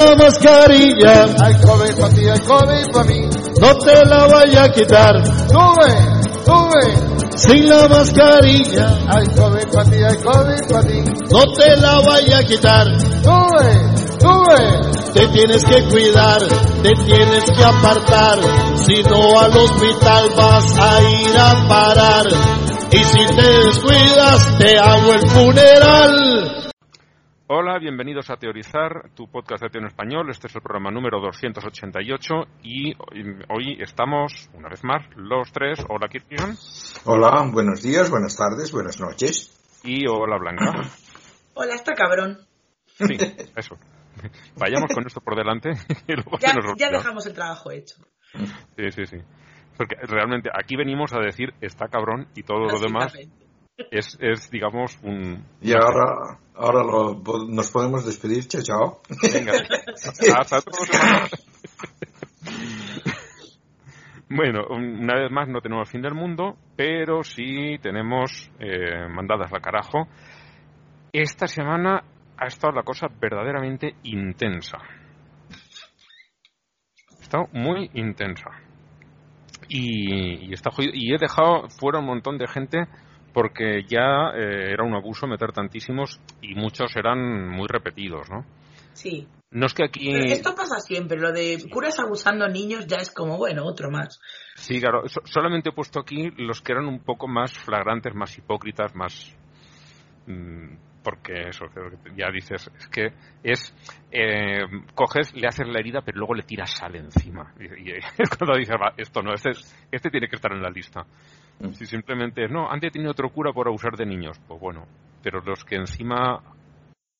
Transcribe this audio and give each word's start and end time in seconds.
La 0.00 0.16
mascarilla, 0.16 1.26
Hay 1.44 1.54
COVID 1.60 2.00
para 2.00 2.14
ti, 2.14 2.26
hay 2.26 2.40
COVID 2.40 2.92
para 2.92 3.04
mí. 3.04 3.20
no 3.60 3.74
te 3.76 4.06
la 4.06 4.26
vaya 4.28 4.64
a 4.64 4.72
quitar. 4.72 5.14
Sube, 5.26 5.92
sube. 6.46 7.36
Sin 7.36 7.68
la 7.68 7.86
mascarilla, 7.86 8.98
Hay 9.08 9.26
COVID 9.26 9.70
para 9.70 9.90
ti, 9.90 9.96
hay 10.02 10.16
COVID 10.16 10.70
para 10.70 10.88
ti. 10.88 11.04
no 11.30 11.42
te 11.54 11.76
la 11.76 12.00
vaya 12.00 12.38
a 12.38 12.44
quitar. 12.44 12.86
Sube, 13.22 13.94
sube. 14.20 15.12
Te 15.12 15.26
tienes 15.28 15.64
que 15.66 15.82
cuidar, 15.90 16.38
te 16.82 16.92
tienes 17.04 17.44
que 17.50 17.62
apartar. 17.64 18.38
Si 18.86 19.02
no 19.02 19.38
al 19.38 19.54
hospital 19.54 20.30
vas 20.34 20.64
a 20.78 21.02
ir 21.02 21.38
a 21.38 21.68
parar. 21.68 22.26
Y 22.90 23.04
si 23.04 23.26
te 23.36 23.48
descuidas, 23.66 24.58
te 24.58 24.78
hago 24.78 25.12
el 25.12 25.28
funeral. 25.28 26.59
Hola, 27.52 27.80
bienvenidos 27.80 28.30
a 28.30 28.36
Teorizar, 28.36 29.10
tu 29.16 29.28
podcast 29.28 29.60
de 29.64 29.70
Teo 29.70 29.80
en 29.80 29.88
español. 29.88 30.30
Este 30.30 30.46
es 30.46 30.54
el 30.54 30.62
programa 30.62 30.92
número 30.92 31.20
288 31.20 32.34
y 32.62 32.94
hoy- 33.48 33.76
estamos, 33.82 34.48
una 34.54 34.68
vez 34.68 34.84
más, 34.84 35.04
los 35.16 35.50
tres. 35.50 35.84
Hola, 35.88 36.08
Kirkigan. 36.08 36.54
Hola, 37.06 37.42
buenos 37.52 37.82
días, 37.82 38.08
buenas 38.08 38.36
tardes, 38.36 38.70
buenas 38.70 39.00
noches. 39.00 39.80
Y 39.82 40.06
hola, 40.06 40.38
Blanca. 40.38 40.64
Hola, 41.54 41.74
está 41.74 41.94
cabrón. 41.94 42.38
Sí, 42.86 43.16
eso. 43.56 43.76
Vayamos 44.56 44.92
con 44.94 45.04
esto 45.04 45.20
por 45.20 45.34
delante 45.34 45.70
y 46.06 46.12
luego 46.14 46.38
Ya, 46.38 46.54
nos 46.54 46.76
ya 46.78 46.88
dejamos 46.90 47.26
el 47.26 47.34
trabajo 47.34 47.72
hecho. 47.72 47.96
Sí, 48.76 48.92
sí, 48.92 49.06
sí. 49.06 49.16
Porque 49.76 49.96
realmente 50.02 50.50
aquí 50.56 50.76
venimos 50.76 51.12
a 51.14 51.18
decir 51.18 51.52
está 51.60 51.88
cabrón 51.88 52.28
y 52.36 52.44
todo 52.44 52.66
lo 52.66 52.78
demás. 52.78 53.12
Es, 53.90 54.16
es 54.20 54.50
digamos, 54.50 54.98
un... 55.02 55.44
Y 55.60 55.72
ahora, 55.72 56.38
ahora 56.54 56.82
lo- 56.84 57.22
nos 57.48 57.70
podemos 57.70 58.04
despedir, 58.04 58.46
chao, 58.46 58.62
chao. 58.62 59.00
Venga, 59.32 59.52
hasta 60.38 60.60
semana. 60.60 61.28
Bueno, 64.28 64.64
una 64.70 65.14
vez 65.16 65.30
más 65.30 65.48
no 65.48 65.60
tenemos 65.60 65.90
fin 65.90 66.02
del 66.02 66.14
mundo, 66.14 66.56
pero 66.76 67.24
sí 67.24 67.78
tenemos 67.82 68.50
eh, 68.60 69.08
mandadas 69.08 69.50
la 69.50 69.58
carajo. 69.60 70.06
Esta 71.12 71.48
semana 71.48 72.04
ha 72.36 72.46
estado 72.46 72.72
la 72.72 72.84
cosa 72.84 73.08
verdaderamente 73.20 73.96
intensa. 74.04 74.78
Ha 77.18 77.22
estado 77.22 77.48
muy 77.52 77.90
intensa. 77.94 78.50
Y, 79.68 80.48
y 80.48 80.52
está 80.52 80.70
jodido. 80.70 80.92
Y 80.94 81.12
he 81.12 81.18
dejado 81.18 81.68
fuera 81.68 81.98
un 81.98 82.06
montón 82.06 82.38
de 82.38 82.46
gente 82.46 82.84
porque 83.32 83.84
ya 83.88 84.30
eh, 84.36 84.72
era 84.72 84.84
un 84.84 84.94
abuso 84.94 85.26
meter 85.26 85.52
tantísimos 85.52 86.20
y 86.42 86.54
muchos 86.54 86.94
eran 86.96 87.48
muy 87.48 87.66
repetidos, 87.68 88.28
¿no? 88.30 88.44
Sí. 88.92 89.26
No 89.52 89.66
es 89.66 89.74
que 89.74 89.84
aquí... 89.84 90.12
Pero 90.12 90.32
esto 90.32 90.54
pasa 90.54 90.78
siempre. 90.78 91.18
Lo 91.18 91.32
de 91.32 91.58
curas 91.72 91.98
abusando 91.98 92.44
a 92.44 92.48
niños 92.48 92.86
ya 92.86 92.98
es 92.98 93.10
como, 93.12 93.36
bueno, 93.36 93.64
otro 93.64 93.90
más. 93.90 94.20
Sí, 94.54 94.80
claro. 94.80 95.08
so- 95.08 95.22
solamente 95.24 95.70
he 95.70 95.72
puesto 95.72 95.98
aquí 96.00 96.30
los 96.36 96.60
que 96.60 96.72
eran 96.72 96.86
un 96.86 97.00
poco 97.00 97.26
más 97.26 97.52
flagrantes, 97.58 98.14
más 98.14 98.36
hipócritas, 98.38 98.94
más... 98.94 99.36
mm, 100.26 100.74
porque 101.02 101.48
eso, 101.48 101.64
ya 102.14 102.30
dices, 102.30 102.70
es 102.78 102.86
que 102.88 103.12
es... 103.42 103.74
eh, 104.12 104.60
coges, 104.94 105.34
le 105.34 105.48
haces 105.48 105.66
la 105.66 105.80
herida, 105.80 106.02
pero 106.02 106.18
luego 106.18 106.34
le 106.34 106.42
tiras 106.44 106.70
sal 106.70 106.94
encima. 106.94 107.52
Y, 107.58 107.90
y 107.90 107.92
es 108.18 108.30
cuando 108.38 108.56
dices, 108.56 108.76
va, 108.80 108.92
esto 108.96 109.20
no, 109.22 109.32
este, 109.34 109.50
este 109.90 110.10
tiene 110.10 110.28
que 110.28 110.36
estar 110.36 110.52
en 110.52 110.62
la 110.62 110.70
lista. 110.70 111.04
Si 111.72 111.86
simplemente 111.86 112.44
es, 112.44 112.50
no, 112.50 112.70
antes 112.70 112.88
he 112.88 112.92
tenido 112.92 113.10
otro 113.10 113.30
cura 113.30 113.52
por 113.52 113.68
abusar 113.68 113.96
de 113.96 114.06
niños. 114.06 114.38
Pues 114.48 114.60
bueno, 114.60 114.86
pero 115.22 115.40
los 115.40 115.64
que 115.64 115.76
encima 115.76 116.42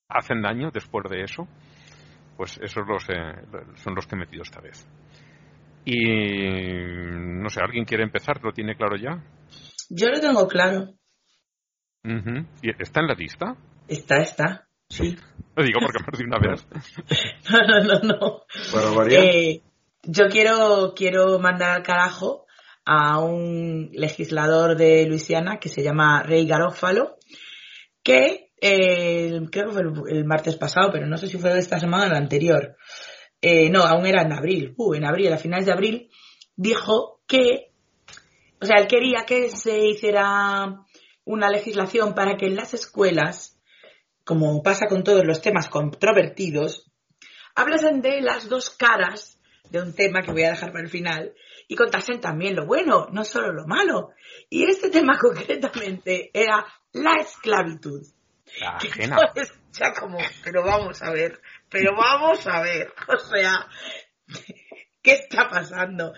hacen 0.09 0.43
daño 0.43 0.71
después 0.73 1.05
de 1.11 1.23
eso, 1.23 1.47
pues 2.37 2.59
esos 2.63 2.87
los, 2.87 3.09
eh, 3.11 3.35
son 3.77 3.95
los 3.95 4.07
que 4.07 4.17
he 4.17 4.19
metido 4.19 4.43
esta 4.43 4.61
vez. 4.61 4.89
Y 5.85 5.99
no 7.13 7.49
sé, 7.49 7.61
¿alguien 7.63 7.85
quiere 7.85 8.03
empezar? 8.03 8.43
¿Lo 8.43 8.53
tiene 8.53 8.77
claro 8.77 8.97
ya? 8.97 9.23
Yo 9.91 10.09
lo 10.09 10.21
tengo 10.21 10.49
claro. 10.49 10.95
¿Y 12.03 12.71
¿Está 12.83 13.00
en 13.00 13.06
la 13.09 13.15
lista? 13.15 13.56
Está, 13.89 14.19
está. 14.19 14.69
Sí. 14.89 15.17
Lo 15.56 15.65
digo 15.65 15.81
porque 15.81 15.99
más 15.99 16.19
de 16.19 16.25
una 16.25 16.39
vez. 16.39 16.67
No, 17.50 17.59
no, 17.67 17.83
no, 17.83 18.00
no. 18.00 18.43
Para 18.73 18.91
variar. 18.91 19.25
Eh, 19.25 19.62
yo 20.05 20.27
quiero, 20.31 20.95
quiero 20.95 21.39
mandar 21.39 21.77
al 21.77 21.83
carajo 21.83 22.47
a 22.93 23.21
un 23.21 23.91
legislador 23.93 24.77
de 24.77 25.06
Luisiana 25.06 25.61
que 25.61 25.69
se 25.69 25.81
llama 25.81 26.25
Rey 26.25 26.45
Garófalo, 26.45 27.19
que 28.03 28.51
eh, 28.61 29.31
creo 29.53 29.69
que 29.69 29.73
fue 29.73 29.83
el, 30.11 30.25
martes 30.25 30.56
pasado, 30.56 30.91
pero 30.91 31.06
no 31.06 31.17
sé 31.17 31.29
si 31.29 31.39
fue 31.39 31.56
esta 31.56 31.79
semana 31.79 32.06
o 32.06 32.09
la 32.09 32.19
anterior. 32.19 32.77
Eh, 33.41 33.71
no, 33.71 33.84
aún 33.84 34.06
era 34.06 34.23
en 34.23 34.33
abril. 34.33 34.75
Uh, 34.77 34.95
en 34.95 35.05
abril, 35.05 35.33
a 35.33 35.39
finales 35.39 35.67
de 35.67 35.73
abril, 35.73 36.11
dijo 36.56 37.21
que, 37.29 37.71
o 38.61 38.67
sea, 38.67 38.79
él 38.81 38.89
quería 38.89 39.25
que 39.25 39.50
se 39.50 39.79
hiciera 39.87 40.84
una 41.25 41.49
legislación 41.49 42.12
para 42.12 42.37
que 42.37 42.47
en 42.47 42.56
las 42.56 42.75
escuelas, 42.75 43.56
como 44.25 44.65
pasa 44.65 44.87
con 44.89 45.05
todos 45.05 45.25
los 45.25 45.41
temas 45.43 45.69
controvertidos, 45.69 46.91
hablasen 47.55 48.03
de 48.03 48.21
las 48.21 48.49
dos 48.49 48.69
caras 48.69 49.39
de 49.71 49.81
un 49.81 49.95
tema 49.95 50.23
que 50.23 50.33
voy 50.33 50.43
a 50.43 50.50
dejar 50.50 50.73
para 50.73 50.83
el 50.83 50.91
final 50.91 51.34
y 51.70 51.76
contasen 51.76 52.20
también 52.20 52.56
lo 52.56 52.66
bueno, 52.66 53.06
no 53.12 53.25
solo 53.25 53.53
lo 53.53 53.64
malo. 53.64 54.10
Y 54.48 54.69
este 54.69 54.91
tema 54.91 55.16
concretamente 55.20 56.31
era 56.34 56.66
la 56.92 57.14
esclavitud. 57.20 58.03
La 58.60 58.70
ajena. 58.70 59.16
entonces, 59.20 59.56
ya 59.70 59.92
como, 59.92 60.19
pero 60.42 60.64
vamos 60.64 61.00
a 61.00 61.12
ver, 61.12 61.41
pero 61.69 61.92
vamos 61.97 62.44
a 62.48 62.60
ver, 62.62 62.92
o 63.08 63.19
sea, 63.20 63.69
¿qué 65.00 65.12
está 65.12 65.48
pasando? 65.48 66.12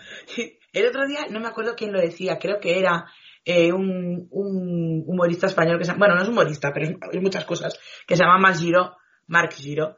El 0.73 0.87
otro 0.87 1.05
día, 1.05 1.27
no 1.29 1.39
me 1.39 1.49
acuerdo 1.49 1.75
quién 1.75 1.93
lo 1.93 2.01
decía, 2.01 2.39
creo 2.39 2.59
que 2.59 2.79
era 2.79 3.05
eh, 3.45 3.71
un, 3.71 4.27
un 4.31 5.03
humorista 5.05 5.45
español 5.45 5.77
que 5.77 5.85
se 5.85 5.93
bueno, 5.93 6.15
no 6.15 6.23
es 6.23 6.29
humorista, 6.29 6.71
pero 6.73 6.87
es, 6.87 6.95
es 7.11 7.21
muchas 7.21 7.45
cosas, 7.45 7.79
que 8.07 8.15
se 8.15 8.23
llama 8.23 8.39
Marc 8.39 8.57
Giro, 8.57 8.97
Marc 9.27 9.53
Giro, 9.53 9.97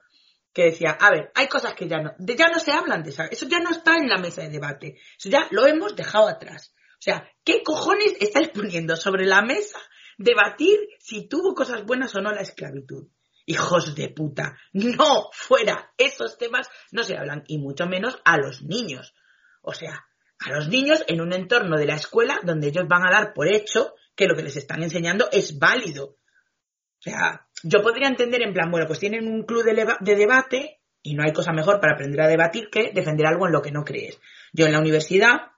que 0.55 0.63
decía, 0.63 0.91
a 0.91 1.11
ver, 1.11 1.31
hay 1.35 1.47
cosas 1.47 1.73
que 1.73 1.85
ya 1.85 1.99
no, 1.99 2.15
ya 2.17 2.47
no 2.47 2.59
se 2.59 2.71
hablan 2.71 3.03
de 3.03 3.09
esa, 3.09 3.25
eso 3.25 3.45
ya 3.45 3.59
no 3.59 3.71
está 3.71 3.97
en 3.97 4.07
la 4.07 4.17
mesa 4.17 4.41
de 4.41 4.49
debate, 4.49 4.97
eso 5.17 5.27
ya 5.27 5.49
lo 5.51 5.67
hemos 5.67 5.97
dejado 5.97 6.29
atrás. 6.29 6.73
O 6.93 7.01
sea, 7.01 7.29
¿qué 7.43 7.61
cojones 7.61 8.15
estáis 8.21 8.47
poniendo 8.49 8.95
sobre 8.95 9.25
la 9.25 9.41
mesa 9.41 9.77
debatir 10.17 10.79
si 10.97 11.27
tuvo 11.27 11.53
cosas 11.53 11.83
buenas 11.83 12.15
o 12.15 12.21
no 12.21 12.31
la 12.31 12.39
esclavitud? 12.39 13.09
Hijos 13.45 13.95
de 13.95 14.07
puta, 14.07 14.57
no, 14.71 15.29
fuera, 15.33 15.91
esos 15.97 16.37
temas 16.37 16.69
no 16.93 17.03
se 17.03 17.17
hablan, 17.17 17.43
y 17.47 17.57
mucho 17.57 17.85
menos 17.85 18.17
a 18.23 18.37
los 18.37 18.63
niños. 18.63 19.13
O 19.61 19.73
sea, 19.73 20.07
a 20.39 20.51
los 20.51 20.69
niños 20.69 21.03
en 21.07 21.19
un 21.19 21.33
entorno 21.33 21.77
de 21.77 21.85
la 21.85 21.95
escuela 21.95 22.39
donde 22.43 22.69
ellos 22.69 22.87
van 22.87 23.05
a 23.05 23.11
dar 23.11 23.33
por 23.33 23.53
hecho 23.53 23.93
que 24.15 24.25
lo 24.25 24.37
que 24.37 24.43
les 24.43 24.55
están 24.55 24.81
enseñando 24.83 25.27
es 25.33 25.59
válido. 25.59 26.05
O 26.05 27.01
sea, 27.01 27.45
yo 27.63 27.81
podría 27.81 28.07
entender 28.07 28.41
en 28.41 28.53
plan, 28.53 28.69
bueno, 28.71 28.87
pues 28.87 28.99
tienen 28.99 29.27
un 29.27 29.43
club 29.43 29.63
de, 29.63 29.73
de 29.99 30.15
debate 30.15 30.79
y 31.01 31.13
no 31.13 31.23
hay 31.23 31.33
cosa 31.33 31.51
mejor 31.51 31.79
para 31.79 31.93
aprender 31.93 32.21
a 32.21 32.27
debatir 32.27 32.69
que 32.71 32.91
defender 32.93 33.27
algo 33.27 33.45
en 33.45 33.53
lo 33.53 33.61
que 33.61 33.71
no 33.71 33.83
crees. 33.83 34.19
Yo 34.53 34.65
en 34.65 34.73
la 34.73 34.79
universidad, 34.79 35.51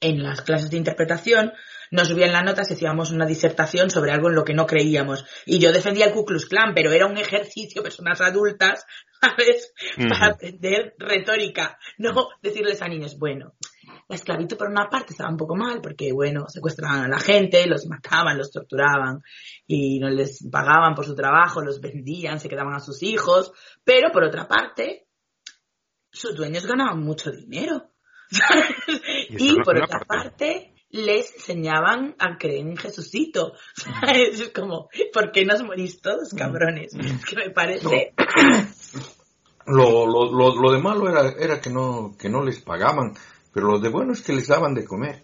en 0.00 0.22
las 0.22 0.42
clases 0.42 0.70
de 0.70 0.78
interpretación, 0.78 1.52
nos 1.90 2.08
subían 2.08 2.32
la 2.32 2.42
nota 2.42 2.64
si 2.64 2.74
hacíamos 2.74 3.10
una 3.10 3.26
disertación 3.26 3.90
sobre 3.90 4.12
algo 4.12 4.28
en 4.28 4.34
lo 4.34 4.44
que 4.44 4.54
no 4.54 4.66
creíamos. 4.66 5.24
Y 5.46 5.58
yo 5.58 5.72
defendía 5.72 6.06
el 6.06 6.12
Ku 6.12 6.24
Klux 6.24 6.46
Klan, 6.46 6.74
pero 6.74 6.92
era 6.92 7.06
un 7.06 7.18
ejercicio, 7.18 7.82
personas 7.82 8.20
adultas, 8.20 8.86
¿sabes? 9.20 9.72
Para 9.96 10.26
Ujú. 10.26 10.34
aprender 10.34 10.94
retórica. 10.98 11.78
No 11.96 12.28
decirles 12.42 12.82
a 12.82 12.88
niños, 12.88 13.18
bueno, 13.18 13.54
la 14.08 14.16
esclavitud 14.16 14.56
por 14.56 14.68
una 14.68 14.88
parte 14.88 15.12
estaba 15.12 15.30
un 15.30 15.36
poco 15.36 15.56
mal 15.56 15.80
porque, 15.80 16.12
bueno, 16.12 16.46
secuestraban 16.48 17.04
a 17.04 17.08
la 17.08 17.18
gente, 17.18 17.66
los 17.66 17.86
mataban, 17.86 18.38
los 18.38 18.50
torturaban 18.50 19.22
y 19.66 19.98
no 19.98 20.08
les 20.08 20.46
pagaban 20.50 20.94
por 20.94 21.04
su 21.04 21.14
trabajo, 21.14 21.60
los 21.60 21.80
vendían, 21.80 22.40
se 22.40 22.48
quedaban 22.48 22.74
a 22.74 22.80
sus 22.80 23.02
hijos, 23.02 23.52
pero 23.84 24.10
por 24.12 24.24
otra 24.24 24.46
parte, 24.48 25.06
sus 26.10 26.36
dueños 26.36 26.66
ganaban 26.66 27.00
mucho 27.00 27.30
dinero. 27.30 27.90
Y 29.30 29.54
por 29.62 29.76
otra 29.76 30.00
parte. 30.00 30.08
parte, 30.08 30.74
les 30.90 31.34
enseñaban 31.34 32.14
a 32.18 32.38
creer 32.38 32.66
en 32.66 32.76
Jesucito. 32.76 33.52
¿Sabes? 33.74 34.40
Es 34.40 34.48
como, 34.50 34.88
¿por 35.12 35.32
qué 35.32 35.44
nos 35.44 35.62
morís 35.62 36.00
todos, 36.00 36.34
cabrones? 36.36 36.94
Es 36.94 37.24
que 37.24 37.36
me 37.36 37.50
parece... 37.50 38.14
Lo, 39.66 40.06
lo, 40.06 40.32
lo, 40.32 40.60
lo 40.60 40.72
de 40.72 40.78
malo 40.78 41.08
era, 41.08 41.34
era 41.38 41.60
que, 41.60 41.70
no, 41.70 42.16
que 42.18 42.28
no 42.28 42.42
les 42.42 42.60
pagaban, 42.60 43.14
pero 43.52 43.68
lo 43.68 43.78
de 43.78 43.88
bueno 43.88 44.12
es 44.12 44.22
que 44.22 44.32
les 44.32 44.48
daban 44.48 44.74
de 44.74 44.84
comer. 44.84 45.22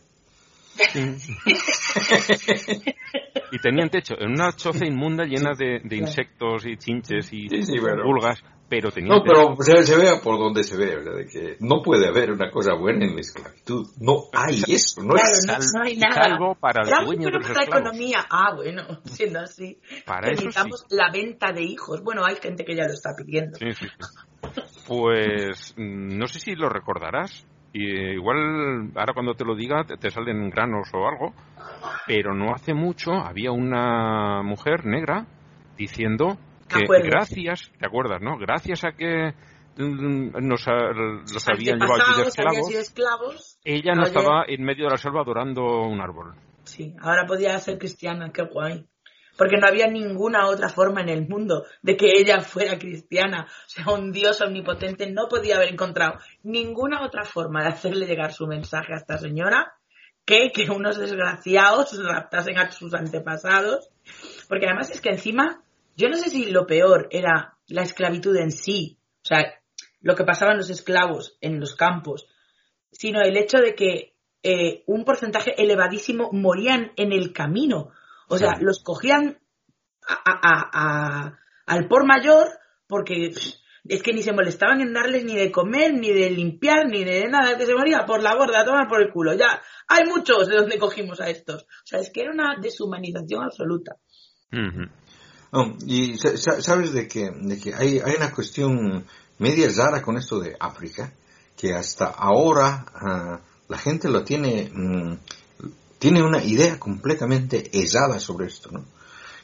Y 3.52 3.58
tenían 3.60 3.90
techo 3.90 4.14
en 4.18 4.30
una 4.32 4.52
choza 4.52 4.84
inmunda 4.86 5.24
llena 5.24 5.52
de, 5.56 5.80
de 5.84 5.96
insectos 5.96 6.66
y 6.66 6.76
chinches 6.76 7.32
y 7.32 7.48
Sí, 7.48 7.78
pulgas, 8.02 8.42
pero 8.68 8.90
tenían 8.90 9.16
No, 9.18 9.22
pero 9.22 9.54
se, 9.60 9.84
se 9.84 9.96
vea 9.96 10.20
por 10.20 10.38
donde 10.38 10.64
se 10.64 10.76
ve, 10.76 10.96
¿verdad? 10.96 11.16
De 11.18 11.26
que 11.26 11.56
no 11.60 11.80
puede 11.82 12.08
haber 12.08 12.32
una 12.32 12.50
cosa 12.50 12.74
buena 12.74 13.04
en 13.04 13.14
la 13.14 13.20
esclavitud. 13.20 13.86
No 14.00 14.24
hay 14.32 14.62
eso, 14.66 15.02
no 15.02 15.14
Claro, 15.14 15.28
es... 15.30 15.46
no, 15.46 15.52
sal- 15.54 15.66
no 15.74 15.82
hay 15.84 15.96
nada. 15.96 16.14
salvo 16.24 16.54
para 16.56 16.82
el 16.82 16.88
dueño 17.06 17.06
de 17.06 17.30
bueno 17.30 17.38
los 17.38 17.50
la 17.50 17.62
esclavos. 17.62 17.68
economía. 17.90 18.26
Ah, 18.28 18.54
bueno, 18.56 18.82
siendo 19.04 19.40
así. 19.40 19.78
Para 20.04 20.28
eso 20.32 20.40
Permitamos 20.42 20.84
la 20.90 21.10
venta 21.12 21.52
de 21.52 21.62
hijos. 21.62 22.02
Bueno, 22.02 22.24
hay 22.24 22.36
gente 22.36 22.64
que 22.64 22.74
ya 22.74 22.84
lo 22.86 22.94
está 22.94 23.10
pidiendo. 23.16 23.56
Sí, 23.58 23.72
sí, 23.74 23.86
sí. 23.86 24.50
Pues 24.88 25.74
mm, 25.76 26.18
no 26.18 26.26
sé 26.26 26.40
si 26.40 26.54
lo 26.56 26.68
recordarás. 26.68 27.46
Y 27.74 27.90
eh, 27.90 28.14
igual 28.14 28.92
ahora 28.94 29.12
cuando 29.12 29.34
te 29.34 29.44
lo 29.44 29.54
diga 29.56 29.84
te, 29.84 29.96
te 29.96 30.10
salen 30.10 30.48
granos 30.48 30.88
o 30.94 31.06
algo, 31.08 31.34
pero 32.06 32.32
no 32.32 32.54
hace 32.54 32.72
mucho 32.72 33.12
había 33.12 33.50
una 33.50 34.42
mujer 34.42 34.86
negra 34.86 35.26
diciendo 35.76 36.38
que 36.68 36.86
gracias, 37.02 37.72
¿te 37.78 37.86
acuerdas, 37.86 38.22
no? 38.22 38.38
Gracias 38.38 38.84
a 38.84 38.92
que 38.92 39.34
mm, 39.76 40.36
nos, 40.46 40.66
a- 40.68 40.92
los 40.92 41.48
habían 41.48 41.80
llevado 41.80 42.00
aquí 42.00 42.72
de 42.72 42.80
esclavos, 42.80 43.58
ella 43.64 43.94
no 43.94 44.02
Oye. 44.02 44.10
estaba 44.10 44.44
en 44.46 44.62
medio 44.62 44.84
de 44.84 44.90
la 44.92 44.96
selva 44.98 45.22
adorando 45.22 45.82
un 45.82 46.00
árbol. 46.00 46.34
Sí, 46.62 46.94
ahora 47.00 47.26
podía 47.26 47.58
ser 47.58 47.78
cristiana, 47.78 48.30
qué 48.32 48.42
guay. 48.44 48.86
Porque 49.36 49.56
no 49.56 49.66
había 49.66 49.86
ninguna 49.88 50.46
otra 50.46 50.68
forma 50.68 51.00
en 51.00 51.08
el 51.08 51.28
mundo 51.28 51.64
de 51.82 51.96
que 51.96 52.12
ella 52.16 52.40
fuera 52.40 52.78
cristiana. 52.78 53.48
O 53.66 53.68
sea, 53.68 53.92
un 53.92 54.12
Dios 54.12 54.40
omnipotente 54.40 55.10
no 55.10 55.28
podía 55.28 55.56
haber 55.56 55.70
encontrado 55.70 56.18
ninguna 56.42 57.04
otra 57.04 57.24
forma 57.24 57.62
de 57.62 57.68
hacerle 57.68 58.06
llegar 58.06 58.32
su 58.32 58.46
mensaje 58.46 58.92
a 58.92 58.98
esta 58.98 59.18
señora 59.18 59.74
que 60.24 60.70
unos 60.70 60.98
desgraciados 60.98 61.98
raptasen 62.02 62.58
a 62.58 62.70
sus 62.70 62.94
antepasados. 62.94 63.90
Porque 64.48 64.66
además 64.66 64.90
es 64.90 65.00
que 65.00 65.10
encima, 65.10 65.62
yo 65.96 66.08
no 66.08 66.16
sé 66.16 66.30
si 66.30 66.50
lo 66.50 66.66
peor 66.66 67.08
era 67.10 67.56
la 67.68 67.82
esclavitud 67.82 68.36
en 68.36 68.50
sí, 68.50 68.98
o 69.22 69.26
sea, 69.26 69.60
lo 70.00 70.14
que 70.14 70.24
pasaban 70.24 70.58
los 70.58 70.68
esclavos 70.68 71.38
en 71.40 71.60
los 71.60 71.74
campos, 71.74 72.26
sino 72.90 73.22
el 73.22 73.36
hecho 73.36 73.58
de 73.58 73.74
que 73.74 74.14
eh, 74.42 74.82
un 74.86 75.04
porcentaje 75.04 75.60
elevadísimo 75.62 76.30
morían 76.32 76.92
en 76.96 77.12
el 77.12 77.32
camino. 77.32 77.90
O 78.28 78.38
sea, 78.38 78.56
Sí. 78.56 78.64
los 78.64 78.82
cogían 78.82 79.38
a- 80.06 80.14
a- 80.14 80.40
a- 80.42 80.70
a- 80.72 81.38
al 81.66 81.88
por 81.88 82.06
mayor 82.06 82.48
porque 82.86 83.32
es 83.86 84.02
que 84.02 84.12
ni 84.12 84.22
se 84.22 84.32
molestaban 84.32 84.80
en 84.80 84.92
darles 84.92 85.24
ni 85.24 85.34
de 85.34 85.50
comer, 85.52 85.94
ni 85.94 86.10
de 86.12 86.30
limpiar, 86.30 86.86
ni 86.86 87.04
de 87.04 87.28
nada, 87.28 87.56
que 87.56 87.66
se 87.66 87.74
moría 87.74 88.04
por 88.06 88.22
la 88.22 88.34
borda, 88.34 88.60
a 88.60 88.64
tomar 88.64 88.88
por 88.88 89.00
el 89.02 89.10
culo. 89.12 89.34
Ya, 89.34 89.60
hay 89.88 90.04
muchos 90.06 90.48
de 90.48 90.56
donde 90.56 90.78
cogimos 90.78 91.20
a 91.20 91.28
estos. 91.28 91.62
O 91.62 91.86
sea, 91.86 92.00
es 92.00 92.10
que 92.10 92.22
era 92.22 92.32
una 92.32 92.56
deshumanización 92.60 93.42
absoluta. 93.44 93.96
Ujú. 94.52 94.88
No, 95.52 95.76
y 95.86 96.16
sa- 96.18 96.36
sa- 96.36 96.60
sabes 96.60 96.92
de 96.92 97.06
que, 97.08 97.30
de 97.30 97.60
que 97.60 97.74
hay, 97.74 98.00
hay 98.04 98.16
una 98.16 98.32
cuestión 98.32 99.04
media 99.38 99.68
rara 99.76 100.02
con 100.02 100.16
esto 100.16 100.40
de 100.40 100.56
África, 100.58 101.12
que 101.56 101.72
hasta 101.74 102.06
ahora 102.06 102.84
ah, 102.94 103.40
la 103.68 103.78
gente 103.78 104.08
lo 104.08 104.24
tiene, 104.24 104.70
mm, 104.72 105.18
tiene 106.04 106.22
una 106.22 106.44
idea 106.44 106.78
completamente 106.78 107.70
errada 107.72 108.20
sobre 108.20 108.48
esto, 108.48 108.70
¿no? 108.70 108.84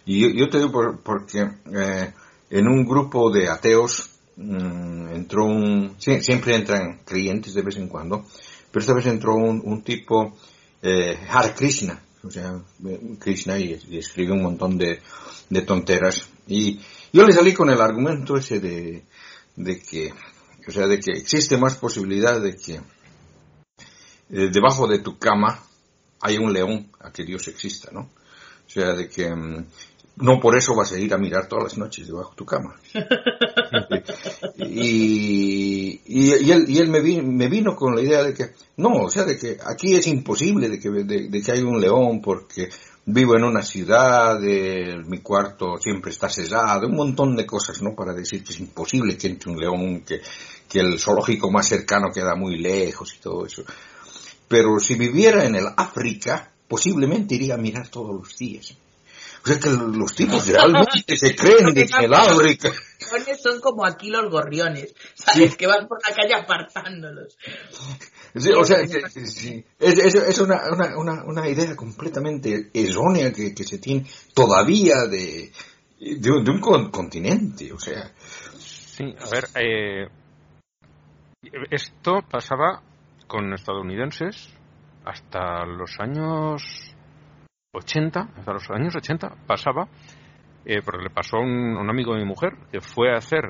Y 0.05 0.21
yo, 0.21 0.29
yo 0.29 0.51
te 0.51 0.59
digo 0.59 0.71
por- 0.71 1.01
porque 1.03 1.39
eh, 1.73 2.12
en 2.51 2.69
un 2.69 2.85
grupo 2.85 3.31
de 3.31 3.49
ateos 3.49 4.11
mm, 4.37 5.09
entró 5.09 5.47
un, 5.47 5.97
sie- 5.99 6.21
siempre 6.21 6.55
entran 6.57 7.01
creyentes 7.07 7.55
de 7.55 7.62
vez 7.62 7.77
en 7.79 7.89
cuando, 7.89 8.27
pero 8.71 8.81
esta 8.83 8.93
vez 8.93 9.07
entró 9.07 9.37
un, 9.37 9.62
un 9.65 9.81
tipo, 9.83 10.37
eh, 10.83 11.19
Hare 11.31 11.55
Krishna, 11.55 11.99
o 12.23 12.31
sea, 12.31 12.61
eh, 12.87 13.01
Krishna 13.19 13.59
y, 13.59 13.81
y 13.89 13.97
escribe 13.97 14.33
un 14.33 14.43
montón 14.43 14.77
de, 14.77 15.01
de 15.49 15.62
tonteras. 15.62 16.29
Y 16.47 16.79
yo 17.11 17.23
le 17.25 17.33
salí 17.33 17.55
con 17.55 17.71
el 17.71 17.81
argumento 17.81 18.37
ese 18.37 18.61
de, 18.61 19.05
de 19.57 19.81
que, 19.81 20.12
o 20.69 20.71
sea, 20.71 20.87
de 20.87 21.01
que 21.01 21.12
existe 21.12 21.57
más 21.57 21.77
posibilidad 21.77 22.39
de 22.39 22.55
que 22.55 22.75
eh, 22.75 24.51
debajo 24.53 24.87
de 24.87 24.99
tu 24.99 25.19
cama 25.19 25.62
hay 26.20 26.37
un 26.38 26.52
león 26.52 26.88
a 27.00 27.12
que 27.12 27.25
Dios 27.25 27.46
exista, 27.49 27.90
¿no? 27.93 28.00
O 28.67 28.70
sea, 28.72 28.93
de 28.94 29.08
que 29.08 29.28
mm, 29.34 29.67
no 30.17 30.38
por 30.40 30.56
eso 30.56 30.75
vas 30.76 30.93
a 30.93 30.99
ir 30.99 31.12
a 31.14 31.19
mirar 31.19 31.49
todas 31.49 31.64
las 31.64 31.78
noches 31.78 32.06
debajo 32.06 32.31
de 32.31 32.37
tu 32.37 32.44
cama. 32.44 32.76
y, 34.56 36.00
y, 36.05 36.34
y 36.46 36.50
él, 36.52 36.64
y 36.69 36.78
él 36.78 36.88
me, 36.88 37.00
vi- 37.00 37.22
me 37.22 37.49
vino 37.49 37.75
con 37.75 37.94
la 37.94 38.02
idea 38.02 38.22
de 38.22 38.34
que, 38.34 38.50
no, 38.76 38.90
o 39.05 39.11
sea, 39.11 39.25
de 39.25 39.38
que 39.38 39.56
aquí 39.64 39.94
es 39.94 40.06
imposible 40.06 40.69
de 40.69 40.78
que, 40.78 40.90
de, 40.90 41.28
de 41.28 41.43
que 41.43 41.52
hay 41.52 41.62
un 41.62 41.81
león 41.81 42.20
porque 42.20 42.69
vivo 43.06 43.34
en 43.37 43.44
una 43.44 43.62
ciudad, 43.62 44.38
eh, 44.44 44.99
mi 45.06 45.19
cuarto 45.20 45.78
siempre 45.78 46.11
está 46.11 46.28
cerrado, 46.28 46.87
un 46.87 46.96
montón 46.96 47.34
de 47.37 47.46
cosas, 47.46 47.81
¿no? 47.82 47.94
Para 47.94 48.12
decir 48.12 48.44
que 48.44 48.52
es 48.52 48.61
imposible 48.61 49.16
que 49.16 49.26
entre 49.28 49.50
un 49.50 49.58
león, 49.58 50.02
que, 50.02 50.20
que 50.69 50.81
el 50.81 50.99
zoológico 50.99 51.50
más 51.50 51.66
cercano 51.66 52.08
queda 52.12 52.34
muy 52.34 52.58
lejos 52.58 53.14
y 53.16 53.20
todo 53.20 53.46
eso. 53.46 53.64
Pero 54.50 54.81
si 54.81 54.97
viviera 54.97 55.44
en 55.44 55.55
el 55.55 55.67
África, 55.76 56.50
posiblemente 56.67 57.37
iría 57.37 57.55
a 57.55 57.56
mirar 57.56 57.87
todos 57.88 58.12
los 58.12 58.37
días. 58.37 58.75
O 59.44 59.47
sea 59.47 59.61
que 59.61 59.70
los 59.70 60.14
tipos 60.17 60.44
realmente 60.49 61.17
se 61.17 61.37
creen 61.37 61.73
de 61.73 61.87
que 61.87 61.97
en 61.99 62.05
el 62.06 62.14
África. 62.14 62.73
Son 63.41 63.61
como 63.61 63.87
aquí 63.87 64.11
los 64.11 64.29
gorriones, 64.29 64.93
¿sabes? 65.14 65.56
Que 65.56 65.69
van 65.69 65.87
por 65.87 65.99
la 66.02 66.12
calle 66.17 66.35
apartándolos. 66.35 67.38
Sí, 68.35 68.50
o 68.50 68.64
sea, 68.64 68.85
sí, 68.87 69.64
es, 69.79 69.99
es- 69.99 70.14
es 70.17 70.38
una, 70.41 70.61
una, 70.73 70.99
una, 70.99 71.25
una 71.25 71.49
idea 71.49 71.76
completamente 71.76 72.70
errónea 72.75 73.32
que, 73.32 73.55
que 73.55 73.62
se 73.64 73.79
tiene 73.79 74.05
todavía 74.35 75.05
de, 75.08 75.52
de, 76.00 76.31
un, 76.32 76.44
de 76.44 76.50
un 76.50 76.61
con- 76.61 76.91
continente, 76.91 77.73
o 77.73 77.79
sea. 77.79 78.12
Sí, 78.58 79.05
a 79.17 79.29
ver, 79.31 79.49
eh, 79.55 80.08
esto 81.70 82.19
pasaba 82.29 82.82
con 83.31 83.55
estadounidenses 83.55 84.53
hasta 85.05 85.65
los 85.65 85.99
años 86.00 86.62
80, 87.73 88.21
hasta 88.37 88.53
los 88.53 88.69
años 88.71 88.94
80 88.97 89.31
pasaba, 89.47 89.87
eh, 90.65 90.82
porque 90.85 91.05
le 91.05 91.11
pasó 91.11 91.37
a 91.37 91.41
un, 91.41 91.77
un 91.77 91.88
amigo 91.88 92.12
de 92.15 92.21
mi 92.21 92.27
mujer 92.27 92.50
que 92.73 92.81
fue 92.81 93.15
a 93.15 93.19
hacer, 93.19 93.44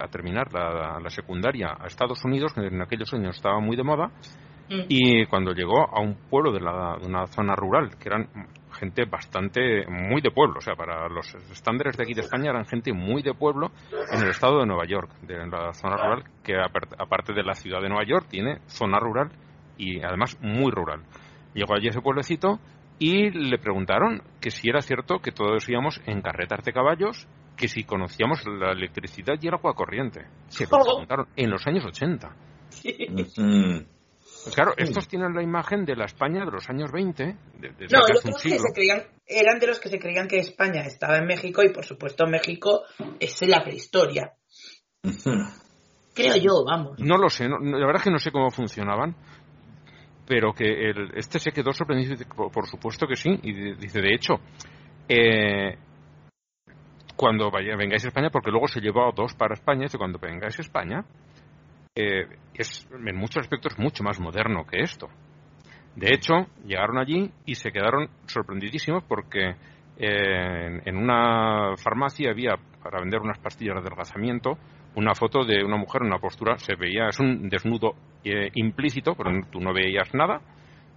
a 0.00 0.08
terminar 0.08 0.52
la, 0.52 1.00
la 1.00 1.10
secundaria 1.10 1.74
a 1.80 1.86
Estados 1.86 2.24
Unidos, 2.24 2.52
que 2.54 2.60
en 2.66 2.80
aquellos 2.82 3.12
años 3.14 3.34
estaba 3.36 3.58
muy 3.60 3.76
de 3.76 3.82
moda, 3.82 4.10
Mm. 4.70 4.84
y 4.88 5.26
cuando 5.26 5.52
llegó 5.52 5.80
a 5.92 6.00
un 6.00 6.14
pueblo 6.30 6.52
de, 6.52 6.60
la- 6.60 6.96
de 6.98 7.06
una 7.06 7.26
zona 7.26 7.54
rural, 7.56 7.90
que 7.98 8.08
eran 8.08 8.28
gente 8.82 9.04
bastante, 9.04 9.86
muy 9.86 10.20
de 10.20 10.32
pueblo, 10.32 10.58
o 10.58 10.60
sea, 10.60 10.74
para 10.74 11.08
los 11.08 11.32
estándares 11.52 11.96
de 11.96 12.02
aquí 12.02 12.14
de 12.14 12.22
España 12.22 12.50
eran 12.50 12.64
gente 12.64 12.92
muy 12.92 13.22
de 13.22 13.32
pueblo 13.32 13.70
en 14.12 14.20
el 14.24 14.30
estado 14.30 14.58
de 14.58 14.66
Nueva 14.66 14.84
York, 14.86 15.08
de 15.22 15.36
la 15.46 15.72
zona 15.72 15.96
rural, 15.96 16.24
que 16.42 16.54
apar- 16.54 16.92
aparte 16.98 17.32
de 17.32 17.44
la 17.44 17.54
ciudad 17.54 17.80
de 17.80 17.88
Nueva 17.88 18.04
York 18.04 18.26
tiene 18.28 18.58
zona 18.66 18.98
rural 18.98 19.30
y 19.78 20.02
además 20.02 20.36
muy 20.40 20.72
rural. 20.72 21.02
Llegó 21.54 21.74
allí 21.76 21.86
a 21.86 21.90
ese 21.90 22.00
pueblecito 22.00 22.58
y 22.98 23.30
le 23.30 23.58
preguntaron 23.58 24.20
que 24.40 24.50
si 24.50 24.68
era 24.68 24.80
cierto 24.80 25.20
que 25.20 25.30
todos 25.30 25.68
íbamos 25.68 26.00
en 26.06 26.20
carretas 26.20 26.64
de 26.64 26.72
caballos, 26.72 27.28
que 27.56 27.68
si 27.68 27.84
conocíamos 27.84 28.44
la 28.46 28.72
electricidad 28.72 29.34
y 29.40 29.46
el 29.46 29.54
agua 29.54 29.74
corriente. 29.74 30.26
Se 30.48 30.64
lo 30.70 30.82
preguntaron 30.82 31.26
en 31.36 31.50
los 31.50 31.64
años 31.68 31.84
80. 31.84 32.30
mm, 33.38 33.78
Pues 34.44 34.56
claro, 34.56 34.72
estos 34.76 35.06
tienen 35.06 35.34
la 35.34 35.42
imagen 35.42 35.84
de 35.84 35.94
la 35.94 36.06
España 36.06 36.44
de 36.44 36.50
los 36.50 36.68
años 36.68 36.90
20, 36.90 37.24
de, 37.24 37.34
de 37.60 37.86
No, 37.92 38.00
un 38.00 38.06
creo 38.06 38.34
que 38.42 38.58
se 38.58 38.72
creían, 38.74 39.02
eran 39.24 39.58
de 39.60 39.66
los 39.68 39.78
que 39.78 39.88
se 39.88 39.98
creían 40.00 40.26
que 40.26 40.38
España 40.38 40.82
estaba 40.82 41.18
en 41.18 41.26
México 41.26 41.62
y 41.62 41.72
por 41.72 41.84
supuesto 41.84 42.26
México 42.26 42.82
es 43.20 43.40
la 43.46 43.62
prehistoria. 43.62 44.32
Creo 46.14 46.36
yo, 46.36 46.64
vamos. 46.66 46.98
No 46.98 47.16
lo 47.16 47.28
sé, 47.28 47.48
no- 47.48 47.58
la 47.58 47.86
verdad 47.86 47.96
es 47.96 48.02
que 48.04 48.10
no 48.10 48.18
sé 48.18 48.32
cómo 48.32 48.50
funcionaban, 48.50 49.14
pero 50.26 50.52
que 50.52 50.64
el- 50.90 51.12
este 51.14 51.38
se 51.38 51.52
quedó 51.52 51.72
sorprendido 51.72 52.14
y 52.14 52.16
dice, 52.16 52.28
por, 52.34 52.50
por 52.50 52.66
supuesto 52.66 53.06
que 53.06 53.16
sí, 53.16 53.30
y 53.42 53.52
di- 53.52 53.74
dice, 53.74 54.00
de 54.00 54.14
hecho, 54.14 54.34
eh, 55.08 55.76
cuando 57.16 57.50
vaya, 57.50 57.76
vengáis 57.76 58.04
a 58.04 58.08
España, 58.08 58.30
porque 58.30 58.50
luego 58.50 58.66
se 58.66 58.80
llevó 58.80 59.08
a 59.08 59.12
dos 59.14 59.34
para 59.34 59.54
España, 59.54 59.82
dice, 59.82 59.98
cuando 59.98 60.18
vengáis 60.18 60.58
a 60.58 60.62
España, 60.62 61.04
eh, 61.94 62.26
es 62.54 62.88
en 62.90 63.16
muchos 63.16 63.42
aspectos 63.42 63.78
mucho 63.78 64.02
más 64.02 64.18
moderno 64.18 64.64
que 64.66 64.80
esto. 64.80 65.08
De 65.94 66.14
hecho, 66.14 66.46
llegaron 66.64 66.98
allí 66.98 67.30
y 67.44 67.54
se 67.54 67.70
quedaron 67.70 68.08
sorprendidísimos 68.26 69.04
porque 69.04 69.50
eh, 69.98 70.66
en, 70.66 70.82
en 70.86 70.96
una 70.96 71.76
farmacia 71.76 72.30
había, 72.30 72.54
para 72.82 73.00
vender 73.00 73.20
unas 73.20 73.38
pastillas 73.38 73.74
de 73.74 73.80
adelgazamiento, 73.80 74.58
una 74.94 75.14
foto 75.14 75.44
de 75.44 75.64
una 75.64 75.76
mujer 75.76 76.02
en 76.02 76.08
una 76.08 76.18
postura, 76.18 76.58
se 76.58 76.76
veía, 76.76 77.08
es 77.08 77.20
un 77.20 77.48
desnudo 77.48 77.94
eh, 78.24 78.50
implícito, 78.54 79.14
pero 79.14 79.30
tú 79.50 79.60
no 79.60 79.74
veías 79.74 80.14
nada, 80.14 80.40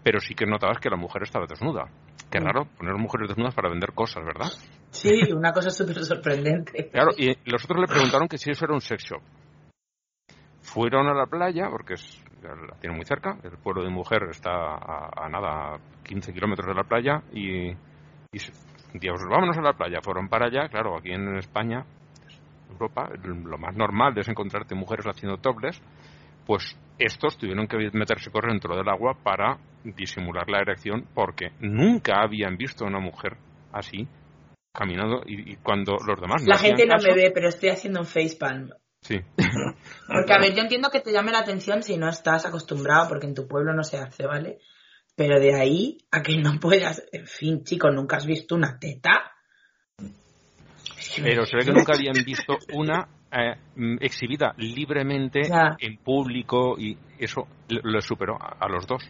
pero 0.04 0.20
sí 0.20 0.34
que 0.34 0.46
notabas 0.46 0.80
que 0.80 0.90
la 0.90 0.98
mujer 0.98 1.24
estaba 1.24 1.46
desnuda. 1.46 1.90
Qué 2.32 2.40
raro 2.40 2.68
poner 2.78 2.96
mujeres 2.96 3.30
desnudas 3.30 3.54
para 3.54 3.70
vender 3.70 3.92
cosas, 3.94 4.24
¿verdad? 4.26 4.52
Sí, 4.92 5.32
una 5.34 5.52
cosa 5.52 5.70
súper 5.70 6.04
sorprendente. 6.04 6.90
Claro, 6.90 7.12
y 7.18 7.28
los 7.50 7.64
otros 7.66 7.82
le 7.82 7.88
preguntaron 7.88 8.28
que 8.28 8.38
si 8.38 8.50
eso 8.50 8.66
era 8.66 8.74
un 8.74 8.82
sex 8.82 9.04
shop. 9.04 9.22
Fueron 10.76 11.08
a 11.08 11.14
la 11.14 11.26
playa, 11.26 11.70
porque 11.70 11.94
es, 11.94 12.22
la 12.44 12.76
tiene 12.82 12.98
muy 12.98 13.06
cerca, 13.06 13.38
el 13.44 13.52
pueblo 13.64 13.82
de 13.82 13.90
mujer 13.90 14.24
está 14.30 14.52
a, 14.52 15.10
a 15.26 15.30
nada, 15.30 15.78
15 16.04 16.34
kilómetros 16.34 16.68
de 16.68 16.74
la 16.76 16.84
playa, 16.84 17.22
y, 17.32 17.70
y 17.70 18.40
digamos, 18.94 19.22
vámonos 19.30 19.58
a 19.58 19.62
la 19.62 19.72
playa. 19.72 20.02
Fueron 20.02 20.28
para 20.28 20.48
allá, 20.48 20.68
claro, 20.68 20.98
aquí 20.98 21.12
en 21.14 21.38
España, 21.38 21.86
Europa, 22.70 23.10
lo 23.24 23.58
más 23.58 23.74
normal 23.78 24.18
es 24.18 24.28
encontrarte 24.28 24.76
mujeres 24.76 25.06
haciendo 25.08 25.38
topless, 25.38 25.82
pues 26.46 26.78
estos 27.00 27.38
tuvieron 27.38 27.68
que 27.68 27.78
meterse 27.94 28.30
correr 28.30 28.52
dentro 28.52 28.76
del 28.76 28.90
agua 28.90 29.14
para 29.24 29.58
disimular 29.86 30.50
la 30.50 30.60
erección, 30.60 31.06
porque 31.14 31.52
nunca 31.62 32.22
habían 32.22 32.58
visto 32.58 32.84
a 32.84 32.90
una 32.90 33.00
mujer 33.00 33.38
así 33.72 34.06
caminando 34.74 35.22
y, 35.26 35.54
y 35.54 35.56
cuando 35.56 35.94
los 36.06 36.20
demás 36.20 36.44
no 36.44 36.50
La 36.50 36.58
gente 36.58 36.86
no 36.86 36.96
caso- 36.96 37.08
me 37.08 37.16
ve, 37.16 37.32
pero 37.34 37.48
estoy 37.48 37.70
haciendo 37.70 38.02
un 38.02 38.06
facepalm. 38.06 38.72
Sí. 39.06 39.20
Porque, 40.08 40.34
a 40.34 40.40
ver, 40.40 40.56
yo 40.56 40.64
entiendo 40.64 40.90
que 40.90 41.00
te 41.00 41.12
llame 41.12 41.32
la 41.32 41.40
atención 41.40 41.84
si 41.84 41.96
no 41.96 42.10
estás 42.10 42.46
acostumbrado, 42.46 43.08
porque 43.08 43.28
en 43.28 43.36
tu 43.36 43.48
pueblo 43.48 43.74
no 43.74 43.84
se 43.84 43.98
hace, 43.98 44.26
¿vale? 44.26 44.60
Pero 45.16 45.40
de 45.40 45.54
ahí 45.54 45.98
a 46.12 46.22
que 46.24 46.38
no 46.38 46.60
puedas, 46.60 47.04
en 47.12 47.28
fin, 47.28 47.64
chicos, 47.64 47.94
¿nunca 47.94 48.18
has 48.18 48.26
visto 48.26 48.56
una 48.56 48.80
teta? 48.80 49.32
Pero 51.22 51.46
se 51.46 51.58
ve 51.58 51.66
que 51.66 51.72
nunca 51.72 51.94
habían 51.96 52.24
visto 52.26 52.58
una 52.74 53.08
eh, 53.32 53.56
exhibida 54.02 54.54
libremente 54.58 55.42
Ya. 55.48 55.76
en 55.80 55.98
público 55.98 56.76
y 56.80 56.98
eso 57.20 57.48
lo 57.70 58.02
superó 58.02 58.36
a, 58.42 58.58
a 58.60 58.68
los 58.70 58.88
dos. 58.88 59.04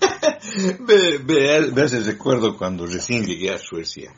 Ve, 0.80 1.18
ve, 1.18 1.88
recuerdo 2.04 2.56
cuando 2.56 2.86
recién 2.86 3.24
llegué 3.24 3.50
a 3.50 3.58
Suecia. 3.58 4.12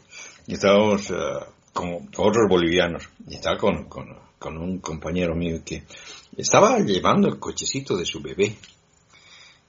Y 0.47 0.55
estábamos 0.55 1.12
con, 1.73 2.07
con 2.09 2.26
otros 2.26 2.47
bolivianos. 2.49 3.09
Y 3.26 3.35
estaba 3.37 3.57
con, 3.57 3.88
con, 3.88 4.07
con 4.40 4.56
un 4.56 4.78
compañero 4.78 5.37
mío 5.37 5.61
que 5.64 5.85
estaba 6.35 6.78
llevando 6.80 7.28
el 7.28 7.38
cochecito 7.38 7.94
de 7.97 8.06
su 8.06 8.20
bebé. 8.20 8.56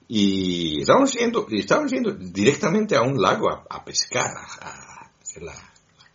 Y 0.08 0.80
estábamos 0.80 1.14
yendo, 1.14 1.46
estábamos 1.52 1.92
yendo 1.92 2.12
directamente 2.14 2.96
a 2.96 3.02
un 3.02 3.22
lago 3.22 3.50
a, 3.50 3.86
pescar, 3.86 4.32
a, 4.62 5.12
la, 5.42 5.54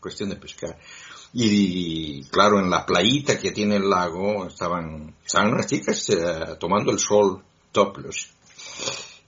cuestión 0.00 0.30
de 0.30 0.36
pescar. 0.36 0.78
Y 1.34 2.25
claro, 2.25 2.58
en 2.58 2.70
la 2.70 2.86
playita 2.86 3.38
que 3.38 3.52
tiene 3.52 3.76
el 3.76 3.90
lago 3.90 4.46
estaban, 4.46 5.14
estaban 5.25 5.52
unas 5.52 5.66
chicas 5.66 6.08
eh, 6.10 6.56
tomando 6.58 6.90
el 6.92 6.98
sol 6.98 7.42
topless. 7.72 8.30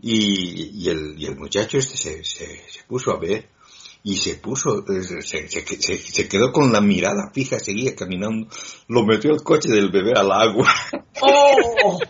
Y, 0.01 0.85
y, 0.85 0.89
el, 0.89 1.17
y 1.19 1.27
el 1.27 1.37
muchacho 1.37 1.77
este 1.77 1.97
se, 1.97 2.25
se 2.25 2.83
puso 2.87 3.11
a 3.11 3.19
ver 3.19 3.58
y 4.03 4.17
se 4.17 4.37
puso, 4.37 4.85
eh, 4.89 5.03
se, 5.03 5.21
se, 5.23 5.49
se- 5.49 5.99
se 5.99 6.29
quedó 6.29 6.53
con 6.53 6.73
la 6.73 6.81
mirada 6.81 7.31
fija, 7.33 7.59
seguía 7.59 7.95
caminando, 7.97 8.49
lo 8.89 9.05
metió 9.05 9.33
el 9.33 9.43
coche 9.43 9.69
del 9.71 9.91
bebé 9.91 10.13
al 10.17 10.31
agua. 10.33 10.73
¡Oh! 11.21 11.99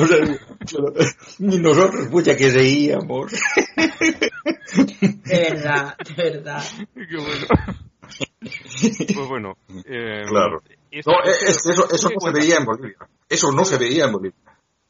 O 0.00 0.06
sea, 0.06 0.18
y 1.38 1.58
nosotros, 1.58 2.08
pucha, 2.08 2.36
que 2.36 2.50
reíamos. 2.50 3.32
De 3.32 4.30
verdad, 5.50 5.96
de 6.16 6.22
verdad. 6.30 6.62
Qué 6.94 7.16
bueno. 7.16 7.46
pues 9.14 9.28
bueno. 9.28 9.56
eh, 9.86 10.24
Claro. 10.28 10.62
No, 11.06 11.12
es- 11.24 11.66
eso, 11.66 11.88
eso 11.90 12.08
¿qué 12.08 12.14
no 12.16 12.20
se 12.20 12.32
veía 12.32 12.56
en 12.56 12.64
Bolivia. 12.64 12.96
Eso 13.28 13.52
no 13.52 13.64
se 13.64 13.76
veía 13.78 14.06
en 14.06 14.12
Bolivia. 14.12 14.38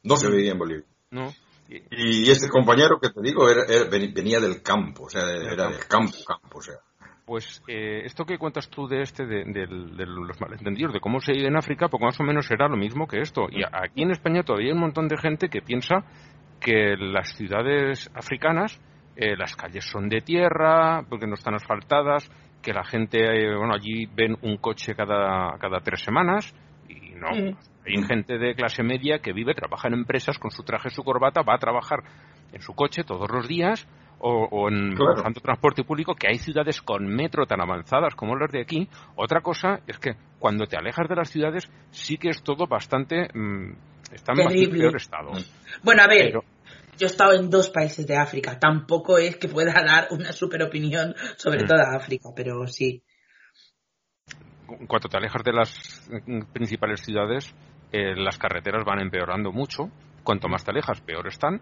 No 0.02 0.16
se 0.16 0.28
veía 0.28 0.52
en 0.52 0.58
Bolivia. 0.58 0.84
No. 1.10 1.34
Y- 1.68 1.82
Y 2.26 2.30
este 2.30 2.48
compañero 2.48 2.98
que 3.00 3.10
te 3.10 3.20
digo 3.22 3.48
era, 3.48 3.62
era- 3.68 3.88
venía 3.90 4.40
del 4.40 4.62
campo, 4.62 5.04
o 5.04 5.10
sea, 5.10 5.22
era 5.30 5.68
del 5.68 5.86
campo, 5.86 6.16
campo, 6.26 6.58
o 6.58 6.62
sea. 6.62 6.74
Pues 7.26 7.62
eh, 7.68 8.02
esto 8.06 8.24
que 8.24 8.38
cuentas 8.38 8.70
tú 8.70 8.88
de 8.88 9.02
este, 9.02 9.26
de, 9.26 9.66
los 9.66 10.40
malentendidos, 10.40 10.94
de 10.94 11.00
cómo 11.00 11.20
se 11.20 11.32
vive 11.32 11.48
en 11.48 11.58
África, 11.58 11.88
poco 11.88 12.06
más 12.06 12.18
o 12.18 12.22
menos 12.24 12.46
será 12.46 12.68
lo 12.68 12.76
mismo 12.78 13.06
que 13.06 13.20
esto. 13.20 13.48
Y 13.50 13.62
a- 13.62 13.70
aquí 13.84 14.02
en 14.02 14.12
España 14.12 14.42
todavía 14.42 14.68
hay 14.68 14.72
un 14.72 14.80
montón 14.80 15.08
de 15.08 15.18
gente 15.18 15.50
que 15.50 15.60
piensa 15.60 16.04
que 16.58 16.96
las 16.96 17.36
ciudades 17.36 18.10
africanas, 18.14 18.80
eh, 19.14 19.36
las 19.36 19.54
calles 19.56 19.84
son 19.84 20.08
de 20.08 20.22
tierra, 20.22 21.02
porque 21.08 21.26
no 21.26 21.34
están 21.34 21.54
asfaltadas, 21.54 22.30
que 22.62 22.72
la 22.72 22.84
gente, 22.84 23.18
eh, 23.20 23.54
bueno, 23.56 23.74
allí 23.74 24.06
ven 24.06 24.36
un 24.42 24.56
coche 24.56 24.94
cada, 24.94 25.58
cada 25.58 25.80
tres 25.80 26.00
semanas, 26.00 26.54
y 26.88 27.10
no. 27.14 27.28
Hay 27.88 28.02
gente 28.04 28.38
de 28.38 28.54
clase 28.54 28.82
media 28.82 29.18
que 29.20 29.32
vive, 29.32 29.54
trabaja 29.54 29.88
en 29.88 29.94
empresas 29.94 30.38
con 30.38 30.50
su 30.50 30.62
traje, 30.62 30.90
su 30.90 31.02
corbata, 31.02 31.42
va 31.42 31.54
a 31.54 31.58
trabajar 31.58 32.00
en 32.52 32.60
su 32.62 32.74
coche 32.74 33.04
todos 33.04 33.30
los 33.30 33.48
días 33.48 33.86
o, 34.20 34.48
o 34.50 34.68
en 34.68 34.94
Claro. 34.96 35.14
usando 35.20 35.40
transporte 35.40 35.84
público, 35.84 36.14
que 36.14 36.28
hay 36.28 36.38
ciudades 36.38 36.82
con 36.82 37.06
metro 37.06 37.46
tan 37.46 37.60
avanzadas 37.60 38.14
como 38.14 38.36
las 38.36 38.50
de 38.50 38.60
aquí. 38.62 38.88
Otra 39.16 39.40
cosa 39.40 39.80
es 39.86 39.98
que 39.98 40.16
cuando 40.38 40.66
te 40.66 40.76
alejas 40.76 41.08
de 41.08 41.16
las 41.16 41.30
ciudades 41.30 41.70
sí 41.90 42.16
que 42.18 42.28
es 42.30 42.42
todo 42.42 42.66
bastante... 42.66 43.28
mm, 43.32 43.72
está 44.12 44.32
en 44.32 44.38
bastante 44.38 44.54
Terrible. 44.58 44.78
peor 44.80 44.96
estado. 44.96 45.30
Bueno, 45.82 46.02
a 46.02 46.08
ver, 46.08 46.26
Pero- 46.26 46.44
yo 46.98 47.06
he 47.06 47.10
estado 47.10 47.34
en 47.34 47.48
dos 47.48 47.70
países 47.70 48.06
de 48.08 48.16
África. 48.16 48.58
Tampoco 48.58 49.18
es 49.18 49.36
que 49.36 49.46
pueda 49.48 49.72
dar 49.86 50.08
una 50.10 50.32
super 50.32 50.62
opinión 50.64 51.14
sobre 51.36 51.62
Mm. 51.62 51.66
toda 51.68 51.96
África, 51.96 52.30
pero 52.34 52.66
sí. 52.66 53.02
En 54.68 54.86
cuanto 54.86 55.08
te 55.08 55.16
alejas 55.16 55.42
de 55.44 55.52
las 55.52 56.10
mm, 56.26 56.52
principales 56.52 57.00
ciudades, 57.00 57.54
eh, 57.92 58.14
las 58.16 58.38
carreteras 58.38 58.84
van 58.84 59.00
empeorando 59.00 59.52
mucho. 59.52 59.90
Cuanto 60.22 60.48
más 60.48 60.64
te 60.64 60.70
alejas, 60.70 61.00
peor 61.00 61.26
están. 61.26 61.60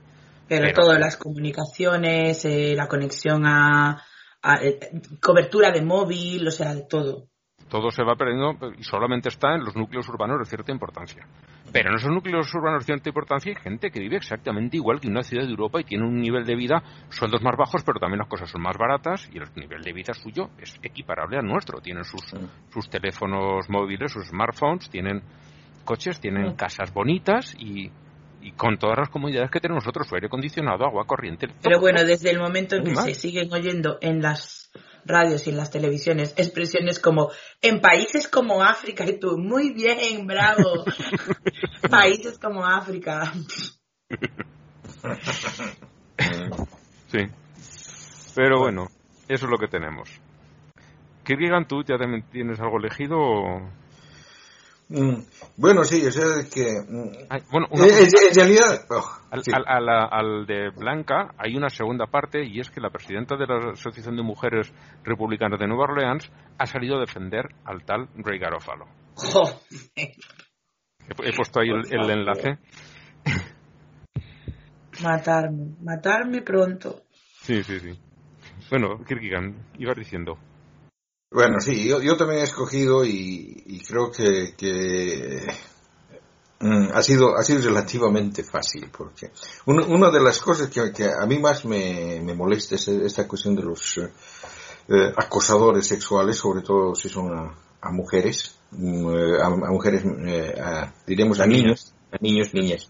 Pero, 0.49 0.63
Pero- 0.67 0.83
todas 0.83 0.99
las 0.99 1.17
comunicaciones, 1.17 2.45
eh, 2.45 2.75
la 2.77 2.87
conexión 2.89 3.47
a, 3.47 4.03
a- 4.43 4.63
eh, 4.63 4.79
cobertura 5.21 5.71
de 5.71 5.83
móvil, 5.83 6.47
o 6.47 6.51
sea, 6.51 6.75
de 6.75 6.83
todo. 6.89 7.27
todo 7.69 7.91
se 7.91 8.05
va 8.05 8.15
perdiendo 8.15 8.55
y 8.79 8.85
solamente 8.85 9.29
está 9.29 9.57
en 9.57 9.65
los 9.65 9.75
núcleos 9.75 10.09
urbanos 10.09 10.39
de 10.39 10.45
cierta 10.45 10.71
importancia. 10.71 11.27
Pero 11.73 11.91
en 11.91 11.97
esos 11.97 12.13
núcleos 12.13 12.55
urbanos 12.55 12.81
de 12.83 12.87
cierta 12.87 13.09
importancia 13.09 13.51
hay 13.51 13.61
gente 13.61 13.91
que 13.91 13.99
vive 13.99 14.17
exactamente 14.17 14.77
igual 14.77 15.01
que 15.01 15.09
en 15.09 15.15
una 15.15 15.25
ciudad 15.25 15.43
de 15.45 15.51
Europa 15.51 15.81
y 15.81 15.85
tiene 15.85 16.05
un 16.07 16.21
nivel 16.21 16.45
de 16.45 16.55
vida, 16.55 16.81
sueldos 17.09 17.43
más 17.43 17.57
bajos, 17.57 17.83
pero 17.85 17.99
también 17.99 18.21
las 18.21 18.29
cosas 18.29 18.49
son 18.51 18.63
más 18.63 18.77
baratas 18.79 19.29
y 19.33 19.39
el 19.39 19.49
nivel 19.57 19.83
de 19.83 19.93
vida 19.93 20.15
suyo 20.15 20.51
es 20.59 20.79
equiparable 20.81 21.39
al 21.39 21.45
nuestro. 21.45 21.81
Tienen 21.81 22.05
sus, 22.05 22.23
sus 22.73 22.89
teléfonos 22.89 23.69
móviles, 23.69 24.13
sus 24.13 24.29
smartphones, 24.29 24.89
tienen 24.89 25.21
coches, 25.87 26.21
tienen 26.21 26.49
Mm. 26.49 26.57
casas 26.57 26.93
bonitas 26.93 27.55
y, 27.59 27.91
y 28.43 28.53
con 28.53 28.77
todas 28.77 28.99
las 28.99 29.09
comodidades 29.09 29.51
que 29.51 29.61
tenemos 29.61 29.83
nosotros, 29.85 30.07
su 30.07 30.15
aire 30.17 30.27
acondicionado, 30.27 30.85
agua 30.85 31.07
corriente. 31.07 31.49
Pero 31.63 31.81
bueno, 31.81 32.05
desde 32.05 32.31
el 32.31 32.39
momento 32.39 32.77
en 32.77 32.85
que 32.85 32.91
mal. 32.93 33.05
se 33.05 33.15
siguen 33.15 33.51
oyendo 33.53 33.97
en 34.03 34.21
las 34.21 34.71
radios 35.07 35.47
y 35.47 35.51
en 35.51 35.57
las 35.57 35.71
televisiones 35.71 36.35
expresiones 36.37 36.99
como 36.99 37.31
en 37.63 37.81
países 37.81 38.27
como 38.29 38.63
África 38.63 39.05
y 39.09 39.19
tú, 39.19 39.39
muy 39.39 39.73
bien, 39.73 40.27
bravo. 40.27 40.85
países 41.91 42.39
como 42.39 42.67
África. 42.67 43.33
Sí. 47.09 47.19
Pero 48.35 48.59
bueno, 48.59 48.87
eso 49.29 49.47
es 49.47 49.51
lo 49.51 49.59
que 49.59 49.69
tenemos. 49.69 50.11
Kirgigan, 51.25 51.67
¿tú 51.67 51.83
ya 51.83 51.97
también 51.99 52.23
tienes 52.31 52.61
algo 52.61 52.79
elegido? 52.79 53.19
o- 53.19 53.71
Bueno, 54.89 55.83
sí, 55.85 56.07
o 56.07 56.13
sea, 56.13 56.45
que... 56.53 56.63
mm, 56.89 57.27
Ay, 57.29 57.41
bueno, 57.51 57.67
una 57.71 57.87
en 57.87 58.35
realidad... 58.35 58.87
oh, 58.91 59.05
al, 59.31 59.43
sí. 59.43 59.51
al- 59.53 60.47
de 60.47 60.71
Blanca 60.71 61.35
hay 61.39 61.57
una 61.57 61.69
segunda 61.71 62.07
parte 62.07 62.45
y 62.45 62.61
es 62.61 62.71
que 62.71 62.81
la 62.81 62.91
presidenta 62.91 63.37
de 63.37 63.47
la 63.47 63.73
Asociación 63.73 64.17
de 64.17 64.23
Mujeres 64.23 64.73
Republicanas 65.03 65.59
de 65.59 65.67
Nueva 65.67 65.85
Orleans 65.85 66.31
ha 66.59 66.67
salido 66.67 66.97
a 66.99 67.01
defender 67.01 67.49
al 67.65 67.85
tal 67.85 68.09
Ray 68.17 68.39
Garofalo. 68.39 68.87
He 69.97 71.33
puesto 71.35 71.61
ahí 71.61 71.69
el, 71.71 71.83
el 71.93 72.11
enlace. 72.11 72.59
Matarme, 75.03 75.75
matarme 75.83 76.43
pronto. 76.43 77.03
Sí, 77.43 77.63
sí, 77.65 77.81
sí. 77.81 77.99
Bueno, 78.71 79.03
Kirkigan, 79.05 79.67
ibas 79.79 79.97
diciendo. 79.97 80.39
Bueno, 81.31 81.61
sí, 81.61 81.89
yo, 81.89 82.01
yo 82.01 82.17
también 82.17 82.41
he 82.41 82.45
escogido 82.45 83.05
y, 83.05 83.63
y 83.67 83.81
creo 83.81 84.11
que, 84.13 84.55
que 84.57 85.47
mm, 86.61 86.89
ha 86.95 87.03
sido 87.03 87.37
ha 87.37 87.43
sido 87.43 87.63
relativamente 87.63 88.45
fácil 88.45 88.89
porque 88.97 89.31
una, 89.67 89.85
una 89.87 90.11
de 90.11 90.21
las 90.21 90.41
cosas 90.41 90.69
que, 90.69 90.93
que 90.93 91.05
a 91.05 91.27
mí 91.27 91.39
más 91.39 91.65
me, 91.65 92.21
me 92.23 92.33
molesta 92.35 92.77
es 92.77 92.87
esta 92.89 93.27
cuestión 93.27 93.57
de 93.57 93.63
los 93.63 93.99
eh, 93.99 94.09
eh, 94.89 95.13
acosadores 95.17 95.87
sexuales, 95.87 96.37
sobre 96.37 96.63
todo 96.63 96.95
si 96.95 97.09
son 97.09 97.37
a, 97.37 97.55
a 97.81 97.91
mujeres, 97.91 98.57
mm, 98.71 99.11
eh, 99.17 99.43
a, 99.43 99.47
a 99.47 99.71
mujeres, 99.71 100.03
eh, 100.05 100.55
a- 100.61 100.95
diremos 101.07 101.41
a 101.41 101.47
niños, 101.47 101.93
a 102.13 102.19
niños, 102.21 102.55
niñas, 102.55 102.89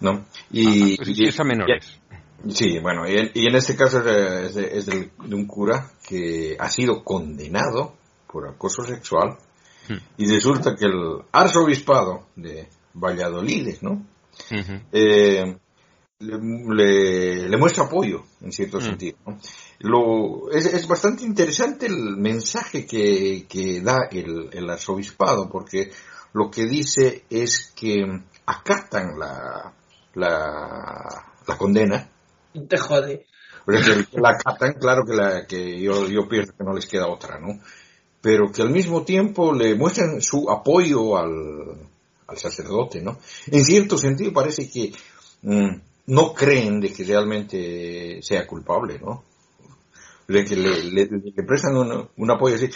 ¿no? 0.00 0.26
Y, 0.50 1.00
Ah, 1.00 1.04
sí, 1.04 1.12
y- 1.16 1.28
es 1.28 1.40
a 1.40 1.44
menores. 1.44 1.98
Sí, 2.50 2.78
bueno, 2.78 3.08
y 3.08 3.16
en, 3.16 3.30
y 3.34 3.46
en 3.46 3.54
este 3.56 3.76
caso 3.76 3.98
es, 4.00 4.54
de- 4.54 4.78
es 4.78 4.86
de, 4.86 5.10
un 5.34 5.46
cura 5.46 5.90
que 6.06 6.56
ha 6.58 6.68
sido 6.70 7.02
condenado 7.04 7.94
por 8.30 8.48
acoso 8.48 8.84
sexual 8.84 9.38
Hmm. 9.86 9.98
y 10.16 10.26
resulta 10.32 10.74
que 10.76 10.86
el 10.86 11.18
arzobispado 11.30 12.28
de 12.36 12.68
Valladolid, 12.94 13.76
¿no? 13.82 14.02
Eh, 14.92 15.56
le, 16.20 16.38
le- 16.74 17.48
le 17.50 17.56
muestra 17.58 17.84
apoyo 17.84 18.24
en 18.40 18.50
cierto 18.50 18.78
Mm. 18.78 18.80
sentido. 18.80 19.18
¿no? 19.26 19.38
Lo, 19.80 20.50
es, 20.50 20.64
es 20.66 20.88
bastante 20.88 21.24
interesante 21.24 21.84
el 21.86 22.16
mensaje 22.16 22.86
que, 22.86 23.44
que 23.46 23.82
da 23.82 24.08
el, 24.10 24.48
el 24.52 24.70
arzobispado 24.70 25.50
porque 25.50 25.90
lo 26.32 26.50
que 26.50 26.64
dice 26.64 27.24
es 27.28 27.70
que 27.76 28.06
acatan 28.46 29.18
la, 29.18 29.74
la, 30.14 31.24
la 31.46 31.58
condena 31.58 32.08
Te 32.68 32.76
jode. 32.78 33.26
o 33.66 33.72
sea, 33.72 33.96
que 34.10 34.20
la 34.20 34.30
acatan, 34.30 34.74
claro 34.74 35.02
que, 35.06 35.14
la, 35.14 35.46
que 35.46 35.80
yo, 35.80 36.06
yo 36.08 36.28
pienso 36.28 36.52
que 36.56 36.64
no 36.64 36.74
les 36.74 36.86
queda 36.86 37.08
otra, 37.08 37.38
¿no? 37.40 37.60
Pero 38.20 38.50
que 38.52 38.62
al 38.62 38.70
mismo 38.70 39.04
tiempo 39.04 39.52
le 39.52 39.74
muestran 39.74 40.20
su 40.22 40.50
apoyo 40.50 41.16
al, 41.16 41.88
al 42.26 42.38
sacerdote, 42.38 43.02
¿no? 43.02 43.18
En 43.48 43.64
cierto 43.64 43.98
sentido 43.98 44.32
parece 44.32 44.70
que 44.70 44.92
mm, 45.42 45.76
no 46.06 46.32
creen 46.34 46.80
de 46.80 46.92
que 46.92 47.04
realmente 47.04 48.20
sea 48.22 48.46
culpable, 48.46 48.98
¿no? 48.98 49.24
De 50.28 50.44
que 50.44 50.56
le, 50.56 50.84
le- 50.84 51.06
le 51.36 51.42
prestan 51.42 51.76
un, 51.76 52.08
un 52.16 52.30
apoyo 52.30 52.54
así. 52.56 52.70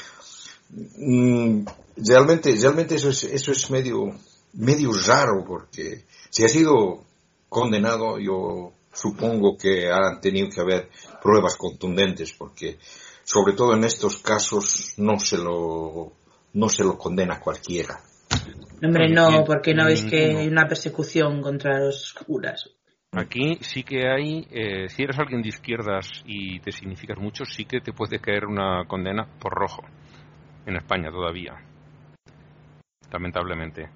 mm, 0.98 1.64
realmente, 1.96 2.54
realmente 2.60 2.96
eso 2.96 3.08
es, 3.10 3.24
eso 3.24 3.52
es 3.52 3.70
medio, 3.70 4.14
medio 4.54 4.90
raro 5.06 5.44
porque 5.46 6.04
si 6.30 6.44
ha 6.44 6.48
sido 6.48 7.04
condenado, 7.48 8.18
yo 8.18 8.72
supongo 9.00 9.56
que 9.56 9.90
han 9.90 10.20
tenido 10.20 10.48
que 10.50 10.60
haber 10.60 10.88
pruebas 11.22 11.56
contundentes 11.56 12.32
porque 12.32 12.78
sobre 13.24 13.52
todo 13.52 13.74
en 13.74 13.84
estos 13.84 14.18
casos 14.18 14.94
no 14.96 15.18
se 15.20 15.38
lo, 15.38 16.12
no 16.54 16.68
se 16.68 16.82
lo 16.84 16.96
condena 16.98 17.38
cualquiera. 17.38 18.00
Hombre, 18.82 19.08
no, 19.08 19.44
porque 19.44 19.74
no 19.74 19.84
veis 19.84 20.04
que 20.04 20.36
hay 20.36 20.48
una 20.48 20.66
persecución 20.66 21.42
contra 21.42 21.78
los 21.80 22.12
curas. 22.14 22.70
Aquí 23.12 23.58
sí 23.62 23.82
que 23.84 24.06
hay, 24.08 24.46
eh, 24.50 24.88
si 24.88 25.02
eres 25.02 25.18
alguien 25.18 25.42
de 25.42 25.48
izquierdas 25.48 26.22
y 26.26 26.60
te 26.60 26.72
significas 26.72 27.18
mucho, 27.18 27.44
sí 27.44 27.64
que 27.64 27.80
te 27.80 27.92
puede 27.92 28.20
caer 28.20 28.44
una 28.46 28.84
condena 28.86 29.26
por 29.40 29.52
rojo. 29.54 29.82
En 30.66 30.76
España 30.76 31.10
todavía. 31.10 31.54
Lamentablemente. 33.10 33.88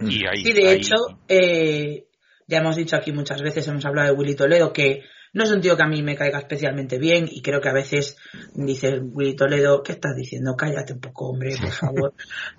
Y 0.00 0.26
ahí, 0.26 0.42
Sí, 0.44 0.52
de 0.52 0.68
ahí- 0.68 0.76
hecho, 0.76 0.94
eh, 1.28 2.05
ya 2.46 2.58
hemos 2.58 2.76
dicho 2.76 2.96
aquí 2.96 3.12
muchas 3.12 3.42
veces, 3.42 3.66
hemos 3.68 3.84
hablado 3.84 4.12
de 4.12 4.18
Willy 4.18 4.36
Toledo, 4.36 4.72
que 4.72 5.02
no 5.32 5.44
es 5.44 5.50
un 5.50 5.60
tío 5.60 5.76
que 5.76 5.82
a 5.82 5.88
mí 5.88 6.02
me 6.02 6.16
caiga 6.16 6.38
especialmente 6.38 6.98
bien 6.98 7.28
y 7.30 7.42
creo 7.42 7.60
que 7.60 7.68
a 7.68 7.74
veces 7.74 8.16
dice 8.54 9.00
Willy 9.00 9.36
Toledo, 9.36 9.82
¿qué 9.82 9.92
estás 9.92 10.16
diciendo? 10.16 10.56
Cállate 10.56 10.92
un 10.92 11.00
poco, 11.00 11.28
hombre, 11.28 11.56
por 11.60 11.70
favor. 11.72 12.14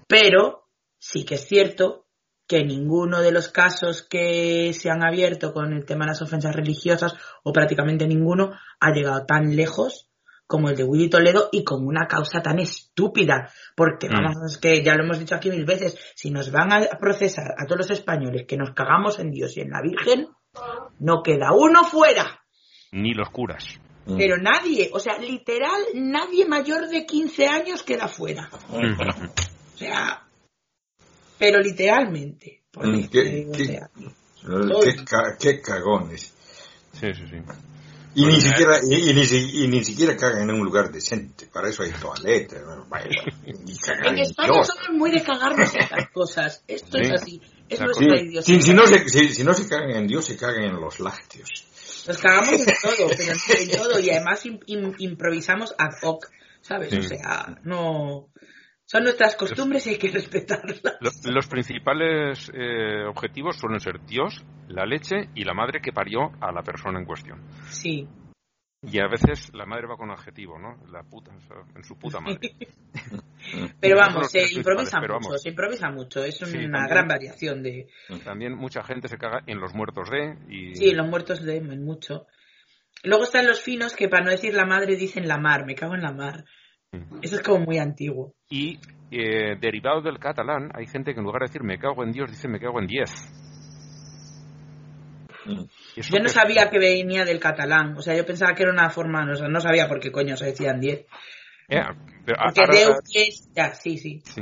Pero 0.08 0.68
sí 1.00 1.26
que 1.26 1.36
es 1.36 1.48
cierto 1.48 2.08
que 2.48 2.64
ninguno 2.64 3.22
de 3.22 3.32
los 3.32 3.50
casos 3.50 4.04
que 4.04 4.72
se 4.74 4.90
han 4.90 5.04
abierto 5.04 5.54
con 5.54 5.74
el 5.74 5.86
tema 5.86 6.06
de 6.06 6.12
las 6.12 6.22
ofensas 6.22 6.56
religiosas, 6.56 7.14
o 7.44 7.52
prácticamente 7.52 8.08
ninguno, 8.08 8.54
ha 8.80 8.92
llegado 8.92 9.26
tan 9.26 9.56
lejos 9.56 10.07
como 10.48 10.70
el 10.70 10.76
de 10.78 10.84
Willy 10.86 11.10
Toledo 11.10 11.50
y 11.52 11.64
con 11.64 11.86
una 11.86 12.08
causa 12.08 12.42
tan 12.42 12.58
estúpida. 12.60 13.52
Porque 13.76 14.08
Mm. 14.10 14.14
vamos, 14.14 14.38
es 14.54 14.58
que 14.58 14.82
ya 14.82 14.96
lo 14.96 15.04
hemos 15.04 15.20
dicho 15.20 15.36
aquí 15.36 15.50
mil 15.52 15.66
veces, 15.66 15.98
si 16.16 16.32
nos 16.32 16.52
van 16.52 16.72
a 16.74 16.80
procesar 17.00 17.52
a 17.58 17.66
todos 17.66 17.80
los 17.88 17.92
españoles 17.92 18.46
que 18.48 18.58
nos 18.58 18.72
cagamos 18.72 19.20
en 19.20 19.30
Dios 19.32 19.56
y 19.58 19.62
en 19.62 19.70
la 19.72 19.82
Virgen, 19.82 20.30
no 21.00 21.22
queda 21.22 21.52
uno 21.54 21.84
fuera. 21.84 22.40
ni 22.92 23.14
los 23.14 23.30
curas. 23.30 23.66
Mm. 24.06 24.18
Pero 24.18 24.38
nadie, 24.38 24.90
o 24.94 25.00
sea, 25.00 25.18
literal, 25.20 25.82
nadie 25.94 26.46
mayor 26.48 26.88
de 26.88 27.06
15 27.06 27.46
años 27.48 27.84
queda 27.84 28.08
fuera. 28.08 28.50
O 28.72 29.78
sea, 29.78 30.24
pero 31.38 31.60
literalmente. 31.60 32.64
Mm, 32.76 33.08
¿qué- 33.12 33.48
qué- 33.54 33.82
Qué, 34.82 34.96
qué 35.40 35.62
cagones. 35.62 36.34
Sí, 36.94 37.14
sí, 37.14 37.24
sí. 37.28 37.36
Y 38.20 38.26
ni 38.26 38.42
siquiera, 38.42 38.80
y, 38.84 39.10
y 39.10 39.14
ni, 39.14 39.26
si- 39.26 39.64
y 39.64 39.68
ni 39.68 39.84
siquiera 39.86 40.18
cagan 40.18 40.50
en 40.50 40.56
un 40.56 40.66
lugar 40.66 40.92
decente. 40.92 41.46
Para 41.48 41.70
eso 41.70 41.84
hay 41.84 41.92
toaletas. 41.92 42.62
vaya, 42.90 43.08
y 43.46 43.78
cagan 43.78 44.08
En 44.16 44.20
España 44.20 44.54
Dios. 44.54 44.68
somos 44.68 44.90
muy 44.98 45.12
de 45.12 45.22
cagarnos 45.24 45.74
en 45.76 45.82
estas 45.82 46.10
cosas. 46.10 46.64
Esto 46.68 46.98
es 46.98 47.08
Sí. 47.08 47.14
así. 47.14 47.42
Es 47.70 47.80
nuestra 47.82 48.18
Sí, 48.18 48.42
si, 48.42 48.62
si 48.62 48.74
no 48.74 48.88
se, 48.88 49.08
si, 49.10 49.34
si 49.36 49.44
no 49.44 49.54
se 49.54 49.68
cagan 49.68 49.92
en 49.92 50.08
Dios, 50.08 50.26
se 50.26 50.36
cagan 50.38 50.64
en 50.64 50.80
los 50.80 51.00
lácteos. 51.00 51.66
Nos 52.08 52.18
cagamos 52.18 52.54
en 52.54 52.66
todo, 52.66 53.10
pero 53.18 53.34
en 53.60 53.70
todo. 53.72 54.00
Y 54.00 54.10
además 54.10 54.46
im- 54.46 54.96
improvisamos 54.98 55.76
ad 55.78 55.92
hoc, 56.02 56.26
¿sabes? 56.62 56.90
Sí. 56.90 56.98
O 56.98 57.04
sea, 57.04 57.56
no... 57.64 58.30
Son 58.90 59.04
nuestras 59.04 59.36
costumbres 59.36 59.86
y 59.86 59.92
hay 59.92 59.98
que 59.98 60.10
respetarlas. 60.10 60.82
Lo- 61.02 61.32
Los 61.34 61.48
principales 61.48 62.50
eh, 62.54 63.04
objetivos 63.06 63.58
suelen 63.58 63.82
ser 63.82 64.00
Dios, 64.06 64.46
la 64.70 64.86
leche 64.86 65.30
y 65.36 65.44
la 65.44 65.54
madre 65.54 65.82
que 65.82 65.92
parió 65.92 66.32
a 66.40 66.52
la 66.54 66.64
persona 66.64 66.98
en 66.98 67.06
cuestión. 67.06 67.42
Sí. 67.70 68.08
Y 68.84 69.00
a 69.00 69.08
veces 69.08 69.52
la 69.54 69.66
madre 69.66 69.88
va 69.88 69.98
con 69.98 70.10
adjetivo, 70.12 70.58
¿no? 70.58 70.78
La 70.90 71.04
puta, 71.04 71.32
o 71.36 71.42
sea, 71.42 71.58
en 71.76 71.84
su 71.84 71.98
puta 72.00 72.20
madre. 72.22 72.40
Pero 73.82 73.98
vamos, 73.98 74.22
los 74.24 74.32
se 74.32 74.54
improvisa 74.54 75.00
mucho, 75.00 75.14
vamos. 75.14 75.42
se 75.42 75.50
improvisa 75.50 75.90
mucho. 75.90 76.24
Es 76.24 76.40
una 76.42 76.52
Sí, 76.52 76.58
también. 76.60 76.88
gran 76.88 77.08
variación 77.08 77.64
de... 77.64 77.88
También 78.24 78.56
mucha 78.56 78.84
gente 78.84 79.08
se 79.10 79.18
caga 79.18 79.42
en 79.48 79.60
los 79.60 79.74
muertos 79.74 80.10
de 80.10 80.38
y 80.48 80.76
Sí, 80.76 80.92
los 80.94 81.08
muertos 81.08 81.44
de 81.44 81.58
en 81.58 81.84
mucho. 81.84 82.28
Luego 83.04 83.24
están 83.26 83.48
los 83.48 83.62
finos 83.62 83.96
que 83.96 84.08
para 84.10 84.24
no 84.26 84.32
decir 84.32 84.54
la 84.54 84.66
madre 84.66 84.96
dicen 84.96 85.28
la 85.28 85.38
mar, 85.38 85.66
me 85.66 85.76
cago 85.76 85.96
en 85.96 86.02
la 86.02 86.14
mar. 86.14 86.46
Mm. 86.92 87.20
Eso 87.22 87.36
es 87.36 87.44
como 87.44 87.66
muy 87.66 87.78
antiguo. 87.80 88.34
Y 88.50 88.80
eh, 89.12 89.56
derivado 89.60 90.02
del 90.02 90.20
catalán, 90.20 90.72
hay 90.74 90.86
gente 90.88 91.14
que 91.14 91.20
en 91.20 91.26
lugar 91.26 91.42
de 91.42 91.48
decir 91.48 91.64
me 91.64 91.78
cago 91.80 92.04
en 92.04 92.12
Dios, 92.12 92.30
dice 92.30 92.48
me 92.48 92.60
cago 92.60 92.80
en 92.80 92.88
diez. 92.88 93.12
¿Y 95.96 96.00
eso 96.02 96.16
Yo 96.18 96.22
no 96.22 96.28
sabía 96.30 96.70
que 96.70 96.78
venía 96.78 97.24
del 97.24 97.40
catalán, 97.40 97.96
o 97.98 98.02
sea, 98.02 98.16
yo 98.16 98.26
pensaba 98.26 98.54
que 98.54 98.64
era 98.64 98.72
una 98.72 98.90
forma, 98.90 99.24
no, 99.24 99.34
no 99.48 99.60
sabía 99.62 99.88
por 99.88 100.00
qué 100.00 100.12
coño 100.12 100.36
se 100.36 100.46
decían 100.48 100.80
10. 100.80 101.00
Eh, 101.70 101.82
pero 102.26 102.38
Porque 102.44 102.62
ahora- 102.62 102.74
Deus 102.76 102.98
10, 103.14 103.54
ya, 103.54 103.74
sí, 103.74 103.98
sí. 103.98 104.20
sí. 104.26 104.42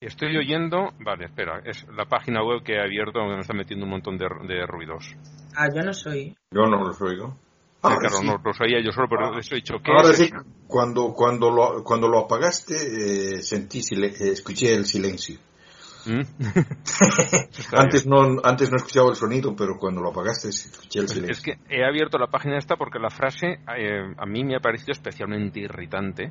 Estoy 0.00 0.36
oyendo, 0.36 0.90
vale, 1.00 1.24
espera, 1.24 1.60
es 1.64 1.84
la 1.88 2.04
página 2.04 2.44
web 2.44 2.62
que 2.62 2.74
he 2.74 2.80
abierto 2.80 3.18
donde 3.18 3.34
me 3.36 3.40
está 3.40 3.54
metiendo 3.54 3.84
un 3.86 3.90
montón 3.92 4.18
de, 4.18 4.26
de 4.46 4.66
ruidos. 4.66 5.16
Ah, 5.56 5.68
yo 5.74 5.82
no 5.82 5.92
soy. 5.92 6.36
Yo 6.52 6.66
no 6.66 6.78
los 6.84 7.00
oigo. 7.00 7.38
Ahora 7.92 8.08
claro, 8.08 8.16
sí. 8.18 8.26
no 8.26 8.40
los 8.44 8.60
oía 8.60 8.80
yo 8.84 8.92
solo, 8.92 9.08
pero 9.08 9.38
eso 9.38 9.54
he 9.54 9.58
dicho 9.58 9.74
que 9.82 9.92
Ahora 9.92 10.12
sí, 10.12 10.30
cuando, 10.66 11.12
cuando, 11.14 11.50
lo, 11.50 11.82
cuando 11.84 12.08
lo 12.08 12.20
apagaste, 12.20 12.74
eh, 12.74 13.42
sentí 13.42 13.80
eh, 13.80 14.32
escuché 14.32 14.74
el 14.74 14.86
silencio. 14.86 15.38
¿Mm? 16.06 16.20
Antes 17.72 18.06
no, 18.06 18.38
antes 18.44 18.70
no 18.70 18.76
escuchaba 18.76 19.08
el 19.10 19.16
sonido, 19.16 19.56
pero 19.56 19.76
cuando 19.76 20.00
lo 20.00 20.10
apagaste 20.10 20.48
escuché 20.48 21.00
el 21.00 21.08
silencio. 21.08 21.32
es 21.32 21.42
que 21.42 21.74
he 21.74 21.84
abierto 21.84 22.16
la 22.16 22.28
página 22.28 22.58
esta 22.58 22.76
porque 22.76 23.00
la 23.00 23.10
frase 23.10 23.58
eh, 23.76 24.14
a 24.16 24.26
mí 24.26 24.44
me 24.44 24.54
ha 24.56 24.60
parecido 24.60 24.92
especialmente 24.92 25.58
irritante. 25.60 26.30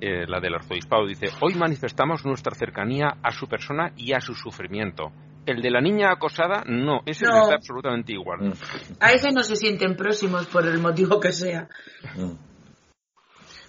eh, 0.00 0.26
la 0.28 0.38
del 0.40 0.54
arzobispado 0.54 1.06
dice: 1.06 1.26
Hoy 1.42 1.54
manifestamos 1.56 2.24
nuestra 2.24 2.54
cercanía 2.54 3.16
a 3.22 3.32
su 3.32 3.48
persona 3.48 3.92
y 3.96 4.12
a 4.12 4.20
su 4.20 4.34
sufrimiento. 4.34 5.10
El 5.46 5.62
de 5.62 5.70
la 5.70 5.80
niña 5.80 6.12
acosada, 6.12 6.62
no, 6.66 7.00
ese 7.06 7.24
No. 7.26 7.42
está 7.42 7.54
absolutamente 7.54 8.12
igual. 8.12 8.40
Mm, 8.50 8.52
A 9.00 9.12
ese 9.12 9.32
no 9.32 9.42
se 9.42 9.56
sienten 9.56 9.96
próximos 9.96 10.46
por 10.46 10.66
el 10.66 10.78
motivo 10.78 11.18
que 11.18 11.32
sea. 11.32 11.68
mm. 12.16 12.32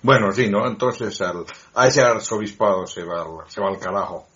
Bueno, 0.04 0.32
sí, 0.32 0.50
¿no? 0.50 0.66
Entonces 0.68 1.22
al, 1.22 1.46
a 1.76 1.88
ese 1.88 2.02
arzobispado 2.02 2.88
se 2.88 3.04
va, 3.04 3.22
al- 3.22 3.48
se 3.50 3.62
va 3.62 3.70
al 3.70 3.78
carajo. 3.80 4.28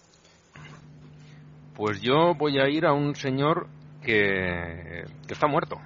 Pues 1.76 2.02
yo 2.02 2.36
voy 2.36 2.60
a 2.60 2.70
ir 2.70 2.86
a 2.86 2.94
un 2.94 3.16
señor 3.16 3.68
que, 4.04 5.04
que 5.28 5.34
está 5.34 5.48
muerto. 5.48 5.78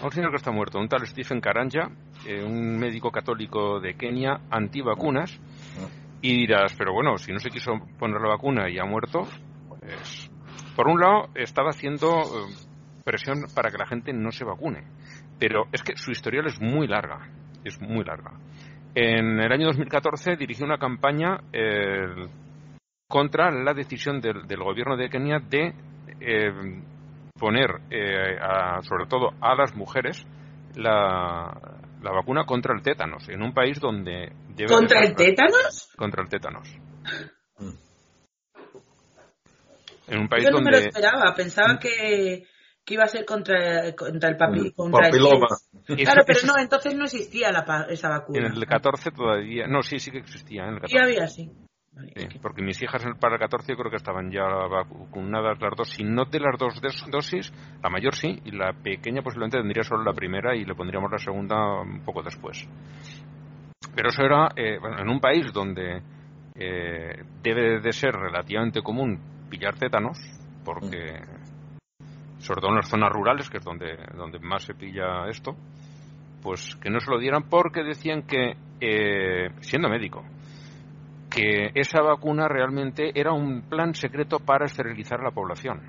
A 0.00 0.04
un 0.04 0.12
señor 0.12 0.30
que 0.30 0.36
está 0.36 0.50
muerto, 0.52 0.78
un 0.78 0.88
tal 0.88 1.06
Stephen 1.06 1.40
Karanja, 1.40 1.90
eh, 2.26 2.42
un 2.44 2.78
médico 2.78 3.10
católico 3.10 3.80
de 3.80 3.94
Kenia, 3.94 4.40
antivacunas. 4.50 5.38
Y 6.22 6.36
dirás, 6.36 6.74
pero 6.76 6.92
bueno, 6.92 7.16
si 7.16 7.32
no 7.32 7.38
se 7.38 7.48
quiso 7.48 7.72
poner 7.98 8.20
la 8.20 8.28
vacuna 8.28 8.68
y 8.68 8.78
ha 8.78 8.84
muerto, 8.84 9.26
pues. 9.68 10.19
Por 10.76 10.88
un 10.88 11.00
lado, 11.00 11.28
estaba 11.34 11.70
haciendo 11.70 12.20
eh, 12.20 12.54
presión 13.04 13.44
para 13.54 13.70
que 13.70 13.78
la 13.78 13.86
gente 13.86 14.12
no 14.12 14.30
se 14.30 14.44
vacune. 14.44 14.84
Pero 15.38 15.64
es 15.72 15.82
que 15.82 15.96
su 15.96 16.10
historial 16.10 16.46
es 16.46 16.60
muy 16.60 16.86
larga. 16.86 17.28
Es 17.64 17.80
muy 17.80 18.04
larga. 18.04 18.32
En 18.94 19.38
el 19.40 19.52
año 19.52 19.66
2014 19.66 20.36
dirigió 20.36 20.64
una 20.66 20.78
campaña 20.78 21.38
eh, 21.52 22.28
contra 23.08 23.50
la 23.50 23.72
decisión 23.74 24.20
del, 24.20 24.46
del 24.46 24.60
gobierno 24.62 24.96
de 24.96 25.08
Kenia 25.08 25.38
de 25.40 25.74
eh, 26.20 26.52
poner, 27.38 27.70
eh, 27.90 28.36
a- 28.40 28.80
sobre 28.82 29.06
todo 29.06 29.30
a 29.40 29.54
las 29.54 29.74
mujeres, 29.74 30.26
la, 30.76 31.52
la 32.02 32.10
vacuna 32.12 32.44
contra 32.44 32.74
el 32.74 32.82
tétanos, 32.82 33.28
en 33.28 33.42
un 33.42 33.52
país 33.52 33.78
donde... 33.80 34.32
debe 34.48 34.68
¿Contra 34.70 35.00
de- 35.00 35.06
el 35.08 35.14
tétanos? 35.14 35.92
Contra 35.96 36.22
el 36.22 36.28
tétanos. 36.28 36.68
En 40.10 40.18
un 40.20 40.28
país 40.28 40.44
Yo 40.44 40.50
no 40.50 40.60
me 40.60 40.70
lo 40.70 40.78
esperaba, 40.78 41.34
pensaba 41.34 41.78
que, 41.78 42.44
que 42.84 42.94
iba 42.94 43.04
a 43.04 43.08
ser 43.08 43.24
contra, 43.24 43.94
contra 43.94 44.28
el 44.28 44.36
papi, 44.36 44.60
Mm, 44.60 44.70
contra 44.72 45.06
el 45.06 45.10
papiloma. 45.12 45.46
Eso- 45.88 45.96
Claro, 46.04 46.22
pero 46.26 46.40
no, 46.46 46.58
entonces 46.58 46.94
no 46.94 47.04
existía 47.04 47.50
la, 47.52 47.64
pa- 47.64 47.86
esa 47.88 48.08
vacuna. 48.08 48.46
En 48.46 48.52
el 48.52 48.66
14 48.66 49.10
todavía... 49.12 49.66
No, 49.66 49.82
sí, 49.82 49.98
sí 49.98 50.10
que 50.10 50.18
existía. 50.18 50.64
En 50.64 50.74
el 50.74 50.80
14. 50.80 50.92
Sí 50.96 50.98
había, 51.02 51.26
sí. 51.26 51.50
Vale, 51.92 52.12
Sí, 52.14 52.24
ok. 52.36 52.42
porque 52.42 52.62
mis 52.62 52.80
hijas 52.82 53.04
en- 53.04 53.16
para 53.16 53.34
el 53.34 53.40
14 53.40 53.72
yo 53.72 53.76
creo 53.78 53.90
que 53.90 53.96
estaban 53.96 54.30
ya 54.30 54.42
vacunadas 54.44 55.60
las 55.60 55.76
dos, 55.76 55.88
si 55.90 56.04
no 56.04 56.24
de 56.24 56.38
las 56.40 56.56
dos 56.58 56.80
dosis, 57.10 57.52
la 57.82 57.90
mayor 57.90 58.14
sí, 58.14 58.40
y 58.44 58.50
la 58.52 58.72
pequeña 58.72 59.22
posiblemente 59.22 59.58
tendría 59.58 59.82
solo 59.82 60.04
la 60.04 60.12
primera 60.12 60.54
y 60.54 60.64
le 60.64 60.74
pondríamos 60.74 61.10
la 61.10 61.18
segunda 61.18 61.80
un 61.80 62.04
poco 62.04 62.22
después. 62.22 62.68
Pero 63.94 64.08
eso 64.10 64.22
era 64.22 64.48
eh, 64.56 64.78
bueno, 64.80 65.00
en 65.00 65.08
un 65.08 65.20
país 65.20 65.52
donde 65.52 66.02
eh, 66.54 67.24
debe 67.42 67.80
de 67.80 67.92
ser 67.92 68.12
relativamente 68.12 68.82
común 68.82 69.18
pillar 69.50 69.74
tétanos, 69.78 70.18
porque 70.64 71.20
sobre 72.38 72.60
todo 72.60 72.70
en 72.70 72.76
las 72.76 72.88
zonas 72.88 73.10
rurales, 73.12 73.50
que 73.50 73.58
es 73.58 73.64
donde, 73.64 73.98
donde 74.16 74.38
más 74.38 74.62
se 74.62 74.74
pilla 74.74 75.28
esto, 75.28 75.56
pues 76.42 76.76
que 76.76 76.90
no 76.90 77.00
se 77.00 77.10
lo 77.10 77.18
dieran 77.18 77.44
porque 77.50 77.82
decían 77.82 78.22
que, 78.22 78.56
eh, 78.80 79.50
siendo 79.60 79.88
médico, 79.88 80.24
que 81.30 81.70
esa 81.74 82.00
vacuna 82.02 82.48
realmente 82.48 83.12
era 83.14 83.32
un 83.32 83.62
plan 83.62 83.94
secreto 83.94 84.38
para 84.38 84.64
esterilizar 84.64 85.20
a 85.20 85.24
la 85.24 85.30
población. 85.30 85.80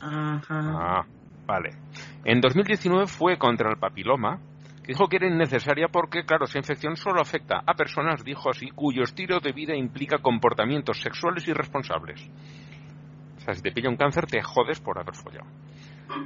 Ajá. 0.00 0.42
Ah, 0.48 1.06
vale. 1.46 1.70
En 2.24 2.40
2019 2.40 3.06
fue 3.06 3.36
contra 3.36 3.70
el 3.70 3.78
papiloma, 3.78 4.38
que 4.82 4.92
dijo 4.92 5.08
que 5.08 5.16
era 5.16 5.28
innecesaria 5.28 5.88
porque, 5.88 6.24
claro, 6.24 6.44
esa 6.44 6.58
infección 6.58 6.96
solo 6.96 7.20
afecta 7.20 7.62
a 7.66 7.74
personas, 7.74 8.24
dijo 8.24 8.50
así, 8.50 8.70
cuyo 8.70 9.02
estilo 9.02 9.40
de 9.40 9.52
vida 9.52 9.74
implica 9.74 10.18
comportamientos 10.18 11.00
sexuales 11.00 11.46
irresponsables. 11.46 12.20
O 13.36 13.40
sea, 13.40 13.54
si 13.54 13.62
te 13.62 13.72
pilla 13.72 13.88
un 13.88 13.96
cáncer, 13.96 14.26
te 14.26 14.42
jodes 14.42 14.80
por 14.80 14.98
haber 14.98 15.14
follado. 15.14 15.46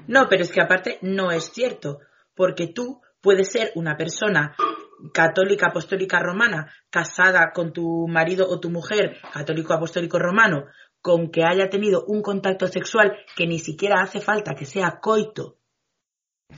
No, 0.07 0.27
pero 0.29 0.43
es 0.43 0.53
que 0.53 0.61
aparte 0.61 0.99
no 1.03 1.31
es 1.31 1.53
cierto, 1.53 2.01
porque 2.35 2.69
tú 2.69 3.01
puedes 3.21 3.53
ser 3.53 3.73
una 3.75 3.97
persona 3.97 4.55
católica 5.13 5.67
apostólica 5.69 6.21
romana 6.21 6.73
casada 6.91 7.53
con 7.53 7.73
tu 7.73 8.09
marido 8.09 8.49
o 8.49 8.61
tu 8.61 8.71
mujer 8.71 9.19
católico 9.33 9.75
apostólico 9.75 10.19
romano 10.19 10.67
con 11.03 11.31
que 11.31 11.45
haya 11.45 11.69
tenido 11.69 12.05
un 12.07 12.23
contacto 12.23 12.67
sexual 12.67 13.17
que 13.37 13.47
ni 13.47 13.59
siquiera 13.59 14.01
hace 14.01 14.21
falta 14.21 14.55
que 14.55 14.65
sea 14.65 14.99
coito, 15.01 15.59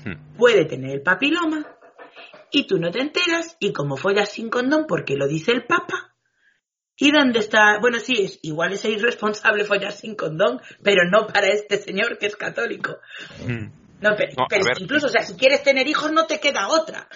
Hmm. 0.05 0.37
puede 0.37 0.67
tener 0.67 0.91
el 0.91 1.03
papiloma 1.03 1.78
y 2.51 2.67
tú 2.67 2.79
no 2.79 2.91
te 2.91 3.01
enteras 3.01 3.57
y 3.61 3.73
como 3.73 3.97
follas 3.97 4.31
sin 4.31 4.51
condón 4.51 4.87
porque 4.87 5.17
lo 5.17 5.27
dice 5.27 5.53
el 5.53 5.65
Papa. 5.67 6.15
¿Y 6.97 7.13
dónde 7.13 7.39
está? 7.39 7.79
Bueno, 7.81 7.99
sí, 8.01 8.15
es, 8.19 8.41
igual 8.43 8.73
es 8.73 8.85
irresponsable 8.85 9.65
follar 9.65 9.93
sin 9.93 10.17
condón, 10.17 10.61
pero 10.83 11.03
no 11.11 11.27
para 11.29 11.47
este 11.49 11.77
señor 11.79 12.19
que 12.19 12.27
es 12.27 12.37
católico. 12.37 12.97
Hmm. 13.47 13.71
No, 14.01 14.11
pero, 14.17 14.33
No, 14.37 14.47
pero 14.49 14.65
incluso, 14.79 15.07
o 15.07 15.11
sea, 15.11 15.23
si 15.23 15.35
quieres 15.37 15.63
tener 15.63 15.87
hijos 15.87 16.11
no 16.13 16.27
te 16.27 16.41
queda 16.41 16.69
otra. 16.69 17.09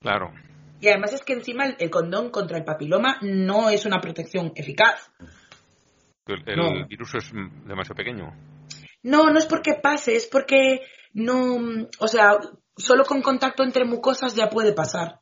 Claro. 0.00 0.32
Y 0.80 0.88
además 0.88 1.12
es 1.12 1.22
que 1.22 1.34
encima 1.34 1.66
el, 1.66 1.76
el 1.78 1.90
condón 1.90 2.30
contra 2.30 2.56
el 2.58 2.64
papiloma 2.64 3.18
no 3.22 3.68
es 3.70 3.84
una 3.86 4.00
protección 4.00 4.52
eficaz. 4.54 5.10
El, 6.26 6.42
el 6.46 6.56
No. 6.56 6.86
virus 6.86 7.14
es 7.14 7.32
mm, 7.32 7.66
demasiado 7.66 7.96
pequeño. 7.96 8.32
No, 9.02 9.30
no 9.30 9.38
es 9.38 9.46
porque 9.46 9.74
pase, 9.82 10.16
es 10.16 10.26
porque 10.26 10.80
no, 11.12 11.58
o 11.98 12.08
sea, 12.08 12.38
solo 12.80 13.04
con 13.04 13.22
contacto 13.22 13.62
entre 13.62 13.84
mucosas 13.84 14.34
ya 14.34 14.48
puede 14.50 14.72
pasar. 14.72 15.20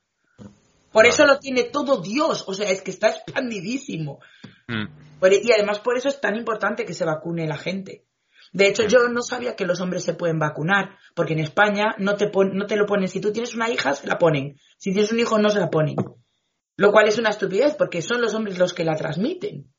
Por 0.92 1.06
eso 1.06 1.26
lo 1.26 1.38
tiene 1.38 1.64
todo 1.64 2.00
Dios, 2.00 2.44
o 2.46 2.54
sea, 2.54 2.70
es 2.70 2.82
que 2.82 2.90
está 2.90 3.08
expandidísimo. 3.10 4.20
Mm. 4.68 5.18
Por- 5.20 5.32
y 5.32 5.52
además 5.52 5.78
por 5.80 5.96
eso 5.98 6.08
es 6.08 6.20
tan 6.20 6.36
importante 6.36 6.84
que 6.84 6.94
se 6.94 7.04
vacune 7.04 7.46
la 7.46 7.58
gente. 7.58 8.04
De 8.52 8.66
hecho, 8.66 8.84
yo 8.84 9.08
no 9.08 9.20
sabía 9.22 9.54
que 9.56 9.66
los 9.66 9.80
hombres 9.80 10.04
se 10.04 10.14
pueden 10.14 10.38
vacunar, 10.38 10.96
porque 11.14 11.34
en 11.34 11.40
España 11.40 11.94
no 11.98 12.16
te, 12.16 12.28
pon- 12.28 12.56
no 12.56 12.66
te 12.66 12.76
lo 12.76 12.86
ponen. 12.86 13.08
Si 13.08 13.20
tú 13.20 13.30
tienes 13.32 13.54
una 13.54 13.68
hija, 13.68 13.94
se 13.94 14.06
la 14.06 14.18
ponen. 14.18 14.58
Si 14.78 14.92
tienes 14.92 15.12
un 15.12 15.20
hijo, 15.20 15.38
no 15.38 15.50
se 15.50 15.60
la 15.60 15.68
ponen. 15.68 15.96
Lo 16.76 16.90
cual 16.92 17.08
es 17.08 17.18
una 17.18 17.30
estupidez, 17.30 17.74
porque 17.76 18.00
son 18.00 18.22
los 18.22 18.32
hombres 18.34 18.56
los 18.58 18.72
que 18.72 18.84
la 18.84 18.96
transmiten. 18.96 19.70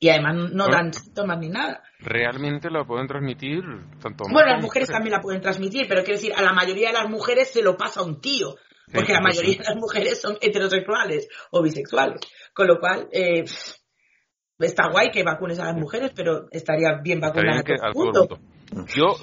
Y 0.00 0.10
además 0.10 0.52
no 0.52 0.68
dan 0.68 0.92
síntomas 0.92 1.38
ni 1.38 1.48
nada. 1.48 1.82
Realmente 1.98 2.70
la 2.70 2.84
pueden 2.84 3.08
transmitir 3.08 3.62
tanto 4.00 4.24
Bueno, 4.30 4.52
las 4.52 4.62
mujeres 4.62 4.88
también 4.88 5.12
la 5.12 5.20
pueden 5.20 5.40
transmitir, 5.40 5.86
pero 5.88 6.02
quiero 6.02 6.20
decir, 6.20 6.32
a 6.36 6.42
la 6.42 6.52
mayoría 6.52 6.88
de 6.88 6.94
las 6.94 7.10
mujeres 7.10 7.50
se 7.52 7.62
lo 7.62 7.76
pasa 7.76 8.02
un 8.02 8.20
tío, 8.20 8.54
porque 8.92 9.12
la 9.12 9.20
mayoría 9.20 9.54
sí. 9.54 9.58
de 9.58 9.64
las 9.64 9.76
mujeres 9.76 10.20
son 10.20 10.36
heterosexuales 10.40 11.28
o 11.50 11.62
bisexuales. 11.62 12.20
Con 12.54 12.68
lo 12.68 12.78
cual, 12.78 13.08
eh, 13.10 13.44
está 14.66 14.88
guay 14.88 15.10
que 15.10 15.24
vacunes 15.24 15.58
a 15.58 15.66
las 15.66 15.76
mujeres, 15.76 16.12
pero 16.14 16.46
estaría 16.50 17.00
bien 17.02 17.20
vacunar 17.20 17.56
a 17.56 17.60
a 17.60 17.92
todo 17.92 18.12
el 18.12 18.38
mundo. 18.74 18.86
Yo 18.94 19.16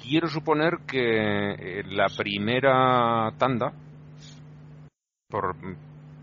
quiero 0.00 0.28
suponer 0.28 0.78
que 0.86 1.00
eh, 1.00 1.82
la 1.86 2.06
primera 2.16 3.30
tanda, 3.38 3.72
por, 5.28 5.56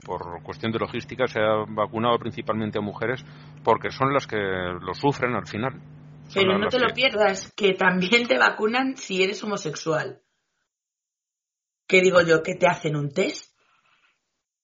por 0.04 0.42
cuestión 0.44 0.72
de 0.72 0.80
logística, 0.80 1.28
se 1.28 1.40
ha 1.40 1.66
vacunado 1.68 2.18
principalmente 2.18 2.80
a 2.80 2.82
mujeres 2.82 3.24
porque 3.66 3.92
son 3.92 4.14
las 4.14 4.26
que 4.28 4.38
lo 4.38 4.94
sufren 4.94 5.34
al 5.36 5.46
final. 5.48 5.74
Son 6.30 6.44
Pero 6.44 6.58
no 6.58 6.70
te 6.70 6.80
lo 6.80 6.88
que- 6.88 6.94
pierdas, 6.94 7.52
que 7.58 7.74
también 7.74 8.28
te 8.28 8.38
vacunan 8.38 8.96
si 8.96 9.22
eres 9.24 9.44
homosexual. 9.44 10.22
¿Qué 11.88 12.02
digo 12.02 12.22
yo? 12.22 12.42
¿Que 12.42 12.56
te 12.56 12.68
hacen 12.68 12.96
un 12.96 13.12
test? 13.12 13.54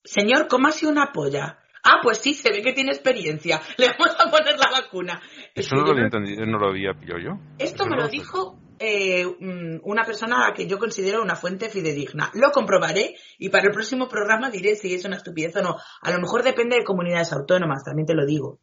Señor, 0.03 0.47
¿cómo 0.47 0.67
ha 0.67 0.71
sido 0.71 0.91
una 0.91 1.11
polla? 1.11 1.59
Ah, 1.83 1.99
pues 2.01 2.19
sí, 2.19 2.33
se 2.33 2.51
ve 2.51 2.61
que 2.61 2.73
tiene 2.73 2.91
experiencia. 2.91 3.59
Le 3.77 3.87
vamos 3.89 4.15
a 4.19 4.29
poner 4.29 4.55
la 4.57 4.71
vacuna. 4.71 5.21
Es 5.53 5.65
Eso 5.67 5.75
no 5.75 5.83
lo 5.85 5.91
había 5.91 6.05
entendido, 6.05 6.45
no 6.45 6.57
lo 6.59 6.69
había 6.69 6.93
pillado 6.93 7.19
yo. 7.19 7.31
Esto 7.59 7.83
Eso 7.83 7.85
me 7.85 7.95
no 7.97 8.03
lo 8.03 8.07
dijo 8.07 8.59
eh, 8.79 9.25
mm, 9.25 9.81
una 9.83 10.03
persona 10.03 10.37
a 10.37 10.49
la 10.49 10.53
que 10.53 10.67
yo 10.67 10.79
considero 10.79 11.21
una 11.21 11.35
fuente 11.35 11.69
fidedigna. 11.69 12.31
Lo 12.33 12.51
comprobaré 12.51 13.15
y 13.37 13.49
para 13.49 13.65
el 13.65 13.71
próximo 13.71 14.07
programa 14.07 14.49
diré 14.49 14.75
si 14.75 14.93
es 14.93 15.05
una 15.05 15.17
estupidez 15.17 15.55
o 15.57 15.61
no. 15.61 15.75
A 16.01 16.11
lo 16.11 16.19
mejor 16.19 16.41
depende 16.43 16.77
de 16.77 16.83
comunidades 16.83 17.31
autónomas, 17.33 17.83
también 17.83 18.07
te 18.07 18.15
lo 18.15 18.25
digo. 18.25 18.59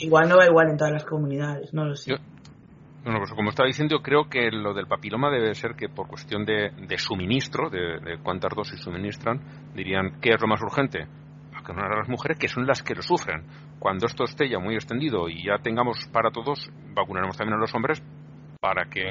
Igual 0.00 0.28
no 0.28 0.36
va 0.36 0.46
igual 0.46 0.70
en 0.70 0.76
todas 0.76 0.92
las 0.92 1.04
comunidades, 1.04 1.72
no 1.74 1.84
lo 1.84 1.94
sé. 1.96 2.12
Yo- 2.12 2.16
Bueno, 3.04 3.20
pues 3.20 3.32
como 3.32 3.50
estaba 3.50 3.66
diciendo, 3.66 4.00
creo 4.02 4.28
que 4.28 4.50
lo 4.50 4.74
del 4.74 4.86
papiloma 4.86 5.30
debe 5.30 5.54
ser 5.54 5.74
que 5.74 5.88
por 5.88 6.08
cuestión 6.08 6.44
de, 6.44 6.70
de 6.76 6.98
suministro, 6.98 7.70
de, 7.70 7.98
de 8.00 8.18
cuántas 8.18 8.52
dosis 8.54 8.80
suministran, 8.80 9.40
dirían, 9.74 10.12
¿qué 10.20 10.30
es 10.30 10.40
lo 10.40 10.46
más 10.48 10.60
urgente? 10.62 11.06
Vacunar 11.52 11.92
a 11.92 11.98
las 11.98 12.08
mujeres 12.08 12.38
que 12.38 12.48
son 12.48 12.66
las 12.66 12.82
que 12.82 12.94
lo 12.94 13.02
sufren. 13.02 13.44
Cuando 13.78 14.06
esto 14.06 14.24
esté 14.24 14.48
ya 14.48 14.58
muy 14.58 14.74
extendido 14.74 15.28
y 15.28 15.44
ya 15.44 15.58
tengamos 15.58 16.06
para 16.12 16.30
todos, 16.30 16.68
vacunaremos 16.94 17.36
también 17.36 17.56
a 17.56 17.60
los 17.60 17.74
hombres 17.74 18.02
para 18.60 18.84
que 18.86 19.10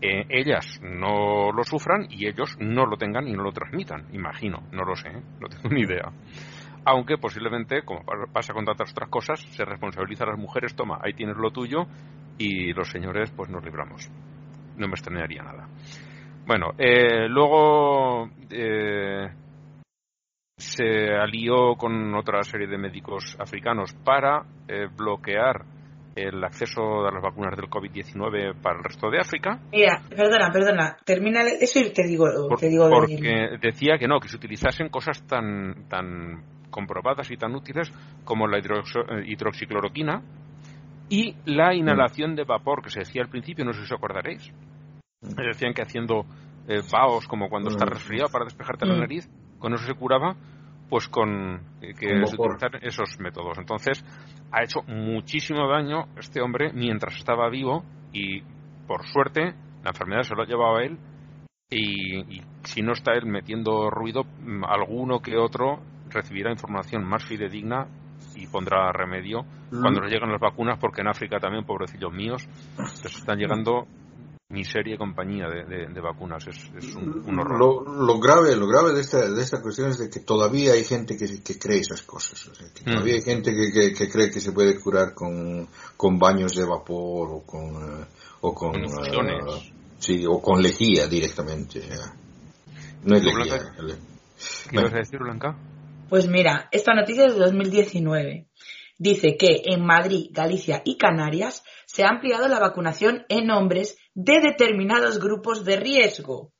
eh, 0.00 0.24
ellas 0.30 0.80
no 0.82 1.52
lo 1.52 1.62
sufran 1.64 2.06
y 2.10 2.26
ellos 2.26 2.56
no 2.58 2.86
lo 2.86 2.96
tengan 2.96 3.28
y 3.28 3.32
no 3.32 3.42
lo 3.42 3.52
transmitan. 3.52 4.04
Imagino, 4.12 4.62
no 4.72 4.84
lo 4.84 4.96
sé, 4.96 5.08
¿eh? 5.10 5.22
no 5.40 5.48
tengo 5.48 5.68
ni 5.74 5.82
idea. 5.82 6.10
Aunque 6.90 7.18
posiblemente, 7.18 7.82
como 7.82 8.02
pa- 8.02 8.32
pasa 8.32 8.54
con 8.54 8.64
tantas 8.64 8.92
otras 8.92 9.10
cosas, 9.10 9.40
se 9.40 9.62
responsabiliza 9.62 10.24
a 10.24 10.28
las 10.28 10.38
mujeres, 10.38 10.74
toma, 10.74 10.98
ahí 11.02 11.12
tienes 11.12 11.36
lo 11.36 11.50
tuyo, 11.50 11.84
y 12.38 12.72
los 12.72 12.88
señores 12.88 13.30
pues 13.36 13.50
nos 13.50 13.62
libramos. 13.62 14.08
No 14.78 14.86
me 14.86 14.94
extrañaría 14.94 15.42
nada. 15.42 15.68
Bueno, 16.46 16.68
eh, 16.78 17.28
luego 17.28 18.30
eh, 18.48 19.28
se 20.56 21.10
alió 21.14 21.74
con 21.76 22.14
otra 22.14 22.42
serie 22.42 22.66
de 22.66 22.78
médicos 22.78 23.36
africanos 23.38 23.92
para 23.92 24.44
eh, 24.66 24.86
bloquear 24.96 25.66
el 26.16 26.42
acceso 26.42 27.06
a 27.06 27.12
las 27.12 27.22
vacunas 27.22 27.54
del 27.54 27.68
COVID-19 27.68 28.60
para 28.62 28.78
el 28.78 28.84
resto 28.84 29.10
de 29.10 29.18
África, 29.20 29.60
Mira, 29.70 30.00
perdona, 30.08 30.50
perdona, 30.50 30.96
termina 31.04 31.42
eso 31.42 31.80
y 31.80 31.92
te 31.92 32.04
digo, 32.06 32.24
por- 32.48 32.58
te 32.58 32.68
digo 32.68 32.86
de- 32.88 32.94
porque 32.96 33.48
decía 33.60 33.98
que 33.98 34.08
no, 34.08 34.18
que 34.18 34.28
se 34.28 34.36
utilizasen 34.36 34.88
cosas 34.88 35.24
tan, 35.26 35.86
tan 35.88 36.42
comprobadas 36.70 37.30
y 37.30 37.36
tan 37.36 37.54
útiles 37.54 37.92
como 38.24 38.46
la 38.46 38.58
eh, 38.58 38.62
hidroxicloroquina 39.26 40.22
y 41.08 41.34
la 41.46 41.74
inhalación 41.74 42.36
de 42.36 42.44
vapor 42.44 42.82
que 42.82 42.90
se 42.90 43.00
decía 43.00 43.22
al 43.22 43.28
principio, 43.28 43.64
no 43.64 43.72
sé 43.72 43.80
si 43.80 43.84
os 43.86 43.92
acordaréis. 43.92 44.52
Me 45.22 45.46
decían 45.46 45.72
que 45.72 45.82
haciendo 45.82 46.24
eh, 46.68 46.82
vaos 46.92 47.26
como 47.26 47.48
cuando 47.48 47.70
estás 47.70 47.88
Mm. 47.88 47.92
resfriado 47.92 48.28
para 48.30 48.44
despejarte 48.44 48.86
la 48.86 48.94
Mm. 48.94 49.00
nariz, 49.00 49.28
con 49.58 49.72
eso 49.72 49.84
se 49.86 49.94
curaba, 49.94 50.36
pues 50.90 51.08
con 51.08 51.60
eh, 51.80 51.94
que 51.98 52.14
vapor. 52.20 52.56
utilizar 52.56 52.84
esos 52.84 53.18
métodos. 53.18 53.56
Entonces, 53.58 54.04
ha 54.52 54.62
hecho 54.62 54.82
muchísimo 54.86 55.66
daño 55.68 56.06
este 56.18 56.40
hombre 56.42 56.72
mientras 56.72 57.16
estaba 57.16 57.48
vivo 57.48 57.84
y 58.12 58.42
por 58.86 59.06
suerte 59.06 59.54
la 59.82 59.90
enfermedad 59.90 60.22
se 60.22 60.34
lo 60.34 60.42
ha 60.42 60.46
llevado 60.46 60.76
a 60.76 60.82
él 60.84 60.98
y, 61.70 62.18
y 62.36 62.42
si 62.64 62.82
no 62.82 62.92
está 62.92 63.12
él 63.14 63.26
metiendo 63.26 63.90
ruido, 63.90 64.24
mm, 64.24 64.64
alguno 64.64 65.20
que 65.20 65.36
otro 65.36 65.80
recibirá 66.10 66.50
información 66.50 67.04
más 67.04 67.24
fidedigna 67.24 67.86
y 68.34 68.46
pondrá 68.46 68.92
remedio 68.92 69.44
cuando 69.70 70.00
les 70.00 70.12
lleguen 70.12 70.30
las 70.32 70.40
vacunas, 70.40 70.78
porque 70.80 71.00
en 71.02 71.08
África 71.08 71.38
también, 71.40 71.64
pobrecillos 71.64 72.12
míos, 72.12 72.46
les 73.02 73.14
están 73.16 73.38
llegando 73.38 73.86
miseria 74.50 74.94
y 74.94 74.98
compañía 74.98 75.46
de, 75.48 75.64
de- 75.64 75.86
de 75.92 76.00
vacunas. 76.00 76.46
Es, 76.48 76.56
es 76.74 76.94
un, 76.94 77.22
un 77.26 77.38
horror. 77.38 77.58
Lo, 77.58 78.06
lo 78.06 78.18
grave, 78.18 78.56
lo 78.56 78.66
grave 78.66 78.94
de 78.94 79.02
esta, 79.02 79.28
de 79.28 79.42
esta 79.42 79.60
cuestión 79.60 79.90
es 79.90 79.98
de 79.98 80.08
que 80.08 80.20
todavía 80.20 80.72
hay 80.72 80.84
gente 80.84 81.18
que, 81.18 81.42
que 81.42 81.58
cree 81.58 81.80
esas 81.80 82.00
cosas. 82.02 82.46
O 82.48 82.54
sea, 82.54 82.66
que 82.72 82.80
Mm. 82.82 82.94
todavía 82.94 83.14
hay 83.16 83.22
gente 83.22 83.50
que, 83.54 83.70
que, 83.72 83.92
que 83.92 84.08
cree 84.08 84.30
que 84.30 84.40
se 84.40 84.52
puede 84.52 84.80
curar 84.80 85.12
con, 85.14 85.68
con 85.98 86.18
baños 86.18 86.54
de 86.54 86.64
vapor 86.64 87.28
o 87.30 87.42
con, 87.44 87.66
eh, 88.00 88.04
o 88.40 88.54
con, 88.54 88.76
eh, 88.76 89.72
sí, 89.98 90.24
o 90.26 90.40
con 90.40 90.62
lejía 90.62 91.06
directamente. 91.08 91.82
No 93.04 93.16
es 93.16 93.24
lejía. 93.24 93.58
¿Qué 94.70 94.76
ibas 94.80 94.94
a 94.94 94.98
decir, 94.98 95.18
Blanca? 95.18 95.56
Pues 96.08 96.26
mira, 96.26 96.68
esta 96.72 96.94
noticia 96.94 97.26
es 97.26 97.34
de 97.34 97.40
2019. 97.40 98.46
Dice 98.96 99.36
que 99.36 99.62
en 99.66 99.84
Madrid, 99.84 100.30
Galicia 100.30 100.82
y 100.84 100.96
Canarias 100.96 101.62
se 101.86 102.02
ha 102.02 102.08
ampliado 102.08 102.48
la 102.48 102.58
vacunación 102.58 103.26
en 103.28 103.50
hombres 103.50 103.98
de 104.14 104.40
determinados 104.40 105.20
grupos 105.20 105.64
de 105.64 105.76
riesgo. 105.76 106.52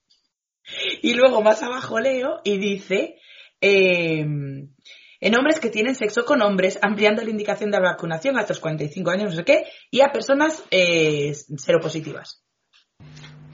Y 1.03 1.15
luego 1.15 1.43
más 1.43 1.63
abajo 1.63 1.99
leo 1.99 2.41
y 2.45 2.59
dice, 2.59 3.17
eh, 3.61 4.21
en 4.21 5.37
hombres 5.37 5.59
que 5.61 5.71
tienen 5.71 5.95
sexo 5.95 6.25
con 6.25 6.43
hombres, 6.43 6.79
ampliando 6.83 7.25
la 7.25 7.31
indicación 7.31 7.71
de 7.71 7.81
vacunación 7.81 8.39
hasta 8.39 8.53
los 8.53 8.61
45 8.61 9.11
años, 9.11 9.31
no 9.31 9.37
sé 9.37 9.45
qué, 9.45 9.65
y 9.91 10.01
a 10.03 10.13
personas 10.13 10.63
eh, 10.71 11.33
seropositivas. 11.57 12.45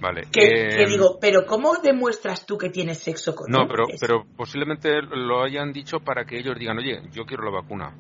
Vale. 0.01 0.23
Que, 0.33 0.43
eh, 0.43 0.69
que 0.77 0.87
digo, 0.87 1.19
pero 1.21 1.47
¿cómo 1.47 1.77
demuestras 1.83 2.45
tú 2.45 2.59
que 2.59 2.71
tienes 2.71 2.99
sexo 2.99 3.35
con 3.35 3.51
No, 3.51 3.67
pero, 3.69 3.85
pero 4.01 4.25
posiblemente 4.37 4.91
lo 5.03 5.43
hayan 5.43 5.73
dicho 5.73 5.99
para 6.01 6.25
que 6.25 6.39
ellos 6.39 6.59
digan, 6.59 6.79
oye, 6.79 7.01
yo 7.13 7.25
quiero 7.25 7.45
la 7.45 7.61
vacuna. 7.61 7.95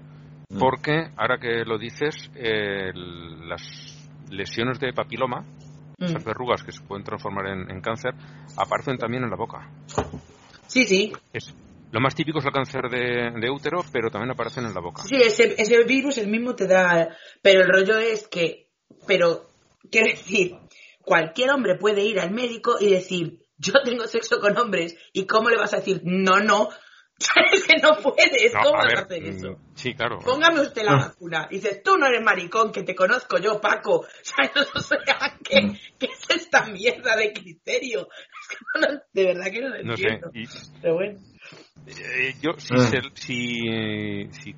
Mm. 0.50 0.58
Porque, 0.58 1.08
ahora 1.16 1.38
que 1.38 1.64
lo 1.64 1.78
dices, 1.78 2.30
eh, 2.34 2.92
las 2.94 3.62
lesiones 4.30 4.80
de 4.80 4.92
papiloma 4.92 5.44
Mm. 5.98 6.04
esas 6.04 6.24
verrugas 6.24 6.62
que 6.62 6.72
se 6.72 6.82
pueden 6.82 7.04
transformar 7.04 7.46
en, 7.46 7.70
en 7.70 7.80
cáncer, 7.80 8.14
aparecen 8.56 8.98
también 8.98 9.24
en 9.24 9.30
la 9.30 9.36
boca. 9.36 9.70
Sí, 10.66 10.84
sí. 10.84 11.12
Es, 11.32 11.54
lo 11.92 12.00
más 12.00 12.14
típico 12.14 12.40
es 12.40 12.44
el 12.44 12.52
cáncer 12.52 12.88
de, 12.90 13.30
de 13.40 13.50
útero, 13.50 13.84
pero 13.92 14.10
también 14.10 14.32
aparecen 14.32 14.64
en 14.64 14.74
la 14.74 14.80
boca. 14.80 15.02
Sí, 15.04 15.16
ese, 15.16 15.54
ese 15.56 15.84
virus 15.84 16.18
el 16.18 16.28
mismo 16.28 16.54
te 16.54 16.66
da. 16.66 17.16
Pero 17.40 17.62
el 17.62 17.68
rollo 17.68 17.98
es 17.98 18.26
que. 18.26 18.66
Pero, 19.06 19.50
quiero 19.90 20.08
decir, 20.08 20.56
cualquier 21.04 21.50
hombre 21.50 21.76
puede 21.76 22.02
ir 22.02 22.20
al 22.20 22.30
médico 22.30 22.76
y 22.80 22.90
decir, 22.90 23.40
yo 23.58 23.72
tengo 23.84 24.06
sexo 24.06 24.40
con 24.40 24.56
hombres. 24.58 24.96
¿Y 25.12 25.26
cómo 25.26 25.50
le 25.50 25.56
vas 25.56 25.72
a 25.74 25.78
decir, 25.78 26.00
no, 26.04 26.40
no? 26.40 26.68
¿Sabes 27.16 27.64
que 27.68 27.76
no 27.80 27.96
puedes? 28.02 28.52
No, 28.54 28.60
¿Cómo 28.62 28.72
vas 28.78 28.94
a 28.94 29.00
hacer 29.02 29.22
eso? 29.24 29.50
mm, 29.52 29.76
Sí, 29.76 29.94
claro. 29.94 30.18
Póngame 30.18 30.60
usted 30.60 30.82
la 30.82 30.94
vacuna. 30.96 31.46
Dices, 31.50 31.80
tú 31.84 31.96
no 31.96 32.06
eres 32.06 32.22
maricón, 32.22 32.72
que 32.72 32.82
te 32.82 32.94
conozco 32.94 33.38
yo, 33.38 33.60
Paco. 33.60 34.04
¿Sabes? 34.22 34.50
O 34.74 34.80
sea, 34.80 34.98
¿qué, 35.44 35.62
Mm. 35.62 35.76
qué 35.98 36.06
es 36.06 36.30
esta 36.42 36.64
mierda 36.66 37.14
de 37.16 37.32
criterio? 37.32 38.08
Es 38.10 38.48
que 38.48 38.56
no 38.74 38.80
lo- 38.94 39.00
de 39.12 39.24
verdad 39.24 39.46
que 39.52 39.60
no 39.60 39.68
lo 39.68 39.82
No 39.84 39.96
sé. 39.96 40.02
entiendo. 40.08 40.30
y, 40.34 40.44
Pero 40.82 40.94
bueno. 40.94 41.18
eh, 41.86 42.34
yo, 42.42 42.50
si, 42.58 42.74
Ah. 42.74 42.78
se- 42.80 43.10
si, 43.14 44.28
si 44.32 44.54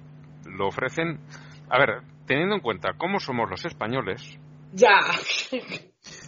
lo 0.46 0.68
ofrecen. 0.68 1.20
A 1.68 1.78
ver, 1.78 2.00
teniendo 2.26 2.54
en 2.54 2.61
cuenta 2.62 2.94
cómo 2.96 3.18
somos 3.20 3.50
los 3.50 3.64
españoles, 3.66 4.22
Ya. 4.72 5.00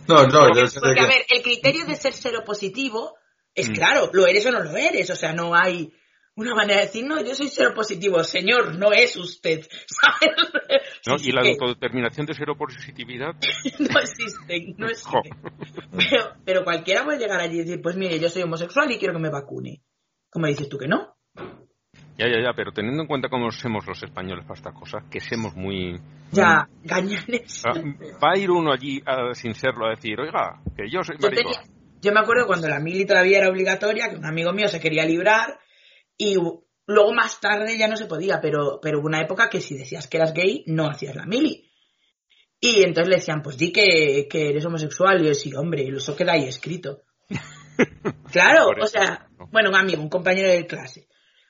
No, 0.09 0.25
no, 0.27 0.41
Porque, 0.47 0.61
yo 0.61 0.67
sé 0.67 0.81
porque, 0.81 0.95
que- 0.95 1.01
a 1.01 1.07
ver, 1.09 1.25
el 1.29 1.43
criterio 1.43 1.85
de 1.87 1.95
ser 1.97 2.13
seropositivo 2.13 3.15
es 3.55 3.69
Mm. 3.71 3.73
claro, 3.75 4.11
lo 4.13 4.27
eres 4.27 4.47
o 4.47 4.51
no 4.53 4.61
lo 4.63 4.77
eres. 4.77 5.11
O 5.11 5.17
sea, 5.17 5.33
no 5.33 5.55
hay 5.55 5.93
una 6.35 6.55
manera 6.55 6.81
de 6.81 6.87
decir, 6.87 7.05
no, 7.05 7.21
yo 7.23 7.35
soy 7.35 7.49
seropositivo. 7.49 8.23
Señor, 8.25 8.77
no 8.77 8.93
es 8.93 9.17
usted. 9.17 9.67
¿Sabes? 9.87 10.37
¿no? 11.07 11.17
Y 11.19 11.33
la 11.33 11.43
autodeterminación 11.43 12.27
de 12.27 12.35
seropositividad, 12.35 13.35
no 13.79 14.01
existe, 14.01 14.75
no 14.79 14.87
jo, 15.05 15.19
existe. 15.19 15.89
Pero, 16.11 16.33
pero 16.45 16.65
cualquiera 16.65 17.05
puede 17.05 17.19
llegar 17.19 17.41
allí 17.41 17.57
y 17.57 17.65
decir, 17.65 17.83
pues 17.83 17.97
mire, 17.97 18.19
yo 18.19 18.29
soy 18.31 18.43
homosexual 18.43 18.91
y 18.91 18.99
quiero 18.99 19.15
que 19.15 19.21
me 19.21 19.31
vacune. 19.31 19.83
¿Cómo 20.31 20.47
dices 20.47 20.69
tú 20.69 20.79
que 20.79 20.89
no? 20.89 21.17
Ya, 22.19 22.27
ya, 22.29 22.43
ya, 22.43 22.53
pero 22.55 22.73
teniendo 22.73 23.03
en 23.03 23.07
cuenta 23.09 23.29
cómo 23.29 23.51
somos 23.51 23.87
los 23.87 24.03
españoles 24.03 24.45
para 24.45 24.59
estas 24.59 24.75
cosas, 24.75 25.05
que 25.11 25.21
somos 25.21 25.55
muy... 25.55 25.99
Ya, 26.33 26.69
gañanes. 26.83 27.63
Ah, 27.65 27.73
Va 28.23 28.33
a 28.35 28.39
ir 28.39 28.51
uno 28.51 28.73
allí 28.73 29.01
a- 29.07 29.33
sin 29.35 29.55
serlo 29.55 29.87
a 29.87 29.91
decir, 29.91 30.21
oiga, 30.21 30.61
que 30.77 30.91
yo 30.91 31.03
soy 31.03 31.17
Yo, 31.21 31.31
tenía- 31.31 31.63
yo 32.03 32.13
me 32.13 32.21
acuerdo 32.21 32.47
cuando 32.47 32.69
la 32.69 32.81
mili 32.81 33.07
todavía 33.07 33.39
era 33.39 33.49
obligatoria, 33.49 34.11
que 34.11 34.17
un 34.17 34.27
amigo 34.27 34.53
mío 34.53 34.69
se 34.69 34.81
quería 34.81 35.05
librar 35.07 35.59
y 36.17 36.37
luego 36.87 37.15
más 37.15 37.41
tarde 37.41 37.79
ya 37.79 37.89
no 37.89 37.97
se 37.97 38.07
podía, 38.07 38.41
pero, 38.41 38.79
pero 38.83 38.99
hubo 39.01 39.07
una 39.07 39.21
época 39.23 39.49
que 39.49 39.61
si 39.61 39.77
decías 39.77 40.07
que 40.09 40.17
eras 40.19 40.35
gay, 40.35 40.65
no 40.67 40.89
hacías 40.91 41.17
la 41.17 41.25
mili. 41.27 41.71
Y 42.61 42.83
entonces 42.83 43.09
le 43.09 43.17
decían, 43.17 43.43
pues 43.43 43.57
di 43.57 43.71
que, 43.73 44.27
que 44.29 44.49
eres 44.49 44.65
homosexual. 44.67 45.23
Y 45.23 45.29
yo, 45.29 45.35
sí, 45.35 45.53
hombre, 45.55 45.87
eso 45.87 46.17
queda 46.17 46.33
ahí 46.33 46.45
escrito. 46.45 47.03
claro, 48.33 48.67
o 48.81 48.87
sea, 48.87 49.29
¿no? 49.39 49.47
bueno, 49.51 49.71
un 49.71 49.77
amigo, 49.77 50.03
un 50.03 50.09
compañero 50.09 50.49
de 50.51 50.67
clase. 50.67 51.08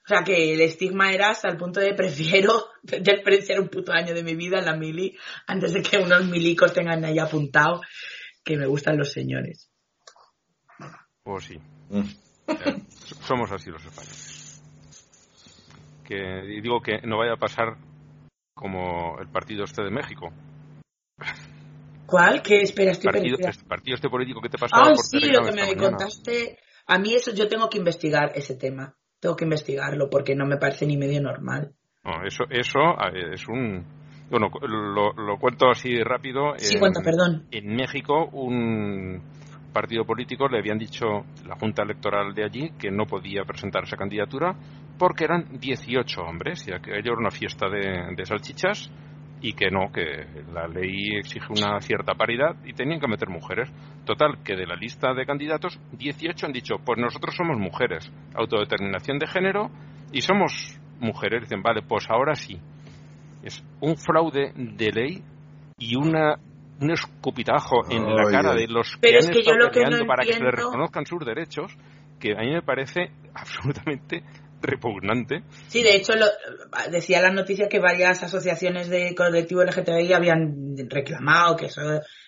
O 0.09 0.11
sea, 0.11 0.25
que 0.25 0.55
el 0.55 0.63
estigma 0.63 1.13
era 1.13 1.29
hasta 1.29 1.51
el 1.51 1.59
punto 1.59 1.81
de 1.81 1.93
prefiero 1.93 2.69
desperdiciar 2.83 3.61
un 3.61 3.69
puto 3.69 3.93
año 3.93 4.15
de 4.15 4.23
mi 4.23 4.35
vida 4.37 4.59
en 4.59 4.65
la 4.65 4.75
mili 4.75 5.15
antes 5.47 5.75
de 5.75 5.83
que 5.83 5.99
unos 5.99 6.25
milicos 6.25 6.73
tengan 6.73 7.05
ahí 7.05 7.19
apuntado 7.19 7.83
que 8.43 8.57
me 8.57 8.65
gustan 8.67 8.97
los 8.97 9.13
señores. 9.13 9.71
Pues 11.23 11.45
sí, 11.45 11.59
Mm. 11.91 12.01
eh, 12.49 12.83
somos 13.27 13.53
así 13.53 13.69
los 13.71 13.85
españoles. 13.85 14.63
Que 16.07 16.17
y 16.57 16.63
digo 16.63 16.81
que 16.81 17.03
no 17.03 17.19
vaya 17.19 17.35
a 17.35 17.37
pasar 17.37 17.77
como 18.55 19.19
el 19.21 19.29
partido 19.29 19.65
este 19.65 19.83
de 19.83 19.91
México. 19.91 20.33
¿Cuál? 22.07 22.41
¿Qué? 22.41 22.63
Espera, 22.63 22.93
estoy 22.93 23.13
Partido, 23.13 23.37
este 23.39 23.65
partido 23.65 23.95
este 23.97 24.09
político 24.09 24.41
que 24.41 24.49
te 24.49 24.57
pasaba 24.57 24.85
Ah, 24.87 24.93
por 24.95 25.05
sí, 25.05 25.21
lo 25.21 25.45
que 25.45 25.53
me 25.53 25.67
mañana. 25.67 25.91
contaste. 25.91 26.59
A 26.87 26.99
mí 26.99 27.15
eso, 27.15 27.35
yo 27.35 27.47
tengo 27.49 27.69
que 27.69 27.77
investigar 27.77 28.33
ese 28.35 28.55
tema. 28.55 28.97
Tengo 29.21 29.37
que 29.37 29.45
investigarlo 29.45 30.09
porque 30.11 30.35
no 30.35 30.47
me 30.47 30.57
parece 30.57 30.87
ni 30.87 30.97
medio 30.97 31.21
normal. 31.21 31.73
No, 32.05 32.25
eso, 32.25 32.45
eso 32.51 32.79
es 33.33 33.47
un... 33.49 33.85
Bueno, 34.31 34.49
lo, 34.61 35.13
lo 35.13 35.39
cuento 35.39 35.71
así 35.71 36.03
rápido. 36.03 36.53
Sí, 36.57 36.75
En- 36.75 36.81
cuenta, 36.81 37.01
perdón. 37.03 37.47
En 37.51 37.75
México, 37.75 38.27
un 38.33 39.23
partido 39.73 40.05
político 40.05 40.49
le 40.49 40.59
habían 40.59 40.79
dicho 40.79 41.07
la 41.47 41.57
Junta 41.59 41.83
Electoral 41.83 42.35
de 42.35 42.45
allí 42.45 42.71
que 42.79 42.91
no 42.91 43.07
podía 43.07 43.45
presentar 43.45 43.85
esa 43.85 43.97
candidatura 43.97 44.55
porque 44.99 45.25
eran 45.25 45.59
18 45.61 46.21
hombres 46.23 46.67
y 46.67 46.73
aquello 46.73 47.13
era 47.13 47.19
una 47.19 47.31
fiesta 47.31 47.69
de, 47.69 48.15
de 48.17 48.27
salchichas 48.27 48.91
y 49.41 49.53
que 49.53 49.71
no, 49.71 49.93
que 49.93 50.27
la 50.53 50.67
ley 50.67 51.17
exige 51.19 51.47
una 51.51 51.81
cierta 51.81 52.15
paridad 52.15 52.57
y 52.65 52.73
tenían 52.73 53.01
que 53.01 53.09
meter 53.09 53.29
mujeres. 53.29 53.71
Total, 54.05 54.39
que 54.45 54.57
de 54.57 54.67
la 54.67 54.75
lista 54.75 55.15
de 55.15 55.27
candidatos, 55.27 55.79
18 55.93 56.47
han 56.47 56.53
dicho, 56.53 56.77
pues 56.85 56.99
nosotros 56.99 57.35
somos 57.37 57.59
mujeres, 57.59 58.11
autodeterminación 58.35 59.19
de 59.19 59.27
género 59.27 59.71
y 60.13 60.23
somos 60.23 60.81
mujeres. 60.99 61.43
Dicen, 61.43 61.63
vale, 61.63 61.83
pues 61.83 62.07
ahora 62.11 62.35
sí. 62.35 62.59
Es 63.43 63.65
un 63.81 63.97
fraude 63.97 64.53
de 64.55 64.91
ley 64.93 65.23
y 65.79 65.97
una 65.97 66.37
un 66.81 66.93
escupitajo 66.93 67.91
en 67.91 68.05
la 68.05 68.31
cara 68.31 68.55
de 68.55 68.69
los 68.69 68.89
que 68.93 68.99
Pero 69.01 69.19
es 69.19 69.27
han 69.27 69.33
que 69.33 69.43
yo 69.43 69.53
estado 69.53 69.67
lo 69.67 69.71
que 69.71 69.81
no 69.81 69.85
peleando 69.87 70.07
para 70.07 70.25
que 70.25 70.33
se 70.33 70.45
les 70.45 70.55
reconozcan 70.55 71.07
sus 71.07 71.25
derechos, 71.25 71.77
que 72.21 72.33
a 72.33 72.41
mí 72.41 72.53
me 72.53 72.63
parece 72.63 73.11
absolutamente 73.35 74.23
repugnante. 74.61 75.43
Sí, 75.69 75.83
de 75.83 75.97
hecho, 75.97 76.15
lo, 76.15 76.27
decía 76.91 77.21
la 77.21 77.31
noticia 77.31 77.69
que 77.69 77.79
varias 77.79 78.23
asociaciones 78.23 78.89
de 78.89 79.15
colectivo 79.15 79.63
LGTBI 79.63 80.13
habían 80.13 80.77
reclamado 80.89 81.57
que 81.57 81.67
eso 81.67 81.81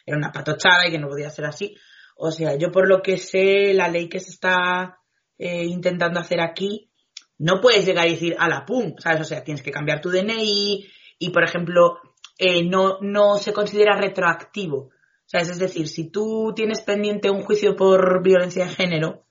era 0.07 0.17
una 0.17 0.33
patochada 0.33 0.87
y 0.87 0.93
que 0.93 0.99
no 0.99 1.09
podía 1.09 1.31
ser 1.31 1.47
así. 1.47 1.77
O 2.17 2.31
sea, 2.31 2.57
yo 2.57 2.71
por 2.71 2.89
lo 2.89 3.03
que 3.03 3.17
sé, 3.17 3.73
la 3.75 3.89
ley 3.89 4.09
que 4.09 4.21
se 4.21 4.31
está 4.31 4.99
eh, 5.39 5.65
intentando 5.65 6.21
hacer 6.21 6.41
aquí, 6.41 6.91
no 7.39 7.61
puedes 7.61 7.87
llegar 7.87 8.07
y 8.07 8.13
decir 8.13 8.37
a 8.39 8.49
la 8.49 8.67
pum, 8.67 8.95
¿sabes? 8.99 9.23
O 9.23 9.25
sea, 9.25 9.43
tienes 9.43 9.63
que 9.63 9.71
cambiar 9.71 10.03
tu 10.03 10.11
DNI 10.11 10.87
y, 11.19 11.31
por 11.31 11.43
ejemplo, 11.43 11.99
eh, 12.37 12.63
no, 12.63 12.99
no 13.01 13.39
se 13.39 13.53
considera 13.53 13.97
retroactivo. 13.99 14.91
¿Sabes? 15.25 15.51
Es 15.51 15.59
decir, 15.59 15.87
si 15.87 16.11
tú 16.11 16.53
tienes 16.57 16.83
pendiente 16.83 17.31
un 17.31 17.43
juicio 17.43 17.77
por 17.77 18.23
violencia 18.23 18.67
de 18.67 18.75
género 18.75 19.27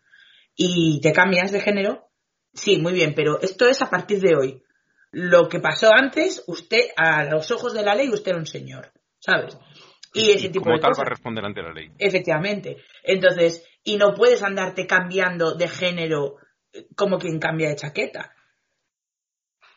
y 0.55 1.01
te 1.01 1.11
cambias 1.11 1.51
de 1.51 1.59
género, 1.59 2.08
Sí, 2.53 2.77
muy 2.77 2.93
bien, 2.93 3.13
pero 3.15 3.39
esto 3.41 3.67
es 3.67 3.81
a 3.81 3.89
partir 3.89 4.19
de 4.19 4.35
hoy. 4.35 4.63
Lo 5.11 5.49
que 5.49 5.59
pasó 5.59 5.91
antes, 5.93 6.43
usted, 6.47 6.89
a 6.95 7.23
los 7.25 7.49
ojos 7.51 7.73
de 7.73 7.83
la 7.83 7.95
ley, 7.95 8.09
usted 8.09 8.31
era 8.31 8.39
un 8.39 8.45
señor, 8.45 8.91
¿sabes? 9.19 9.57
Y 10.13 10.31
ese 10.31 10.49
tipo 10.49 10.63
como 10.63 10.75
de 10.75 10.81
tal 10.81 10.91
cosas. 10.91 11.03
va 11.03 11.07
a 11.07 11.09
responder 11.09 11.45
ante 11.45 11.61
la 11.61 11.71
ley. 11.71 11.91
Efectivamente. 11.97 12.77
Entonces, 13.03 13.63
y 13.83 13.97
no 13.97 14.13
puedes 14.13 14.43
andarte 14.43 14.87
cambiando 14.87 15.53
de 15.53 15.67
género 15.67 16.37
eh, 16.73 16.87
como 16.95 17.17
quien 17.17 17.39
cambia 17.39 17.69
de 17.69 17.75
chaqueta. 17.75 18.33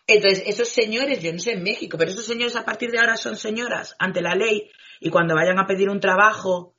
Entonces, 0.07 0.43
esos 0.47 0.69
señores, 0.69 1.23
yo 1.23 1.33
no 1.33 1.39
sé 1.39 1.53
en 1.53 1.63
México, 1.63 1.97
pero 1.97 2.11
esos 2.11 2.27
señores 2.27 2.57
a 2.57 2.65
partir 2.65 2.91
de 2.91 2.99
ahora 2.99 3.17
son 3.17 3.37
señoras 3.37 3.95
ante 3.99 4.21
la 4.21 4.35
ley 4.35 4.71
y 5.01 5.11
cuando 5.11 5.35
vayan 5.35 5.59
a 5.59 5.67
pedir 5.67 5.89
un 5.89 6.01
trabajo 6.01 6.77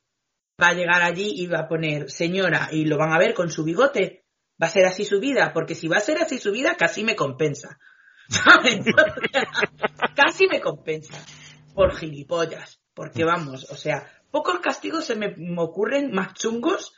va 0.60 0.68
a 0.68 0.74
llegar 0.74 1.02
allí 1.02 1.32
y 1.36 1.46
va 1.46 1.60
a 1.60 1.68
poner 1.68 2.10
señora 2.10 2.68
y 2.70 2.84
lo 2.84 2.98
van 2.98 3.12
a 3.12 3.18
ver 3.18 3.34
con 3.34 3.50
su 3.50 3.64
bigote. 3.64 4.23
Va 4.62 4.66
a 4.66 4.70
ser 4.70 4.84
así 4.86 5.04
su 5.04 5.18
vida, 5.20 5.52
porque 5.52 5.74
si 5.74 5.88
va 5.88 5.96
a 5.96 6.00
ser 6.00 6.18
así 6.18 6.38
su 6.38 6.52
vida, 6.52 6.76
casi 6.76 7.02
me 7.04 7.16
compensa. 7.16 7.78
¿Sabes? 8.28 8.84
Casi 10.14 10.46
me 10.46 10.60
compensa. 10.60 11.14
Por 11.74 11.94
gilipollas. 11.96 12.80
Porque 12.94 13.24
vamos, 13.24 13.68
o 13.70 13.76
sea, 13.76 14.06
pocos 14.30 14.60
castigos 14.60 15.04
se 15.04 15.16
me 15.16 15.34
me 15.36 15.60
ocurren 15.60 16.12
más 16.12 16.34
chungos 16.34 16.94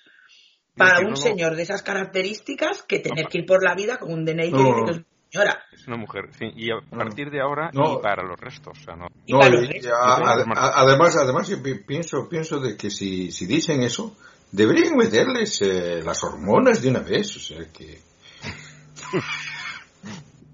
para 0.76 1.00
un 1.00 1.10
no, 1.10 1.16
señor 1.16 1.56
de 1.56 1.62
esas 1.62 1.82
características 1.82 2.82
que 2.82 2.98
tener 2.98 3.28
que 3.28 3.38
ir 3.38 3.46
por 3.46 3.64
la 3.64 3.74
vida 3.74 3.96
con 3.96 4.12
un 4.12 4.24
DNI 4.26 4.50
que 4.50 4.56
No. 4.58 4.64
dice 4.64 4.84
que 4.84 4.90
es 4.90 4.96
una 4.98 5.06
señora. 5.32 5.64
Es 5.72 5.86
una 5.88 5.96
mujer, 5.96 6.24
sí, 6.38 6.50
y 6.54 6.70
a 6.70 6.80
partir 6.90 7.30
de 7.30 7.40
ahora 7.40 7.70
No. 7.72 7.94
y 7.98 8.02
para 8.02 8.22
los 8.22 8.38
restos. 8.38 8.78
O 8.78 8.84
sea, 8.84 8.94
no, 8.96 9.06
Y 9.24 9.32
No, 9.32 9.38
para 9.38 9.52
los 9.52 9.62
y- 9.62 9.66
restos. 9.68 9.86
y 9.86 9.88
a- 9.88 9.96
a- 9.96 10.32
además, 10.82 11.16
además 11.16 11.48
yo 11.48 11.62
pi- 11.62 11.82
pienso, 11.84 12.28
pienso 12.28 12.60
de 12.60 12.76
que 12.76 12.90
si, 12.90 13.32
si 13.32 13.46
dicen 13.46 13.82
eso, 13.82 14.14
deberían 14.52 14.96
meterles 14.96 15.60
eh, 15.62 16.02
las 16.04 16.22
hormonas 16.24 16.82
de 16.82 16.88
una 16.88 17.00
vez, 17.00 17.36
o 17.36 17.40
sea 17.40 17.66
que... 17.72 18.00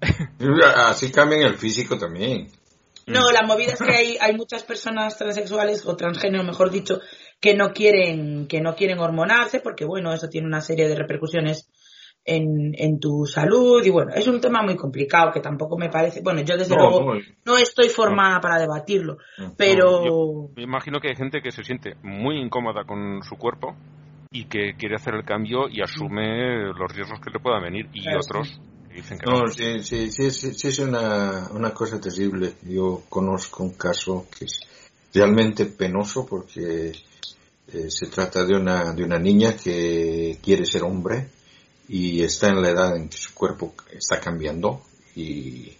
Así 0.75 1.11
cambian 1.11 1.41
el 1.41 1.57
físico 1.57 1.97
también. 1.97 2.51
No, 3.05 3.31
la 3.31 3.41
movida 3.43 3.73
es 3.73 3.79
que 3.79 3.91
hay, 3.91 4.17
hay 4.19 4.33
muchas 4.33 4.63
personas 4.63 5.17
transexuales 5.17 5.85
o 5.85 5.95
transgénero, 5.95 6.43
mejor 6.43 6.71
dicho, 6.71 6.99
que 7.39 7.53
no 7.53 7.73
quieren, 7.73 8.47
que 8.47 8.61
no 8.61 8.75
quieren 8.75 8.99
hormonarse 8.99 9.59
porque 9.59 9.85
bueno, 9.85 10.13
eso 10.13 10.29
tiene 10.29 10.47
una 10.47 10.61
serie 10.61 10.87
de 10.87 10.95
repercusiones 10.95 11.69
en, 12.25 12.73
en 12.77 12.99
tu 12.99 13.25
salud. 13.25 13.83
Y 13.85 13.89
bueno, 13.89 14.11
es 14.15 14.27
un 14.27 14.39
tema 14.39 14.61
muy 14.61 14.75
complicado 14.75 15.31
que 15.31 15.39
tampoco 15.39 15.77
me 15.77 15.89
parece, 15.89 16.21
bueno, 16.21 16.41
yo 16.41 16.57
desde 16.57 16.75
No, 16.75 16.89
luego 16.89 17.13
no, 17.15 17.21
no 17.45 17.57
estoy 17.57 17.89
formada 17.89 18.39
para 18.39 18.59
debatirlo, 18.59 19.17
No, 19.37 19.53
pero 19.57 20.49
Me 20.55 20.63
imagino 20.63 20.99
que 20.99 21.09
hay 21.09 21.15
gente 21.15 21.41
que 21.41 21.51
se 21.51 21.63
siente 21.63 21.95
muy 22.01 22.37
incómoda 22.39 22.83
con 22.85 23.21
su 23.23 23.35
cuerpo 23.35 23.75
y 24.31 24.45
que 24.45 24.73
quiere 24.77 24.95
hacer 24.95 25.13
el 25.15 25.25
cambio 25.25 25.67
y 25.69 25.81
asume 25.81 26.71
los 26.73 26.91
riesgos 26.93 27.19
que 27.19 27.29
le 27.31 27.39
puedan 27.39 27.63
venir. 27.63 27.87
Y 27.93 28.01
Claro, 28.03 28.19
otros 28.19 28.59
que 28.89 28.95
dicen 28.95 29.17
que 29.19 29.25
no. 29.29 29.41
No, 29.41 29.47
sí, 29.47 29.79
sí, 29.79 30.11
sí, 30.11 30.31
sí, 30.31 30.53
sí 30.53 30.67
es 30.69 30.79
una, 30.79 31.49
una 31.51 31.71
cosa 31.71 31.99
terrible. 31.99 32.53
Yo 32.63 33.03
conozco 33.09 33.63
un 33.63 33.73
caso 33.75 34.25
que 34.37 34.45
es 34.45 34.59
realmente 35.13 35.65
penoso 35.65 36.25
porque 36.25 36.93
Eh, 37.65 37.89
se 37.89 38.07
trata 38.07 38.43
de 38.43 38.55
una, 38.57 38.93
de 38.93 39.03
una 39.05 39.17
niña 39.17 39.55
que 39.55 40.37
quiere 40.43 40.65
ser 40.65 40.83
hombre 40.83 41.29
y 41.87 42.23
está 42.23 42.49
en 42.49 42.61
la 42.61 42.69
edad 42.69 42.95
en 42.95 43.09
que 43.09 43.17
su 43.17 43.33
cuerpo 43.33 43.73
está 43.91 44.19
cambiando 44.19 44.81
y, 45.15 45.73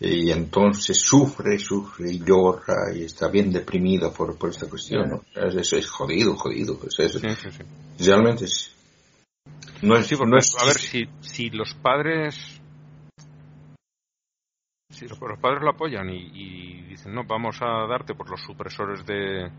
y 0.00 0.30
entonces 0.30 0.98
sufre, 1.00 1.58
sufre 1.58 2.12
y 2.12 2.18
llora 2.24 2.94
y 2.94 3.04
está 3.04 3.28
bien 3.28 3.50
deprimida 3.52 4.12
por, 4.12 4.36
por 4.36 4.50
esta 4.50 4.68
cuestión. 4.68 5.08
¿no? 5.08 5.22
Es, 5.34 5.72
es, 5.72 5.88
jodido, 5.88 6.36
jodido. 6.36 6.78
Es, 6.86 6.98
es, 6.98 7.20
Sí, 7.20 7.28
sí, 7.30 7.50
sí. 7.50 8.04
Realmente 8.04 8.44
es... 8.44 8.74
No 9.82 9.96
es, 9.96 10.06
Sí, 10.06 10.16
porque, 10.16 10.30
no 10.30 10.38
es 10.38 10.54
a 10.60 10.66
ver, 10.66 10.76
si, 10.76 11.08
si 11.20 11.50
los 11.50 11.72
padres. 11.74 12.60
Si 14.90 15.06
los, 15.06 15.18
los 15.20 15.38
padres 15.38 15.62
lo 15.62 15.70
apoyan 15.70 16.10
y, 16.10 16.30
y 16.32 16.82
dicen, 16.82 17.14
no, 17.14 17.24
vamos 17.24 17.58
a 17.60 17.86
darte 17.88 18.14
por 18.14 18.28
los 18.28 18.40
supresores 18.40 19.06
de, 19.06 19.50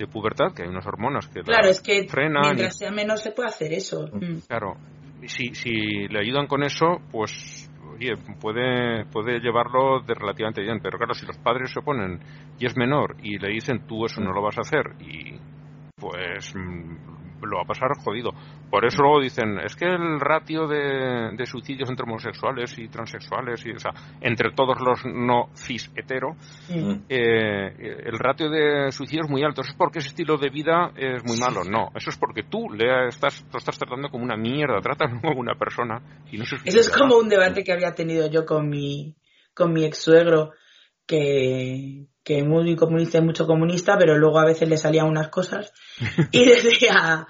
de 0.00 0.06
pubertad, 0.06 0.52
que 0.54 0.62
hay 0.62 0.68
unas 0.68 0.86
hormonas 0.86 1.28
que 1.28 1.40
la 1.40 1.44
Claro, 1.44 1.68
es 1.68 1.80
que 1.82 2.08
frenan. 2.08 2.42
y- 2.42 2.46
mientras 2.46 2.78
sea 2.78 2.90
menor 2.90 3.18
se 3.18 3.32
puede 3.32 3.50
hacer 3.50 3.72
eso. 3.72 4.08
Mm. 4.12 4.38
claro, 4.48 4.76
si, 5.26 5.54
si 5.54 6.08
le 6.08 6.20
ayudan 6.20 6.46
con 6.46 6.62
eso, 6.62 7.02
pues, 7.10 7.70
oye, 7.94 8.14
puede, 8.40 9.04
puede 9.06 9.40
llevarlo 9.40 10.00
de 10.00 10.14
relativamente 10.14 10.62
bien. 10.62 10.80
Pero 10.82 10.96
claro, 10.96 11.12
si 11.12 11.26
los 11.26 11.36
padres 11.38 11.70
se 11.70 11.80
oponen 11.80 12.18
y 12.58 12.66
es 12.66 12.76
menor 12.76 13.14
y 13.18 13.38
le 13.38 13.48
dicen, 13.48 13.82
tú 13.86 14.06
eso 14.06 14.20
no 14.22 14.32
lo 14.32 14.42
vas 14.42 14.56
a 14.56 14.62
hacer, 14.62 14.94
y 14.98 15.38
pues 15.98 16.54
mm, 16.54 16.96
lo 17.42 17.56
va 17.56 17.62
a 17.62 17.66
pasar 17.66 17.88
jodido. 18.04 18.32
Por 18.70 18.84
eso 18.84 19.02
luego 19.02 19.20
dicen, 19.20 19.58
es 19.58 19.74
que 19.74 19.86
el 19.86 20.20
ratio 20.20 20.66
de, 20.66 21.30
de 21.36 21.46
suicidios 21.46 21.88
entre 21.90 22.04
homosexuales 22.04 22.78
y 22.78 22.88
transexuales, 22.88 23.64
y, 23.66 23.72
o 23.72 23.78
sea, 23.78 23.92
entre 24.20 24.52
todos 24.52 24.78
los 24.80 25.04
no 25.04 25.48
cis 25.54 25.90
hetero, 25.96 26.36
Mm. 26.68 27.04
eh, 27.08 28.02
el 28.06 28.18
ratio 28.18 28.48
de 28.48 28.92
suicidios 28.92 29.26
es 29.26 29.30
muy 29.30 29.42
alto. 29.42 29.62
Eso 29.62 29.70
es 29.70 29.76
porque 29.76 29.98
ese 29.98 30.08
estilo 30.08 30.36
de 30.36 30.50
vida 30.50 30.92
es 30.96 31.24
muy 31.24 31.38
malo. 31.38 31.64
No, 31.64 31.88
eso 31.94 32.10
es 32.10 32.16
porque 32.16 32.44
tú 32.44 32.70
le 32.70 33.08
estás, 33.08 33.44
lo 33.52 33.58
estás 33.58 33.78
tratando 33.78 34.08
como 34.08 34.24
una 34.24 34.36
mierda, 34.36 34.80
tratas 34.80 35.10
como 35.20 35.38
una 35.40 35.54
persona 35.54 36.00
y 36.30 36.38
no 36.38 36.44
se 36.44 36.56
Eso 36.64 36.80
es 36.80 36.88
como 36.90 37.16
un 37.16 37.28
debate 37.28 37.64
que 37.64 37.72
había 37.72 37.94
tenido 37.94 38.28
yo 38.30 38.44
con 38.46 38.68
mi, 38.68 39.14
con 39.54 39.72
mi 39.72 39.84
ex 39.84 39.98
suegro, 39.98 40.52
que, 41.06 42.06
que 42.22 42.42
muy 42.42 42.76
comunista 42.76 43.18
y 43.18 43.22
mucho 43.22 43.46
comunista, 43.46 43.96
pero 43.98 44.16
luego 44.16 44.38
a 44.38 44.46
veces 44.46 44.68
le 44.68 44.76
salían 44.76 45.06
unas 45.06 45.28
cosas. 45.28 45.72
Y 46.32 46.44
decía 46.44 47.26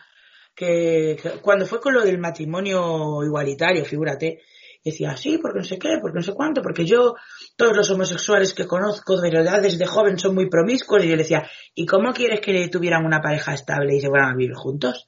que, 0.55 1.19
que 1.23 1.31
cuando 1.41 1.67
fue 1.67 1.81
con 1.81 1.95
lo 1.95 2.03
del 2.03 2.19
matrimonio 2.19 3.23
igualitario, 3.25 3.85
figúrate, 3.85 4.41
decía, 4.85 5.17
sí, 5.17 5.39
porque 5.39 5.59
no 5.59 5.65
sé 5.65 5.79
qué, 5.79 5.99
porque 6.01 6.17
no 6.17 6.23
sé 6.23 6.33
cuánto, 6.33 6.63
porque 6.63 6.87
yo, 6.87 7.15
todos 7.57 7.77
los 7.77 7.91
homosexuales 7.91 8.55
que 8.55 8.67
conozco 8.67 9.21
de 9.21 9.29
edad 9.29 9.61
desde 9.61 9.87
joven 9.87 10.19
son 10.19 10.35
muy 10.35 10.49
promiscuos. 10.49 11.05
Y 11.05 11.09
yo 11.09 11.17
le 11.17 11.23
decía, 11.23 11.49
¿y 11.75 11.87
cómo 11.87 12.13
quieres 12.13 12.41
que 12.41 12.69
tuvieran 12.69 13.05
una 13.05 13.21
pareja 13.21 13.55
estable 13.55 13.97
y 13.97 14.01
se 14.01 14.09
fueran 14.09 14.31
a 14.31 14.37
vivir 14.37 14.55
juntos? 14.55 15.07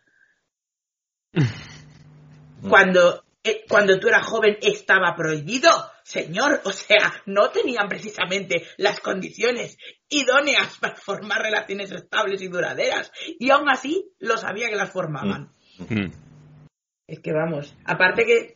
cuando, 2.68 3.24
eh, 3.42 3.64
cuando 3.68 3.98
tú 3.98 4.08
eras 4.08 4.26
joven 4.26 4.58
estaba 4.60 5.14
prohibido, 5.16 5.70
señor. 6.04 6.60
O 6.64 6.72
sea, 6.72 7.12
no 7.26 7.50
tenían 7.50 7.88
precisamente 7.88 8.64
las 8.76 9.00
condiciones 9.00 9.78
idóneas 10.08 10.78
para 10.78 10.96
formar 10.96 11.42
relaciones 11.42 11.90
estables 11.92 12.42
y 12.42 12.48
duraderas. 12.48 13.12
Y 13.38 13.50
aún 13.50 13.68
así 13.68 14.12
lo 14.18 14.36
sabía 14.36 14.68
que 14.68 14.76
las 14.76 14.90
formaban. 14.90 15.52
Mm. 15.78 16.10
Es 17.06 17.20
que 17.20 17.32
vamos, 17.32 17.76
aparte 17.84 18.24
que, 18.24 18.54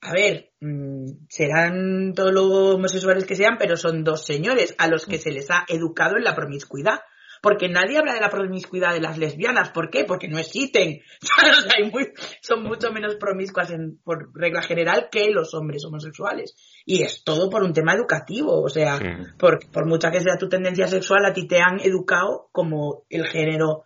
a 0.00 0.12
ver, 0.12 0.52
mm, 0.60 1.26
serán 1.28 2.12
todos 2.14 2.32
los 2.32 2.74
homosexuales 2.74 3.24
que 3.24 3.36
sean, 3.36 3.56
pero 3.58 3.76
son 3.76 4.02
dos 4.02 4.24
señores 4.24 4.74
a 4.78 4.88
los 4.88 5.06
que 5.06 5.18
se 5.18 5.30
les 5.30 5.50
ha 5.50 5.64
educado 5.68 6.16
en 6.16 6.24
la 6.24 6.34
promiscuidad. 6.34 7.00
Porque 7.44 7.68
nadie 7.68 7.98
habla 7.98 8.14
de 8.14 8.20
la 8.20 8.30
promiscuidad 8.30 8.94
de 8.94 9.00
las 9.02 9.18
lesbianas. 9.18 9.70
¿Por 9.70 9.90
qué? 9.90 10.04
Porque 10.04 10.28
no 10.28 10.38
existen. 10.38 11.00
Hay 11.76 11.90
muy- 11.90 12.10
son 12.40 12.62
mucho 12.64 12.90
menos 12.90 13.16
promiscuas 13.16 13.70
en- 13.70 13.98
por 14.02 14.30
regla 14.34 14.62
general 14.62 15.08
que 15.12 15.30
los 15.30 15.52
hombres 15.54 15.84
homosexuales. 15.84 16.56
Y 16.86 17.02
es 17.02 17.22
todo 17.22 17.50
por 17.50 17.62
un 17.62 17.74
tema 17.74 17.92
educativo. 17.92 18.62
O 18.62 18.68
sea, 18.70 18.96
Sí. 18.96 19.04
por, 19.38 19.60
por 19.70 19.86
mucha 19.86 20.10
que 20.10 20.20
sea 20.20 20.38
tu 20.38 20.48
tendencia 20.48 20.86
sexual, 20.88 21.26
a 21.26 21.32
ti 21.34 21.46
te 21.46 21.60
han 21.60 21.78
educado 21.80 22.48
como 22.50 23.04
el 23.10 23.26
género 23.26 23.84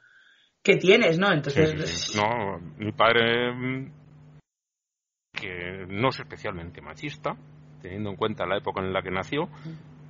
que 0.62 0.77
tienes, 0.77 1.18
¿no? 1.18 1.33
Entonces, 1.33 1.71
sí, 1.88 2.12
sí. 2.12 2.18
No, 2.18 2.61
mi 2.79 2.92
padre, 2.92 3.53
mm, 3.53 3.92
que 5.33 5.85
no 5.88 6.09
es 6.11 6.21
especialmente 6.21 6.81
machista, 6.81 7.37
teniendo 7.83 8.11
en 8.11 8.16
cuenta 8.16 8.47
la 8.47 8.59
época 8.59 8.81
en 8.81 8.92
la 8.92 9.03
que 9.03 9.11
nació, 9.11 9.49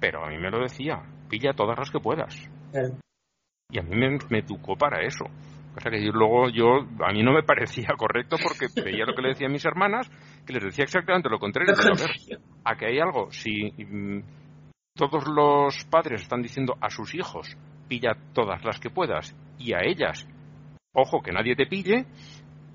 pero 0.00 0.24
a 0.24 0.28
mí 0.30 0.38
me 0.38 0.50
lo 0.50 0.61
decía, 0.61 1.02
pilla 1.28 1.52
todas 1.54 1.78
las 1.78 1.90
que 1.90 2.00
puedas. 2.00 2.34
claro. 2.72 2.98
Y 3.70 3.78
a 3.78 3.83
mí 3.83 3.96
me, 3.96 4.18
me 4.31 4.38
educó 4.38 4.76
para 4.76 5.02
eso. 5.04 5.24
O 5.76 5.81
sea 5.81 5.92
que 5.92 6.02
yo 6.02 6.11
luego 6.12 6.48
yo, 6.48 6.87
a 7.04 7.12
mí 7.12 7.22
no 7.22 7.33
me 7.33 7.42
parecía 7.42 7.88
correcto 7.98 8.37
porque 8.42 8.66
veía 8.83 9.04
lo 9.04 9.14
que 9.14 9.20
le 9.22 9.28
decían 9.28 9.52
mis 9.52 9.64
hermanas, 9.64 10.11
que 10.46 10.54
les 10.54 10.64
decía 10.64 10.85
exactamente 10.85 11.28
lo 11.28 11.38
contrario. 11.38 11.74
Pero, 11.76 11.92
a 11.94 11.96
ver, 11.96 12.40
a 12.64 12.76
que 12.76 12.87
hay 12.87 12.98
algo, 12.98 13.31
si 13.31 13.70
mm, 13.76 14.20
todos 14.96 15.24
los 15.28 15.85
padres 15.85 16.22
están 16.22 16.40
diciendo 16.40 16.76
a 16.81 16.88
sus 16.88 17.14
hijos, 17.14 17.57
pilla 17.88 18.16
todas 18.33 18.64
las 18.64 18.81
que 18.81 18.88
puedas, 18.90 19.37
y 19.59 19.74
a 19.74 19.81
ellas, 19.85 20.26
ojo, 20.94 21.20
que 21.22 21.31
nadie 21.33 21.54
te 21.54 21.66
pille, 21.66 22.07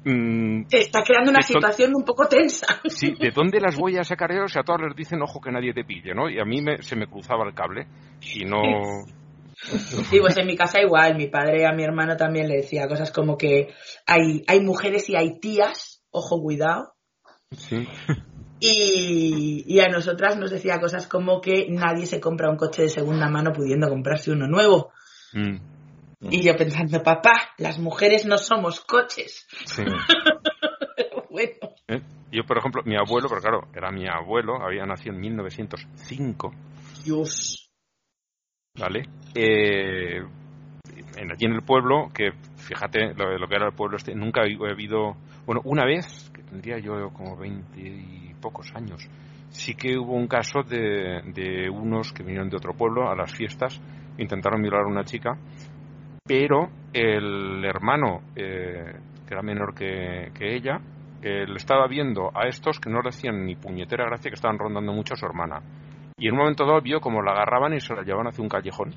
mm, 0.05 0.65
Se 0.67 0.77
está 0.77 1.01
creando 1.03 1.31
una 1.31 1.41
situación 1.41 1.91
un 1.95 2.05
poco 2.05 2.27
tensa. 2.27 2.67
sí, 2.87 3.15
¿de 3.19 3.31
dónde 3.31 3.59
las 3.59 3.75
voy 3.77 3.97
a 3.97 4.03
sacar 4.03 4.31
yo? 4.31 4.43
O 4.43 4.47
sea, 4.47 4.61
a 4.61 4.63
todas 4.65 4.81
les 4.83 4.95
dicen, 4.95 5.23
ojo, 5.23 5.41
que 5.41 5.51
nadie 5.51 5.73
te 5.73 5.83
pille, 5.83 6.13
¿no? 6.13 6.29
Y 6.29 6.39
a 6.39 6.45
mí 6.45 6.61
me- 6.61 6.83
se 6.83 6.95
me 6.95 7.07
cruzaba 7.07 7.45
el 7.47 7.55
cable 7.55 7.87
y 8.21 8.45
no... 8.45 8.61
Sí, 10.09 10.19
pues 10.19 10.37
en 10.37 10.47
mi 10.47 10.55
casa 10.55 10.81
igual, 10.81 11.15
mi 11.15 11.27
padre 11.27 11.65
a 11.65 11.71
mi 11.73 11.83
hermano 11.83 12.17
también 12.17 12.47
le 12.47 12.57
decía 12.57 12.87
cosas 12.87 13.11
como 13.11 13.37
que 13.37 13.73
hay, 14.05 14.43
hay 14.47 14.59
mujeres 14.61 15.09
y 15.09 15.15
hay 15.15 15.39
tías, 15.39 16.03
ojo, 16.11 16.41
cuidado. 16.41 16.93
Sí. 17.51 17.87
Y, 18.59 19.63
y 19.67 19.79
a 19.79 19.89
nosotras 19.89 20.37
nos 20.37 20.51
decía 20.51 20.79
cosas 20.79 21.07
como 21.07 21.41
que 21.41 21.67
nadie 21.69 22.05
se 22.05 22.19
compra 22.19 22.49
un 22.49 22.57
coche 22.57 22.83
de 22.83 22.89
segunda 22.89 23.27
mano 23.29 23.51
pudiendo 23.51 23.89
comprarse 23.89 24.31
uno 24.31 24.47
nuevo. 24.47 24.91
Mm, 25.33 25.57
Y 26.29 26.41
yo 26.43 26.55
pensando, 26.55 27.03
papá, 27.03 27.49
las 27.57 27.77
mujeres 27.79 28.25
no 28.25 28.37
somos 28.37 28.79
coches. 28.81 29.45
sí. 29.65 29.83
Pero 30.95 31.25
bueno, 31.29 31.73
¿Eh? 31.87 32.01
Yo, 32.31 32.43
por 32.45 32.57
ejemplo, 32.57 32.81
mi 32.85 32.95
abuelo, 32.95 33.27
pero 33.29 33.41
claro, 33.41 33.61
era 33.75 33.91
mi 33.91 34.07
abuelo, 34.07 34.55
había 34.63 34.85
nacido 34.85 35.13
en 35.15 35.21
1905, 35.21 36.51
Dios. 37.03 37.62
¿Vale? 38.79 39.03
Eh, 39.35 40.17
en, 41.15 41.31
allí 41.31 41.45
en 41.45 41.53
el 41.53 41.61
pueblo, 41.61 42.09
que 42.13 42.31
fíjate 42.57 43.13
lo, 43.13 43.37
lo 43.37 43.47
que 43.47 43.55
era 43.55 43.67
el 43.67 43.73
pueblo 43.73 43.97
este, 43.97 44.15
nunca 44.15 44.41
he 44.43 44.71
habido, 44.71 45.15
bueno, 45.45 45.61
una 45.65 45.85
vez, 45.85 46.31
que 46.33 46.41
tendría 46.43 46.79
yo 46.79 47.09
como 47.13 47.37
20 47.37 47.79
y 47.79 48.33
pocos 48.41 48.73
años, 48.75 49.07
sí 49.49 49.75
que 49.75 49.97
hubo 49.97 50.13
un 50.13 50.27
caso 50.27 50.63
de, 50.63 51.69
unos 51.69 52.11
que 52.11 52.23
vinieron 52.23 52.49
de 52.49 52.57
otro 52.57 52.73
pueblo 52.73 53.09
a 53.09 53.15
las 53.15 53.31
fiestas, 53.31 53.79
intentaron 54.17 54.61
violar 54.61 54.81
a 54.81 54.87
una 54.87 55.03
chica, 55.03 55.37
pero 56.25 56.69
el 56.93 57.63
hermano, 57.63 58.21
eh, 58.35 58.93
que 59.27 59.33
era 59.33 59.43
menor 59.43 59.75
que, 59.75 60.31
que 60.33 60.55
ella, 60.55 60.79
eh, 61.21 61.45
le 61.47 61.55
estaba 61.55 61.87
viendo 61.87 62.31
a 62.35 62.47
estos 62.47 62.79
que 62.79 62.89
no 62.89 63.01
le 63.01 63.09
hacían 63.09 63.45
ni 63.45 63.55
puñetera 63.55 64.05
gracia, 64.05 64.31
que 64.31 64.35
estaban 64.35 64.57
rondando 64.57 64.91
mucho 64.93 65.13
a 65.13 65.17
su 65.17 65.25
hermana. 65.25 65.61
Y 66.17 66.27
en 66.27 66.33
un 66.33 66.39
momento 66.39 66.65
dado 66.65 66.81
vio 66.81 66.99
como 66.99 67.21
la 67.21 67.31
agarraban 67.31 67.73
y 67.73 67.79
se 67.79 67.93
la 67.93 68.03
llevaban 68.03 68.27
hacia 68.27 68.43
un 68.43 68.49
callejón. 68.49 68.93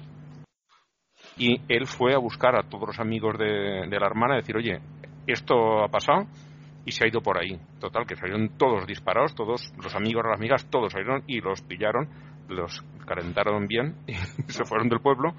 Y 1.38 1.60
él 1.68 1.86
fue 1.86 2.14
a 2.14 2.18
buscar 2.18 2.56
a 2.56 2.62
todos 2.62 2.88
los 2.88 3.00
amigos 3.00 3.36
de, 3.38 3.86
la 3.88 4.06
hermana 4.06 4.34
y 4.34 4.40
decir, 4.40 4.56
oye, 4.56 4.80
esto 5.26 5.82
ha 5.82 5.88
pasado 5.88 6.26
y 6.84 6.92
se 6.92 7.04
ha 7.04 7.08
ido 7.08 7.20
por 7.20 7.38
ahí. 7.38 7.58
Total, 7.80 8.06
que 8.06 8.16
salieron 8.16 8.56
todos 8.56 8.86
disparados, 8.86 9.34
todos 9.34 9.72
los 9.82 9.94
amigos, 9.94 10.24
las 10.24 10.38
amigas, 10.38 10.66
todos 10.70 10.92
salieron 10.92 11.24
y 11.26 11.40
los 11.40 11.60
pillaron, 11.62 12.08
los 12.48 12.82
calentaron 13.06 13.66
bien 13.66 13.96
y 14.06 14.14
se 14.52 14.64
fueron 14.64 14.88
del 14.88 15.00
pueblo 15.00 15.34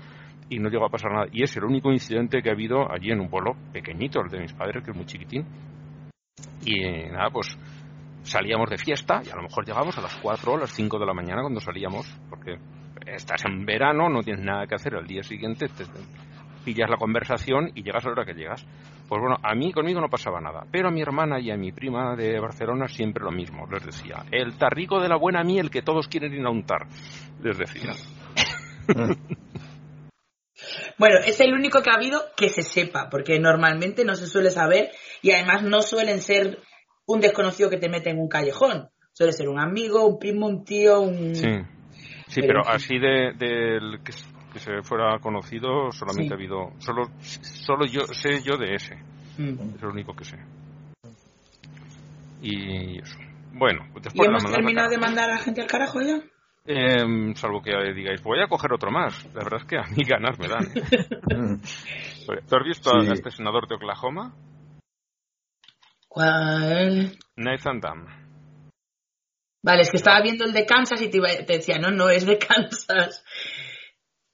y 0.49 0.59
no 0.59 0.69
llegó 0.69 0.85
a 0.85 0.89
pasar 0.89 1.11
nada. 1.11 1.27
Y 1.31 1.43
es 1.43 1.55
el 1.57 1.65
único 1.65 1.91
incidente 1.91 2.41
que 2.41 2.49
ha 2.49 2.53
habido 2.53 2.91
allí 2.91 3.11
en 3.11 3.19
un 3.19 3.29
pueblo 3.29 3.55
pequeñito, 3.73 4.21
el 4.21 4.29
de 4.29 4.39
mis 4.39 4.53
padres, 4.53 4.83
que 4.83 4.91
es 4.91 4.97
muy 4.97 5.05
chiquitín. 5.05 5.45
Y 6.65 6.81
nada, 7.09 7.29
pues 7.31 7.57
salíamos 8.27 8.69
de 8.69 8.77
fiesta 8.77 9.21
y 9.25 9.29
a 9.29 9.35
lo 9.35 9.43
mejor 9.43 9.65
llegamos 9.65 9.97
a 9.97 10.01
las 10.01 10.15
4 10.17 10.53
o 10.53 10.57
las 10.57 10.71
5 10.71 10.99
de 10.99 11.05
la 11.05 11.13
mañana 11.13 11.41
cuando 11.41 11.59
salíamos, 11.59 12.05
porque 12.29 12.57
estás 13.05 13.45
en 13.45 13.65
verano, 13.65 14.09
no 14.09 14.21
tienes 14.21 14.43
nada 14.43 14.67
que 14.67 14.75
hacer 14.75 14.95
al 14.95 15.07
día 15.07 15.23
siguiente, 15.23 15.67
te 15.67 15.85
pillas 16.65 16.89
la 16.89 16.97
conversación 16.97 17.71
y 17.75 17.83
llegas 17.83 18.03
a 18.05 18.09
la 18.09 18.13
hora 18.13 18.25
que 18.25 18.33
llegas. 18.33 18.65
Pues 19.07 19.21
bueno, 19.21 19.37
a 19.41 19.55
mí 19.55 19.71
conmigo 19.71 20.01
no 20.01 20.09
pasaba 20.09 20.41
nada, 20.41 20.65
pero 20.69 20.89
a 20.89 20.91
mi 20.91 21.01
hermana 21.01 21.39
y 21.39 21.49
a 21.49 21.55
mi 21.55 21.71
prima 21.71 22.15
de 22.15 22.39
Barcelona 22.39 22.89
siempre 22.89 23.23
lo 23.23 23.31
mismo, 23.31 23.65
les 23.71 23.85
decía, 23.85 24.25
el 24.31 24.57
tarrico 24.57 24.99
de 24.99 25.07
la 25.07 25.15
buena 25.15 25.43
miel 25.43 25.69
que 25.69 25.81
todos 25.81 26.09
quieren 26.09 26.33
ir 26.33 26.45
a 26.45 26.51
les 27.41 27.57
decía. 27.57 27.93
Bueno, 30.97 31.19
es 31.23 31.39
el 31.39 31.53
único 31.53 31.83
que 31.83 31.91
ha 31.91 31.95
habido 31.95 32.25
que 32.35 32.49
se 32.49 32.63
sepa, 32.63 33.09
porque 33.11 33.39
normalmente 33.39 34.03
no 34.03 34.15
se 34.15 34.25
suele 34.25 34.49
saber 34.49 34.89
y 35.21 35.31
además 35.31 35.61
no 35.61 35.81
suelen 35.81 36.21
ser 36.21 36.57
un 37.07 37.19
desconocido 37.19 37.69
que 37.69 37.77
te 37.77 37.89
mete 37.89 38.09
en 38.11 38.19
un 38.19 38.27
callejón. 38.29 38.89
Suele 39.13 39.33
ser 39.33 39.49
un 39.49 39.59
amigo, 39.59 40.05
un 40.05 40.19
primo, 40.19 40.47
un 40.47 40.63
tío, 40.63 41.01
un... 41.01 41.33
Sí. 41.35 41.47
Sí, 42.27 42.41
pero, 42.41 42.61
así 42.67 42.99
de, 42.99 43.33
del 43.33 44.03
que, 44.03 44.11
que 44.53 44.59
se 44.59 44.81
fuera 44.83 45.17
conocido 45.19 45.91
solamente 45.91 46.27
Sí. 46.27 46.33
ha 46.33 46.35
habido 46.35 46.71
solo 46.79 47.03
solo 47.21 47.85
yo 47.85 48.01
sé 48.07 48.43
yo 48.43 48.57
de 48.57 48.75
ese. 48.75 48.95
Mm. 49.37 49.75
Es 49.75 49.81
lo 49.81 49.89
único 49.89 50.13
que 50.13 50.25
sé. 50.25 50.37
Y 52.41 52.99
eso. 52.99 53.17
Bueno, 53.53 53.85
pues 53.93 54.01
¿Y 54.01 54.09
después 54.09 54.29
la 54.29 54.37
hemos 54.37 54.51
terminado 54.51 54.89
de 54.89 54.97
mandar 54.97 55.29
a 55.29 55.35
la 55.35 55.39
gente 55.39 55.61
al 55.61 55.67
carajo 55.67 56.01
ya? 56.01 56.19
Em, 56.65 57.33
salvo 57.33 57.61
que 57.61 57.71
digáis, 57.95 58.21
voy 58.21 58.41
a 58.41 58.47
coger 58.47 58.73
otro 58.73 58.91
más. 58.91 59.25
La 59.33 59.43
verdad 59.43 59.61
es 59.61 59.65
que 59.65 59.77
a 59.77 59.83
mí 59.83 60.03
ganas 60.03 60.37
me 60.37 60.47
dan. 60.49 60.65
¿Tú 62.49 62.55
has 62.55 62.63
visto 62.65 62.91
Sí. 62.99 63.07
a 63.09 63.13
este 63.13 63.31
senador 63.31 63.67
de 63.69 63.75
Oklahoma? 63.75 64.35
¿Cuál? 66.17 67.15
Nathan 67.35 67.79
Dunn. 67.79 68.07
Vale, 69.63 69.81
es 69.83 69.91
que 69.91 69.97
estaba 69.97 70.19
viendo 70.23 70.45
el 70.45 70.51
de 70.51 70.65
Kansas 70.65 70.99
y 70.99 71.09
te, 71.09 71.17
iba- 71.17 71.27
te 71.45 71.57
decía, 71.57 71.77
no, 71.77 71.91
no 71.91 72.09
es 72.09 72.25
de 72.25 72.39
Kansas. 72.39 73.23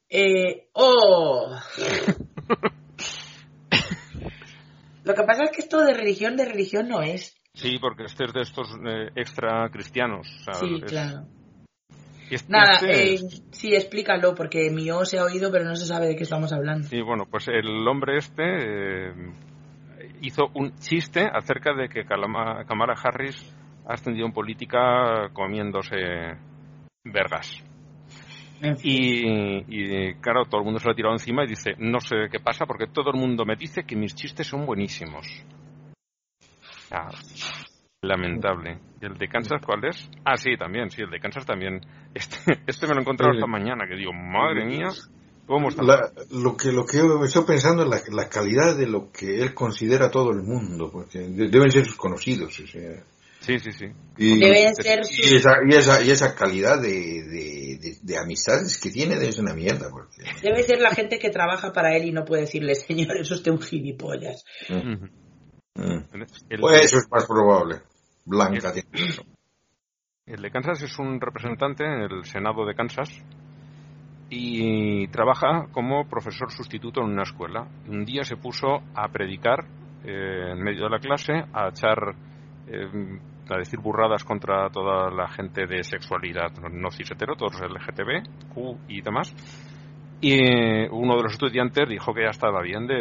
Eh, 0.09 0.69
¡Oh! 0.71 1.53
Lo 5.03 5.13
que 5.13 5.23
pasa 5.23 5.43
es 5.43 5.51
que 5.51 5.59
esto 5.61 5.84
de 5.84 5.93
religión, 5.93 6.38
de 6.38 6.45
religión 6.45 6.88
no 6.88 7.01
es. 7.01 7.36
Sí, 7.53 7.77
porque 7.81 8.05
este 8.05 8.23
es 8.27 8.34
de 8.34 8.41
estos 8.43 8.69
eh, 8.88 9.09
extra 9.17 9.67
cristianos. 9.69 10.25
Sí, 10.61 10.79
claro. 10.88 11.25
este- 12.29 12.49
Nada, 12.49 12.75
este 12.75 13.15
eh, 13.15 13.19
sí, 13.51 13.75
explícalo, 13.75 14.34
porque 14.36 14.69
mi 14.71 14.89
O 14.91 15.03
se 15.03 15.19
ha 15.19 15.25
oído, 15.25 15.51
pero 15.51 15.65
no 15.65 15.75
se 15.75 15.86
sabe 15.86 16.07
de 16.07 16.15
qué 16.15 16.23
estamos 16.23 16.53
hablando. 16.53 16.88
Sí, 16.88 17.01
bueno, 17.01 17.25
pues 17.29 17.49
el 17.49 17.86
hombre 17.86 18.19
este 18.19 19.09
eh, 19.09 19.13
hizo 20.24 20.49
un 20.55 20.74
chiste 20.80 21.21
acerca 21.32 21.74
de 21.74 21.89
que 21.89 22.05
Kamala 22.05 22.93
Harris 23.03 23.55
ha 23.86 23.93
ascendido 23.93 24.26
en 24.26 24.34
política 24.34 25.30
comiéndose 25.34 25.97
vergas. 27.03 27.63
Y, 28.82 29.28
y, 29.67 30.13
claro, 30.21 30.45
todo 30.45 30.61
el 30.61 30.65
mundo 30.65 30.80
se 30.80 30.88
lo 30.88 30.93
ha 30.93 30.95
tirado 30.95 31.13
encima 31.13 31.43
y 31.43 31.47
dice, 31.47 31.74
no 31.80 31.99
sé 31.99 32.15
qué 32.32 32.39
pasa 32.39 32.65
porque 32.65 32.88
todo 32.88 33.11
el 33.11 33.19
mundo 33.19 33.45
me 33.45 33.57
dice 33.57 33.84
que 33.84 33.97
mis 33.97 34.15
chistes 34.15 34.47
son 34.47 34.65
buenísimos. 34.65 35.28
Ah, 36.89 37.09
lamentable. 38.01 38.80
¿Y 39.01 39.05
el 39.05 39.17
de 39.17 39.28
Kansas 39.28 39.61
cuál 39.65 39.84
es? 39.86 40.09
Ah, 40.24 40.38
sí, 40.38 40.55
también, 40.55 40.89
sí, 40.89 41.01
el 41.01 41.09
de 41.09 41.19
Kansas 41.19 41.45
también. 41.45 41.82
Este, 42.13 42.38
este 42.67 42.88
me 42.88 42.93
lo 42.93 42.99
he 42.99 43.01
encontrado 43.01 43.34
Sí. 43.34 43.39
esta 43.39 43.47
mañana, 43.47 43.86
que 43.86 43.95
digo, 43.95 44.13
madre 44.13 44.63
mía, 44.65 44.88
¿cómo 45.45 45.69
está? 45.69 45.83
La- 45.83 46.11
lo 46.31 46.55
que 46.57 46.71
lo 46.71 46.85
que 46.85 46.97
yo 46.97 47.23
estoy 47.23 47.43
pensando 47.45 47.83
es 47.83 47.89
la, 47.89 48.01
la 48.23 48.29
calidad 48.29 48.75
de 48.77 48.87
lo 48.87 49.11
que 49.11 49.41
él 49.41 49.53
considera 49.53 50.09
todo 50.11 50.31
el 50.31 50.43
mundo, 50.43 50.89
porque 50.91 51.19
de- 51.19 51.49
deben 51.49 51.71
ser 51.71 51.85
sus 51.85 51.95
conocidos. 51.95 52.59
o 52.59 52.67
sea, 52.67 53.03
Sí, 53.39 53.59
sí, 53.59 53.73
sí. 53.73 53.85
y, 54.17 54.39
Deben 54.39 54.73
ser 54.73 55.01
y 55.01 55.03
sus... 55.03 55.31
esa, 55.33 55.55
y, 55.69 55.75
esa, 55.75 56.01
y 56.01 56.11
esa 56.11 56.33
calidad 56.33 56.81
de, 56.81 56.89
de, 56.89 57.77
de- 57.81 57.97
de 58.01 58.17
amistades 58.17 58.79
que 58.79 58.89
tiene 58.89 59.15
debe 59.19 59.33
ser 59.33 59.43
una 59.43 59.53
mierda. 59.53 59.89
Porque, 59.89 60.23
Debe 60.41 60.63
ser 60.63 60.79
la 60.79 60.91
gente 60.95 61.19
que 61.19 61.29
trabaja 61.29 61.73
para 61.73 61.93
él 61.97 62.05
y 62.05 62.11
no 62.13 62.23
puede 62.23 62.43
decirle, 62.43 62.73
señor, 62.75 63.17
es 63.17 63.29
usted 63.29 63.51
un 63.51 63.59
gilipollas. 63.61 64.45
Mm. 64.69 65.03
El, 66.49 66.59
Pues 66.61 66.85
eso 66.85 66.97
es 66.99 67.11
más 67.11 67.25
probable. 67.25 67.81
Blanca 68.25 68.71
tiene 68.71 68.87
razón. 68.93 69.25
el 70.25 70.41
de 70.41 70.49
Kansas 70.51 70.81
es 70.83 70.97
un 70.99 71.19
representante 71.19 71.83
en 71.83 72.01
el 72.03 72.23
Senado 72.25 72.65
de 72.65 72.75
Kansas 72.75 73.09
y 74.36 75.07
trabaja 75.09 75.67
como 75.71 76.07
profesor 76.07 76.51
sustituto 76.51 77.01
en 77.01 77.11
una 77.11 77.21
escuela. 77.21 77.67
Un 77.88 78.03
día 78.03 78.23
se 78.23 78.36
puso 78.36 78.81
a 78.95 79.07
predicar 79.09 79.65
eh, 80.03 80.51
en 80.51 80.59
medio 80.59 80.86
de 80.86 80.89
la 80.89 80.99
clase, 80.99 81.34
a 81.53 81.69
echar, 81.69 82.15
eh, 82.67 83.19
a 83.49 83.57
decir 83.57 83.79
burradas 83.79 84.23
contra 84.23 84.69
toda 84.71 85.11
la 85.11 85.27
gente 85.27 85.67
de 85.67 85.84
sexualidad 85.84 86.51
no 86.71 86.89
cis 86.89 87.11
hetero, 87.11 87.36
todos 87.36 87.61
LGTB, 87.61 88.53
Q 88.53 88.79
y 88.88 89.01
demás. 89.01 89.34
Y 90.19 90.34
eh, 90.34 90.89
uno 90.89 91.15
de 91.17 91.23
los 91.23 91.34
estudiantes 91.34 91.88
dijo 91.88 92.13
que 92.13 92.23
ya 92.23 92.29
estaba 92.29 92.61
bien 92.63 92.88
de, 92.88 92.95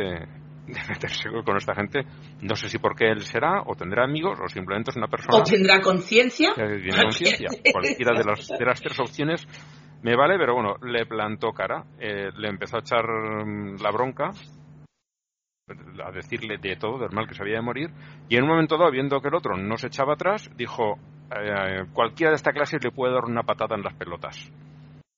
de 0.67 0.81
meterse 0.91 1.31
con 1.47 1.57
esta 1.57 1.75
gente. 1.75 2.05
No 2.43 2.57
sé 2.57 2.69
si 2.69 2.79
porque 2.79 3.07
él 3.09 3.23
será, 3.23 3.63
o 3.65 3.75
tendrá 3.75 4.05
amigos, 4.05 4.39
o 4.39 4.49
simplemente 4.49 4.91
es 4.91 4.97
una 4.97 5.09
persona 5.09 5.39
O 5.39 5.43
tendrá 5.43 5.81
conciencia. 5.81 6.51
Cualquiera 7.73 8.19
de, 8.19 8.25
las 8.25 8.49
de 8.49 8.65
las 8.67 8.81
tres 8.83 9.01
opciones 9.01 9.47
me 10.03 10.17
vale, 10.17 10.37
pero 10.37 10.55
bueno, 10.55 10.77
le 10.83 11.07
plantó 11.07 11.53
cara, 11.53 11.85
eh, 11.99 12.31
le 12.37 12.49
empezó 12.49 12.77
a 12.77 12.81
echar 12.81 13.07
mm, 13.07 13.77
la 13.81 13.91
bronca, 13.91 14.31
a 16.05 16.11
decirle 16.11 16.59
de 16.59 16.77
todo, 16.77 16.99
del 16.99 17.13
mal 17.13 17.29
que 17.29 17.35
se 17.35 17.43
había 17.43 17.57
de 17.57 17.63
morir, 17.63 17.91
y 18.29 18.37
en 18.37 18.43
un 18.43 18.51
momento 18.51 18.77
dado, 18.77 18.91
viendo 18.91 19.21
que 19.21 19.29
el 19.29 19.35
otro 19.35 19.57
no 19.57 19.77
se 19.77 19.87
echaba 19.87 20.15
atrás, 20.15 20.51
dijo, 20.57 20.99
eh, 21.31 21.85
cualquiera 21.93 22.31
de 22.31 22.37
esta 22.37 22.53
clase 22.53 22.79
le 22.83 22.91
puede 22.91 23.15
dar 23.15 23.25
una 23.25 23.45
patada 23.45 23.77
en 23.77 23.83
las 23.83 23.95
pelotas. 23.95 24.51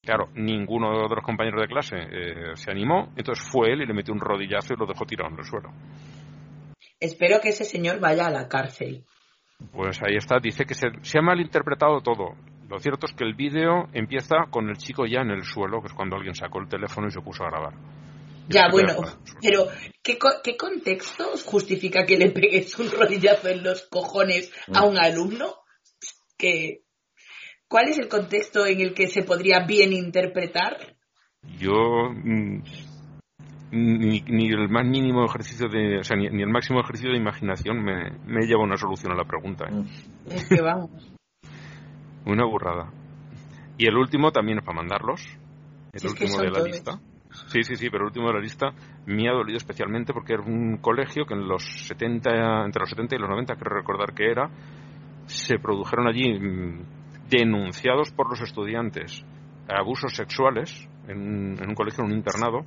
Claro, 0.03 0.29
ninguno 0.35 1.09
de 1.09 1.15
los 1.15 1.25
compañeros 1.25 1.63
de 1.63 1.69
clase 1.69 1.97
eh, 1.97 2.57
se 2.57 2.71
animó, 2.71 3.11
entonces 3.17 3.49
fue 3.51 3.73
él 3.73 3.83
y 3.83 3.87
le 3.87 3.95
metió 3.95 4.13
un 4.13 4.21
rodillazo 4.21 4.75
y 4.75 4.77
lo 4.77 4.87
dejó 4.87 5.07
tirado 5.07 5.31
en 5.31 5.39
el 5.39 5.45
suelo. 5.45 5.71
Espero 7.01 7.41
que 7.41 7.49
ese 7.49 7.65
señor 7.65 8.01
vaya 8.01 8.27
a 8.27 8.31
la 8.31 8.49
cárcel. 8.49 9.05
Pues 9.73 10.03
ahí 10.03 10.17
está, 10.17 10.39
dice 10.41 10.67
que 10.67 10.75
se, 10.75 10.89
se 11.01 11.19
ha 11.19 11.23
malinterpretado 11.23 12.03
todo. 12.03 12.35
Lo 12.69 12.79
cierto 12.81 13.07
es 13.07 13.13
que 13.13 13.25
el 13.25 13.35
vídeo 13.35 13.89
empieza 13.93 14.37
con 14.51 14.69
el 14.69 14.77
chico 14.77 15.07
ya 15.07 15.21
en 15.21 15.31
el 15.31 15.45
suelo, 15.45 15.81
que 15.81 15.89
es 15.89 15.93
cuando 15.95 16.17
alguien 16.17 16.35
sacó 16.35 16.61
el 16.61 16.69
teléfono 16.69 17.09
y 17.09 17.11
se 17.11 17.21
puso 17.21 17.45
a 17.45 17.51
grabar. 17.51 17.75
Ya, 18.49 18.69
bueno, 18.71 18.95
pero 19.41 19.67
¿qué, 20.03 20.19
co- 20.19 20.41
¿qué 20.43 20.57
contexto 20.57 21.25
justifica 21.47 22.05
que 22.05 22.19
le 22.19 22.31
pegues 22.31 22.79
un 22.79 22.91
rodillazo 22.91 23.49
en 23.49 23.63
los 23.63 23.87
cojones 23.89 24.53
a 24.75 24.85
un 24.85 24.99
alumno? 24.99 25.55
Que, 26.37 26.83
¿Cuál 27.69 27.89
es 27.89 27.99
el 27.99 28.09
contexto 28.09 28.67
en 28.67 28.81
el 28.81 28.93
que 28.95 29.07
se 29.09 29.23
podría 29.23 29.61
bien 29.67 29.93
interpretar? 29.93 30.77
Yo 31.59 32.11
mm, 32.13 32.63
ni, 33.73 34.21
ni 34.21 34.49
el 34.49 34.69
más 34.69 34.85
mínimo 34.87 35.25
ejercicio 35.25 35.69
de, 35.69 35.99
o 35.99 36.05
sea, 36.05 36.17
ni, 36.17 36.29
ni 36.29 36.43
el 36.43 36.49
máximo 36.51 36.81
ejercicio 36.81 37.11
de 37.13 37.19
imaginación 37.19 37.83
me, 37.83 38.11
me 38.27 38.47
lleva 38.47 38.61
a 38.61 38.65
una 38.65 38.77
solución 38.77 39.13
a 39.13 39.17
la 39.17 39.25
pregunta. 39.25 39.65
¿eh? 39.71 39.85
Es 40.31 40.49
que 40.49 40.61
vamos. 40.61 40.91
Una 42.27 42.45
burrada. 42.45 42.91
Y 43.77 43.87
el 43.87 43.97
último 43.97 44.31
también 44.33 44.59
es 44.59 44.65
para 44.65 44.77
mandarlos. 44.77 45.23
El 45.93 46.01
Si 46.01 46.07
es 46.07 46.15
que 46.15 46.25
último 46.25 46.39
de 46.43 46.51
la 46.51 46.59
todos. 46.59 46.69
lista. 46.69 47.01
Sí, 47.49 47.63
sí, 47.65 47.75
sí, 47.77 47.91
pero 47.91 48.05
el 48.05 48.09
último 48.09 48.29
de 48.29 48.35
la 48.35 48.41
lista 48.41 48.73
me 49.07 49.29
ha 49.29 49.33
dolido 49.33 49.57
especialmente 49.57 50.13
porque 50.13 50.35
era 50.35 50.43
un 50.43 50.77
colegio 50.79 51.27
que 51.27 51.35
en 51.35 51.49
los 51.49 51.65
70, 51.87 52.65
entre 52.65 52.81
los 52.81 52.91
70 52.91 53.17
y 53.17 53.19
los 53.19 53.29
90, 53.29 53.57
creo 53.57 53.77
recordar 53.77 54.15
que 54.15 54.31
era, 54.31 54.49
se 55.27 55.59
produjeron 55.59 56.07
allí 56.07 56.33
mm, 56.39 56.83
denunciados 57.29 58.13
por 58.13 58.31
los 58.31 58.41
estudiantes 58.41 59.25
abusos 59.69 60.15
sexuales 60.15 60.89
en, 61.09 61.57
en 61.61 61.69
un 61.69 61.75
colegio, 61.75 62.05
en 62.05 62.13
un 62.13 62.17
internado. 62.19 62.65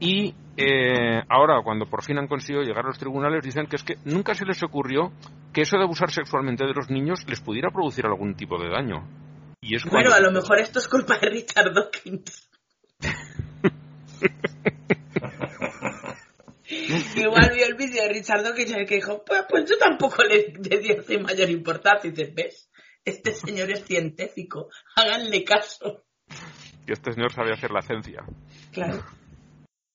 Y 0.00 0.34
eh, 0.56 1.22
ahora, 1.28 1.62
cuando 1.62 1.86
por 1.86 2.02
fin 2.02 2.18
han 2.18 2.26
conseguido 2.28 2.62
llegar 2.62 2.84
a 2.84 2.88
los 2.88 2.98
tribunales, 2.98 3.44
dicen 3.44 3.66
que 3.66 3.76
es 3.76 3.84
que 3.84 3.96
nunca 4.04 4.34
se 4.34 4.44
les 4.44 4.62
ocurrió 4.62 5.12
que 5.52 5.62
eso 5.62 5.76
de 5.76 5.84
abusar 5.84 6.10
sexualmente 6.10 6.64
de 6.66 6.74
los 6.74 6.90
niños 6.90 7.20
les 7.28 7.40
pudiera 7.40 7.70
producir 7.70 8.04
algún 8.06 8.34
tipo 8.34 8.58
de 8.58 8.68
daño. 8.68 9.06
Y 9.60 9.76
es 9.76 9.84
Bueno, 9.84 10.10
cuando- 10.10 10.16
a 10.16 10.20
lo 10.20 10.32
mejor 10.40 10.58
esto 10.58 10.80
es 10.80 10.88
culpa 10.88 11.18
de 11.18 11.28
Richard 11.28 11.72
Dawkins. 11.72 12.50
Igual 17.16 17.50
vio 17.54 17.66
el 17.66 17.74
vídeo 17.74 18.02
de 18.02 18.08
Richard 18.08 18.42
Dawkins 18.42 18.70
en 18.72 18.80
el 18.80 18.86
que 18.86 18.96
dijo, 18.96 19.22
pues, 19.24 19.44
pues 19.48 19.68
yo 19.68 19.76
tampoco 19.78 20.22
le, 20.24 20.52
le 20.68 20.78
di 20.78 20.92
así 20.92 21.18
mayor 21.18 21.50
importancia. 21.50 22.08
Y 22.08 22.12
dices, 22.12 22.34
¿ves? 22.34 22.70
Este 23.04 23.32
señor 23.34 23.70
es 23.70 23.84
científico. 23.84 24.68
Háganle 24.96 25.44
caso. 25.44 26.02
que 26.86 26.92
este 26.94 27.12
señor 27.12 27.32
sabe 27.32 27.52
hacer 27.52 27.70
la 27.70 27.82
ciencia. 27.82 28.24
Claro. 28.72 29.02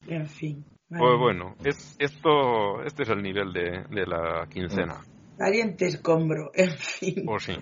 En 0.07 0.27
fin. 0.27 0.65
Pues 0.89 1.19
bueno, 1.19 1.55
es, 1.65 1.97
esto, 1.99 2.81
este 2.85 3.03
es 3.03 3.09
el 3.09 3.21
nivel 3.21 3.51
de, 3.51 3.83
de 3.89 4.05
la 4.07 4.47
quincena. 4.49 5.01
Valiente 5.37 5.85
escombro. 5.87 6.51
En 6.55 6.71
fin. 6.71 7.23
Pues 7.25 7.43
sí. 7.43 7.53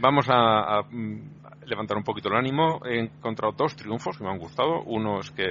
Vamos 0.00 0.28
a, 0.28 0.78
a, 0.78 0.82
mm, 0.82 1.66
levantar 1.66 1.96
un 1.96 2.04
poquito 2.04 2.28
el 2.28 2.36
ánimo. 2.36 2.80
He 2.84 2.98
encontrado 3.00 3.52
dos 3.56 3.76
triunfos 3.76 4.18
que 4.18 4.24
me 4.24 4.30
han 4.30 4.38
gustado. 4.38 4.82
Uno 4.86 5.20
es 5.20 5.30
que 5.30 5.44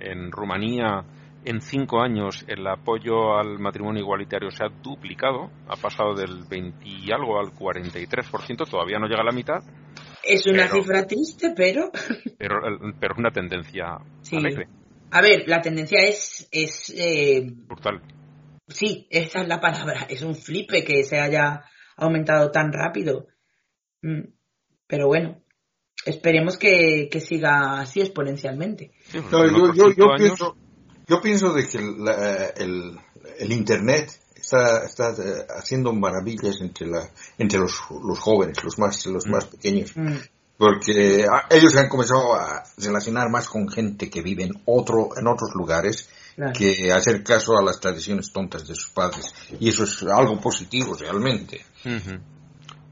en 0.00 0.30
Rumanía, 0.32 1.04
en 1.44 1.60
cinco 1.60 2.00
años, 2.00 2.44
el 2.48 2.66
apoyo 2.66 3.36
al 3.36 3.58
matrimonio 3.58 4.02
igualitario 4.02 4.50
se 4.50 4.64
ha 4.64 4.68
duplicado. 4.82 5.50
Ha 5.68 5.76
pasado 5.76 6.14
del 6.14 6.44
20 6.48 6.78
y 6.88 7.12
algo 7.12 7.38
al 7.38 7.52
43%. 7.52 8.68
Todavía 8.70 8.98
no 8.98 9.06
llega 9.06 9.20
a 9.20 9.24
la 9.26 9.32
mitad, 9.32 9.62
Es 10.22 10.46
una 10.46 10.64
pero- 10.64 10.74
cifra 10.82 11.06
triste, 11.06 11.52
pero... 11.54 11.90
pero, 12.38 13.14
una 13.18 13.30
tendencia 13.30 13.98
Sí. 14.22 14.36
alegre, 14.36 14.66
A 15.14 15.20
ver, 15.20 15.44
la 15.46 15.60
tendencia 15.62 16.00
es... 16.02 16.48
es 16.50 16.90
eh, 16.96 17.42
brutal. 17.46 18.02
Sí, 18.66 19.06
esa 19.10 19.42
es 19.42 19.48
la 19.48 19.60
palabra. 19.60 20.06
Es 20.08 20.22
un 20.22 20.34
flipe 20.34 20.84
que 20.84 21.04
se 21.04 21.20
haya 21.20 21.64
aumentado 21.96 22.50
tan 22.50 22.72
rápido. 22.72 23.28
Mm, 24.02 24.22
Pero 24.86 25.06
bueno, 25.06 25.42
esperemos 26.04 26.56
que, 26.58 27.08
que 27.10 27.20
siga 27.20 27.80
así 27.80 28.00
exponencialmente. 28.00 28.92
Sí, 29.10 29.18
No, 29.30 29.44
en 29.44 29.50
yo, 29.54 29.62
otros 29.62 29.76
yo, 29.76 29.84
cinco 29.90 29.96
yo 29.98 30.04
años- 30.12 30.18
pienso, 30.18 30.56
yo 31.06 31.20
pienso 31.20 31.52
de 31.52 31.68
que 31.68 31.78
el, 31.78 32.04
la- 32.04 32.46
el, 32.56 32.98
el 33.38 33.52
Internet 33.52 34.10
está, 34.34 34.84
está 34.84 35.10
eh, 35.10 35.46
haciendo 35.56 35.92
maravillas 35.92 36.60
entre, 36.60 36.86
la, 36.88 37.08
entre 37.38 37.58
los, 37.60 37.78
los 38.02 38.18
jóvenes, 38.18 38.62
los 38.64 38.78
más, 38.78 39.06
los 39.06 39.26
más 39.26 39.46
pequeños. 39.46 39.96
Mm, 39.96 40.16
Porque 40.56 41.26
ah, 41.30 41.46
ellos 41.50 41.76
han 41.76 41.88
comenzado 41.88 42.34
a 42.34 42.62
relacionar 42.78 43.28
más 43.30 43.48
con 43.48 43.68
gente 43.68 44.08
que 44.08 44.22
vive 44.22 44.44
en, 44.44 44.52
otro, 44.66 45.08
en 45.16 45.26
otros 45.26 45.50
lugares 45.54 46.08
Claro. 46.34 46.52
que 46.52 46.90
hacer 46.90 47.22
caso 47.22 47.56
a 47.56 47.62
las 47.62 47.78
tradiciones 47.78 48.32
tontas 48.32 48.66
de 48.66 48.74
sus 48.74 48.90
padres. 48.90 49.32
Y 49.60 49.68
eso 49.68 49.84
es 49.84 50.02
algo 50.02 50.40
positivo 50.40 50.96
realmente. 50.98 51.60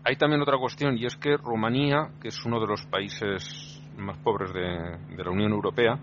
Hay 0.04 0.16
también 0.16 0.42
otra 0.42 0.58
cuestión 0.58 0.96
y 0.96 1.06
es 1.06 1.16
que 1.16 1.36
Rumanía, 1.36 2.12
que 2.20 2.28
es 2.28 2.44
uno 2.44 2.60
de 2.60 2.68
los 2.68 2.86
países 2.86 3.80
más 3.96 4.16
pobres 4.18 4.52
de, 4.52 5.16
de 5.16 5.24
la 5.24 5.30
Unión 5.30 5.50
Europea, 5.50 5.98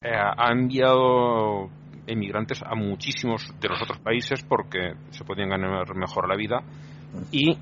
eh, 0.00 0.08
ha 0.10 0.50
enviado 0.50 1.68
emigrantes 2.06 2.62
a 2.62 2.74
muchísimos 2.74 3.52
de 3.60 3.68
los 3.68 3.82
otros 3.82 3.98
países 3.98 4.42
porque 4.42 4.94
se 5.10 5.24
podían 5.24 5.50
ganar 5.50 5.94
mejor 5.94 6.28
la 6.28 6.36
vida 6.36 6.62
y 7.30 7.58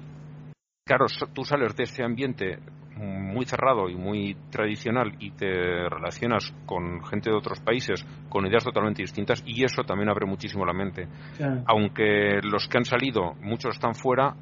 claro, 0.84 1.06
tú 1.34 1.44
sales 1.44 1.74
de 1.74 1.84
ese 1.84 2.04
ambiente 2.04 2.58
muy 2.96 3.44
cerrado 3.44 3.88
y 3.88 3.94
muy 3.94 4.36
tradicional 4.50 5.12
y 5.18 5.30
te 5.32 5.88
relacionas 5.88 6.52
con 6.64 7.04
gente 7.04 7.30
de 7.30 7.36
otros 7.36 7.60
países 7.60 8.04
con 8.28 8.46
ideas 8.46 8.64
totalmente 8.64 9.02
distintas 9.02 9.42
y 9.46 9.64
eso 9.64 9.82
también 9.84 10.08
abre 10.08 10.26
muchísimo 10.26 10.64
la 10.64 10.72
mente 10.72 11.06
Claro. 11.36 11.62
aunque 11.66 12.40
los 12.42 12.66
que 12.68 12.78
han 12.78 12.84
salido, 12.84 13.34
muchos 13.42 13.74
están 13.74 13.94
fuera, 13.94 14.34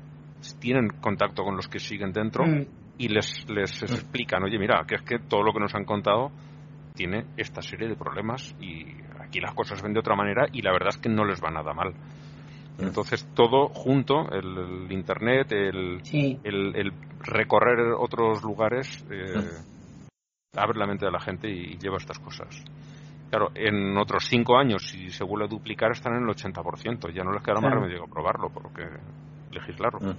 tienen 0.61 0.89
contacto 1.01 1.43
con 1.43 1.57
los 1.57 1.69
que 1.69 1.79
siguen 1.79 2.13
dentro 2.13 2.45
Mm, 2.47 2.63
y 2.97 3.09
les, 3.09 3.49
les 3.51 3.83
explican, 3.83 4.45
oye, 4.45 4.57
mira, 4.59 4.85
que 4.87 4.95
es 4.95 5.03
que 5.03 5.19
todo 5.19 5.43
lo 5.43 5.53
que 5.53 5.59
nos 5.59 5.75
han 5.75 5.85
contado 5.85 6.31
tiene 6.95 7.25
esta 7.37 7.61
serie 7.61 7.89
de 7.89 7.97
problemas 7.97 8.55
y 8.61 8.87
aquí 9.21 9.41
las 9.41 9.53
cosas 9.55 9.83
ven 9.83 9.95
de 9.95 9.99
otra 9.99 10.15
manera 10.15 10.47
y 10.53 10.63
la 10.63 10.71
verdad 10.71 10.91
es 10.91 10.99
que 10.99 11.09
no 11.09 11.25
les 11.25 11.43
va 11.43 11.51
nada 11.51 11.73
mal. 11.73 11.93
Entonces 12.79 13.25
todo 13.35 13.69
junto, 13.69 14.29
el, 14.33 14.59
el 14.87 14.93
internet, 14.93 15.53
el, 15.53 16.01
Sí. 16.05 16.41
el, 16.43 16.75
el 16.77 16.93
recorrer 17.21 17.93
otros 17.99 18.43
lugares, 18.43 19.05
eh, 19.11 19.63
abre 20.57 20.79
la 20.79 20.87
mente 20.87 21.07
de 21.07 21.13
la 21.13 21.21
gente 21.21 21.49
y 21.49 21.79
lleva 21.79 21.97
estas 21.99 22.19
cosas. 22.19 22.63
Claro, 23.31 23.51
en 23.55 23.97
otros 23.97 24.25
cinco 24.29 24.57
años, 24.59 24.83
si 24.89 25.11
se 25.11 25.25
vuelve 25.25 25.47
a 25.47 25.49
duplicar, 25.49 25.91
están 25.93 26.15
en 26.15 26.23
el 26.23 26.29
80%. 26.29 27.11
Ya 27.13 27.25
no 27.25 27.33
les 27.33 27.43
quedará 27.43 27.61
más 27.61 27.71
Claro. 27.71 27.81
remedio 27.83 28.05
que 28.05 28.11
probarlo, 28.11 28.49
porque 28.51 28.83
legislarlo. 29.51 30.01
Mm. 30.01 30.17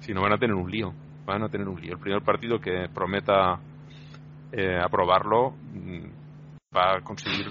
Si 0.00 0.12
no, 0.12 0.22
van 0.22 0.32
a 0.32 0.38
tener 0.38 0.54
un 0.54 0.70
lío. 0.70 0.92
Van 1.26 1.42
a 1.42 1.48
tener 1.48 1.68
un 1.68 1.80
lío. 1.80 1.92
El 1.94 1.98
primer 2.00 2.22
partido 2.22 2.58
que 2.58 2.88
prometa 2.92 3.58
eh, 4.52 4.78
aprobarlo 4.82 5.50
mm, 5.50 6.04
va 6.76 6.96
a 6.96 7.00
conseguir 7.02 7.46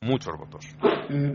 muchos 0.00 0.36
votos. 0.38 0.66
Mm. 1.10 1.32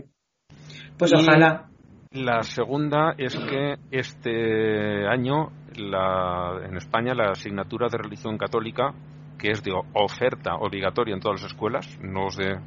Pues 0.98 1.12
Y- 1.12 1.16
ojalá. 1.16 1.68
La 2.14 2.42
segunda 2.42 3.14
es 3.16 3.34
que 3.34 3.76
este 3.90 5.06
año 5.08 5.50
la- 5.76 6.60
en 6.64 6.76
España 6.76 7.14
la 7.14 7.30
asignatura 7.30 7.88
de 7.90 7.96
religión 7.98 8.36
católica, 8.36 8.92
que 9.38 9.50
es 9.50 9.62
de 9.62 9.72
oferta 9.94 10.56
obligatoria 10.56 11.14
en 11.14 11.20
todas 11.20 11.40
las 11.42 11.52
escuelas, 11.52 11.98
no 12.02 12.28
es 12.28 12.36
de 12.36 12.58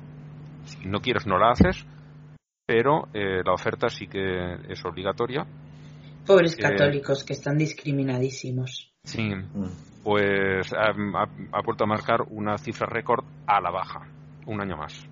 si 0.65 0.87
no 0.87 0.99
quieres 0.99 1.27
no 1.27 1.37
la 1.37 1.51
haces, 1.51 1.85
pero 2.65 3.07
eh, 3.13 3.41
la 3.45 3.53
oferta 3.53 3.87
sí 3.87 4.07
que 4.07 4.55
es 4.67 4.83
obligatoria. 4.83 5.45
Pobres 6.25 6.57
eh, 6.57 6.61
católicos 6.61 7.23
que 7.23 7.33
están 7.33 7.57
discriminadísimos. 7.59 8.91
Sí, 9.03 9.21
Mm. 9.35 9.67
pues 10.03 10.73
ha, 10.73 10.89
ha- 10.89 11.29
ha 11.51 11.61
vuelto 11.61 11.83
a 11.83 11.87
marcar 11.87 12.21
una 12.31 12.57
cifra 12.57 12.87
récord 12.87 13.23
a 13.45 13.61
la 13.61 13.69
baja, 13.69 14.07
un 14.47 14.59
año 14.59 14.75
más. 14.75 15.05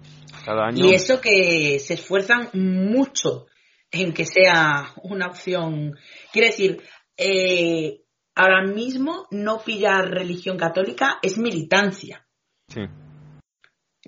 Cada 0.44 0.66
año. 0.66 0.86
Y 0.88 0.96
eso 0.96 1.22
que 1.22 1.78
se 1.78 1.94
esfuerzan 1.94 2.50
mucho 2.54 3.46
en 3.94 4.12
que 4.14 4.26
sea 4.26 4.92
una 5.04 5.28
opción. 5.28 5.96
Quiero 6.32 6.48
decir, 6.48 6.82
eh, 7.16 8.02
ahora 8.36 8.64
mismo 8.66 9.28
no 9.32 9.60
pillar 9.64 10.10
religión 10.10 10.58
católica 10.58 11.20
es 11.22 11.38
militancia. 11.38 12.26
Sí, 12.68 12.82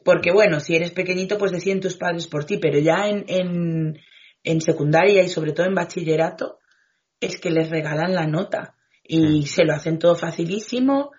Porque 0.03 0.31
bueno, 0.31 0.59
si 0.59 0.75
eres 0.75 0.91
pequeñito, 0.91 1.37
pues 1.37 1.51
deciden 1.51 1.79
tus 1.81 1.95
padres 1.97 2.27
por 2.27 2.45
ti, 2.45 2.57
pero 2.57 2.79
ya 2.79 3.07
en, 3.07 3.25
en, 3.27 3.99
en 4.43 4.61
secundaria 4.61 5.23
y 5.23 5.29
sobre 5.29 5.51
todo 5.53 5.67
en 5.67 5.75
bachillerato, 5.75 6.59
es 7.19 7.39
que 7.39 7.51
les 7.51 7.69
regalan 7.69 8.13
la 8.13 8.25
nota 8.27 8.75
y 9.03 9.45
se 9.45 9.63
lo 9.65 9.73
hacen 9.73 9.99
todo 9.99 10.15
facilísimo. 10.15 11.11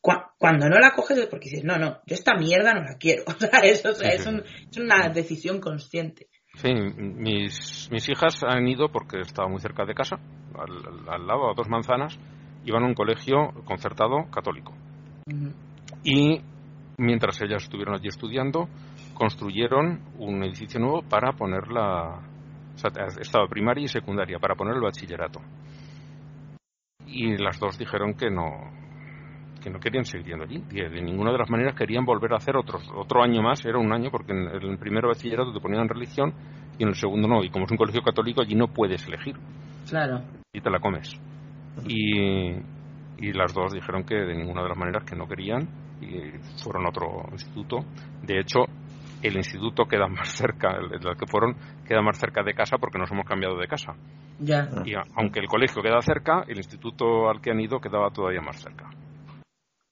Cu- 0.00 0.12
Cuando 0.38 0.68
no 0.70 0.78
la 0.78 0.92
coges 0.92 1.18
es 1.18 1.26
porque 1.26 1.50
dices, 1.50 1.64
no, 1.64 1.76
no, 1.76 2.00
yo 2.06 2.14
esta 2.14 2.32
mierda 2.34 2.72
no 2.72 2.82
la 2.82 2.96
quiero. 2.98 3.24
O 3.28 3.38
sea, 3.38 3.60
eso, 3.60 3.90
o 3.90 3.94
sea, 3.94 4.10
Sí, 4.12 4.16
es, 4.16 4.26
un- 4.26 4.42
es 4.70 4.76
una 4.78 5.10
decisión 5.10 5.60
consciente. 5.60 6.29
Sí, 6.60 6.74
mis, 6.74 7.88
mis 7.90 8.08
hijas 8.10 8.42
han 8.42 8.68
ido 8.68 8.88
porque 8.90 9.20
estaba 9.20 9.48
muy 9.48 9.60
cerca 9.60 9.86
de 9.86 9.94
casa, 9.94 10.16
al, 10.54 11.08
al 11.08 11.26
lado, 11.26 11.50
a 11.50 11.54
dos 11.54 11.70
manzanas, 11.70 12.18
iban 12.66 12.82
a 12.82 12.86
un 12.86 12.94
colegio 12.94 13.52
concertado 13.64 14.30
católico. 14.30 14.74
Y 16.04 16.42
mientras 16.98 17.40
ellas 17.40 17.62
estuvieron 17.62 17.94
allí 17.94 18.08
estudiando, 18.08 18.68
construyeron 19.14 20.00
un 20.18 20.44
edificio 20.44 20.78
nuevo 20.78 21.02
para 21.02 21.32
poner 21.32 21.68
la. 21.68 22.20
O 22.74 22.78
sea, 22.78 22.90
estaba 23.20 23.46
primaria 23.46 23.84
y 23.84 23.88
secundaria, 23.88 24.38
para 24.38 24.54
poner 24.54 24.74
el 24.74 24.82
bachillerato. 24.82 25.40
Y 27.06 27.38
las 27.38 27.58
dos 27.58 27.78
dijeron 27.78 28.14
que 28.14 28.30
no 28.30 28.70
que 29.62 29.70
no 29.70 29.78
querían 29.78 30.04
seguir 30.04 30.26
yendo 30.28 30.44
allí. 30.44 30.58
de 30.70 31.02
ninguna 31.02 31.32
de 31.32 31.38
las 31.38 31.50
maneras 31.50 31.74
querían 31.74 32.04
volver 32.04 32.32
a 32.32 32.36
hacer 32.36 32.56
otros, 32.56 32.90
otro 32.94 33.22
año 33.22 33.42
más, 33.42 33.64
era 33.64 33.78
un 33.78 33.92
año, 33.92 34.10
porque 34.10 34.32
en 34.32 34.48
el 34.48 34.78
primer 34.78 35.06
bachillerato 35.06 35.52
te 35.52 35.60
ponían 35.60 35.88
religión 35.88 36.32
y 36.78 36.82
en 36.82 36.88
el 36.88 36.94
segundo 36.94 37.28
no. 37.28 37.44
Y 37.44 37.50
como 37.50 37.66
es 37.66 37.70
un 37.70 37.76
colegio 37.76 38.02
católico, 38.02 38.40
allí 38.42 38.54
no 38.54 38.68
puedes 38.68 39.06
elegir 39.06 39.36
Claro. 39.88 40.22
y 40.52 40.60
te 40.60 40.70
la 40.70 40.80
comes. 40.80 41.14
Y, 41.86 42.50
y 43.18 43.32
las 43.32 43.54
dos 43.54 43.72
dijeron 43.72 44.04
que 44.04 44.14
de 44.14 44.34
ninguna 44.34 44.62
de 44.62 44.68
las 44.68 44.78
maneras 44.78 45.04
que 45.04 45.16
no 45.16 45.26
querían 45.28 45.68
y 46.00 46.30
fueron 46.62 46.86
a 46.86 46.88
otro 46.88 47.24
instituto. 47.32 47.80
De 48.22 48.40
hecho, 48.40 48.60
el 49.22 49.36
instituto 49.36 49.84
queda 49.84 50.08
más 50.08 50.28
cerca, 50.30 50.76
el 50.78 50.94
el 50.94 51.16
que 51.16 51.26
fueron, 51.26 51.54
queda 51.86 52.00
más 52.02 52.18
cerca 52.18 52.42
de 52.42 52.54
casa 52.54 52.78
porque 52.78 52.98
nos 52.98 53.10
hemos 53.12 53.26
cambiado 53.26 53.58
de 53.58 53.66
casa. 53.68 53.92
Ya. 54.38 54.68
Y 54.86 54.94
aunque 55.16 55.40
el 55.40 55.46
colegio 55.46 55.82
queda 55.82 56.00
cerca, 56.00 56.44
el 56.48 56.56
instituto 56.56 57.28
al 57.28 57.40
que 57.42 57.50
han 57.50 57.60
ido 57.60 57.78
quedaba 57.80 58.10
todavía 58.10 58.40
más 58.40 58.60
cerca. 58.62 58.88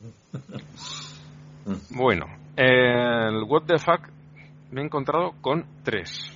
Bueno, 1.91 2.27
el 2.57 3.43
What 3.45 3.65
the 3.67 3.79
Fuck 3.79 4.09
me 4.71 4.81
he 4.81 4.85
encontrado 4.85 5.35
con 5.41 5.67
tres. 5.83 6.33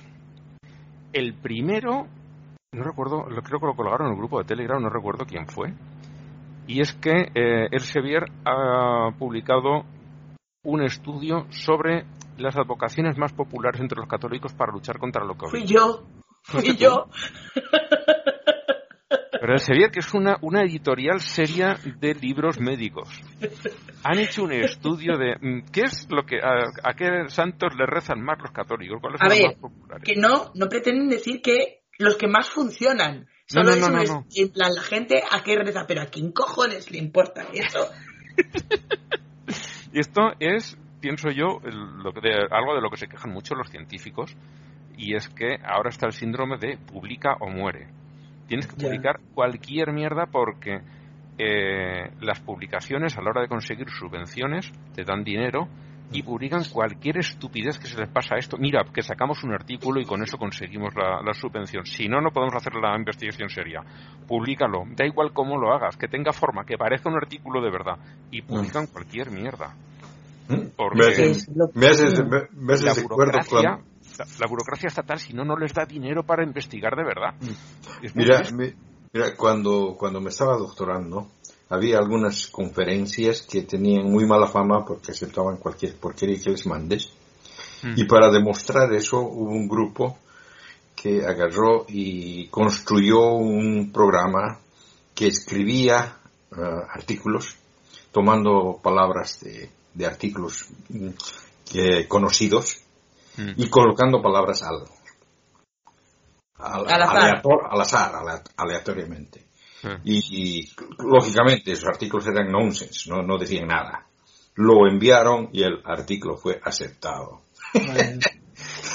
El 1.11 1.33
primero, 1.33 2.07
no 2.71 2.83
recuerdo, 2.83 3.25
creo 3.43 3.59
que 3.59 3.65
lo 3.65 3.75
colgaron 3.75 4.07
en 4.07 4.13
el 4.13 4.19
grupo 4.19 4.39
de 4.39 4.45
Telegram, 4.45 4.81
no 4.81 4.89
recuerdo 4.89 5.25
quién 5.25 5.47
fue. 5.47 5.73
Y 6.67 6.81
es 6.81 6.93
que 6.93 7.31
eh, 7.33 7.67
el 7.71 7.81
Sevier 7.81 8.25
ha 8.45 9.09
publicado 9.17 9.85
un 10.63 10.83
estudio 10.83 11.45
sobre 11.49 12.05
las 12.37 12.55
advocaciones 12.55 13.17
más 13.17 13.33
populares 13.33 13.81
entre 13.81 13.99
los 13.99 14.07
católicos 14.07 14.53
para 14.53 14.71
luchar 14.71 14.97
contra 14.97 15.25
lo 15.25 15.35
COVID. 15.35 15.49
Fui 15.51 15.65
yo. 15.65 16.03
Fui 16.43 16.75
yo. 16.75 17.07
Pero 19.45 19.57
Sevier, 19.57 19.91
que 19.91 19.99
es 19.99 20.13
una, 20.13 20.37
una 20.39 20.61
editorial 20.61 21.19
seria 21.19 21.75
de 21.99 22.15
libros 22.15 22.61
médicos. 22.61 23.09
Han 24.01 24.17
hecho 24.19 24.45
un 24.45 24.53
estudio 24.53 25.17
de 25.17 25.35
mm, 25.35 25.65
qué 25.69 25.81
es 25.81 26.07
lo 26.09 26.25
que 26.25 26.37
a, 26.37 26.71
a 26.81 26.93
qué 26.93 27.27
santos 27.27 27.75
le 27.77 27.85
rezan 27.85 28.21
más 28.21 28.39
los 28.39 28.51
católicos, 28.51 29.01
cuáles 29.01 29.19
A 29.21 29.25
son 29.25 29.29
los 29.31 29.37
ver, 29.37 29.47
más 29.47 29.55
populares. 29.59 30.03
Que 30.05 30.15
no, 30.15 30.51
no 30.55 30.69
pretenden 30.69 31.09
decir 31.09 31.41
que 31.41 31.81
los 31.99 32.15
que 32.15 32.29
más 32.29 32.49
funcionan. 32.51 33.27
Solo 33.45 33.71
no, 33.71 33.75
eso 33.75 33.89
no, 33.89 33.95
no, 33.97 34.01
es 34.03 34.09
no. 34.11 34.25
en 34.33 34.49
plan 34.53 34.73
la 34.73 34.81
gente 34.81 35.21
a 35.29 35.43
qué 35.43 35.57
reza, 35.57 35.83
pero 35.89 36.03
a 36.03 36.05
quién 36.05 36.31
cojones 36.31 36.89
le 36.89 36.99
importa 36.99 37.45
eso. 37.51 37.85
Y 39.91 39.99
esto 39.99 40.21
es, 40.39 40.77
pienso 41.01 41.29
yo, 41.31 41.59
lo 41.61 42.13
que 42.13 42.21
de- 42.21 42.47
algo 42.49 42.75
de 42.75 42.81
lo 42.81 42.89
que 42.89 42.97
se 42.97 43.07
quejan 43.07 43.31
mucho 43.33 43.55
los 43.55 43.69
científicos, 43.69 44.35
y 44.97 45.15
es 45.15 45.27
que 45.27 45.57
ahora 45.63 45.89
está 45.89 46.07
el 46.07 46.13
síndrome 46.13 46.57
de 46.57 46.77
publica 46.77 47.35
o 47.41 47.49
muere. 47.49 47.89
Tienes 48.53 48.67
que 48.67 48.75
publicar 48.85 49.19
cualquier 49.33 49.91
mierda 49.93 50.27
porque 50.31 50.81
eh, 51.39 52.11
las 52.21 52.39
publicaciones 52.39 53.17
a 53.17 53.21
la 53.21 53.31
hora 53.31 53.41
de 53.41 53.47
conseguir 53.47 53.89
subvenciones 53.89 54.71
te 54.95 55.03
dan 55.03 55.23
dinero 55.23 55.67
y 56.11 56.21
publican 56.21 56.63
cualquier 56.71 57.17
estupidez 57.17 57.79
que 57.79 57.87
se 57.87 57.97
les 57.99 58.07
pasa 58.09 58.35
a 58.35 58.37
esto. 58.37 58.55
Mira, 58.59 58.83
que 58.93 59.01
sacamos 59.01 59.43
un 59.43 59.51
artículo 59.53 59.99
y 59.99 60.05
con 60.05 60.21
eso 60.21 60.37
conseguimos 60.37 60.93
la, 60.95 61.21
la 61.23 61.33
subvención. 61.33 61.85
Si 61.87 62.07
no, 62.07 62.21
no 62.21 62.29
podemos 62.29 62.53
hacer 62.53 62.75
la 62.75 62.95
investigación 62.95 63.49
seria. 63.49 63.81
Públicalo. 64.27 64.83
Da 64.95 65.05
igual 65.07 65.31
cómo 65.33 65.57
lo 65.57 65.73
hagas, 65.73 65.97
que 65.97 66.07
tenga 66.07 66.31
forma, 66.31 66.65
que 66.65 66.77
parezca 66.77 67.09
un 67.09 67.15
artículo 67.15 67.61
de 67.61 67.71
verdad. 67.71 67.97
Y 68.29 68.43
publican 68.43 68.85
cualquier 68.85 69.31
mierda. 69.31 69.73
Porque 70.75 70.97
Me 70.99 71.05
haces, 71.07 71.37
Es 71.47 71.55
lo- 71.55 71.69
me 71.73 71.87
haces, 71.87 72.23
me, 72.25 72.41
me 72.51 72.73
haces 72.73 72.85
la 72.85 73.01
burocracia, 73.01 73.61
cuando... 73.61 73.92
la, 74.17 74.25
la 74.39 74.47
burocracia 74.47 74.87
estatal, 74.87 75.19
si 75.19 75.33
no, 75.33 75.43
no 75.43 75.55
les 75.57 75.73
da 75.73 75.85
dinero 75.85 76.23
para 76.23 76.43
investigar 76.43 76.95
de 76.95 77.03
verdad. 77.03 77.33
Muy 77.39 77.55
Mira, 78.13 78.41
mira 79.13 79.35
cuando, 79.35 79.95
cuando 79.97 80.19
me 80.21 80.29
estaba 80.29 80.57
doctorando, 80.57 81.27
había 81.69 81.97
algunas 81.97 82.47
conferencias 82.47 83.41
que 83.41 83.63
tenían 83.63 84.11
muy 84.11 84.25
mala 84.25 84.47
fama 84.47 84.85
porque 84.85 85.11
aceptaban 85.11 85.57
cualquier 85.57 85.95
porquería 85.95 86.39
que 86.39 86.51
les 86.51 86.65
mandes. 86.67 87.11
Mm. 87.81 87.93
Y 87.97 88.03
para 88.05 88.29
demostrar 88.29 88.93
eso 88.93 89.19
hubo 89.19 89.51
un 89.51 89.67
grupo 89.67 90.17
que 90.95 91.25
agarró 91.25 91.85
y 91.89 92.47
construyó 92.47 93.33
un 93.33 93.91
programa 93.91 94.59
que 95.13 95.27
escribía 95.27 96.17
ah, 96.51 96.87
artículos 96.93 97.57
tomando 98.11 98.79
palabras 98.81 99.39
de, 99.41 99.69
de 99.93 100.05
artículos 100.05 100.67
mm, 100.89 101.09
que- 101.71 102.07
conocidos 102.07 102.82
Mm. 103.37 103.53
y 103.57 103.69
colocando 103.69 104.21
palabras 104.21 104.61
al, 104.63 104.83
al, 106.57 106.87
Al 106.87 107.01
azar. 107.01 107.41
aleator- 107.41 107.67
al 107.69 107.81
azar, 107.81 108.15
ale- 108.15 108.41
aleatoriamente. 108.57 109.47
Mm. 109.83 110.01
Y, 110.05 110.61
y, 110.61 110.69
lógicamente 110.99 111.71
esos 111.71 111.87
artículos 111.89 112.27
eran 112.27 112.51
nonsense, 112.51 113.09
no, 113.09 113.21
no 113.21 113.37
decían 113.37 113.67
nada. 113.67 114.05
Lo 114.55 114.87
enviaron 114.87 115.49
y 115.51 115.63
el 115.63 115.81
artículo 115.83 116.37
fue 116.37 116.59
aceptado. 116.63 117.41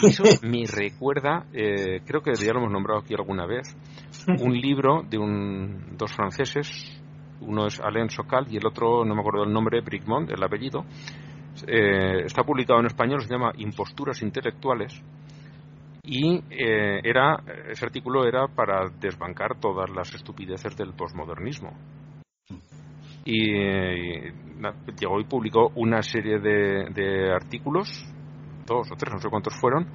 Eso 0.02 0.22
me 0.42 0.64
recuerda, 0.66 1.46
eh, 1.52 2.00
creo 2.06 2.22
que 2.22 2.32
ya 2.34 2.52
lo 2.52 2.60
hemos 2.60 2.70
nombrado 2.72 3.00
aquí 3.00 3.14
alguna 3.14 3.44
vez, 3.46 3.76
un 4.28 4.52
libro 4.56 5.02
de 5.02 5.18
un, 5.18 5.96
dos 5.96 6.12
franceses, 6.12 6.68
uno 7.40 7.66
es 7.66 7.80
Alain 7.80 8.08
Socal 8.08 8.46
y 8.48 8.56
el 8.58 8.66
otro, 8.66 9.04
no 9.04 9.14
me 9.16 9.20
acuerdo 9.20 9.42
el 9.44 9.52
nombre, 9.52 9.80
Bricmont, 9.80 10.30
el 10.30 10.42
apellido. 10.42 10.84
Eh, 11.66 12.24
está 12.24 12.42
publicado 12.42 12.80
en 12.80 12.86
español, 12.86 13.22
se 13.22 13.32
llama 13.32 13.52
Imposturas 13.56 14.22
Intelectuales. 14.22 15.02
Y 16.04 16.36
eh, 16.50 17.00
era, 17.04 17.36
ese 17.68 17.84
artículo 17.84 18.26
era 18.26 18.46
para 18.48 18.88
desbancar 19.00 19.58
todas 19.60 19.90
las 19.90 20.14
estupideces 20.14 20.76
del 20.76 20.94
posmodernismo. 20.94 21.76
Y 23.24 23.52
eh, 23.52 24.32
na- 24.56 24.74
llegó 24.98 25.20
y 25.20 25.24
publicó 25.24 25.70
una 25.74 26.00
serie 26.02 26.38
de, 26.38 26.88
de 26.94 27.32
artículos 27.32 27.88
dos 28.66 28.90
o 28.92 28.96
tres, 28.96 29.12
no 29.14 29.20
sé 29.20 29.28
cuántos 29.28 29.54
fueron, 29.60 29.86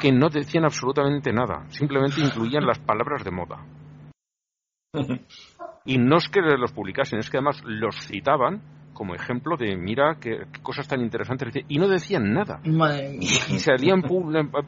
que 0.00 0.12
no 0.12 0.28
decían 0.28 0.64
absolutamente 0.64 1.32
nada, 1.32 1.64
simplemente 1.68 2.20
incluían 2.20 2.66
las 2.66 2.78
palabras 2.78 3.24
de 3.24 3.30
moda. 3.30 3.64
Y 5.86 5.96
no 5.96 6.18
es 6.18 6.28
que 6.28 6.40
los 6.42 6.72
publicasen, 6.72 7.20
es 7.20 7.30
que 7.30 7.38
además 7.38 7.62
los 7.64 7.96
citaban 8.06 8.60
como 9.00 9.14
ejemplo 9.14 9.56
de 9.56 9.78
mira 9.78 10.18
qué, 10.20 10.42
qué 10.52 10.60
cosas 10.60 10.86
tan 10.86 11.00
interesantes 11.00 11.54
dice", 11.54 11.64
y 11.68 11.78
no 11.78 11.88
decían 11.88 12.34
nada. 12.34 12.60
Madre 12.66 13.08
mía. 13.08 13.30
Y 13.48 13.58
salían 13.58 14.02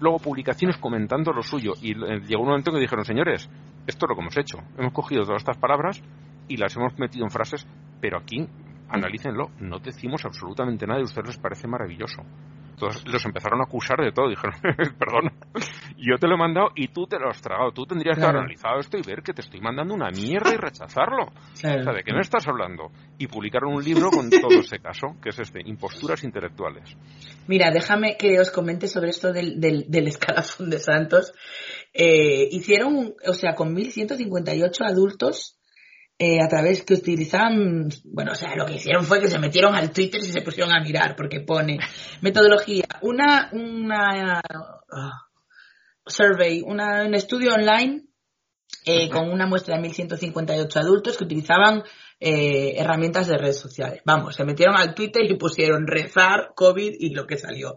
luego 0.00 0.18
publicaciones 0.20 0.78
comentando 0.78 1.34
lo 1.34 1.42
suyo. 1.42 1.74
Y 1.82 1.90
eh, 1.90 2.22
llegó 2.26 2.40
un 2.40 2.48
momento 2.48 2.70
en 2.70 2.76
que 2.76 2.80
dijeron, 2.80 3.04
señores, 3.04 3.50
esto 3.86 4.06
es 4.06 4.08
lo 4.08 4.14
que 4.14 4.22
hemos 4.22 4.38
hecho. 4.38 4.56
Hemos 4.78 4.94
cogido 4.94 5.24
todas 5.24 5.42
estas 5.42 5.58
palabras 5.58 6.02
y 6.48 6.56
las 6.56 6.74
hemos 6.74 6.98
metido 6.98 7.26
en 7.26 7.30
frases, 7.30 7.66
pero 8.00 8.16
aquí, 8.16 8.48
analícenlo, 8.92 9.50
no 9.60 9.78
decimos 9.78 10.24
absolutamente 10.24 10.86
nada 10.86 11.00
y 11.00 11.02
a 11.02 11.06
ustedes 11.06 11.28
les 11.28 11.38
parece 11.38 11.66
maravilloso. 11.66 12.22
Entonces 12.72 13.04
los 13.06 13.24
empezaron 13.26 13.60
a 13.60 13.64
acusar 13.64 13.98
de 14.00 14.10
todo. 14.10 14.28
Dijeron, 14.28 14.54
perdona, 14.98 15.32
yo 15.96 16.16
te 16.18 16.26
lo 16.26 16.34
he 16.34 16.38
mandado 16.38 16.70
y 16.74 16.88
tú 16.88 17.06
te 17.06 17.16
lo 17.18 17.28
has 17.28 17.40
tragado. 17.40 17.70
Tú 17.70 17.86
tendrías 17.86 18.16
que 18.16 18.22
Claro. 18.22 18.38
haber 18.38 18.44
analizado 18.44 18.80
esto 18.80 18.96
y 18.98 19.02
ver 19.02 19.22
que 19.22 19.32
te 19.32 19.42
estoy 19.42 19.60
mandando 19.60 19.94
una 19.94 20.10
mierda 20.10 20.52
y 20.52 20.56
rechazarlo. 20.56 21.26
O 21.52 21.56
sea, 21.56 21.74
Claro. 21.76 21.96
¿de 21.96 22.02
qué 22.02 22.12
me 22.12 22.20
estás 22.22 22.48
hablando? 22.48 22.90
Y 23.18 23.28
publicaron 23.28 23.74
un 23.74 23.84
libro 23.84 24.10
con 24.10 24.28
todo 24.30 24.58
ese 24.58 24.78
caso, 24.80 25.16
que 25.22 25.28
es 25.28 25.38
este, 25.38 25.60
Imposturas 25.64 26.24
Intelectuales. 26.24 26.96
Mira, 27.46 27.70
déjame 27.70 28.16
que 28.18 28.40
os 28.40 28.50
comente 28.50 28.88
sobre 28.88 29.10
esto 29.10 29.32
del, 29.32 29.60
del, 29.60 29.84
del 29.88 30.08
escalafón 30.08 30.68
de 30.70 30.78
Santos. 30.78 31.32
Eh, 31.94 32.48
hicieron, 32.50 33.14
o 33.28 33.32
sea, 33.34 33.54
con 33.54 33.76
1.158 33.76 34.72
adultos 34.84 35.56
eh, 36.24 36.40
a 36.40 36.46
través 36.46 36.84
que 36.84 36.94
utilizaban, 36.94 37.88
bueno, 38.04 38.30
o 38.30 38.34
sea, 38.36 38.54
lo 38.54 38.64
que 38.64 38.74
hicieron 38.74 39.04
fue 39.04 39.18
que 39.18 39.26
se 39.26 39.40
metieron 39.40 39.74
al 39.74 39.90
Twitter 39.90 40.20
y 40.20 40.30
se 40.30 40.42
pusieron 40.42 40.72
a 40.72 40.80
mirar, 40.80 41.16
porque 41.16 41.40
pone 41.40 41.80
metodología, 42.20 42.84
una, 43.00 43.50
una 43.52 44.40
ah, 44.40 45.26
survey, 46.06 46.62
una, 46.64 47.06
un 47.06 47.14
estudio 47.16 47.54
online 47.54 48.04
eh, 48.84 49.10
con 49.10 49.32
una 49.32 49.48
muestra 49.48 49.76
de 49.76 49.82
1.158 49.82 50.76
adultos 50.76 51.16
que 51.16 51.24
utilizaban 51.24 51.82
eh, 52.20 52.74
herramientas 52.76 53.26
de 53.26 53.38
redes 53.38 53.58
sociales. 53.58 54.00
Vamos, 54.04 54.36
se 54.36 54.44
metieron 54.44 54.76
al 54.76 54.94
Twitter 54.94 55.28
y 55.28 55.34
pusieron 55.34 55.88
rezar, 55.88 56.52
COVID 56.54 56.92
y 57.00 57.12
lo 57.12 57.26
que 57.26 57.36
salió. 57.36 57.74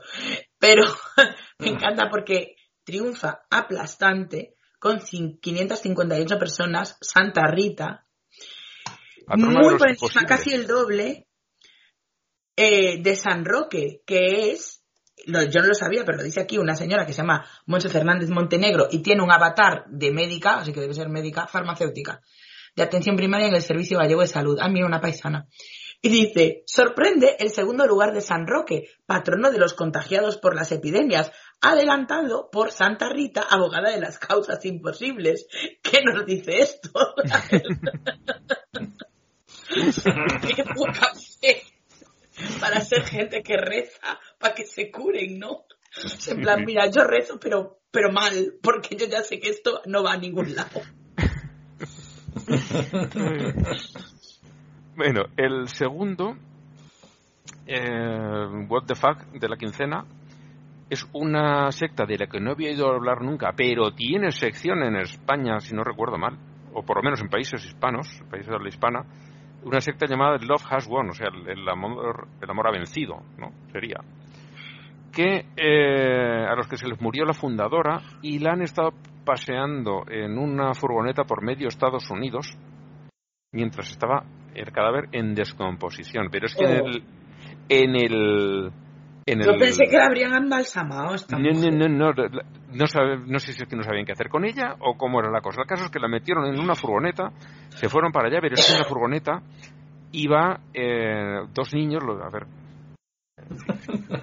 Pero 0.60 0.84
me 1.58 1.70
encanta 1.70 2.10
porque 2.12 2.58
triunfa 2.84 3.39
aplastante 3.50 4.54
con 4.78 5.00
cin- 5.00 5.39
558 5.41 6.38
personas 6.38 7.00
Santa 7.02 7.48
Rita, 7.48 8.05
muy 9.48 9.64
por 9.78 9.90
encima, 9.90 10.10
casi 10.28 10.54
el 10.54 10.68
doble 10.68 11.28
eh, 12.56 13.02
de 13.02 13.16
San 13.16 13.44
Roque, 13.46 14.02
que 14.06 14.52
es, 14.52 14.84
lo- 15.26 15.44
yo 15.44 15.62
no 15.62 15.68
lo 15.68 15.74
sabía, 15.74 16.04
pero 16.06 16.18
lo 16.18 16.24
dice 16.24 16.40
aquí 16.42 16.58
una 16.58 16.76
señora 16.76 17.06
que 17.06 17.14
se 17.14 17.22
llama 17.22 17.46
Monse 17.66 17.90
Fernández 17.90 18.30
Montenegro 18.30 18.88
y 18.92 19.00
tiene 19.02 19.24
un 19.24 19.32
avatar 19.32 19.86
de 19.90 20.12
médica, 20.12 20.58
así 20.60 20.72
que 20.74 20.82
debe 20.82 20.94
ser 20.94 21.10
médica 21.10 21.48
farmacéutica, 21.48 22.22
de 22.76 22.84
atención 22.84 23.16
primaria 23.16 23.48
en 23.48 23.56
el 23.56 23.62
Servicio 23.62 23.98
Gallego 24.00 24.22
de 24.22 24.28
Salud. 24.28 24.58
Ah, 24.62 24.70
mira, 24.70 24.86
una 24.86 25.02
paisana. 25.02 25.48
Y 26.02 26.10
dice, 26.10 26.64
sorprende 26.68 27.36
el 27.40 27.50
segundo 27.50 27.88
lugar 27.88 28.14
de 28.14 28.22
San 28.22 28.46
Roque, 28.46 28.90
patrono 29.08 29.50
de 29.50 29.58
los 29.58 29.74
contagiados 29.74 30.38
por 30.38 30.54
las 30.56 30.72
epidemias, 30.72 31.32
adelantado 31.62 32.50
por 32.52 32.72
Santa 32.72 33.10
Rita, 33.10 33.42
abogada 33.50 33.90
de 33.90 34.00
las 34.02 34.20
causas 34.20 34.64
imposibles. 34.66 35.48
¿Qué 35.82 36.04
nos 36.04 36.26
dice 36.26 36.60
esto? 36.60 36.92
Qué 39.68 40.63
poca 40.76 41.11
fe 41.39 41.63
para 42.59 42.82
ser 42.82 43.03
gente 43.03 43.41
que 43.41 43.57
reza, 43.57 44.20
para 44.39 44.53
que 44.53 44.66
se 44.66 44.91
curen, 44.91 45.39
¿no? 45.39 45.63
En 46.28 46.41
plan, 46.41 46.66
mira, 46.66 46.89
yo 46.89 47.03
rezo, 47.03 47.39
pero, 47.39 47.80
pero 47.91 48.11
mal, 48.11 48.55
porque 48.61 48.95
yo 48.95 49.07
ya 49.07 49.22
sé 49.22 49.39
que 49.39 49.49
esto 49.49 49.82
no 49.86 50.03
va 50.03 50.13
a 50.13 50.18
ningún 50.18 50.55
lado. 50.55 50.82
Bueno, 54.97 55.24
el 55.36 55.68
segundo, 55.68 56.38
eh, 57.68 58.47
What 58.70 58.86
the 58.86 58.95
Fuck, 58.95 59.26
de 59.34 59.49
la 59.49 59.57
quincena, 59.57 60.05
es 60.89 61.05
una 61.11 61.70
secta 61.74 62.05
de 62.05 62.18
la 62.18 62.28
que 62.28 62.39
no 62.39 62.51
había 62.51 62.72
ido 62.72 62.89
a 62.89 62.95
hablar 62.95 63.22
nunca, 63.22 63.51
pero 63.57 63.91
tiene 63.93 64.32
sección 64.32 64.84
en 64.84 64.95
España, 64.95 65.59
si 65.59 65.76
no 65.76 65.84
recuerdo 65.84 66.18
mal, 66.18 66.38
o 66.74 66.84
por 66.84 66.95
lo 66.95 67.03
menos 67.03 67.20
en 67.20 67.28
países 67.28 67.66
hispanos, 67.66 68.07
países 68.30 68.47
de 68.47 68.55
habla 68.55 68.70
hispana, 68.70 69.05
una 69.66 69.82
secta 69.82 70.05
llamada 70.07 70.38
Love 70.38 70.63
Has 70.70 70.88
Won, 70.88 71.09
o 71.09 71.13
sea, 71.13 71.28
el, 71.34 71.47
el 71.49 71.68
amor, 71.70 72.28
el 72.41 72.49
amor 72.49 72.68
ha 72.68 72.72
vencido, 72.72 73.18
¿no? 73.38 73.51
Sería. 73.72 73.97
Que 75.11 75.45
eh, 75.57 76.45
a 76.49 76.55
los 76.55 76.68
que 76.68 76.78
se 76.78 76.88
les 76.88 76.99
murió 77.01 77.26
la 77.26 77.34
fundadora 77.34 78.01
y 78.22 78.39
la 78.39 78.51
han 78.53 78.61
estado 78.61 78.91
paseando 79.26 80.03
en 80.09 80.38
una 80.38 80.74
furgoneta 80.74 81.24
por 81.24 81.41
medio 81.43 81.68
Estados 81.68 82.09
Unidos 82.11 82.57
mientras 83.53 83.89
estaba 83.89 84.24
el 84.53 84.72
cadáver 84.72 85.05
en 85.13 85.34
descomposición. 85.34 86.28
Pero 86.32 86.45
es 86.47 86.55
que 86.55 86.66
en 86.66 86.76
el. 86.86 87.03
En 87.70 87.95
el. 87.95 88.72
En 89.26 89.39
Yo 89.41 89.51
el- 89.51 89.59
pensé 89.59 89.86
que 89.89 89.97
la 89.97 90.05
habrían 90.05 90.36
embalsamado 90.36 91.16
esta 91.16 91.38
no, 91.39 91.49
no, 91.49 91.53
mujer. 91.55 91.89
no, 91.91 92.13
no, 92.76 92.88
sabe- 92.88 93.18
no 93.26 93.40
sé 93.40 93.54
si 93.54 93.64
es 93.64 93.68
que 93.70 93.76
no 93.76 93.84
sabían 93.84 94.06
qué 94.06 94.12
hacer 94.12 94.30
con 94.30 94.46
ella 94.46 94.76
o 94.80 94.98
cómo 94.98 95.20
era 95.20 95.32
la 95.32 95.42
cosa. 95.42 95.62
El 95.62 95.68
caso 95.68 95.86
es 95.86 95.92
que 95.92 96.00
la 96.00 96.08
metieron 96.08 96.46
en 96.46 96.60
una 96.60 96.76
furgoneta, 96.76 97.32
se 97.70 97.90
fueron 97.90 98.12
para 98.12 98.28
allá, 98.28 98.40
pero 98.42 98.56
es 98.56 98.70
en 98.72 98.80
la 98.80 98.86
furgoneta 98.86 99.42
iba 100.12 100.60
eh, 100.74 101.42
dos 101.54 101.74
niños, 101.74 102.04
a 102.04 102.30
ver, 102.30 102.46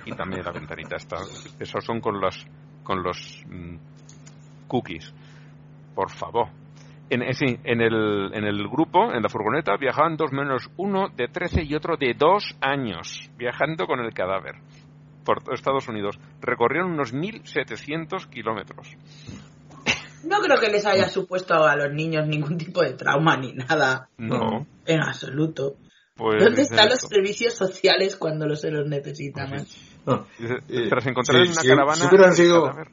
y 0.07 0.13
también 0.13 0.43
la 0.45 0.53
ventanita 0.53 0.97
está, 0.97 1.17
esos 1.61 1.85
son 1.85 2.01
con 2.01 2.21
los, 2.21 2.47
con 2.83 3.03
los 3.03 3.45
mm, 3.47 3.77
cookies, 4.69 5.13
por 5.95 6.11
favor. 6.11 6.49
En, 7.11 7.23
eh, 7.23 7.35
sí, 7.35 7.59
en 7.65 7.83
el, 7.83 8.31
en 8.33 8.45
el 8.45 8.67
grupo, 8.69 9.13
en 9.13 9.23
la 9.23 9.29
furgoneta, 9.29 9.77
viajaban 9.77 10.17
dos 10.17 10.33
menos 10.33 10.71
uno 10.79 11.09
de 11.11 11.29
13 11.29 11.63
y 11.65 11.75
otro 11.75 11.97
de 11.99 12.15
dos 12.15 12.57
años, 12.63 13.31
viajando 13.37 13.87
con 13.87 14.01
el 14.01 14.15
cadáver 14.15 14.55
por 15.25 15.43
Estados 15.53 15.89
Unidos. 15.89 16.19
Recorrieron 16.41 16.93
unos 16.93 17.13
1.700 17.15 18.29
kilómetros. 18.29 18.89
No 20.25 20.41
creo 20.41 20.61
que 20.61 20.69
les 20.69 20.87
haya 20.87 21.09
supuesto 21.09 21.55
a 21.65 21.75
los 21.77 21.93
niños 21.93 22.27
ningún 22.29 22.57
tipo 22.57 22.81
de 22.83 22.93
trauma 22.95 23.37
ni 23.37 23.53
nada 23.55 24.09
No. 24.19 24.67
en 24.87 25.01
absoluto. 25.03 25.75
Pues 26.15 26.45
¿Dónde 26.45 26.63
están 26.63 26.89
los 26.91 27.01
servicios 27.01 27.55
sociales 27.55 28.17
cuando 28.17 28.47
los 28.47 28.61
se 28.61 28.71
los 28.71 28.89
necesitan? 28.89 29.49
Pues 29.49 29.63
más? 29.63 29.77
No, 30.07 30.27
Dice, 30.39 30.55
Eh, 30.69 30.89
Tras 30.89 31.07
encontrar 31.07 31.39
sí, 31.39 31.47
en 31.47 31.53
una 31.53 31.63
si- 31.63 31.69
caravana. 31.69 31.97
si 31.97 32.07
hubieran 32.07 32.35
sido- 32.35 32.63
cadáver. 32.67 32.89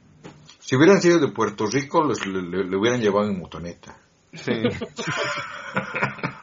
Si 0.58 0.76
hubieran 0.76 1.00
sido 1.00 1.18
de 1.18 1.28
Puerto 1.28 1.66
Rico, 1.66 2.02
los- 2.02 2.24
le, 2.26 2.42
le- 2.42 2.64
le 2.64 2.76
hubieran 2.76 3.00
llevado 3.00 3.28
en 3.28 3.38
motoneta. 3.38 3.96
Sí. 4.32 4.52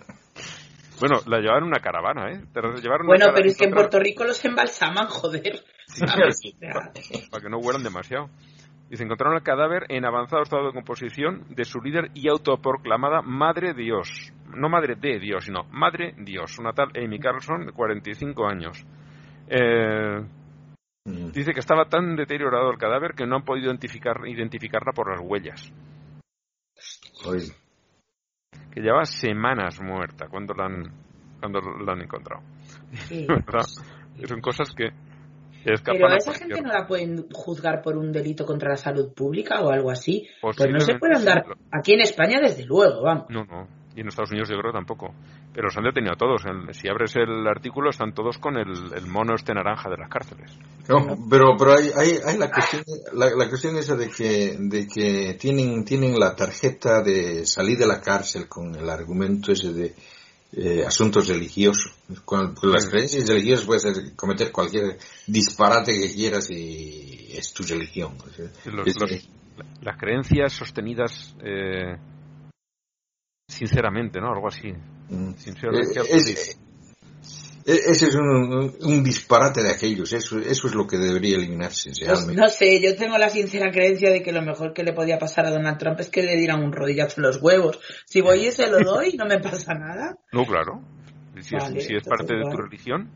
bueno, 1.00 1.18
la 1.28 1.40
llevaron 1.40 1.64
en 1.64 1.70
una 1.70 1.80
caravana, 1.80 2.32
¿eh? 2.32 2.44
Llevaron 2.82 3.08
Bueno, 3.08 3.28
pero 3.34 3.48
es 3.48 3.58
que 3.58 3.66
en 3.66 3.72
Puerto 3.72 4.00
Rico 4.00 4.24
los 4.24 4.44
embalsaman, 4.44 5.08
joder. 5.08 5.64
sea, 5.88 6.92
para 7.32 7.44
que 7.44 7.50
no 7.50 7.58
huelan 7.58 7.84
demasiado. 7.84 8.30
Y 8.90 8.96
se 8.96 9.04
encontraron 9.04 9.36
el 9.36 9.44
cadáver 9.44 9.86
en 9.90 10.06
avanzado 10.06 10.44
estado 10.44 10.68
de 10.68 10.74
composición 10.74 11.46
de 11.50 11.66
su 11.66 11.82
líder 11.82 12.10
y 12.14 12.30
autoproclamada 12.30 13.22
Madre 13.22 13.74
Dios. 13.74 14.32
No 14.56 14.70
Madre 14.70 14.96
de 14.96 15.20
Dios, 15.20 15.46
sino 15.46 15.66
Madre 15.72 16.14
Dios, 16.18 16.58
una 16.58 16.72
tal 16.72 16.90
Amy 16.96 17.20
Carlson, 17.20 17.66
de 17.66 17.72
45 17.74 18.48
años. 18.48 18.86
Eh, 19.50 20.22
Mm. 21.08 21.32
dice 21.32 21.54
que 21.54 21.62
estaba 21.62 21.86
tan 21.86 22.18
deteriorado 22.18 22.70
el 22.70 22.78
cadáver 22.78 23.14
que 23.16 23.26
no 23.26 23.38
han 23.38 23.46
podido 23.46 23.68
identificar, 23.68 24.28
identificarla 24.28 24.92
por 24.92 25.10
las 25.10 25.22
huellas. 25.24 25.72
Oye, 27.26 27.48
Que 28.72 28.82
lleva 28.82 29.04
semanas 29.06 29.82
muerta 29.82 30.28
cuando 30.30 30.54
la 30.54 30.66
han, 30.66 30.84
cuando 31.40 31.60
la 31.86 31.94
han 31.94 32.02
encontrado. 32.02 32.44
Son 34.28 34.42
cosas 34.42 34.72
que 34.76 34.90
Pero 35.64 36.08
a 36.08 36.16
esa 36.16 36.32
cualquier- 36.32 36.38
gente 36.56 36.62
no 36.62 36.74
la 36.74 36.88
pueden 36.88 37.28
juzgar 37.34 37.82
por 37.82 37.98
un 37.98 38.12
delito 38.12 38.46
contra 38.46 38.70
la 38.70 38.78
salud 38.78 39.14
pública 39.14 39.62
o 39.62 39.70
algo 39.72 39.92
así. 39.92 40.28
Pues 40.42 40.58
no 40.72 40.80
se 40.80 40.96
puede 40.96 41.16
andar. 41.18 41.44
Aquí 41.72 41.94
en 41.94 42.02
España, 42.02 42.40
desde 42.42 42.66
luego, 42.66 43.02
vamos. 43.04 43.26
No, 43.30 43.46
no. 43.46 43.68
Y 43.98 44.02
en 44.02 44.10
Estados 44.10 44.30
Unidos 44.30 44.48
yo 44.48 44.60
creo 44.60 44.72
tampoco. 44.72 45.12
Pero 45.52 45.66
los 45.70 45.76
han 45.78 45.84
detenido 45.86 46.14
a 46.14 46.18
todos. 46.18 46.44
Si 46.78 46.88
abres 46.88 47.16
el 47.16 47.48
artículo 47.48 47.90
están 47.90 48.14
todos 48.14 48.38
con 48.38 48.56
el, 48.56 48.94
el 48.94 49.08
mono 49.08 49.34
este 49.34 49.56
naranja 49.56 49.90
de 49.90 49.98
las 49.98 50.08
cárceles. 50.08 50.52
No, 50.88 51.18
pero 51.28 51.58
pero 51.58 51.74
hay, 51.74 51.90
hay, 51.98 52.20
hay 52.24 52.38
la 52.38 52.52
cuestión 52.52 52.84
la, 53.14 53.32
la 53.36 53.50
cuestión 53.50 53.76
esa 53.76 53.96
de 53.96 54.08
que 54.10 54.56
de 54.60 54.88
que 54.88 55.34
tienen 55.40 55.84
tienen 55.84 56.14
la 56.20 56.36
tarjeta 56.36 57.02
de 57.02 57.48
salir 57.48 57.80
de 57.80 57.88
la 57.88 58.00
cárcel 58.00 58.48
con 58.48 58.76
el 58.76 58.88
argumento 58.88 59.52
ese 59.52 59.74
de 59.74 59.96
eh, 60.54 60.84
asuntos 60.86 61.28
religiosos 61.28 61.92
con, 62.24 62.54
con 62.54 62.72
las 62.72 62.86
creencias 62.88 63.28
religiosas 63.28 63.66
puedes 63.66 64.14
cometer 64.16 64.52
cualquier 64.52 64.98
disparate 65.26 65.92
que 65.92 66.14
quieras 66.14 66.50
y 66.52 67.32
es 67.36 67.52
tu 67.52 67.64
religión 67.64 68.16
O 68.26 68.30
sea, 68.30 68.46
Los- 68.72 68.88
es- 68.88 68.96
los- 69.02 69.30
las 69.82 69.98
creencias 69.98 70.54
sostenidas 70.54 71.36
eh, 71.44 71.98
sinceramente, 73.48 74.20
¿no? 74.20 74.32
Algo 74.32 74.48
así. 74.48 74.72
mm, 75.10 75.34
Sin 75.38 75.56
ser 75.56 75.74
eh, 75.74 75.80
es- 76.10 76.26
sí. 76.26 76.58
eh, 77.66 77.80
ese 77.88 78.08
es 78.08 78.16
un, 78.16 79.04
disparate 79.04 79.62
de 79.64 79.72
aquellos 79.72 80.12
eso 80.14 80.40
eso 80.40 80.68
es 80.68 80.74
lo 80.76 80.86
que 80.88 80.98
debería 80.98 81.36
eliminarse 81.38 81.92
Pues 82.06 82.28
no 82.28 82.48
sé, 82.50 82.82
yo 82.82 82.96
tengo 82.96 83.18
la 83.18 83.30
sincera 83.30 83.72
creencia 83.72 84.12
de 84.12 84.22
que 84.22 84.32
lo 84.32 84.42
mejor 84.42 84.74
que 84.74 84.84
le 84.84 84.94
podía 84.94 85.18
pasar 85.18 85.46
a 85.46 85.52
Donald 85.52 85.78
Trump 85.78 86.00
es 86.00 86.10
que 86.10 86.24
le 86.24 86.36
dieran 86.38 86.64
un 86.64 86.72
rodillazo 86.74 87.16
en 87.22 87.28
los 87.28 87.42
huevos. 87.42 87.80
Si 88.06 88.22
voy 88.22 88.48
y 88.48 88.52
se 88.52 88.70
lo 88.70 88.80
doy, 88.80 89.16
no 89.18 89.26
me 89.26 89.40
pasa 89.40 89.74
nada. 89.74 90.18
No, 90.32 90.46
claro. 90.46 90.82
Si, 91.42 91.56
es- 91.56 91.86
si 91.86 91.96
es 91.96 92.04
parte 92.04 92.34
de 92.36 92.44
tu 92.50 92.58
religión, 92.58 93.10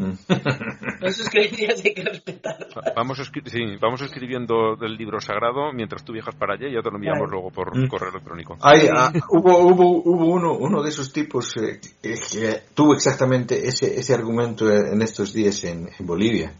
Mm. 0.00 0.12
Creencias 1.30 1.82
hay 1.84 1.94
que 1.94 2.02
respetarlas. 2.02 2.68
vamos, 2.96 3.18
escri- 3.18 3.46
sí, 3.46 3.76
vamos 3.80 4.00
escribiendo 4.02 4.76
del 4.76 4.96
libro 4.96 5.20
sagrado 5.20 5.72
mientras 5.72 6.04
tú 6.04 6.12
viajas 6.12 6.34
para 6.34 6.54
allá 6.54 6.68
y 6.68 6.74
ya 6.74 6.82
te 6.82 6.90
lo 6.90 6.96
enviamos 6.96 7.20
Vale. 7.28 7.32
luego 7.32 7.50
por 7.50 7.76
Mm. 7.76 7.88
correo 7.88 8.10
electrónico. 8.10 8.56
Hay, 8.62 8.88
ah, 8.92 9.12
hubo, 9.30 9.58
hubo, 9.58 10.02
hubo 10.04 10.26
uno, 10.26 10.54
uno 10.56 10.82
de 10.82 10.88
esos 10.88 11.12
tipos 11.12 11.56
eh, 11.56 11.80
que, 12.02 12.14
que 12.14 12.62
tuvo 12.74 12.94
exactamente 12.94 13.66
ese, 13.68 13.98
ese 13.98 14.14
argumento 14.14 14.70
en 14.70 15.02
estos 15.02 15.32
días 15.32 15.62
en, 15.64 15.88
en 15.98 16.06
Bolivia. 16.06 16.52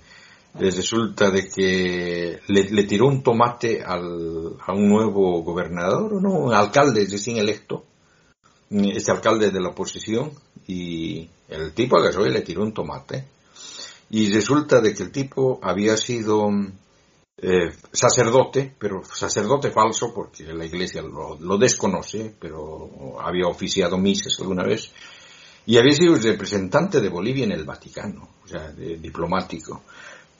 Les 0.59 0.77
resulta 0.77 1.31
de 1.31 1.49
que 1.49 2.41
le, 2.49 2.63
le 2.71 2.85
tiró 2.85 3.07
un 3.07 3.23
tomate 3.23 3.83
al, 3.85 4.57
a 4.67 4.73
un 4.73 4.89
nuevo 4.89 5.43
gobernador, 5.45 6.15
o 6.15 6.21
no, 6.21 6.31
un 6.31 6.53
alcalde 6.55 7.07
recién 7.09 7.37
electo, 7.37 7.85
este 8.69 9.13
alcalde 9.13 9.51
de 9.51 9.61
la 9.61 9.69
oposición, 9.69 10.31
y 10.67 11.29
el 11.51 11.73
tipo 11.73 11.99
agarró 11.99 12.27
y 12.27 12.31
le 12.31 12.43
tiró 12.43 12.63
un 12.63 12.73
tomate. 12.73 13.25
Y 14.11 14.33
resulta 14.33 14.81
de 14.81 14.93
que 14.95 15.03
el 15.05 15.13
tipo 15.13 15.61
había 15.63 15.97
sido 15.97 16.49
eh, 17.39 17.71
sacerdote, 17.93 18.75
pero 18.79 19.03
sacerdote 19.05 19.71
falso 19.71 20.13
porque 20.15 20.45
la 20.53 20.65
iglesia 20.65 21.01
lo, 21.03 21.39
lo 21.39 21.59
desconoce, 21.59 22.35
pero 22.39 23.19
había 23.21 23.47
oficiado 23.47 23.97
misas 23.99 24.39
alguna 24.41 24.65
vez, 24.65 24.91
y 25.67 25.77
había 25.79 25.93
sido 25.93 26.17
representante 26.17 27.01
de 27.01 27.09
Bolivia 27.09 27.45
en 27.45 27.53
el 27.53 27.65
Vaticano, 27.65 28.29
o 28.45 28.49
sea, 28.49 28.69
de- 28.73 28.97
diplomático. 28.97 29.83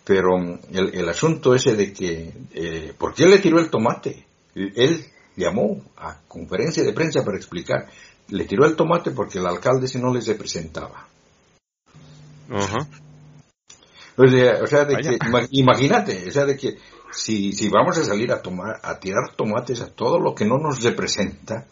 Pero 0.05 0.37
mm, 0.39 0.59
el, 0.73 0.95
el 0.95 1.09
asunto 1.09 1.55
ese 1.55 1.77
de 1.77 1.93
que, 1.93 2.33
eh, 2.53 2.93
¿por 2.99 3.15
qué 3.15 3.27
le 3.27 3.39
tiró 3.39 3.61
el 3.61 3.71
tomate? 3.71 4.27
Él 4.55 5.05
llamó 5.37 5.81
a 5.97 6.19
conferencia 6.27 6.83
de 6.83 6.93
prensa 6.93 7.25
para 7.25 7.37
explicar, 7.37 7.89
le 8.31 8.45
tiró 8.45 8.65
el 8.65 8.77
tomate 8.77 9.11
porque 9.11 9.39
el 9.39 9.47
alcalde 9.47 9.89
si 9.89 9.99
no 9.99 10.13
les 10.13 10.27
representaba. 10.27 11.07
O 14.17 14.29
sea, 14.29 14.63
o 14.63 14.67
sea, 14.67 14.85
de 14.85 14.95
Vaya. 14.95 15.11
que, 15.11 15.17
ima- 15.19 15.49
imagínate, 15.51 16.29
o 16.29 16.33
sea, 16.33 16.45
de 16.45 16.57
que 16.57 16.77
si, 17.13 17.53
si 17.53 17.69
vamos 17.69 17.97
a 17.99 18.05
salir 18.05 18.31
a 18.33 18.43
tomar, 18.43 18.81
a 18.83 18.99
tirar 18.99 19.35
tomates 19.37 19.81
a 19.81 19.89
todo 19.91 20.19
lo 20.19 20.35
que 20.35 20.45
no 20.45 20.59
nos 20.59 20.83
representa, 20.83 21.67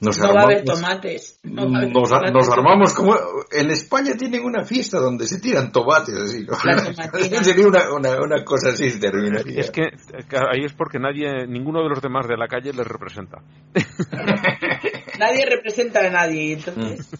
nos 0.00 0.18
No 0.18 0.34
va 0.34 0.40
a 0.40 0.44
haber 0.44 0.58
armamos, 0.58 0.80
tomates. 0.80 1.40
No 1.42 1.70
va 1.70 1.76
a 1.76 1.80
haber 1.82 1.92
nos, 1.92 2.08
tomates. 2.08 2.32
nos 2.32 2.48
armamos 2.50 2.94
como, 2.94 3.16
en 3.50 3.70
España 3.70 4.12
tienen 4.18 4.44
una 4.44 4.64
fiesta 4.64 4.98
donde 4.98 5.26
se 5.26 5.40
tiran 5.40 5.70
tomates 5.72 6.16
así, 6.16 6.44
¿no? 6.44 6.54
Sería 7.44 7.66
una, 7.66 7.92
una, 7.92 8.20
una 8.20 8.44
cosa 8.44 8.70
así, 8.70 8.98
terminaría. 8.98 9.60
Es 9.60 9.70
que 9.70 9.82
ahí 9.82 10.64
es 10.64 10.72
porque 10.72 10.98
nadie, 10.98 11.46
ninguno 11.46 11.82
de 11.82 11.90
los 11.90 12.00
demás 12.00 12.26
de 12.26 12.36
la 12.36 12.48
calle 12.48 12.72
les 12.72 12.86
representa. 12.86 13.42
Nadie 15.18 15.44
representa 15.44 16.00
a 16.00 16.08
nadie. 16.08 16.54
Entonces, 16.54 17.10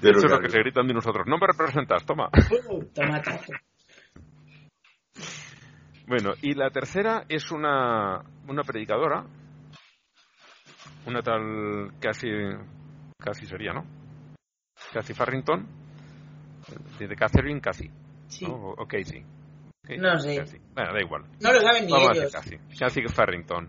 Pero 0.00 0.18
Eso 0.18 0.26
es 0.26 0.32
lo 0.32 0.38
que 0.38 0.48
se 0.48 0.58
gritan 0.60 0.86
de 0.86 0.94
nosotros. 0.94 1.26
No 1.26 1.38
me 1.38 1.46
representas, 1.48 2.06
toma. 2.06 2.30
uh, 2.68 2.84
tomatazo. 2.94 3.52
Bueno, 6.06 6.34
y 6.40 6.54
la 6.54 6.70
tercera 6.70 7.24
es 7.28 7.50
una, 7.50 8.22
una 8.46 8.62
predicadora, 8.62 9.24
una 11.06 11.22
tal 11.22 11.92
casi, 12.00 12.28
casi 13.18 13.46
sería, 13.46 13.72
¿no? 13.72 13.84
Cathy 14.92 15.14
Farrington, 15.14 15.66
de 16.98 17.16
Catherine 17.16 17.60
Cathy, 17.60 17.90
Sí. 18.28 18.46
¿no? 18.46 18.54
O. 18.54 18.74
No 19.98 20.18
sé. 20.18 20.44
Bueno, 20.74 20.92
da 20.92 21.00
igual. 21.00 21.22
No 21.42 21.52
lo 21.52 21.60
saben 21.60 21.86
ni 21.86 21.92
Vamos 21.92 22.08
a 22.10 22.12
ellos. 22.12 22.32
decir 22.32 23.08
Farrington. 23.10 23.68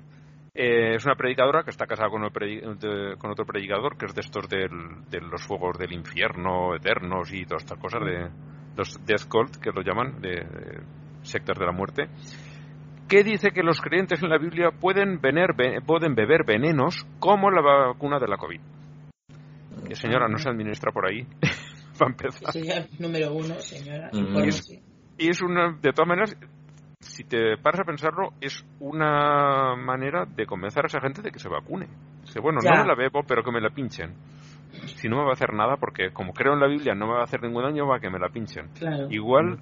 Eh, 0.54 0.96
es 0.96 1.06
una 1.06 1.16
predicadora 1.16 1.64
que 1.64 1.70
está 1.70 1.86
casada 1.88 2.10
con, 2.10 2.22
de- 2.80 3.16
con 3.18 3.32
otro 3.32 3.46
predicador 3.46 3.98
que 3.98 4.06
es 4.08 4.14
de 4.16 4.22
estos 4.22 4.50
del- 4.50 5.06
de 5.10 5.22
los 5.22 5.42
fuegos 5.46 5.78
del 5.78 5.94
infierno 5.94 6.76
eternos 6.76 7.32
y 7.32 7.46
todas 7.46 7.64
estas 7.64 7.78
cosas 7.80 8.02
de 8.04 8.30
los 8.76 9.06
Death 9.06 9.28
Cult 9.30 9.56
que 9.58 9.72
lo 9.72 9.82
llaman 9.82 10.20
de, 10.20 10.32
de 10.32 10.80
sectas 11.22 11.58
de 11.58 11.66
la 11.66 11.72
muerte 11.72 12.10
que 13.10 13.24
dice 13.24 13.52
que 13.52 13.64
los 13.64 13.82
creyentes 13.82 14.22
en 14.24 14.30
la 14.30 14.38
Biblia 14.38 14.70
pueden, 14.72 15.20
vener- 15.22 15.56
ve- 15.56 15.82
pueden 15.86 16.16
beber 16.16 16.46
venenos 16.46 17.06
como 17.20 17.50
la 17.52 17.62
vacuna 17.62 18.20
de 18.20 18.28
la 18.28 18.38
COVID. 18.38 18.62
Que 19.88 19.96
señora 19.96 20.28
no 20.28 20.38
se 20.38 20.50
administra 20.50 20.92
por 20.92 21.08
ahí, 21.08 21.26
para 21.98 22.12
empezar. 22.12 22.54
Ya 22.54 22.76
es 22.80 23.00
número 23.00 23.34
uno, 23.34 23.56
señora. 23.60 24.10
Mm. 24.14 24.48
Y 25.18 25.30
es 25.30 25.42
una, 25.42 25.72
de 25.82 25.92
todas 25.92 26.08
maneras, 26.08 26.38
si 27.00 27.24
te 27.24 27.58
paras 27.58 27.82
a 27.82 27.84
pensarlo, 27.86 28.30
es 28.42 28.64
una 28.80 29.76
manera 29.76 30.26
de 30.26 30.46
convencer 30.46 30.84
a 30.86 30.88
esa 30.88 31.02
gente 31.02 31.22
de 31.22 31.32
que 31.32 31.40
se 31.40 31.50
vacune. 31.50 31.88
Dice, 32.22 32.40
bueno, 32.40 32.60
Ya. 32.64 32.72
no 32.72 32.82
me 32.84 32.88
la 32.88 32.96
bebo, 32.96 33.24
pero 33.28 33.44
que 33.44 33.52
me 33.52 33.62
la 33.62 33.70
pinchen. 33.72 34.14
Si 34.86 35.10
no 35.10 35.18
me 35.18 35.24
va 35.24 35.30
a 35.32 35.34
hacer 35.34 35.54
nada, 35.54 35.78
porque 35.78 36.12
como 36.12 36.34
creo 36.34 36.54
en 36.54 36.60
la 36.60 36.68
Biblia 36.68 36.94
no 36.94 37.08
me 37.08 37.14
va 37.14 37.22
a 37.22 37.24
hacer 37.24 37.42
ningún 37.42 37.64
daño, 37.64 37.88
va 37.88 38.00
que 38.00 38.10
me 38.10 38.20
la 38.20 38.30
pinchen. 38.30 38.68
Claro. 38.78 39.08
Igual, 39.10 39.58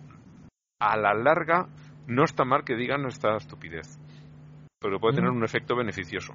a 0.80 0.98
la 0.98 1.14
larga, 1.14 1.68
no 2.08 2.24
está 2.26 2.44
mal 2.46 2.64
que 2.66 2.76
digan 2.76 3.06
esta 3.06 3.38
estupidez. 3.38 4.00
Pero 4.80 5.00
puede 5.00 5.16
tener 5.16 5.30
un 5.32 5.44
efecto 5.44 5.76
beneficioso. 5.76 6.34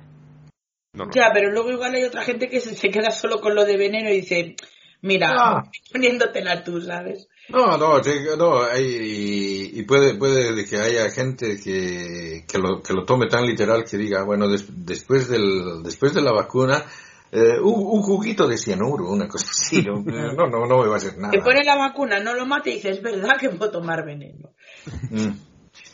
No 0.95 1.11
Ya, 1.15 1.31
pero 1.33 1.51
luego 1.51 1.71
igual 1.71 1.95
hay 1.95 2.05
otra 2.05 2.23
gente 2.23 2.49
que 2.49 2.61
se, 2.61 2.75
se 2.75 2.91
queda 2.91 3.11
solo 3.11 3.41
con 3.41 3.55
lo 3.55 3.65
de 3.65 3.77
veneno 3.77 4.11
y 4.11 4.21
dice, 4.21 4.57
mira, 5.01 5.29
Ah. 5.33 5.63
poniéndotela 5.93 6.63
tú, 6.63 6.81
¿sabes? 6.81 7.29
No, 7.49 7.77
no, 7.79 8.01
no, 8.37 8.63
hay, 8.65 9.71
y 9.75 9.83
puede, 9.85 10.15
puede 10.15 10.55
de 10.55 10.65
que 10.65 10.77
haya 10.77 11.11
gente 11.11 11.59
que, 11.63 12.45
que, 12.47 12.59
lo, 12.59 12.81
que 12.83 12.93
lo 12.93 13.05
tome 13.05 13.27
tan 13.27 13.47
literal 13.47 13.85
que 13.85 13.97
diga, 13.97 14.23
bueno, 14.25 14.49
des- 14.49 14.67
después, 14.87 15.29
del, 15.29 15.83
después 15.83 16.15
de 16.15 16.23
la 16.23 16.33
vacuna, 16.33 16.85
eh, 17.33 17.59
un, 17.61 17.75
un 17.75 18.03
juguito 18.03 18.47
de 18.47 18.59
cianuro, 18.59 19.09
una 19.11 19.27
cosa 19.27 19.47
así, 19.51 19.83
no, 19.83 20.03
no, 20.05 20.47
no, 20.47 20.67
no 20.67 20.83
me 20.83 20.89
va 20.89 20.95
a 20.95 20.99
hacer 20.99 21.17
nada. 21.19 21.33
Te 21.33 21.41
pone 21.41 21.65
la 21.65 21.77
vacuna, 21.77 22.21
no 22.21 22.35
lo 22.35 22.45
mate 22.47 22.71
y 22.71 22.75
dices, 22.75 22.99
es 22.99 23.03
verdad 23.03 23.37
que 23.41 23.49
puedo 23.51 23.71
tomar 23.73 24.05
veneno. 24.05 24.51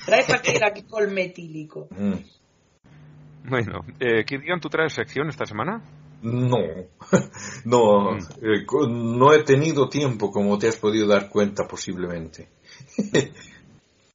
Trae 0.08 0.24
era 0.56 0.68
alcohol 0.68 1.10
metílico. 1.10 1.88
mm. 1.90 2.14
Bueno, 3.48 3.80
eh, 4.00 4.24
Kirkigan, 4.24 4.60
¿tú 4.60 4.68
traes 4.68 4.92
sección 4.94 5.28
esta 5.28 5.44
semana? 5.46 5.82
No, 6.22 6.56
no, 7.64 8.12
Mm. 8.12 8.18
eh, 8.42 8.66
no 8.88 9.32
he 9.32 9.42
tenido 9.44 9.88
tiempo 9.88 10.30
como 10.32 10.58
te 10.58 10.68
has 10.68 10.76
podido 10.76 11.06
dar 11.06 11.28
cuenta 11.28 11.66
posiblemente. 11.68 12.48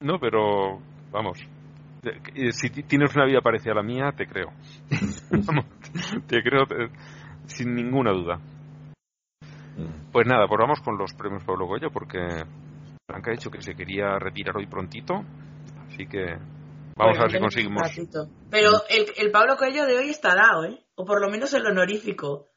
No, 0.01 0.19
pero 0.19 0.79
vamos. 1.11 1.39
eh, 2.35 2.51
Si 2.51 2.69
ti- 2.69 2.83
tienes 2.83 3.15
una 3.15 3.25
vida 3.25 3.39
parecida 3.39 3.71
a 3.71 3.75
la 3.75 3.83
mía, 3.83 4.11
te 4.17 4.25
creo. 4.27 4.47
Vamos, 5.31 5.65
te 6.27 6.43
creo 6.43 6.63
eh, 6.63 6.89
sin 7.45 7.73
ninguna 7.73 8.11
duda. 8.11 8.35
Mm. 9.77 10.11
Pues 10.11 10.27
nada, 10.27 10.45
pues 10.49 10.59
vamos 10.59 10.81
con 10.81 10.97
los 10.97 11.13
premios 11.13 11.43
Pablo 11.45 11.67
Goya 11.67 11.87
porque 11.89 12.17
Blanca 13.07 13.31
ha 13.31 13.33
dicho 13.33 13.49
que 13.49 13.61
se 13.61 13.75
quería 13.75 14.19
retirar 14.19 14.57
hoy 14.57 14.67
prontito. 14.67 15.23
Así 15.93 16.07
que 16.07 16.25
vamos 16.25 16.95
Bueno, 16.95 17.19
a 17.19 17.23
ver 17.23 17.31
si 17.31 17.39
conseguimos. 17.39 17.81
un 17.81 17.87
ratito. 17.87 18.29
Pero 18.49 18.71
el, 18.89 19.05
el 19.17 19.31
Pablo 19.31 19.55
Coelho 19.57 19.85
de 19.85 19.97
hoy 19.97 20.09
está 20.09 20.33
dado, 20.35 20.65
¿eh? 20.65 20.79
O 20.95 21.05
por 21.05 21.21
lo 21.21 21.29
menos 21.29 21.53
el 21.53 21.65
honorífico. 21.65 22.49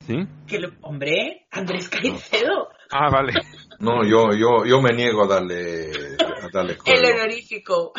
¿Sí? 0.00 0.16
Que 0.46 0.60
hombre, 0.82 1.46
Andrés 1.50 1.88
Caicedo, 1.88 2.68
Ah, 2.90 3.10
vale. 3.10 3.32
No, 3.80 4.02
yo, 4.04 4.30
yo, 4.32 4.64
yo 4.64 4.80
me 4.80 4.94
niego 4.94 5.24
a 5.24 5.28
darle, 5.28 5.90
a 6.20 6.48
darle 6.52 6.78
el 6.86 7.04
honorífico. 7.04 7.92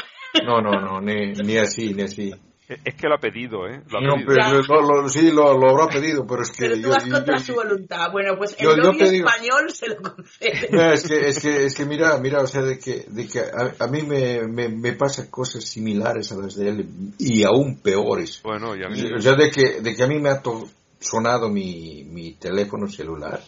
No, 0.45 0.61
no, 0.61 0.71
no, 0.79 1.01
ni, 1.01 1.33
ni 1.33 1.57
así, 1.57 1.93
ni 1.93 2.03
así. 2.03 2.31
Es 2.69 2.93
que 2.93 3.07
lo 3.07 3.15
ha 3.15 3.19
pedido, 3.19 3.67
¿eh? 3.67 3.81
Lo 3.89 3.97
ha 3.97 4.01
No, 4.01 4.13
pedido. 4.13 4.61
pero 4.67 4.81
lo- 4.81 5.01
lo- 5.01 5.09
sí, 5.09 5.31
lo, 5.31 5.57
lo 5.57 5.69
habrá 5.71 5.87
pedido, 5.87 6.25
pero 6.27 6.43
es 6.43 6.51
que 6.51 6.57
Pero 6.59 6.75
tú 6.75 6.81
yo- 6.81 6.89
vas 6.89 7.05
yo- 7.05 7.11
contra 7.13 7.37
yo- 7.37 7.43
su 7.43 7.53
voluntad. 7.55 8.11
Bueno, 8.11 8.37
pues 8.37 8.55
el 8.59 8.65
yo- 8.65 8.75
lobby 8.77 9.09
digo- 9.09 9.27
español 9.27 9.71
se 9.71 9.87
lo 9.87 9.95
concede. 10.01 10.69
No, 10.71 10.91
es 10.93 11.07
que, 11.07 11.27
es 11.29 11.39
que, 11.39 11.65
es 11.65 11.73
que 11.75 11.85
mira, 11.85 12.17
mira, 12.19 12.41
o 12.41 12.47
sea, 12.47 12.61
de 12.61 12.77
que, 12.77 13.05
de 13.07 13.27
que 13.27 13.39
a, 13.39 13.73
a 13.83 13.87
mí 13.87 14.03
me, 14.03 14.43
me, 14.47 14.69
me 14.69 14.93
pasa 14.93 15.31
cosas 15.31 15.63
similares 15.63 16.31
a 16.31 16.35
las 16.35 16.55
de 16.55 16.69
él 16.69 16.85
y 17.17 17.43
aún 17.43 17.79
peores. 17.79 18.39
Bueno, 18.43 18.75
y 18.75 18.83
a 18.83 18.89
mí... 18.89 19.01
O 19.13 19.19
sea, 19.19 19.33
de 19.35 19.49
que, 19.49 19.81
de 19.81 19.95
que 19.95 20.03
a 20.03 20.07
mí 20.07 20.19
me 20.19 20.29
ha 20.29 20.39
to- 20.41 20.69
sonado 20.99 21.49
mi, 21.49 22.03
mi 22.03 22.33
teléfono 22.33 22.87
celular 22.87 23.41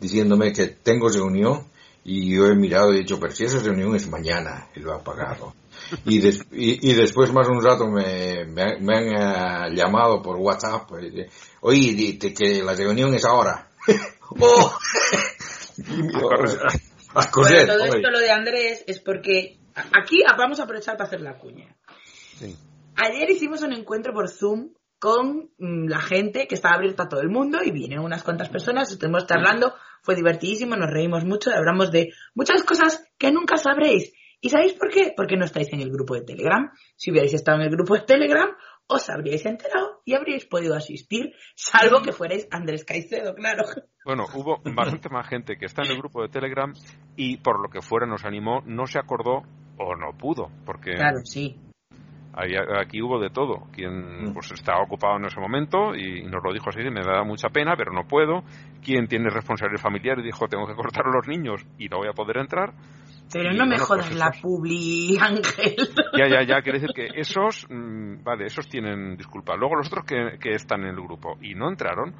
diciéndome 0.00 0.52
que 0.52 0.68
tengo 0.68 1.08
reunión 1.08 1.64
y 2.04 2.34
yo 2.34 2.46
he 2.46 2.54
mirado 2.54 2.92
y 2.92 2.96
he 2.96 2.98
dicho, 3.00 3.18
pero 3.20 3.32
si 3.34 3.44
esa 3.44 3.58
reunión 3.60 3.94
es 3.96 4.08
mañana 4.08 4.68
y 4.74 4.80
lo 4.80 4.92
he 4.92 4.94
apagado. 4.96 5.54
Y, 6.04 6.18
des- 6.20 6.46
y, 6.52 6.90
y 6.90 6.94
después 6.94 7.32
más 7.32 7.48
un 7.48 7.62
rato 7.62 7.86
me, 7.88 8.44
me, 8.46 8.62
han- 8.62 8.84
me 8.84 8.96
han 8.96 9.16
ah, 9.16 9.68
llamado 9.72 10.22
por 10.22 10.36
WhatsApp, 10.36 10.88
pues, 10.88 11.12
oye, 11.60 11.94
di- 11.94 12.12
de 12.18 12.32
que 12.34 12.62
la 12.62 12.74
reunión 12.74 13.14
es 13.14 13.24
ahora. 13.24 13.68
¡Oh! 14.40 14.78
A 15.76 16.20
correr. 16.22 16.58
a 17.14 17.30
correr, 17.30 17.66
Bueno, 17.66 17.72
todo 17.74 17.82
oye. 17.84 17.96
esto 17.96 18.10
lo 18.10 18.18
de 18.20 18.30
Andrés 18.30 18.84
es 18.86 19.00
porque 19.00 19.58
aquí 19.74 20.22
vamos 20.38 20.60
a 20.60 20.64
aprovechar 20.64 20.96
para 20.96 21.06
hacer 21.08 21.20
la 21.20 21.38
cuña. 21.38 21.74
Sí. 22.38 22.56
Ayer 22.96 23.30
hicimos 23.30 23.62
un 23.62 23.72
encuentro 23.72 24.12
por 24.12 24.28
Zoom 24.28 24.70
con 25.00 25.50
mm, 25.58 25.88
la 25.88 26.00
gente 26.00 26.46
que 26.46 26.54
estaba 26.54 26.76
abierta 26.76 27.04
a 27.04 27.08
todo 27.08 27.20
el 27.20 27.28
mundo 27.28 27.58
y 27.64 27.70
vinieron 27.72 28.04
unas 28.04 28.22
cuantas 28.22 28.48
personas, 28.48 28.90
estuvimos 28.90 29.26
charlando, 29.26 29.74
fue 30.02 30.14
divertidísimo, 30.14 30.76
nos 30.76 30.90
reímos 30.90 31.24
mucho, 31.24 31.50
hablamos 31.52 31.90
de 31.90 32.12
muchas 32.34 32.62
cosas 32.62 33.04
que 33.18 33.32
nunca 33.32 33.56
sabréis. 33.56 34.12
¿Y 34.44 34.50
sabéis 34.50 34.74
por 34.74 34.90
qué? 34.90 35.14
Porque 35.16 35.38
no 35.38 35.46
estáis 35.46 35.72
en 35.72 35.80
el 35.80 35.90
grupo 35.90 36.14
de 36.14 36.20
Telegram. 36.20 36.70
Si 36.96 37.10
hubierais 37.10 37.32
estado 37.32 37.56
en 37.60 37.64
el 37.64 37.70
grupo 37.70 37.94
de 37.94 38.02
Telegram, 38.02 38.50
os 38.86 39.08
habríais 39.08 39.46
enterado 39.46 40.02
y 40.04 40.12
habríais 40.12 40.44
podido 40.44 40.74
asistir, 40.74 41.32
salvo 41.56 42.02
que 42.02 42.12
fuerais 42.12 42.46
Andrés 42.50 42.84
Caicedo, 42.84 43.34
claro. 43.34 43.62
Bueno, 44.04 44.26
hubo 44.34 44.60
bastante 44.74 45.08
más 45.08 45.26
gente 45.28 45.56
que 45.56 45.64
está 45.64 45.80
en 45.82 45.92
el 45.92 45.96
grupo 45.96 46.20
de 46.20 46.28
Telegram 46.28 46.70
y 47.16 47.38
por 47.38 47.58
lo 47.58 47.70
que 47.70 47.80
fuera 47.80 48.06
nos 48.06 48.26
animó, 48.26 48.60
no 48.66 48.86
se 48.86 48.98
acordó 48.98 49.44
o 49.78 49.96
no 49.96 50.18
pudo, 50.18 50.50
porque 50.66 50.90
Claro, 50.92 51.20
sí. 51.24 51.56
ahí- 52.34 52.52
aquí 52.78 53.00
hubo 53.00 53.18
de 53.18 53.30
todo. 53.30 53.66
Quien 53.72 54.30
pues 54.34 54.52
estaba 54.52 54.82
ocupado 54.82 55.16
en 55.16 55.24
ese 55.24 55.40
momento 55.40 55.94
y 55.96 56.22
nos 56.24 56.42
lo 56.44 56.52
dijo 56.52 56.68
así, 56.68 56.80
me 56.90 57.00
da 57.02 57.24
mucha 57.24 57.48
pena, 57.48 57.76
pero 57.78 57.92
no 57.92 58.06
puedo. 58.06 58.42
Quien 58.84 59.08
tiene 59.08 59.30
responsabilidad 59.30 59.80
familiar 59.80 60.18
y 60.18 60.24
dijo, 60.24 60.46
tengo 60.48 60.66
que 60.66 60.74
cortar 60.74 61.06
a 61.06 61.16
los 61.16 61.26
niños 61.26 61.64
y 61.78 61.88
no 61.88 61.96
voy 61.96 62.08
a 62.08 62.12
poder 62.12 62.36
entrar. 62.36 62.74
Pero 63.32 63.52
no 63.52 63.64
me 63.64 63.76
bueno, 63.76 63.84
jodas 63.84 64.06
pues 64.06 64.18
la 64.18 64.30
publi, 64.40 65.18
Ángel. 65.20 65.76
Ya, 66.16 66.28
ya, 66.28 66.42
ya, 66.46 66.62
quiere 66.62 66.78
decir 66.78 66.94
que 66.94 67.08
esos, 67.18 67.66
mm, 67.68 68.22
vale, 68.22 68.46
esos 68.46 68.68
tienen 68.68 69.16
disculpa. 69.16 69.56
Luego 69.56 69.76
los 69.76 69.88
otros 69.88 70.04
que, 70.04 70.38
que 70.38 70.50
están 70.54 70.82
en 70.82 70.90
el 70.90 71.02
grupo 71.02 71.36
y 71.40 71.54
no 71.54 71.68
entraron, 71.68 72.14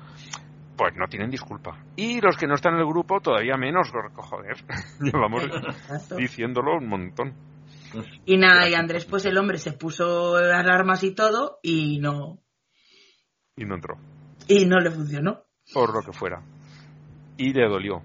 pues 0.77 0.95
no 0.97 1.07
tienen 1.09 1.31
disculpa. 1.31 1.79
Y 1.95 2.21
los 2.21 2.37
que 2.37 2.47
no 2.49 2.55
están 2.55 2.75
en 2.75 2.81
el 2.81 2.87
grupo 2.87 3.21
todavía 3.21 3.57
menos, 3.57 3.93
joder, 4.17 4.57
llevamos 5.01 5.45
diciéndolo 6.17 6.79
un 6.79 6.89
montón. 6.89 7.35
Y 8.25 8.37
nada, 8.39 8.69
y 8.69 8.75
Andrés, 8.75 9.05
pues 9.05 9.25
el 9.25 9.39
hombre 9.39 9.59
se 9.59 9.73
puso 9.73 10.35
alarmas 10.37 11.05
y 11.05 11.15
todo 11.15 11.61
y 11.63 12.01
no, 12.01 12.41
Y 13.57 13.65
no 13.65 13.77
entró, 13.77 13.95
y 14.49 14.67
no 14.67 14.81
le 14.81 14.91
funcionó. 14.91 15.45
por 15.73 15.95
lo 15.95 16.01
que 16.03 16.13
fuera. 16.13 16.43
Y 17.37 17.53
le 17.53 17.69
dolió. 17.69 18.03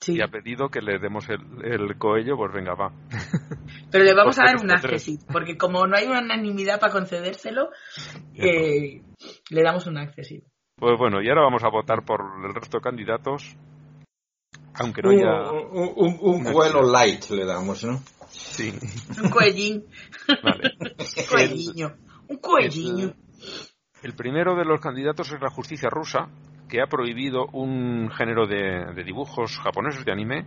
Sí. 0.00 0.16
Y 0.16 0.20
ha 0.22 0.28
pedido 0.28 0.68
que 0.68 0.82
le 0.82 0.98
demos 0.98 1.26
el, 1.30 1.40
el 1.64 1.96
coello, 1.98 2.36
pues 2.36 2.52
venga, 2.52 2.74
va. 2.74 2.92
Pero 3.90 4.04
le 4.04 4.14
vamos 4.14 4.38
a 4.38 4.44
dar 4.44 4.56
un 4.62 4.70
accessit, 4.70 5.20
porque 5.32 5.56
como 5.56 5.86
no 5.86 5.96
hay 5.96 6.06
unanimidad 6.06 6.78
para 6.78 6.92
concedérselo, 6.92 7.70
eh, 8.34 9.02
le 9.50 9.62
damos 9.62 9.86
un 9.86 9.96
accessit. 9.98 10.44
Pues 10.76 10.98
bueno, 10.98 11.22
y 11.22 11.28
ahora 11.28 11.42
vamos 11.42 11.64
a 11.64 11.70
votar 11.70 12.04
por 12.04 12.20
el 12.44 12.54
resto 12.54 12.78
de 12.78 12.82
candidatos. 12.82 13.56
Aunque 14.74 15.02
no 15.02 15.10
Un, 15.10 15.14
haya... 15.20 15.52
un, 15.52 15.92
un- 15.96 16.18
un 16.20 16.52
vuelo 16.52 16.82
light 16.82 17.30
le 17.30 17.44
damos, 17.46 17.84
¿no? 17.84 18.00
Sí, 18.28 18.74
Un 19.22 19.30
cuellín. 19.30 19.86
vale. 20.42 20.72
Un 20.80 21.26
cuelliño. 21.30 21.94
Un 22.28 22.36
cuelliño. 22.38 23.14
El 24.02 24.14
primero 24.14 24.56
de 24.56 24.64
los 24.64 24.80
candidatos 24.80 25.30
es 25.32 25.40
la 25.40 25.50
justicia 25.50 25.88
rusa, 25.88 26.28
que 26.68 26.80
ha 26.80 26.86
prohibido 26.86 27.46
un 27.52 28.10
género 28.10 28.46
de, 28.46 29.02
dibujos 29.04 29.58
japoneses 29.58 30.04
de 30.04 30.12
anime 30.12 30.46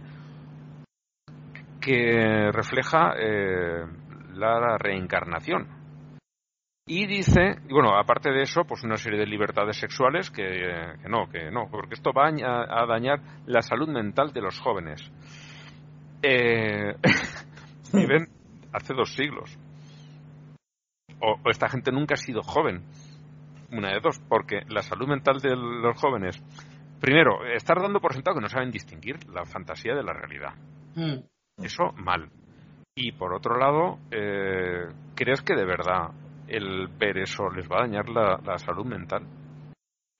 que 1.79 2.51
refleja 2.51 3.13
eh, 3.17 3.85
la 4.33 4.77
reencarnación. 4.77 5.77
Y 6.89 7.05
dice, 7.05 7.57
y 7.67 7.73
bueno, 7.73 7.97
aparte 7.97 8.31
de 8.31 8.43
eso, 8.43 8.63
pues 8.63 8.81
una 8.83 8.95
serie 8.95 9.19
de 9.19 9.25
libertades 9.25 9.77
sexuales 9.77 10.31
que, 10.31 10.45
no, 11.09 11.27
que 11.29 11.51
no, 11.51 11.67
porque 11.69 11.95
esto 11.95 12.13
va 12.13 12.29
a, 12.29 12.85
dañar 12.85 13.19
la 13.45 13.61
salud 13.61 13.89
mental 13.89 14.31
de 14.31 14.41
los 14.41 14.57
jóvenes. 14.57 15.11
Eh, 16.23 16.95
viven 17.93 18.29
hace 18.71 18.93
dos 18.93 19.13
siglos. 19.13 19.59
O 21.19 21.49
esta 21.49 21.67
gente 21.67 21.91
nunca 21.91 22.13
ha 22.13 22.17
sido 22.17 22.41
joven. 22.41 22.83
Una 23.71 23.89
de 23.93 23.99
dos, 23.99 24.19
porque 24.29 24.61
la 24.69 24.81
salud 24.81 25.07
mental 25.07 25.39
de 25.39 25.55
los 25.55 25.99
jóvenes, 25.99 26.41
primero, 26.99 27.45
estar 27.45 27.81
dando 27.81 27.99
por 27.99 28.13
sentado 28.13 28.35
que 28.35 28.41
no 28.41 28.49
saben 28.49 28.71
distinguir 28.71 29.17
la 29.29 29.45
fantasía 29.45 29.93
de 29.95 30.03
la 30.03 30.13
realidad. 30.13 30.53
Mm. 30.95 31.19
Eso 31.63 31.91
mal. 31.95 32.29
Y 32.95 33.11
por 33.11 33.33
otro 33.33 33.57
lado, 33.57 33.99
eh, 34.11 34.87
¿crees 35.15 35.41
que 35.41 35.55
de 35.55 35.65
verdad 35.65 36.11
el 36.47 36.87
ver 36.87 37.17
eso 37.19 37.49
les 37.49 37.67
va 37.69 37.79
a 37.79 37.81
dañar 37.87 38.09
la, 38.09 38.39
la 38.43 38.57
salud 38.57 38.85
mental? 38.85 39.23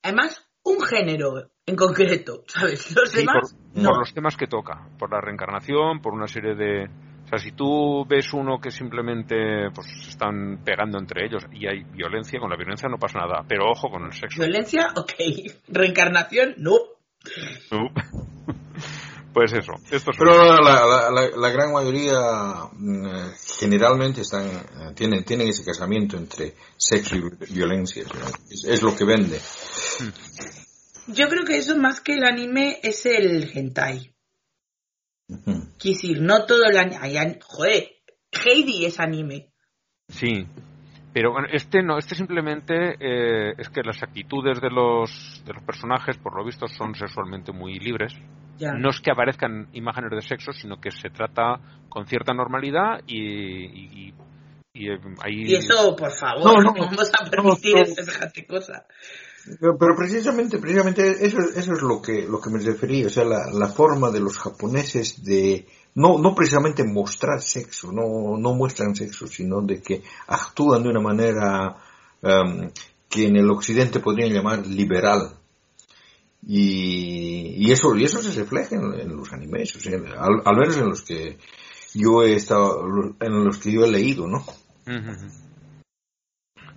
Además, 0.04 0.48
un 0.64 0.82
género 0.82 1.50
en 1.66 1.76
concreto, 1.76 2.43
¿sabes? 2.48 2.93
Los 2.95 3.12
Sí, 3.12 3.20
demás, 3.20 3.56
por, 3.74 3.82
no. 3.82 3.89
por 3.89 4.00
los 4.00 4.14
temas 4.14 4.36
que 4.38 4.48
toca, 4.48 4.88
por 5.00 5.12
la 5.12 5.22
reencarnación, 5.22 6.02
por 6.02 6.14
una 6.14 6.28
serie 6.28 6.56
de... 6.56 6.89
O 7.28 7.30
sea, 7.30 7.40
si 7.40 7.52
tú 7.52 8.06
ves 8.08 8.32
uno 8.34 8.58
que 8.58 8.72
simplemente 8.72 9.36
pues 9.76 9.86
se 10.02 10.12
están 10.12 10.62
pegando 10.64 10.98
entre 10.98 11.26
ellos 11.26 11.44
y 11.52 11.68
hay 11.68 11.84
violencia, 11.84 12.40
con 12.40 12.50
la 12.50 12.56
violencia 12.56 12.88
no 12.88 12.98
pasa 12.98 13.20
nada, 13.20 13.44
pero 13.46 13.70
ojo 13.70 13.90
con 13.90 14.06
el 14.06 14.14
sexo. 14.14 14.40
Violencia, 14.42 14.88
ok. 14.96 15.12
Reencarnación, 15.68 16.56
no. 16.58 16.76
Uh. 17.72 17.90
Pues 19.34 19.54
eso, 19.54 19.74
estos 19.92 20.16
son- 20.16 20.26
Pero 20.26 20.56
la, 20.64 20.84
la, 20.84 21.12
la, 21.12 21.30
la 21.38 21.50
gran 21.52 21.72
mayoría 21.72 22.18
mm, 22.74 23.06
eh, 23.06 23.32
generalmente 23.60 24.22
están, 24.22 24.48
eh, 24.48 24.94
tienen, 24.96 25.24
tienen 25.26 25.50
ese 25.50 25.64
casamiento 25.64 26.18
entre 26.18 26.56
sexo 26.76 27.16
y 27.18 27.54
violencia. 27.54 28.04
¿no? 28.06 28.26
Es, 28.50 28.64
es 28.68 28.82
lo 28.82 28.96
que 28.96 29.06
vende. 29.06 29.40
Yo 31.06 31.28
creo 31.30 31.44
que 31.46 31.58
eso 31.58 31.78
más 31.78 32.02
que 32.02 32.14
el 32.14 32.24
anime 32.24 32.80
es 32.82 33.06
el 33.06 33.52
hentai. 33.54 34.12
Ujú. 35.30 35.52
Quiero 35.80 35.96
decir, 35.96 36.22
no 36.22 36.46
todo 36.46 36.64
el 36.66 36.78
anime. 36.78 37.40
Joder, 37.44 37.88
Heidi 38.46 38.86
es 38.86 39.00
anime. 39.00 39.52
Sí, 40.10 40.48
pero 41.14 41.32
bueno, 41.32 41.48
este 41.52 41.82
no, 41.84 41.98
este 41.98 42.16
simplemente 42.16 42.96
eh, 43.00 43.54
es 43.58 43.70
que 43.70 43.82
las 43.84 44.02
actitudes 44.02 44.62
de 44.62 44.70
los, 44.70 45.44
de 45.46 45.54
los 45.54 45.64
personajes, 45.64 46.18
por 46.18 46.36
lo 46.38 46.46
visto, 46.46 46.68
son 46.68 46.96
sexualmente 46.96 47.52
muy 47.52 47.80
libres. 47.80 48.14
Ya. 48.58 48.72
No 48.74 48.90
es 48.90 49.00
que 49.02 49.12
aparezcan 49.12 49.68
imágenes 49.74 50.12
de 50.12 50.22
sexo, 50.22 50.52
sino 50.52 50.80
que 50.80 50.92
se 50.92 51.10
trata 51.10 51.60
con 51.90 52.08
cierta 52.08 52.34
normalidad 52.34 53.02
y, 53.06 53.18
y, 53.20 54.08
y- 54.10 54.14
y, 54.74 54.92
eh, 54.92 55.00
ahí... 55.24 55.44
Y 55.46 55.56
eso, 55.56 55.96
por 55.96 56.12
favor, 56.12 56.44
No, 56.46 56.62
no, 56.62 56.72
no, 56.74 56.74
vamos 56.86 57.12
a 57.20 57.30
permitir 57.30 57.74
no, 57.76 57.80
no. 57.82 57.86
semejante 57.88 58.46
cosa. 58.46 58.86
Pero, 59.60 59.95
precisamente, 59.95 60.58
precisamente 60.58 61.26
eso, 61.26 61.39
eso 61.39 61.74
es 61.74 61.82
lo 61.82 62.02
que, 62.02 62.28
lo 62.28 62.39
que 62.41 62.50
me 62.50 62.60
refería, 62.60 63.08
o 63.08 63.10
sea, 63.10 63.24
la, 63.24 63.52
la 63.52 63.68
forma 63.68 64.12
de 64.12 64.20
los 64.20 64.38
japoneses 64.38 65.24
de, 65.24 65.66
no, 65.98 66.20
no 66.20 66.36
precisamente 66.36 66.84
mostrar 66.84 67.41
sexo, 67.41 67.91
no, 67.91 68.38
no 68.38 68.54
muestran 68.54 68.95
sexo, 68.95 69.26
sino 69.26 69.62
de 69.62 69.82
que 69.82 70.04
actúan 70.28 70.84
de 70.84 70.89
una 70.89 71.00
manera 71.00 71.76
em, 72.22 72.70
que 73.10 73.26
en 73.26 73.36
el 73.36 73.50
occidente 73.50 74.00
podrían 74.00 74.32
llamar 74.32 74.68
liberal. 74.68 75.39
Y, 76.45 77.66
y 77.66 77.72
eso, 77.72 77.95
y 77.95 78.04
eso 78.04 78.22
se 78.22 78.32
refleja 78.39 78.76
en, 78.76 79.16
los 79.16 79.34
animes, 79.34 79.76
o 79.76 79.80
sea, 79.80 79.98
al, 80.20 80.56
menos 80.56 80.78
en 80.78 80.89
los 80.89 81.02
que 81.02 81.39
yo 81.95 82.22
he 82.22 82.36
estado, 82.36 83.16
en 83.20 83.43
los 83.43 83.58
que 83.58 83.72
yo 83.72 83.84
he 83.84 83.91
leído, 83.91 84.28
¿no? 84.28 84.45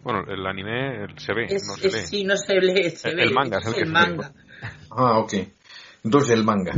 Bueno, 0.03 0.25
el 0.29 0.47
anime 0.47 1.07
se 1.19 1.35
ve, 1.35 1.45
Es, 1.49 1.67
no 1.67 1.75
se 1.75 1.89
es- 1.89 1.95
ve. 1.95 2.01
sí, 2.07 2.25
no 2.25 2.37
se 2.37 2.55
lee, 2.61 2.91
se 2.91 3.11
El- 3.11 3.17
ve. 3.17 3.23
el 3.25 3.35
manga 3.35 3.59
es 3.59 3.67
el 3.67 3.73
que 3.75 3.79
se 3.81 3.85
ve. 3.87 3.91
manga. 3.93 4.33
Ah, 4.91 5.19
ok. 5.19 5.33
Entonces 6.05 6.31
el 6.31 6.45
manga. 6.45 6.73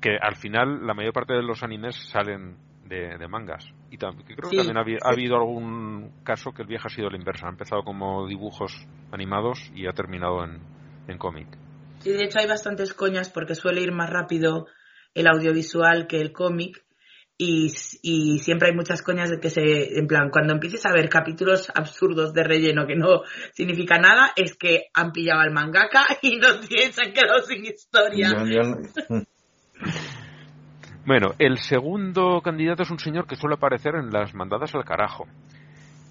Que 0.00 0.16
al 0.20 0.36
final 0.36 0.86
la 0.86 0.94
mayor 0.94 1.12
parte 1.12 1.34
de 1.34 1.42
los 1.42 1.62
animes 1.62 1.96
salen 2.10 2.56
de, 2.86 3.18
de 3.18 3.28
mangas. 3.28 3.64
Y 3.90 3.98
tam- 3.98 4.16
que 4.24 4.34
creo 4.34 4.48
Sí, 4.50 4.56
que 4.56 4.62
también 4.64 4.76
ha, 4.78 4.82
habi- 4.84 4.96
ha 5.02 5.08
sí. 5.12 5.14
habido 5.20 5.36
algún 5.36 6.12
caso 6.24 6.52
que 6.52 6.62
el 6.62 6.68
viaje 6.68 6.86
ha 6.86 6.90
sido 6.94 7.10
la 7.10 7.16
inversa. 7.16 7.46
Ha 7.46 7.50
empezado 7.50 7.82
como 7.82 8.26
dibujos 8.26 8.72
animados 9.12 9.70
y 9.74 9.86
ha 9.86 9.92
terminado 9.92 10.44
en, 10.44 10.60
en 11.08 11.18
cómic. 11.18 11.48
Sí, 12.00 12.10
de 12.10 12.24
hecho 12.24 12.38
hay 12.38 12.46
bastantes 12.46 12.94
coñas 12.94 13.28
porque 13.30 13.54
suele 13.54 13.82
ir 13.82 13.92
más 13.92 14.08
rápido 14.08 14.66
el 15.14 15.26
audiovisual 15.26 16.06
que 16.06 16.20
el 16.20 16.32
cómic 16.32 16.82
y, 17.42 17.72
y 18.02 18.38
siempre 18.40 18.68
hay 18.68 18.74
muchas 18.76 19.00
coñas 19.00 19.30
de 19.30 19.40
que 19.40 19.48
se, 19.48 19.98
en 19.98 20.06
plan, 20.06 20.28
cuando 20.28 20.52
empieces 20.52 20.84
a 20.84 20.92
ver 20.92 21.08
capítulos 21.08 21.72
absurdos 21.74 22.34
de 22.34 22.44
relleno 22.44 22.86
que 22.86 22.96
no 22.96 23.22
significa 23.54 23.98
nada, 23.98 24.32
es 24.36 24.58
que 24.58 24.88
han 24.92 25.10
pillado 25.10 25.40
al 25.40 25.50
mangaka 25.50 26.04
y 26.22 26.36
no 26.36 26.48
se 26.62 27.02
han 27.02 27.12
quedado 27.12 27.40
sin 27.42 27.64
historia. 27.64 28.28
Bueno, 31.06 31.28
el 31.38 31.56
segundo 31.56 32.42
candidato 32.42 32.82
es 32.82 32.90
un 32.90 32.98
señor 32.98 33.26
que 33.26 33.34
suele 33.34 33.54
aparecer 33.54 33.94
en 33.94 34.10
las 34.10 34.34
mandadas 34.34 34.74
al 34.74 34.84
carajo. 34.84 35.26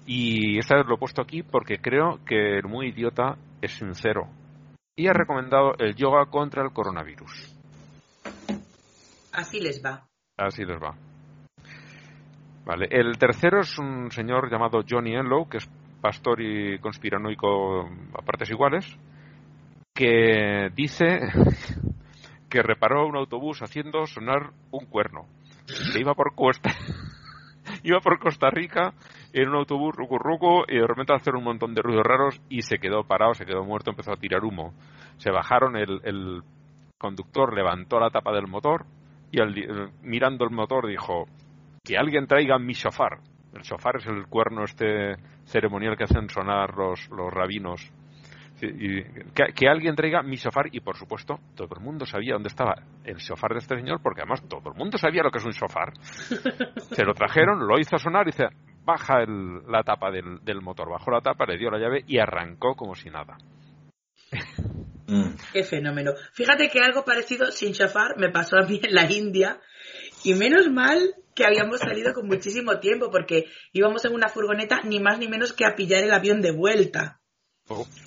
Y 0.04 0.58
esta 0.58 0.76
vez 0.76 0.84
lo 0.86 0.96
he 0.96 0.98
puesto 0.98 1.22
aquí 1.22 1.44
porque 1.44 1.78
creo 1.78 2.18
que 2.26 2.58
el 2.58 2.64
muy 2.64 2.88
idiota 2.88 3.38
es 3.62 3.72
sincero. 3.72 4.28
Y 4.96 5.06
ha 5.06 5.12
recomendado 5.12 5.74
el 5.78 5.94
yoga 5.94 6.26
contra 6.26 6.64
el 6.64 6.72
coronavirus. 6.72 7.56
Así 9.32 9.60
les 9.60 9.80
va. 9.82 10.08
Así 10.36 10.64
les 10.64 10.76
va. 10.76 10.96
Vale, 12.64 12.88
el 12.90 13.16
tercero 13.18 13.60
es 13.60 13.78
un 13.78 14.10
señor 14.10 14.50
llamado 14.50 14.82
Johnny 14.88 15.14
Enlow, 15.14 15.48
que 15.48 15.58
es 15.58 15.68
pastor 16.00 16.40
y 16.40 16.78
conspiranoico 16.78 17.88
a 18.14 18.22
partes 18.22 18.50
iguales, 18.50 18.98
que 19.94 20.70
dice 20.74 21.20
que 22.48 22.62
reparó 22.62 23.06
un 23.06 23.16
autobús 23.16 23.62
haciendo 23.62 24.06
sonar 24.06 24.50
un 24.70 24.86
cuerno. 24.86 25.26
Que 25.92 26.00
iba 26.00 26.14
por 26.14 26.34
Costa, 26.34 26.70
iba 27.82 28.00
por 28.00 28.18
Costa 28.18 28.50
Rica 28.50 28.92
en 29.32 29.48
un 29.48 29.56
autobús 29.56 29.94
rucu 29.94 30.64
y 30.68 30.76
de 30.76 30.86
repente 30.86 31.14
hacer 31.14 31.36
un 31.36 31.44
montón 31.44 31.74
de 31.74 31.82
ruidos 31.82 32.04
raros 32.04 32.40
y 32.48 32.62
se 32.62 32.78
quedó 32.78 33.04
parado, 33.04 33.34
se 33.34 33.46
quedó 33.46 33.64
muerto, 33.64 33.90
empezó 33.90 34.12
a 34.12 34.16
tirar 34.16 34.44
humo. 34.44 34.74
Se 35.18 35.30
bajaron, 35.30 35.76
el, 35.76 36.00
el 36.04 36.42
conductor 36.98 37.54
levantó 37.54 38.00
la 38.00 38.10
tapa 38.10 38.32
del 38.32 38.48
motor 38.48 38.84
y 39.30 39.40
al, 39.40 39.92
mirando 40.02 40.44
el 40.44 40.50
motor 40.50 40.88
dijo 40.88 41.26
que 41.84 41.96
alguien 41.96 42.26
traiga 42.26 42.58
mi 42.58 42.74
shofar. 42.74 43.18
El 43.54 43.62
shofar 43.62 43.96
es 43.96 44.06
el 44.06 44.26
cuerno 44.26 44.64
este 44.64 45.16
ceremonial 45.46 45.96
que 45.96 46.04
hacen 46.04 46.28
sonar 46.28 46.76
los, 46.76 47.08
los 47.10 47.32
rabinos. 47.32 47.90
Sí, 48.56 48.66
y 48.66 49.02
que, 49.32 49.54
que 49.54 49.68
alguien 49.68 49.94
traiga 49.96 50.22
mi 50.22 50.36
shofar 50.36 50.66
y 50.70 50.80
por 50.80 50.96
supuesto 50.96 51.40
todo 51.56 51.68
el 51.76 51.80
mundo 51.82 52.04
sabía 52.04 52.34
dónde 52.34 52.48
estaba 52.48 52.74
el 53.04 53.16
shofar 53.16 53.52
de 53.52 53.58
este 53.60 53.74
señor 53.76 54.00
porque 54.02 54.20
además 54.20 54.46
todo 54.48 54.70
el 54.70 54.76
mundo 54.76 54.98
sabía 54.98 55.22
lo 55.22 55.30
que 55.30 55.38
es 55.38 55.44
un 55.44 55.52
shofar. 55.52 55.92
Se 56.92 57.04
lo 57.04 57.14
trajeron, 57.14 57.66
lo 57.66 57.78
hizo 57.78 57.96
sonar 57.96 58.28
y 58.28 58.32
dice 58.32 58.44
baja 58.84 59.22
el- 59.22 59.62
la 59.66 59.82
tapa 59.82 60.10
del, 60.10 60.40
del 60.44 60.60
motor, 60.60 60.90
bajó 60.90 61.10
la 61.10 61.20
tapa, 61.20 61.46
le 61.46 61.56
dio 61.58 61.70
la 61.70 61.78
llave 61.78 62.04
y 62.06 62.18
arrancó 62.18 62.74
como 62.74 62.94
si 62.94 63.08
nada. 63.08 63.38
Qué 65.52 65.64
fenómeno. 65.64 66.12
Fíjate 66.34 66.68
que 66.68 66.80
algo 66.80 67.04
parecido 67.04 67.46
sin 67.50 67.72
chafar 67.72 68.16
me 68.16 68.28
pasó 68.30 68.56
a 68.58 68.66
mí 68.66 68.80
en 68.82 68.94
la 68.94 69.10
India 69.10 69.58
y 70.24 70.34
menos 70.34 70.68
mal 70.70 71.14
que 71.34 71.44
habíamos 71.44 71.80
salido 71.80 72.12
con 72.12 72.26
muchísimo 72.26 72.78
tiempo 72.80 73.10
porque 73.10 73.44
íbamos 73.72 74.04
en 74.04 74.14
una 74.14 74.28
furgoneta 74.28 74.80
ni 74.84 75.00
más 75.00 75.18
ni 75.18 75.28
menos 75.28 75.52
que 75.52 75.64
a 75.64 75.74
pillar 75.74 76.02
el 76.04 76.12
avión 76.12 76.40
de 76.40 76.52
vuelta. 76.52 77.20
Oh. 77.68 77.86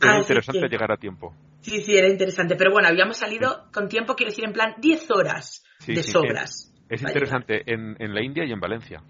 Era 0.00 0.18
interesante 0.18 0.60
que- 0.60 0.68
llegar 0.68 0.92
a 0.92 0.96
tiempo. 0.96 1.34
Sí, 1.60 1.80
sí, 1.80 1.96
era 1.96 2.08
interesante. 2.10 2.56
Pero 2.56 2.72
bueno, 2.72 2.88
habíamos 2.88 3.16
salido 3.16 3.70
con 3.72 3.88
tiempo, 3.88 4.14
quiero 4.14 4.30
decir, 4.30 4.44
en 4.44 4.52
plan 4.52 4.74
10 4.78 5.10
horas 5.12 5.64
Sí, 5.78 5.94
de 5.94 6.02
sí, 6.02 6.10
sobras. 6.12 6.70
Es 6.90 7.00
interesante 7.00 7.62
en, 7.72 7.96
en 7.98 8.12
la 8.14 8.22
India 8.22 8.44
y 8.44 8.52
en 8.52 8.60
Valencia. 8.60 9.02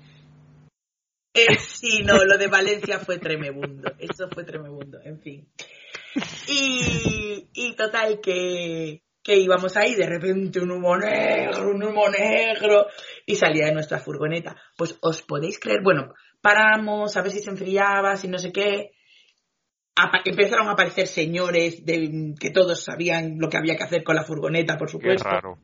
Eh, 1.35 1.57
sí, 1.59 2.05
no, 2.05 2.25
lo 2.25 2.39
de 2.39 2.47
Valencia 2.47 3.01
fue 3.01 3.19
tremebundo. 3.19 3.93
Eso 3.99 4.29
fue 4.33 4.45
tremebundo, 4.45 5.01
en 5.03 5.19
fin. 5.21 5.49
Y, 6.49 7.49
y 7.53 7.75
total, 7.75 8.21
que, 8.23 9.03
que 9.25 9.37
íbamos 9.39 9.77
ahí, 9.77 9.95
de 9.95 10.07
repente 10.07 10.61
un 10.61 10.71
humo 10.71 10.97
negro, 10.99 11.71
un 11.71 11.83
humo 11.83 12.09
negro, 12.11 12.87
y 13.27 13.35
salía 13.37 13.67
de 13.67 13.73
nuestra 13.73 13.99
furgoneta. 13.99 14.55
Pues 14.77 14.99
os 15.01 15.23
podéis 15.23 15.59
creer, 15.59 15.81
bueno, 15.83 16.13
paramos 16.43 17.17
a 17.17 17.23
ver 17.23 17.33
si 17.33 17.41
se 17.41 17.51
enfriaba, 17.51 18.17
si 18.17 18.29
no 18.29 18.39
sé 18.39 18.53
qué. 18.53 18.91
Apa- 19.97 20.21
empezaron 20.25 20.69
a 20.69 20.73
aparecer 20.73 21.07
señores 21.07 21.85
de, 21.87 22.35
que 22.39 22.51
todos 22.51 22.85
sabían 22.85 23.37
lo 23.39 23.49
que 23.49 23.57
había 23.57 23.77
que 23.77 23.85
hacer 23.85 24.05
con 24.05 24.17
la 24.17 24.25
furgoneta, 24.25 24.77
por 24.77 24.89
Qué 24.89 24.93
supuesto. 24.93 25.25
raro. 25.29 25.59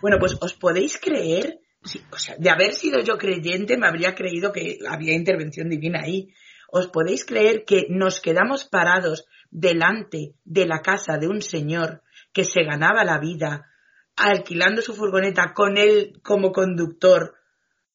Bueno, 0.00 0.16
pues 0.18 0.36
os 0.40 0.54
podéis 0.54 0.98
creer, 0.98 1.58
Sí, 1.82 2.00
o 2.10 2.16
sea, 2.18 2.36
de 2.38 2.48
haber 2.48 2.72
sido 2.72 3.00
yo 3.02 3.18
creyente 3.18 3.76
me 3.76 3.86
habría 3.86 4.14
creído 4.14 4.52
que 4.52 4.78
había 4.88 5.12
intervención 5.14 5.68
divina 5.68 6.00
ahí. 6.02 6.32
Os 6.72 6.86
podéis 6.88 7.26
creer 7.26 7.64
que 7.66 7.84
nos 7.90 8.20
quedamos 8.22 8.64
parados 8.64 9.26
delante 9.50 10.32
de 10.44 10.64
la 10.66 10.80
casa 10.80 11.18
de 11.18 11.28
un 11.28 11.42
señor 11.42 12.00
que 12.34 12.44
se 12.44 12.62
ganaba 12.64 13.02
la 13.04 13.18
vida 13.18 13.70
alquilando 14.16 14.82
su 14.82 14.92
furgoneta 14.94 15.54
con 15.54 15.78
él 15.78 16.20
como 16.22 16.52
conductor. 16.52 17.34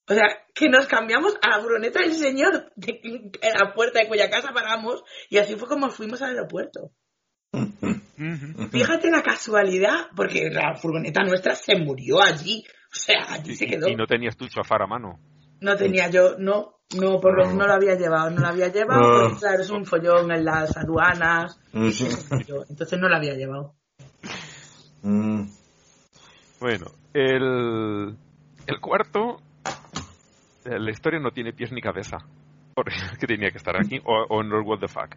O 0.08 0.14
sea, 0.14 0.24
que 0.56 0.68
nos 0.70 0.88
cambiamos 0.88 1.38
a 1.42 1.50
la 1.56 1.62
furgoneta 1.62 2.00
del 2.02 2.14
señor 2.14 2.72
de, 2.76 3.00
en 3.04 3.54
la 3.54 3.74
puerta 3.76 4.00
de 4.00 4.08
cuya 4.08 4.30
casa 4.30 4.52
paramos 4.52 5.04
y 5.30 5.38
así 5.38 5.56
fue 5.56 5.68
como 5.68 5.92
fuimos 5.92 6.22
al 6.24 6.32
aeropuerto. 6.32 6.92
Fíjate 8.72 9.10
la 9.12 9.22
casualidad, 9.24 10.08
porque 10.16 10.50
la 10.50 10.76
furgoneta 10.76 11.22
nuestra 11.24 11.56
se 11.56 11.76
murió 11.76 12.22
allí. 12.22 12.64
O 12.92 12.96
sea, 12.96 13.26
allí 13.34 13.52
Y, 13.52 13.56
se 13.56 13.66
quedó. 13.68 13.88
y 13.88 13.96
no 13.96 14.08
tenías 14.08 14.36
tu 14.36 14.48
chofar 14.48 14.82
a 14.82 14.88
mano. 14.88 15.20
No 15.62 15.76
tenía 15.76 16.10
yo, 16.10 16.36
no, 16.38 16.80
no, 16.98 17.20
por 17.20 17.38
lo, 17.38 17.54
no 17.54 17.68
lo 17.68 17.74
había 17.74 17.96
llevado, 17.96 18.30
no 18.32 18.42
lo 18.42 18.48
había 18.48 18.70
llevado, 18.70 19.02
No. 19.02 19.20
porque 19.30 19.40
claro, 19.42 19.62
es 19.62 19.70
un 19.70 19.86
follón 19.86 20.32
en 20.32 20.46
las 20.46 20.76
aduanas, 20.78 21.60
Mm, 21.72 21.90
entonces 22.70 23.00
no 23.00 23.08
lo 23.10 23.16
había 23.16 23.34
llevado. 23.36 23.76
Mm. 25.04 25.44
Bueno, 26.60 26.88
el, 27.14 28.18
cuarto, 28.82 29.42
eh, 30.66 30.80
la 30.80 30.92
historia 30.92 31.20
no 31.20 31.32
tiene 31.32 31.54
pies 31.54 31.72
ni 31.72 31.82
cabeza. 31.82 32.18
Que 33.20 33.28
tenía 33.28 33.52
que 33.52 33.58
estar 33.58 33.76
aquí, 33.76 34.00
o, 34.06 34.26
o 34.30 34.42
en 34.42 34.48
el 34.48 34.62
What 34.62 34.80
the 34.80 34.88
Fuck. 34.88 35.16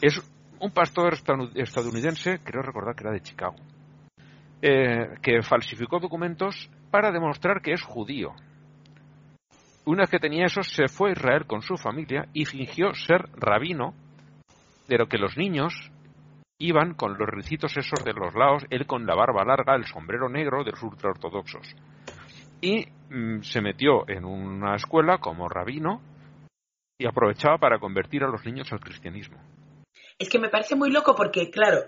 Es 0.00 0.20
un 0.60 0.72
pastor 0.72 1.14
estadounidense, 1.54 2.40
creo 2.42 2.62
recordar 2.62 2.94
que 2.94 3.04
era 3.04 3.12
de 3.12 3.20
Chicago, 3.20 3.56
eh, 4.60 5.14
que 5.22 5.42
falsificó 5.42 6.00
documentos 6.00 6.68
para 6.90 7.12
demostrar 7.12 7.60
que 7.62 7.72
es 7.72 7.82
judío. 7.82 8.32
Una 9.84 10.02
vez 10.02 10.10
que 10.10 10.18
tenía 10.18 10.46
eso, 10.46 10.62
se 10.62 10.88
fue 10.88 11.10
a 11.10 11.12
Israel 11.12 11.46
con 11.46 11.62
su 11.62 11.76
familia 11.76 12.26
y 12.32 12.44
fingió 12.44 12.92
ser 12.94 13.28
rabino, 13.34 13.94
pero 14.86 15.06
que 15.06 15.18
los 15.18 15.36
niños 15.36 15.72
iban 16.58 16.94
con 16.94 17.16
los 17.16 17.28
ricitos 17.28 17.76
esos 17.76 18.04
de 18.04 18.12
los 18.12 18.34
laos, 18.34 18.64
él 18.70 18.86
con 18.86 19.06
la 19.06 19.14
barba 19.14 19.44
larga, 19.44 19.76
el 19.76 19.86
sombrero 19.86 20.28
negro 20.28 20.64
de 20.64 20.72
los 20.72 20.82
ultraortodoxos. 20.82 21.74
Y 22.60 22.86
mm, 23.10 23.42
se 23.42 23.60
metió 23.60 24.08
en 24.08 24.24
una 24.24 24.74
escuela 24.74 25.18
como 25.18 25.48
rabino 25.48 26.02
y 26.98 27.06
aprovechaba 27.06 27.58
para 27.58 27.78
convertir 27.78 28.24
a 28.24 28.28
los 28.28 28.44
niños 28.44 28.72
al 28.72 28.80
cristianismo. 28.80 29.38
Es 30.18 30.28
que 30.28 30.40
me 30.40 30.48
parece 30.48 30.74
muy 30.74 30.90
loco 30.90 31.14
porque, 31.14 31.48
claro, 31.50 31.84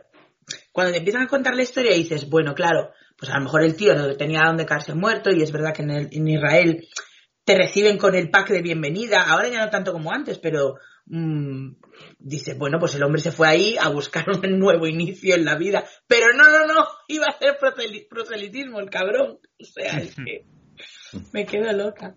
cuando 0.71 0.93
te 0.93 0.99
empiezan 0.99 1.23
a 1.23 1.29
contar 1.29 1.57
la 1.57 1.63
historia 1.63 1.95
dices, 1.95 2.31
bueno, 2.31 2.55
claro, 2.55 2.93
pues 3.19 3.33
a 3.33 3.39
lo 3.39 3.45
mejor 3.45 3.65
el 3.65 3.77
tío 3.77 3.95
no 3.97 4.17
tenía 4.17 4.45
donde 4.47 4.67
caerse 4.67 4.95
muerto 4.95 5.31
y 5.31 5.43
es 5.43 5.51
verdad 5.51 5.75
que 5.75 5.83
en, 5.83 5.91
en 5.91 6.29
Israel 6.29 6.87
te 7.45 7.57
reciben 7.57 7.99
con 7.99 8.15
el 8.15 8.31
pack 8.31 8.51
de 8.51 8.63
bienvenida, 8.63 9.25
ahora 9.29 9.49
ya 9.49 9.65
no 9.65 9.71
tanto 9.71 9.93
como 9.93 10.13
antes, 10.13 10.39
pero 10.39 10.77
mm, 11.11 11.77
dice, 12.19 12.55
bueno, 12.55 12.79
pues 12.79 12.95
el 12.95 13.03
hombre 13.03 13.21
se 13.21 13.33
fue 13.33 13.49
ahí 13.49 13.77
a 13.81 13.89
buscar 13.89 14.25
un 14.31 14.59
nuevo 14.59 14.87
inicio 14.87 15.35
en 15.35 15.45
la 15.45 15.57
vida, 15.57 15.85
pero 16.07 16.27
no, 16.37 16.45
no, 16.51 16.67
no, 16.67 16.87
iba 17.09 17.27
a 17.27 17.35
hacer 17.37 17.57
proseli- 17.61 18.09
proselitismo 18.09 18.81
el 18.81 18.89
cabrón, 18.91 19.39
o 19.61 19.65
sea, 19.65 19.99
es 19.99 20.15
que 20.15 20.45
me 21.33 21.45
quedo 21.47 21.73
loca. 21.73 22.17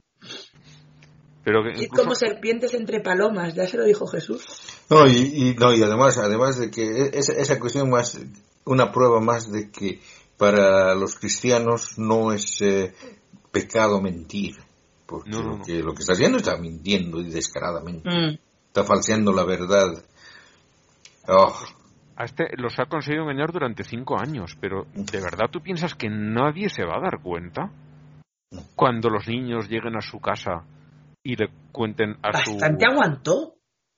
Pero 1.43 1.61
que 1.63 1.83
Es 1.83 1.89
como 1.89 2.15
serpientes 2.15 2.73
entre 2.73 3.01
palomas, 3.01 3.53
ya 3.53 3.67
se 3.67 3.77
lo 3.77 3.83
dijo 3.83 4.07
Jesús. 4.07 4.45
No, 4.89 5.05
y, 5.07 5.17
y- 5.17 5.55
no, 5.55 5.73
y 5.73 5.83
además, 5.83 6.17
además 6.17 6.57
de 6.57 6.71
que 6.71 6.83
e- 6.83 7.11
esa, 7.13 7.33
esa 7.33 7.59
cuestión 7.59 7.89
más, 7.89 8.17
una 8.63 8.91
prueba 8.93 9.19
más 9.19 9.51
de 9.51 9.69
que 9.69 9.99
para 10.37 10.95
los 10.95 11.15
cristianos 11.15 11.97
no 11.97 12.31
es 12.31 12.61
eh, 12.61 12.93
pecado 13.51 13.99
mentir. 14.01 14.55
Porque 15.05 15.29
No, 15.31 15.43
no, 15.43 15.57
lo, 15.57 15.63
que, 15.65 15.83
lo 15.83 15.93
que 15.93 15.99
está 15.99 16.13
haciendo 16.13 16.37
está 16.37 16.55
mintiendo 16.57 17.19
y 17.19 17.29
descaradamente. 17.29 18.09
Mm. 18.09 18.39
Está 18.73 18.83
falseando 18.83 19.31
la 19.31 19.45
verdad. 19.45 20.03
Oh, 21.27 21.53
a 22.15 22.23
este 22.25 22.57
los 22.57 22.79
ha 22.79 22.85
conseguido 22.85 23.21
engañar 23.21 23.51
durante 23.51 23.83
cinco 23.83 24.17
años, 24.19 24.57
pero 24.59 24.87
¿de 24.95 25.21
verdad 25.21 25.51
tú 25.51 25.61
piensas 25.61 25.93
que 25.93 26.09
nadie 26.09 26.69
se 26.69 26.83
va 26.83 26.97
a 26.97 27.01
dar 27.01 27.21
cuenta? 27.21 27.69
Cuando 28.75 29.11
los 29.11 29.27
niños 29.27 29.69
lleguen 29.69 29.95
a 29.95 30.01
su 30.01 30.19
casa 30.19 30.63
y 31.21 31.35
le 31.35 31.49
cuenten 31.71 32.17
a 32.23 32.33
su... 32.43 32.53
Bastante 32.53 32.85
aguantó. 32.87 33.53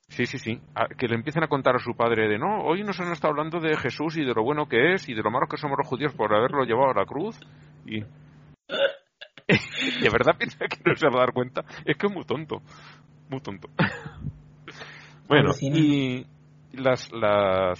Sí, 0.09 0.25
sí, 0.25 0.39
sí. 0.39 0.59
A- 0.75 0.89
que 0.89 1.07
le 1.07 1.15
empiecen 1.15 1.45
a 1.45 1.47
contar 1.47 1.77
a 1.77 1.79
su 1.79 1.95
padre 1.95 2.27
de 2.27 2.37
no, 2.37 2.65
hoy 2.65 2.83
nos 2.83 2.99
han 2.99 3.13
estado 3.13 3.31
hablando 3.31 3.61
de 3.61 3.77
Jesús 3.77 4.17
y 4.17 4.25
de 4.25 4.33
lo 4.33 4.43
bueno 4.43 4.67
que 4.67 4.95
es 4.95 5.07
y 5.07 5.13
de 5.13 5.23
lo 5.23 5.31
malos 5.31 5.47
que 5.49 5.55
somos 5.55 5.77
los 5.77 5.87
judíos 5.87 6.13
por 6.15 6.35
haberlo 6.35 6.65
llevado 6.65 6.91
a 6.91 6.99
la 6.99 7.05
cruz. 7.05 7.39
Y. 7.85 8.01
¿De 9.47 10.09
verdad 10.09 10.35
piensa 10.37 10.65
que 10.67 10.81
no 10.85 10.93
se 10.97 11.07
va 11.07 11.19
a 11.21 11.25
dar 11.27 11.33
cuenta? 11.33 11.61
Es 11.85 11.95
que 11.95 12.07
es 12.07 12.13
muy 12.13 12.25
tonto. 12.25 12.61
Muy 13.29 13.39
tonto. 13.39 13.69
bueno, 15.27 15.51
y 15.61 16.25
las, 16.73 17.11
las. 17.11 17.79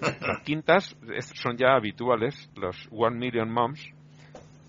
Las 0.00 0.40
quintas 0.44 0.96
son 1.34 1.58
ya 1.58 1.74
habituales, 1.74 2.48
los 2.56 2.74
One 2.90 3.18
Million 3.18 3.50
Moms, 3.50 3.92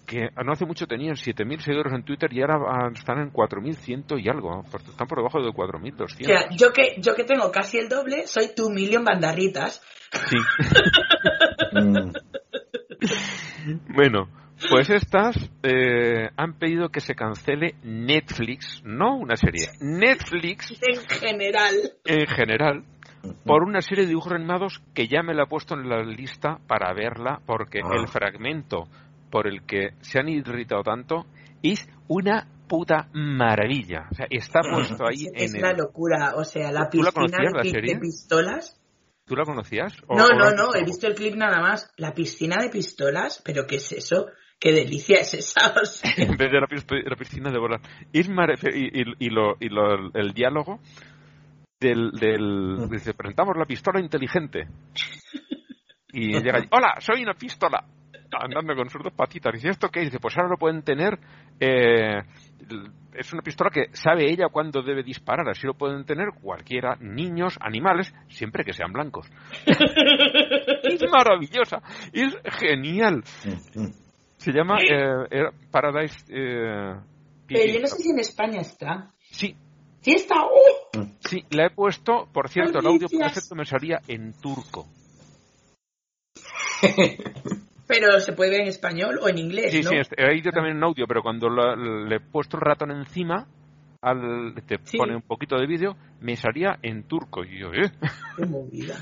que 0.05 0.27
no 0.43 0.51
hace 0.51 0.65
mucho 0.65 0.87
tenían 0.87 1.15
7.000 1.15 1.59
seguidores 1.59 1.93
en 1.93 2.03
Twitter 2.03 2.33
y 2.33 2.41
ahora 2.41 2.57
ah, 2.67 2.89
están 2.93 3.19
en 3.19 3.31
4.100 3.31 4.21
y 4.21 4.27
algo. 4.27 4.65
Pues 4.69 4.85
Están 4.89 5.07
por 5.07 5.19
debajo 5.19 5.41
de 5.41 5.51
4.200. 5.51 6.03
O 6.03 6.07
sea, 6.25 6.49
yo 6.49 6.73
que, 6.73 6.95
yo 6.97 7.15
que 7.15 7.23
tengo 7.23 7.49
casi 7.49 7.77
el 7.77 7.87
doble, 7.87 8.27
soy 8.27 8.53
tu 8.53 8.69
million 8.69 9.05
bandarritas. 9.05 9.81
Sí. 10.11 10.37
Mm. 11.71 12.11
Bueno, 13.93 14.27
pues 14.69 14.89
estas 14.89 15.35
eh, 15.63 16.29
han 16.37 16.53
pedido 16.57 16.89
que 16.89 16.99
se 17.01 17.15
cancele 17.15 17.75
Netflix, 17.83 18.81
no 18.83 19.15
una 19.17 19.35
serie, 19.35 19.67
Netflix 19.79 20.71
En 20.81 20.99
general. 21.07 21.75
en 22.05 22.27
general, 22.27 22.83
por 23.45 23.63
una 23.63 23.81
serie 23.81 24.03
de 24.03 24.09
dibujos 24.09 24.33
animados 24.33 24.81
que 24.93 25.07
ya 25.07 25.21
me 25.23 25.33
la 25.33 25.43
he 25.43 25.47
puesto 25.47 25.75
en 25.75 25.87
la 25.89 26.03
lista 26.03 26.59
para 26.67 26.93
verla, 26.93 27.41
porque 27.45 27.79
Ah. 27.83 27.95
el 27.99 28.07
fragmento 28.07 28.87
por 29.29 29.47
el 29.47 29.63
que 29.65 29.91
se 30.01 30.19
han 30.19 30.27
irritado 30.29 30.83
tanto 30.83 31.25
es 31.63 31.87
una 32.07 32.47
puta 32.67 33.09
maravilla. 33.13 34.07
O 34.11 34.15
sea, 34.15 34.27
está 34.29 34.61
puesto 34.61 35.05
ahí 35.05 35.25
Es 35.33 35.53
en 35.53 35.61
la 35.61 35.71
el... 35.71 35.77
locura. 35.77 36.33
O 36.35 36.43
sea, 36.43 36.71
la 36.71 36.89
¿Tú 36.89 37.01
la 37.03 37.11
piscina 37.11 37.37
conocías, 37.37 37.51
de, 37.53 37.57
la 37.57 37.61
pi- 37.63 37.69
serie? 37.69 37.93
de 37.95 37.99
pistolas. 37.99 38.77
¿Tú 39.25 39.35
la 39.35 39.43
conocías? 39.45 39.93
¿O- 40.07 40.17
No, 40.17 40.25
o 40.25 40.29
no, 40.29 40.45
la- 40.49 40.53
no, 40.55 40.75
he 40.75 40.83
visto 40.83 41.07
el 41.07 41.15
clip 41.15 41.35
nada 41.35 41.61
más. 41.61 41.91
La 41.97 42.13
piscina 42.13 42.61
de 42.61 42.69
pistolas, 42.69 43.41
pero 43.45 43.65
¿qué 43.67 43.75
es 43.77 43.91
eso? 43.91 44.27
¿Qué 44.61 44.71
delicia 44.73 45.17
es 45.21 45.33
esa? 45.33 45.73
O 45.81 45.83
sea, 45.85 46.11
en 46.17 46.37
vez 46.37 46.51
de 46.51 46.59
la, 46.61 46.67
pis- 46.67 46.85
la 46.89 47.15
piscina 47.15 47.49
de 47.51 47.57
volar. 47.57 47.81
Es 48.13 48.29
mara- 48.29 48.53
y, 48.73 49.01
y- 49.01 49.15
y 49.19 49.29
lo, 49.31 49.55
y 49.59 49.69
lo- 49.69 50.13
el 50.13 50.33
diálogo 50.33 50.79
del, 51.79 52.11
del 52.11 52.87
dice 52.91 53.15
presentamos 53.15 53.57
la 53.57 53.65
pistola 53.65 53.99
inteligente 53.99 54.67
y 56.13 56.31
llega 56.43 56.59
allí, 56.59 56.67
hola 56.71 56.93
soy 56.99 57.23
una 57.23 57.33
pistola 57.33 57.83
andando 58.39 58.75
con 58.75 58.87
sus 58.89 59.01
dos 59.03 59.13
patitas. 59.13 59.51
Dice 59.53 59.69
esto 59.69 59.89
qué 59.89 60.01
dice 60.01 60.19
pues 60.19 60.37
ahora 60.37 60.49
lo 60.49 60.57
pueden 60.57 60.83
tener 60.83 61.17
eh, 61.59 62.21
es 63.15 63.33
una 63.33 63.41
pistola 63.41 63.71
que 63.71 63.87
sabe 63.93 64.31
ella 64.31 64.45
cuándo 64.51 64.83
debe 64.83 65.01
disparar 65.01 65.49
así 65.49 65.65
lo 65.65 65.73
pueden 65.73 66.05
tener 66.05 66.27
cualquiera 66.39 66.95
niños 67.01 67.57
animales 67.59 68.13
siempre 68.29 68.63
que 68.63 68.73
sean 68.73 68.93
blancos 68.93 69.27
es 69.65 71.01
maravillosa 71.11 71.81
es 72.13 72.37
genial. 72.59 73.23
Se 74.41 74.51
llama 74.51 74.79
eh, 74.81 75.27
era 75.29 75.51
Paradise 75.71 76.17
eh, 76.29 76.95
pero 77.47 77.73
yo 77.73 77.79
no 77.79 77.87
sé 77.87 77.97
si 78.03 78.09
en 78.11 78.19
España 78.19 78.61
está. 78.61 79.11
sí 79.31 79.55
Sí 80.01 80.13
está. 80.13 80.35
¡Uh! 80.45 81.05
Sí, 81.19 81.45
la 81.51 81.67
he 81.67 81.69
puesto, 81.69 82.27
por 82.33 82.49
cierto, 82.49 82.79
el 82.79 82.87
audio 82.87 83.01
Noticias. 83.03 83.33
perfecto 83.33 83.55
me 83.55 83.65
salía 83.65 83.99
en 84.07 84.33
turco. 84.33 84.87
Pero 87.87 88.19
se 88.19 88.33
puede 88.33 88.51
ver 88.51 88.61
en 88.61 88.67
español 88.67 89.19
o 89.21 89.27
en 89.27 89.37
inglés, 89.37 89.71
Sí, 89.71 89.81
¿no? 89.81 89.91
sí, 89.91 89.97
he 90.17 90.35
ido 90.37 90.51
también 90.51 90.77
en 90.77 90.83
audio, 90.83 91.05
pero 91.07 91.21
cuando 91.21 91.49
la- 91.49 91.75
le 91.75 92.15
he 92.15 92.19
puesto 92.19 92.55
el 92.57 92.61
ratón 92.61 92.91
encima, 92.91 93.45
al, 94.01 94.55
te 94.65 94.77
Sí. 94.85 94.97
pone 94.97 95.15
un 95.15 95.21
poquito 95.21 95.57
de 95.57 95.67
vídeo, 95.67 95.95
me 96.21 96.35
salía 96.37 96.79
en 96.81 97.03
turco. 97.03 97.43
Y 97.43 97.59
yo, 97.59 97.73
¿eh? 97.73 97.91
Qué 98.37 98.45
movida. 98.45 98.97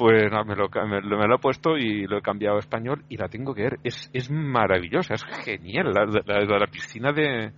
Pues 0.00 0.30
nada, 0.32 0.44
me 0.44 0.56
lo, 0.56 0.68
me, 0.88 1.02
lo- 1.02 1.18
me 1.18 1.28
lo 1.28 1.34
he 1.36 1.38
puesto 1.38 1.76
y 1.76 2.06
lo 2.06 2.16
he 2.18 2.22
cambiado 2.22 2.56
a 2.56 2.60
español 2.60 3.04
y 3.10 3.18
la 3.18 3.28
tengo 3.28 3.54
que 3.54 3.64
ver. 3.64 3.78
Es, 3.84 4.08
es 4.14 4.30
maravillosa, 4.30 5.12
es 5.12 5.22
genial. 5.44 5.92
La, 5.92 6.06
la- 6.06 6.40
la- 6.44 6.58
la 6.58 6.66
piscina 6.68 7.12
de... 7.12 7.52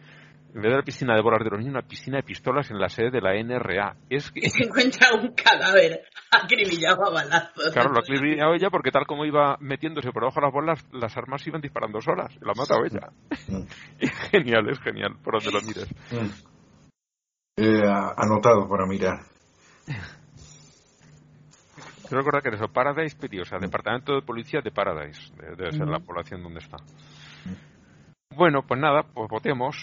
En 0.55 0.61
vez 0.61 0.70
de 0.70 0.76
la 0.76 0.82
piscina 0.82 1.14
de 1.14 1.22
bolas 1.22 1.43
de 1.43 1.49
los 1.49 1.59
niños, 1.61 1.72
una 1.72 1.86
piscina 1.88 2.16
de 2.18 2.24
pistolas 2.24 2.70
en 2.70 2.78
la 2.78 2.88
sede 2.90 3.11
de 3.11 3.20
la 3.22 3.32
NRA. 3.43 3.97
Es 4.11 4.30
que, 4.32 4.40
Y 4.40 4.51
se 4.51 4.64
encuentra 4.64 5.09
un 5.14 5.32
cadáver 5.34 6.03
acribillado 6.30 7.07
a 7.07 7.11
balazos. 7.11 7.72
Claro, 7.72 7.90
lo 7.93 8.01
acribillado 8.01 8.53
ella 8.55 8.68
porque 8.68 8.90
tal 8.90 9.07
como 9.07 9.24
iba 9.24 9.57
metiéndose 9.61 10.11
por 10.12 10.22
debajo 10.24 10.40
de 10.40 10.47
las 10.47 10.53
bolas, 10.53 10.86
las 10.93 11.16
armas 11.16 11.47
iban 11.47 11.61
disparando 11.62 12.01
solas. 12.03 12.36
Lo 12.43 12.51
ha 12.51 12.55
matado 12.55 12.84
ella. 12.84 13.09
Mm. 13.49 13.62
Es 14.01 14.11
genial, 14.30 14.68
es 14.68 14.78
genial, 14.80 15.16
por 15.24 15.40
donde 15.40 15.53
lo 15.59 15.64
mires. 15.66 15.88
Eh, 17.57 17.82
anotado 18.16 18.68
para 18.68 18.84
mirar. 18.86 19.20
Quiero 22.09 22.18
recordar 22.18 22.42
que 22.42 22.48
es 22.50 22.55
eso, 22.57 22.68
Paradise 22.72 23.16
PD, 23.16 23.40
o 23.40 23.44
sea, 23.44 23.59
Departamento 23.59 24.14
de 24.14 24.22
Policía 24.22 24.61
de 24.62 24.70
Paradise. 24.70 25.32
de- 25.36 25.57
Debe 25.57 25.72
ser 25.72 25.86
la 25.88 25.98
Ujú. 25.98 26.07
población 26.07 26.42
donde 26.42 26.59
está. 26.61 26.76
Bueno, 28.34 28.62
pues 28.66 28.80
nada, 28.80 29.03
pues 29.03 29.28
votemos. 29.30 29.76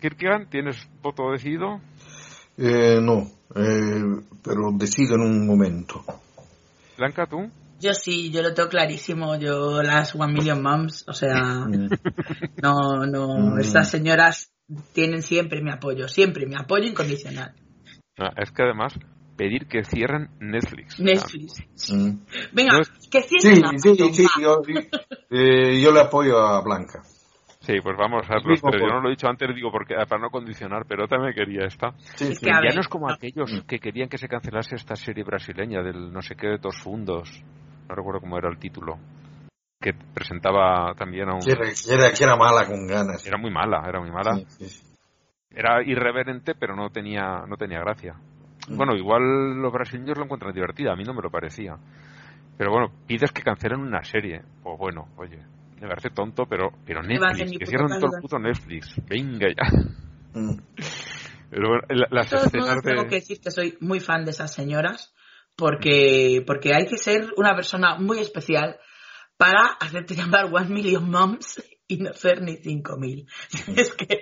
Kirkigan, 0.00 0.48
¿tienes 0.50 0.76
voto 1.02 1.30
decidido? 1.32 1.80
Eh, 2.58 3.00
no, 3.02 3.22
eh, 3.54 4.24
pero 4.42 4.70
decido 4.74 5.14
en 5.16 5.22
un 5.22 5.46
momento. 5.46 6.04
Blanca, 6.98 7.26
tú. 7.26 7.50
Yo 7.80 7.92
sí, 7.92 8.30
yo 8.30 8.42
lo 8.42 8.54
tengo 8.54 8.68
clarísimo. 8.70 9.36
Yo 9.36 9.82
las 9.82 10.14
One 10.14 10.32
Million 10.32 10.62
Moms, 10.62 11.04
o 11.08 11.12
sea, 11.12 11.66
Mm. 11.66 11.88
no, 12.62 13.06
no, 13.06 13.54
Mm. 13.54 13.60
estas 13.60 13.90
señoras 13.90 14.50
tienen 14.92 15.22
siempre 15.22 15.62
mi 15.62 15.70
apoyo, 15.70 16.08
siempre 16.08 16.46
mi 16.46 16.54
apoyo 16.56 16.84
incondicional. 16.84 17.54
Ah, 18.18 18.32
es 18.36 18.50
que 18.50 18.62
además, 18.62 18.94
pedir 19.36 19.66
que 19.66 19.84
cierren 19.84 20.28
Netflix. 20.40 20.98
Netflix. 20.98 21.60
Mm. 21.92 22.18
Venga, 22.52 22.72
No 22.74 22.80
es- 22.80 23.08
que 23.10 23.22
Sí, 23.22 23.38
cierren 23.40 23.78
sí, 23.78 23.94
sí, 23.94 24.22
va. 24.24 24.42
yo, 24.42 24.62
eh, 25.30 25.80
yo 25.80 25.92
le 25.92 26.00
apoyo 26.00 26.38
a 26.38 26.60
Blanca. 26.62 27.02
Sí, 27.60 27.80
pues 27.82 27.96
vamos 27.98 28.24
a 28.30 28.36
tres. 28.40 28.60
Yo 28.62 28.86
no 28.86 29.00
lo 29.00 29.08
he 29.08 29.10
dicho 29.10 29.26
antes, 29.28 29.52
digo, 29.54 29.72
porque 29.72 29.94
para 30.08 30.20
no 30.22 30.30
condicionar, 30.30 30.84
pero 30.88 31.08
también 31.08 31.34
quería 31.34 31.66
esta. 31.66 31.92
Sí, 32.14 32.32
sí. 32.36 32.46
ya 32.46 32.60
no 32.60 32.80
es 32.80 32.86
como 32.88 33.08
no. 33.08 33.14
aquellos 33.14 33.50
que 33.66 33.80
querían 33.80 34.08
que 34.08 34.18
se 34.18 34.28
cancelase 34.28 34.76
esta 34.76 34.94
serie 34.94 35.24
brasileña 35.24 35.82
del 35.82 36.12
no 36.12 36.22
sé 36.22 36.36
qué 36.36 36.46
de 36.46 36.58
dos 36.58 36.76
fundos. 36.78 37.42
No 37.88 37.94
recuerdo 37.94 38.20
cómo 38.20 38.38
era 38.38 38.48
el 38.48 38.58
título. 38.58 38.98
Que 39.80 39.92
presentaba 40.14 40.94
también 40.94 41.28
a 41.28 41.34
un... 41.34 41.40
Que 41.40 41.52
era, 41.52 41.64
que 41.64 41.94
era- 41.94 42.12
que 42.12 42.24
era 42.24 42.36
mala 42.36 42.66
con 42.66 42.86
ganas. 42.86 43.26
Era 43.26 43.36
muy 43.36 43.50
mala, 43.50 43.82
era 43.88 44.00
muy 44.00 44.10
mala. 44.12 44.36
Sí, 44.36 44.46
sí, 44.48 44.68
sí. 44.68 44.82
Era 45.50 45.82
irreverente, 45.82 46.54
pero 46.54 46.76
no 46.76 46.90
tenía, 46.90 47.44
no 47.48 47.56
tenía 47.56 47.80
gracia. 47.80 48.14
Mm. 48.68 48.76
Bueno, 48.76 48.96
igual 48.96 49.22
los 49.60 49.72
brasileños 49.72 50.16
lo 50.18 50.24
encuentran 50.24 50.52
divertida, 50.54 50.92
a 50.92 50.96
mí 50.96 51.04
no 51.04 51.14
me 51.14 51.22
lo 51.22 51.30
parecía. 51.30 51.76
Pero 52.58 52.70
bueno, 52.70 52.92
pides 53.06 53.32
que 53.32 53.42
cancelen 53.42 53.80
una 53.80 54.02
serie. 54.02 54.42
Pues 54.62 54.78
bueno, 54.78 55.08
oye, 55.16 55.38
me 55.80 55.88
parece 55.88 56.10
tonto, 56.10 56.46
pero, 56.46 56.70
pero 56.84 57.02
Netflix, 57.02 57.58
que 57.58 57.76
caso, 57.76 58.00
todo 58.00 58.16
el 58.16 58.22
puto 58.22 58.38
Netflix. 58.38 58.94
Venga 59.08 59.48
ya. 59.48 60.40
Mm. 60.40 60.56
Pero 61.48 61.68
bueno, 61.68 61.82
la- 61.88 62.08
De 62.08 62.14
las 62.16 62.28
todos 62.28 62.46
escenas 62.46 62.68
modos, 62.68 62.82
tengo 62.82 63.02
de... 63.04 63.08
que 63.08 63.14
decir 63.14 63.40
que 63.40 63.50
soy 63.52 63.78
muy 63.80 64.00
fan 64.00 64.24
de 64.24 64.32
esas 64.32 64.52
señoras 64.52 65.14
porque, 65.56 66.42
porque 66.46 66.74
hay 66.74 66.86
que 66.86 66.98
ser 66.98 67.32
una 67.36 67.54
persona 67.54 67.96
muy 67.98 68.18
especial 68.18 68.76
para 69.36 69.66
hacerte 69.80 70.14
llamar 70.16 70.46
One 70.52 70.68
Million 70.70 71.08
Moms 71.08 71.62
y 71.88 71.98
no 71.98 72.12
ser 72.14 72.42
ni 72.42 72.56
5000. 72.56 73.26
Es 73.76 73.94
que, 73.94 74.20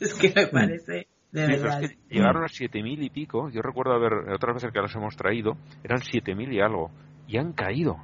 es 0.00 0.14
que 0.14 0.32
me 0.36 0.46
parece 0.48 0.99
de 1.32 1.46
Sí, 1.46 1.52
pero 1.52 1.62
verdad. 1.62 1.82
es 1.84 1.90
que 1.90 1.96
llegaron 2.14 2.42
a 2.42 2.46
7.000 2.46 3.04
y 3.04 3.10
pico. 3.10 3.48
Yo 3.50 3.62
recuerdo 3.62 3.92
haber, 3.92 4.12
otras 4.32 4.54
veces 4.54 4.72
que 4.72 4.80
las 4.80 4.94
hemos 4.94 5.16
traído, 5.16 5.56
eran 5.84 5.98
7.000 6.00 6.52
y 6.52 6.60
algo. 6.60 6.90
Y 7.26 7.38
han 7.38 7.52
caído. 7.52 7.96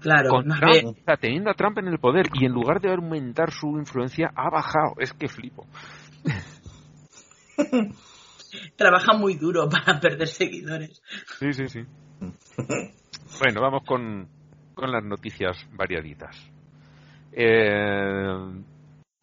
Claro, 0.00 0.30
Con 0.30 0.44
Trump, 0.48 0.96
sea, 1.04 1.16
teniendo 1.16 1.50
a 1.50 1.54
Trump 1.54 1.78
en 1.78 1.88
el 1.88 1.98
poder 1.98 2.26
y 2.34 2.44
en 2.44 2.52
lugar 2.52 2.80
de 2.80 2.92
aumentar 2.92 3.50
su 3.50 3.78
influencia, 3.78 4.30
ha 4.34 4.50
bajado. 4.50 4.94
Es 4.98 5.12
que 5.12 5.28
flipo. 5.28 5.66
trabaja 8.76 9.16
muy 9.16 9.34
duro 9.36 9.68
para 9.68 10.00
perder 10.00 10.28
seguidores. 10.28 11.02
Sí, 11.38 11.52
sí, 11.52 11.66
sí. 11.68 11.80
Bueno, 13.40 13.60
vamos 13.60 13.82
con, 13.86 14.28
con 14.74 14.90
las 14.90 15.04
noticias 15.04 15.56
variaditas. 15.72 16.36
Eh, 17.32 18.62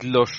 los 0.03 0.29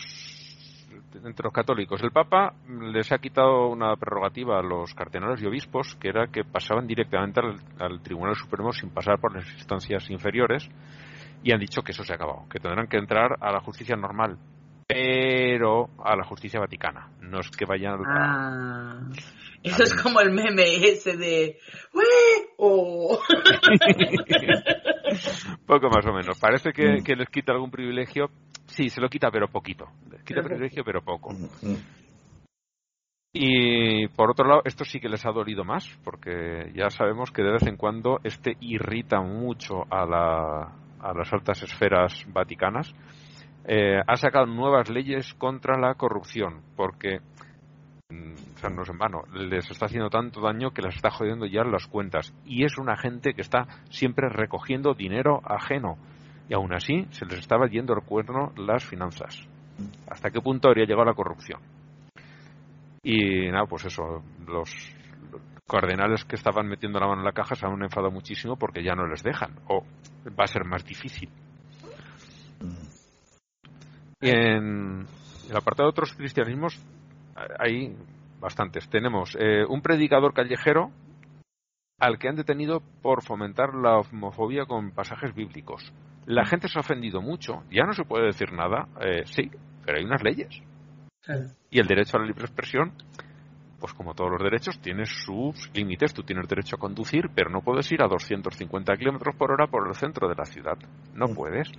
entre 1.25 1.45
los 1.45 1.53
católicos, 1.53 2.03
el 2.03 2.11
Papa 2.11 2.55
les 2.69 3.11
ha 3.13 3.19
quitado 3.19 3.69
una 3.69 3.95
prerrogativa 3.97 4.59
a 4.59 4.63
los 4.63 4.93
cardenales 4.95 5.41
y 5.43 5.47
obispos, 5.47 5.95
que 5.97 6.09
era 6.09 6.27
que 6.29 6.45
pasaban 6.45 6.87
directamente 6.87 7.41
al, 7.41 7.57
al 7.79 8.01
Tribunal 8.03 8.37
Supremo 8.37 8.73
sin 8.73 8.91
pasar 8.91 9.19
por 9.21 9.35
las 9.35 9.47
instancias 9.55 10.11
inferiores, 10.11 10.69
y 11.43 11.53
han 11.53 11.61
dicho 11.61 11.83
que 11.83 11.93
eso 11.93 12.03
se 12.05 12.13
ha 12.13 12.17
acabado, 12.17 12.47
que 12.51 12.59
tendrán 12.59 12.89
que 12.89 12.97
entrar 12.99 13.37
a 13.41 13.53
la 13.53 13.61
justicia 13.61 13.97
normal, 13.97 14.39
pero 14.89 15.89
a 16.05 16.17
la 16.17 16.25
justicia 16.25 16.61
vaticana. 16.61 17.11
No 17.21 17.41
es 17.41 17.51
que 17.51 17.65
vayan 17.67 17.95
al 17.95 18.01
Ah, 18.07 19.01
eso 19.63 19.83
es 19.83 19.95
como 20.01 20.21
el 20.21 20.31
meme 20.31 20.77
ese 20.77 21.17
de 21.17 21.59
"Ué", 21.93 22.05
o 22.59 23.19
Poco 25.67 25.89
más 25.89 26.07
o 26.07 26.13
menos. 26.13 26.39
Parece 26.39 26.73
que, 26.73 27.01
Mm. 27.01 27.05
que 27.05 27.17
les 27.17 27.29
quita 27.29 27.53
algún 27.53 27.71
privilegio. 27.71 28.31
Sí, 28.67 28.89
se 28.91 29.01
lo 29.01 29.09
quita, 29.09 29.31
pero 29.31 29.49
poquito. 29.49 29.87
Quita 30.25 30.43
privilegio, 30.43 30.85
pero 30.85 31.03
poco. 31.03 31.33
Mm, 31.33 31.69
mm. 31.71 31.77
Y 33.39 34.09
por 34.09 34.31
otro 34.31 34.49
lado, 34.49 34.63
esto 34.65 34.85
sí 34.85 34.99
que 34.99 35.09
les 35.11 35.25
ha 35.27 35.31
dolido 35.31 35.63
más, 35.65 35.87
porque 36.05 36.73
ya 36.75 36.89
sabemos 36.91 37.31
que 37.31 37.43
de 37.43 37.53
vez 37.53 37.67
en 37.67 37.77
cuando 37.77 38.19
este 38.25 38.57
irrita 38.61 39.21
mucho 39.21 39.83
a, 39.91 40.07
la- 40.07 40.73
a 41.01 41.13
las 41.15 41.33
altas 41.33 41.63
esferas 41.63 42.25
vaticanas. 42.29 42.95
Eh, 43.69 44.01
ha 44.07 44.17
sacado 44.17 44.47
nuevas 44.47 44.89
leyes 44.89 45.35
contra 45.35 45.77
la 45.79 45.95
corrupción, 45.95 46.63
porque, 46.77 47.19
mm, 48.11 48.33
o 48.55 48.59
sea, 48.59 48.71
no 48.71 48.83
es 48.83 48.89
en 48.89 48.99
vano, 48.99 49.25
les 49.35 49.71
está 49.71 49.87
haciendo 49.87 50.09
tanto 50.09 50.41
daño 50.41 50.71
que 50.71 50.83
les 50.83 50.95
está 50.95 51.11
jodiendo 51.11 51.47
ya 51.47 51.63
las 51.65 51.87
cuentas. 51.89 52.33
Y 52.47 52.65
es 52.65 52.79
una 52.79 52.97
gente 52.97 53.35
que 53.35 53.43
está 53.43 53.67
siempre 53.91 54.29
recogiendo 54.29 54.95
dinero 54.95 55.41
ajeno. 55.45 55.99
Y 56.49 56.55
aún 56.55 56.73
así 56.73 57.07
se 57.11 57.27
les 57.27 57.41
estaba 57.41 57.67
yendo 57.67 57.95
al 57.95 58.03
cuerno 58.03 58.53
las 58.57 58.85
finanzas. 58.85 59.47
¿Hasta 60.09 60.31
qué 60.31 60.41
punto 60.41 60.69
habría 60.69 60.87
llegado 60.87 61.05
la 61.05 61.15
corrupción? 61.15 61.61
Y 63.03 63.51
nada, 63.51 63.67
pues 63.67 63.85
eso, 63.85 64.23
los 64.47 64.71
cardenales 65.69 66.25
que 66.25 66.37
estaban 66.37 66.67
metiendo 66.69 67.01
la 67.01 67.07
mano 67.07 67.21
en 67.21 67.25
la 67.25 67.33
caja 67.33 67.55
se 67.55 67.67
han 67.67 67.83
enfadado 67.83 68.13
muchísimo 68.13 68.57
porque 68.57 68.83
ya 68.83 68.95
no 68.95 69.07
les 69.07 69.23
dejan, 69.23 69.55
o 69.69 69.85
va 70.29 70.45
a 70.45 70.49
ser 70.49 70.65
más 70.65 70.85
difícil. 70.85 71.29
En 74.21 75.07
el 75.51 75.57
apartado 75.57 75.89
de 75.89 75.91
otros 75.91 76.15
cristianismos 76.15 76.81
hay 77.59 77.95
bastantes. 78.41 78.89
Tenemos 78.89 79.37
eh, 79.39 79.65
un 79.69 79.83
predicador 79.83 80.33
callejero 80.33 80.91
al 81.99 82.19
que 82.19 82.29
han 82.29 82.37
detenido 82.37 82.83
por 83.03 83.23
fomentar 83.23 83.75
la 83.75 83.99
homofobia 83.99 84.67
con 84.67 84.91
pasajes 84.91 85.35
bíblicos. 85.35 85.93
La 86.27 86.45
gente 86.45 86.69
se 86.69 86.79
ha 86.79 86.81
ofendido 86.81 87.23
mucho, 87.23 87.63
ya 87.71 87.85
no 87.85 87.93
se 87.93 88.05
puede 88.05 88.27
decir 88.27 88.53
nada, 88.53 88.89
eh, 89.01 89.23
sí, 89.27 89.49
pero 89.85 89.99
hay 89.99 90.05
unas 90.05 90.23
leyes. 90.23 90.61
Y 91.71 91.81
el 91.81 91.87
derecho 91.87 92.17
a 92.17 92.21
la 92.21 92.27
libre 92.27 92.45
expresión, 92.45 92.93
pues 93.81 93.93
como 93.95 94.15
todos 94.15 94.31
los 94.31 94.43
derechos, 94.43 94.79
tiene 94.81 95.05
sus 95.07 95.71
límites. 95.75 96.15
Tú 96.15 96.23
tienes 96.23 96.49
derecho 96.49 96.77
a 96.77 96.79
conducir, 96.79 97.31
pero 97.35 97.51
no 97.51 97.61
puedes 97.61 97.91
ir 97.93 98.03
a 98.03 98.09
250 98.09 98.97
kilómetros 98.97 99.35
por 99.37 99.53
hora 99.53 99.67
por 99.67 99.87
el 99.87 99.95
centro 99.95 100.29
de 100.29 100.35
la 100.37 100.45
ciudad. 100.45 100.79
No 101.15 101.27
puedes. 101.27 101.71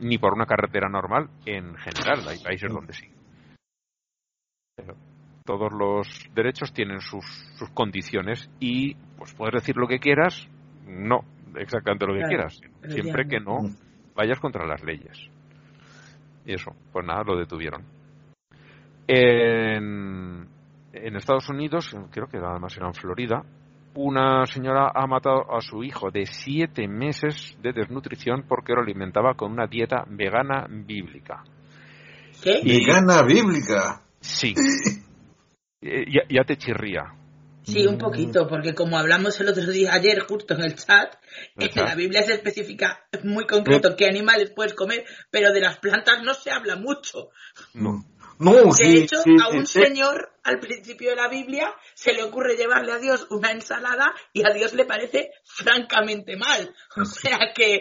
Ni 0.00 0.18
por 0.18 0.32
una 0.32 0.46
carretera 0.46 0.88
normal 0.88 1.28
en 1.44 1.74
general. 1.76 2.26
Hay 2.28 2.38
países 2.38 2.72
donde 2.72 2.92
sí. 2.92 3.08
Pero 4.76 4.96
todos 5.44 5.72
los 5.72 6.08
derechos 6.34 6.72
tienen 6.72 7.00
sus, 7.00 7.24
sus 7.56 7.70
condiciones 7.70 8.50
y 8.58 8.94
pues 9.16 9.34
puedes 9.34 9.54
decir 9.54 9.76
lo 9.76 9.86
que 9.86 9.98
quieras, 9.98 10.48
no 10.86 11.24
exactamente 11.56 12.06
lo 12.06 12.14
que 12.14 12.22
quieras, 12.28 12.60
siempre 12.88 13.26
que 13.26 13.40
no 13.40 13.58
vayas 14.14 14.40
contra 14.40 14.66
las 14.66 14.82
leyes. 14.82 15.18
Y 16.46 16.54
eso, 16.54 16.72
pues 16.92 17.06
nada, 17.06 17.22
lo 17.24 17.36
detuvieron. 17.38 17.84
En, 19.06 20.46
en 20.92 21.16
Estados 21.16 21.48
Unidos, 21.48 21.94
creo 22.10 22.26
que 22.26 22.38
además 22.38 22.76
era 22.76 22.86
en 22.86 22.94
Florida, 22.94 23.42
una 23.94 24.44
señora 24.46 24.90
ha 24.94 25.06
matado 25.06 25.54
a 25.54 25.60
su 25.60 25.84
hijo 25.84 26.10
de 26.10 26.26
siete 26.26 26.88
meses 26.88 27.56
de 27.62 27.72
desnutrición 27.72 28.44
porque 28.48 28.72
lo 28.72 28.82
alimentaba 28.82 29.34
con 29.34 29.52
una 29.52 29.66
dieta 29.66 30.04
vegana 30.08 30.66
bíblica. 30.68 31.44
¿Qué? 32.42 32.60
¿Vegana 32.64 33.22
bíblica? 33.22 34.02
Sí. 34.20 34.54
Eh, 35.86 36.06
ya, 36.10 36.22
ya, 36.30 36.44
te 36.44 36.56
chirría. 36.56 37.12
Sí, 37.64 37.86
un 37.86 37.98
poquito, 37.98 38.46
porque 38.46 38.74
como 38.74 38.98
hablamos 38.98 39.40
el 39.40 39.48
otro 39.48 39.66
día, 39.66 39.94
ayer, 39.94 40.20
justo 40.20 40.54
en 40.54 40.62
el 40.62 40.74
chat, 40.74 41.16
en 41.56 41.70
la 41.74 41.94
Biblia 41.94 42.22
se 42.22 42.34
especifica 42.34 43.06
muy 43.22 43.46
concreto 43.46 43.96
qué 43.96 44.06
animales 44.06 44.52
puedes 44.54 44.74
comer, 44.74 45.04
pero 45.30 45.52
de 45.52 45.60
las 45.60 45.78
plantas 45.78 46.22
no 46.22 46.34
se 46.34 46.50
habla 46.50 46.76
mucho. 46.76 47.30
No. 47.72 48.04
No, 48.38 48.52
de 48.52 48.72
sí, 48.72 48.98
hecho, 48.98 49.22
sí, 49.22 49.30
a 49.42 49.48
un 49.48 49.64
sí. 49.64 49.80
señor 49.80 50.32
al 50.42 50.58
principio 50.58 51.10
de 51.10 51.16
la 51.16 51.28
Biblia 51.28 51.72
se 51.94 52.12
le 52.12 52.24
ocurre 52.24 52.56
llevarle 52.56 52.92
a 52.92 52.98
Dios 52.98 53.28
una 53.30 53.52
ensalada 53.52 54.12
y 54.32 54.44
a 54.44 54.52
Dios 54.52 54.74
le 54.74 54.84
parece 54.84 55.30
francamente 55.44 56.36
mal. 56.36 56.74
O 56.96 57.04
sea 57.04 57.38
que, 57.54 57.80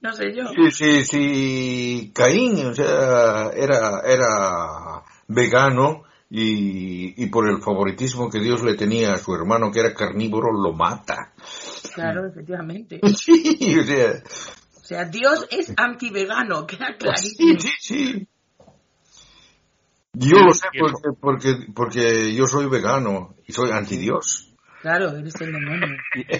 no 0.00 0.12
sé 0.12 0.32
yo. 0.34 0.44
Sí, 0.48 0.70
sí, 0.70 1.04
sí. 1.04 2.12
Caín, 2.14 2.66
o 2.66 2.74
sea, 2.74 3.50
era, 3.54 4.00
era 4.04 5.02
vegano 5.26 6.04
y, 6.32 7.22
y 7.22 7.26
por 7.26 7.48
el 7.50 7.60
favoritismo 7.60 8.30
que 8.30 8.38
Dios 8.40 8.62
le 8.62 8.76
tenía 8.76 9.12
a 9.12 9.18
su 9.18 9.34
hermano 9.34 9.72
que 9.72 9.80
era 9.80 9.92
carnívoro, 9.92 10.52
lo 10.52 10.72
mata. 10.72 11.32
Claro, 11.94 12.26
efectivamente. 12.26 13.00
Sí, 13.16 13.76
o 13.78 13.82
sea, 13.82 14.22
O 14.76 14.84
sea, 14.84 15.04
Dios 15.06 15.48
es 15.50 15.74
anti-vegano, 15.76 16.66
queda 16.68 16.92
sí, 16.92 16.98
clarísimo. 16.98 17.60
sí, 17.60 17.70
sí. 17.80 18.28
Yo 20.12 20.38
lo 20.38 20.52
sé 20.52 20.66
porque, 20.78 21.18
porque, 21.20 21.54
porque 21.74 22.34
yo 22.34 22.46
soy 22.46 22.68
vegano 22.68 23.34
y 23.46 23.52
soy 23.52 23.70
anti-Dios. 23.70 24.52
Claro, 24.82 25.10
eres 25.16 25.40
el 25.40 25.52
demonio. 25.52 25.86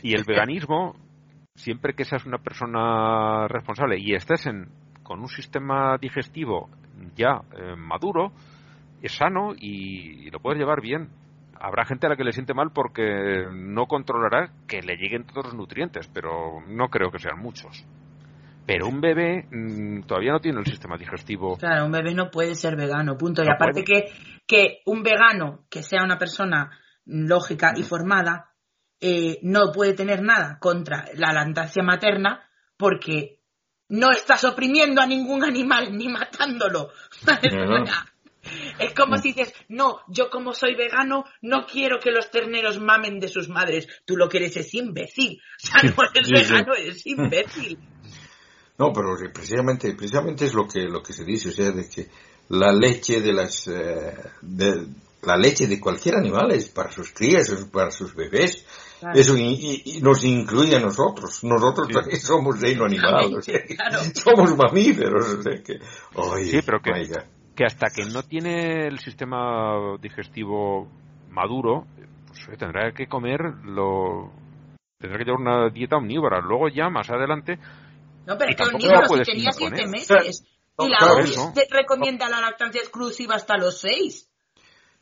Y, 0.02 0.10
y 0.10 0.14
el 0.14 0.24
veganismo, 0.24 0.96
siempre 1.54 1.94
que 1.94 2.04
seas 2.04 2.26
una 2.26 2.38
persona 2.38 3.46
responsable 3.48 3.98
y 4.00 4.14
estés 4.14 4.46
en, 4.46 4.68
con 5.02 5.20
un 5.20 5.28
sistema 5.28 5.96
digestivo 5.98 6.68
ya 7.16 7.42
eh, 7.56 7.76
maduro, 7.76 8.32
es 9.02 9.12
sano 9.12 9.54
y, 9.56 10.26
y, 10.26 10.30
lo 10.30 10.40
puedes 10.40 10.58
llevar 10.58 10.80
bien. 10.80 11.08
Habrá 11.58 11.84
gente 11.84 12.06
a 12.06 12.10
la 12.10 12.16
que 12.16 12.24
le 12.24 12.32
siente 12.32 12.54
mal 12.54 12.70
porque 12.72 13.46
no 13.52 13.86
controlará 13.86 14.50
que 14.66 14.80
le 14.82 14.96
lleguen 14.96 15.26
todos 15.26 15.46
los 15.46 15.54
nutrientes, 15.54 16.08
pero 16.12 16.60
no 16.66 16.88
creo 16.88 17.10
que 17.10 17.18
sean 17.18 17.38
muchos. 17.38 17.84
Pero 18.66 18.86
un 18.86 19.00
bebé 19.00 19.46
mmm, 19.50 20.02
todavía 20.02 20.32
no 20.32 20.40
tiene 20.40 20.60
el 20.60 20.66
sistema 20.66 20.96
digestivo. 20.96 21.56
Claro, 21.56 21.86
un 21.86 21.92
bebé 21.92 22.14
no 22.14 22.30
puede 22.30 22.54
ser 22.54 22.76
vegano, 22.76 23.18
punto. 23.18 23.42
y 23.42 23.46
No 23.46 23.52
aparte 23.54 23.82
puede. 23.82 23.84
que, 23.84 24.12
que 24.46 24.80
un 24.86 25.02
vegano 25.02 25.64
que 25.68 25.82
sea 25.82 26.04
una 26.04 26.18
persona 26.18 26.70
lógica 27.04 27.72
y 27.76 27.82
formada 27.82 28.52
eh, 29.00 29.38
no 29.42 29.72
puede 29.72 29.94
tener 29.94 30.22
nada 30.22 30.58
contra 30.60 31.06
la 31.14 31.32
lactancia 31.32 31.82
materna 31.82 32.44
porque 32.76 33.40
no 33.88 34.10
estás 34.12 34.44
oprimiendo 34.44 35.00
a 35.00 35.06
ningún 35.06 35.42
animal 35.44 35.96
ni 35.96 36.08
matándolo. 36.08 36.90
Es 38.78 38.94
como 38.94 39.18
si 39.18 39.32
dices, 39.32 39.52
no, 39.68 40.00
yo 40.08 40.30
como 40.30 40.54
soy 40.54 40.74
vegano 40.74 41.24
no 41.42 41.66
quiero 41.66 41.98
que 42.00 42.10
los 42.10 42.30
terneros 42.30 42.80
mamen 42.80 43.20
de 43.20 43.28
sus 43.28 43.48
madres. 43.48 43.86
Tú 44.06 44.16
lo 44.16 44.28
que 44.28 44.38
eres 44.38 44.56
es 44.56 44.74
imbécil. 44.74 45.40
O 45.62 45.66
sea, 45.66 45.82
no 45.82 46.02
eres 46.14 46.26
Sí, 46.28 46.36
sí. 46.36 46.52
vegano, 46.52 46.74
eres 46.74 47.06
imbécil. 47.06 47.78
No, 48.78 48.94
pero 48.94 49.14
precisamente, 49.34 49.92
precisamente 49.92 50.46
es 50.46 50.54
lo 50.54 50.66
que, 50.66 50.80
lo 50.88 51.02
que 51.02 51.12
se 51.12 51.22
dice, 51.22 51.50
o 51.50 51.52
sea, 51.52 51.70
de 51.70 51.86
que 51.86 52.08
la 52.48 52.72
leche 52.72 53.20
de 53.20 53.30
las, 53.34 53.68
eh, 53.68 54.14
de, 54.40 54.86
la 55.20 55.36
leche 55.36 55.66
de 55.66 55.78
cualquier 55.78 56.14
animal 56.16 56.50
es 56.52 56.70
para 56.70 56.90
sus 56.90 57.10
crías, 57.10 57.46
es 57.50 57.66
para 57.66 57.90
sus 57.90 58.14
bebés. 58.14 58.64
Claro. 58.98 59.20
Eso 59.20 59.36
y, 59.36 60.00
nos 60.02 60.24
incluye 60.24 60.76
a 60.76 60.80
nosotros. 60.80 61.44
Nosotros 61.44 61.88
Sí. 61.88 61.92
también 61.94 62.20
somos 62.22 62.58
reino 62.58 62.86
animal. 62.86 63.34
o 63.36 63.42
sea, 63.42 63.60
Claro. 63.68 63.98
Somos 64.14 64.56
mamíferos. 64.56 65.26
O 65.28 65.42
sea 65.42 65.62
que, 65.62 65.78
oye, 66.14 66.50
Sí, 66.50 66.60
pero 66.64 66.80
que-. 66.80 66.90
Que 67.60 67.66
hasta 67.66 67.88
que 67.94 68.06
no 68.06 68.22
tiene 68.22 68.86
el 68.86 69.00
sistema 69.00 69.76
digestivo 70.00 70.88
maduro, 71.28 71.84
pues 72.26 72.48
eh, 72.48 72.56
tendrá 72.56 72.90
que 72.92 73.06
comer 73.06 73.38
lo 73.64 74.32
tendrá 74.98 75.18
que 75.18 75.24
llevar 75.26 75.40
una 75.42 75.68
dieta 75.68 75.96
omnívora. 75.98 76.40
Luego 76.40 76.68
ya 76.70 76.88
más 76.88 77.10
adelante, 77.10 77.58
No, 78.26 78.38
pero 78.38 78.50
es 78.52 78.56
que 78.56 78.64
si 78.64 79.08
puedes 79.08 79.28
tenía 79.28 79.52
siete 79.52 79.82
imponer. 79.82 79.88
meses. 79.90 80.42
No, 80.78 80.86
Y 80.86 80.88
la 80.88 80.96
claro, 81.00 81.14
OMS 81.16 81.52
recomienda 81.70 82.30
la 82.30 82.40
lactancia 82.40 82.80
exclusiva 82.80 83.34
hasta 83.34 83.58
los 83.58 83.78
seis. 83.78 84.30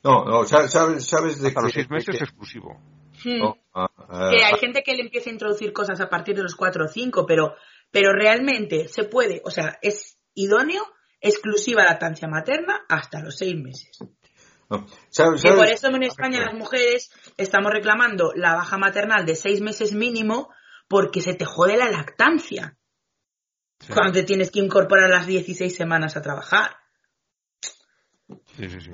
No, 0.03 0.25
no, 0.25 0.43
sa- 0.43 0.67
sabes, 0.67 1.07
sabes 1.09 1.41
de 1.41 1.49
hasta 1.49 1.61
que, 1.61 1.65
los 1.65 1.73
seis 1.73 1.89
meses 1.91 2.07
de 2.07 2.19
que- 2.19 2.25
exclusivo. 2.25 2.81
Hmm. 3.25 3.39
no, 3.39 3.57
ah, 3.73 3.89
ah, 4.09 4.31
Que 4.33 4.45
hay 4.45 4.59
gente 4.59 4.83
que 4.83 4.95
le 4.97 5.03
empieza 5.03 5.31
a 5.31 5.33
introducir 5.33 5.73
cosas 5.73 6.01
a 6.01 6.09
partir 6.09 6.35
de 6.35 6.43
los 6.43 6.57
cuatro 6.57 6.87
o 6.87 6.89
cinco, 6.89 7.25
pero, 7.25 7.55
pero 7.93 8.13
realmente 8.13 8.89
se 8.89 9.05
puede, 9.05 9.43
o 9.45 9.51
sea, 9.53 9.79
es 9.81 10.19
idóneo, 10.35 10.83
exclusiva 11.21 11.85
lactancia 11.85 12.29
materna 12.29 12.85
hasta 12.89 13.21
los 13.21 13.37
seis 13.37 13.57
meses. 13.57 13.91
no. 14.71 14.87
¿Sabes- 15.11 15.43
Que 15.43 15.53
por 15.53 15.67
eso 15.67 15.87
en 15.89 16.03
España 16.03 16.41
las 16.45 16.55
mujeres 16.55 17.11
estamos 17.37 17.73
reclamando 17.73 18.33
la 18.35 18.55
baja 18.55 18.77
maternal 18.79 19.25
de 19.27 19.35
seis 19.35 19.61
meses 19.61 19.93
mínimo 19.95 20.51
porque 20.89 21.21
se 21.23 21.35
te 21.35 21.45
jode 21.45 21.77
la 21.77 21.91
lactancia 21.91 22.77
Sí, 23.81 23.93
cuando 23.93 24.13
te 24.15 24.25
tienes 24.25 24.51
que 24.51 24.59
incorporar 24.59 25.09
las 25.09 25.27
16 25.27 25.75
semanas 25.75 26.17
a 26.17 26.23
trabajar. 26.23 26.77
sí, 28.57 28.69
sí, 28.69 28.81
sí. 28.81 28.91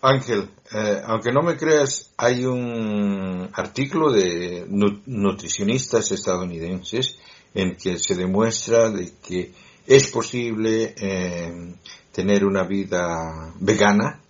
Ángel, 0.00 0.48
eh, 0.72 1.02
aunque 1.04 1.32
no 1.32 1.42
me 1.42 1.56
creas, 1.56 2.14
hay 2.16 2.44
un 2.44 3.50
artículo 3.52 4.12
de 4.12 4.64
nu- 4.68 5.02
nutricionistas 5.06 6.10
estadounidenses 6.12 7.18
en 7.54 7.76
que 7.76 7.98
se 7.98 8.14
demuestra 8.14 8.90
de 8.90 9.12
que 9.20 9.52
es 9.88 10.10
posible 10.10 10.94
eh, 10.96 11.74
tener 12.12 12.44
una 12.44 12.62
vida 12.64 13.52
vegana, 13.58 14.20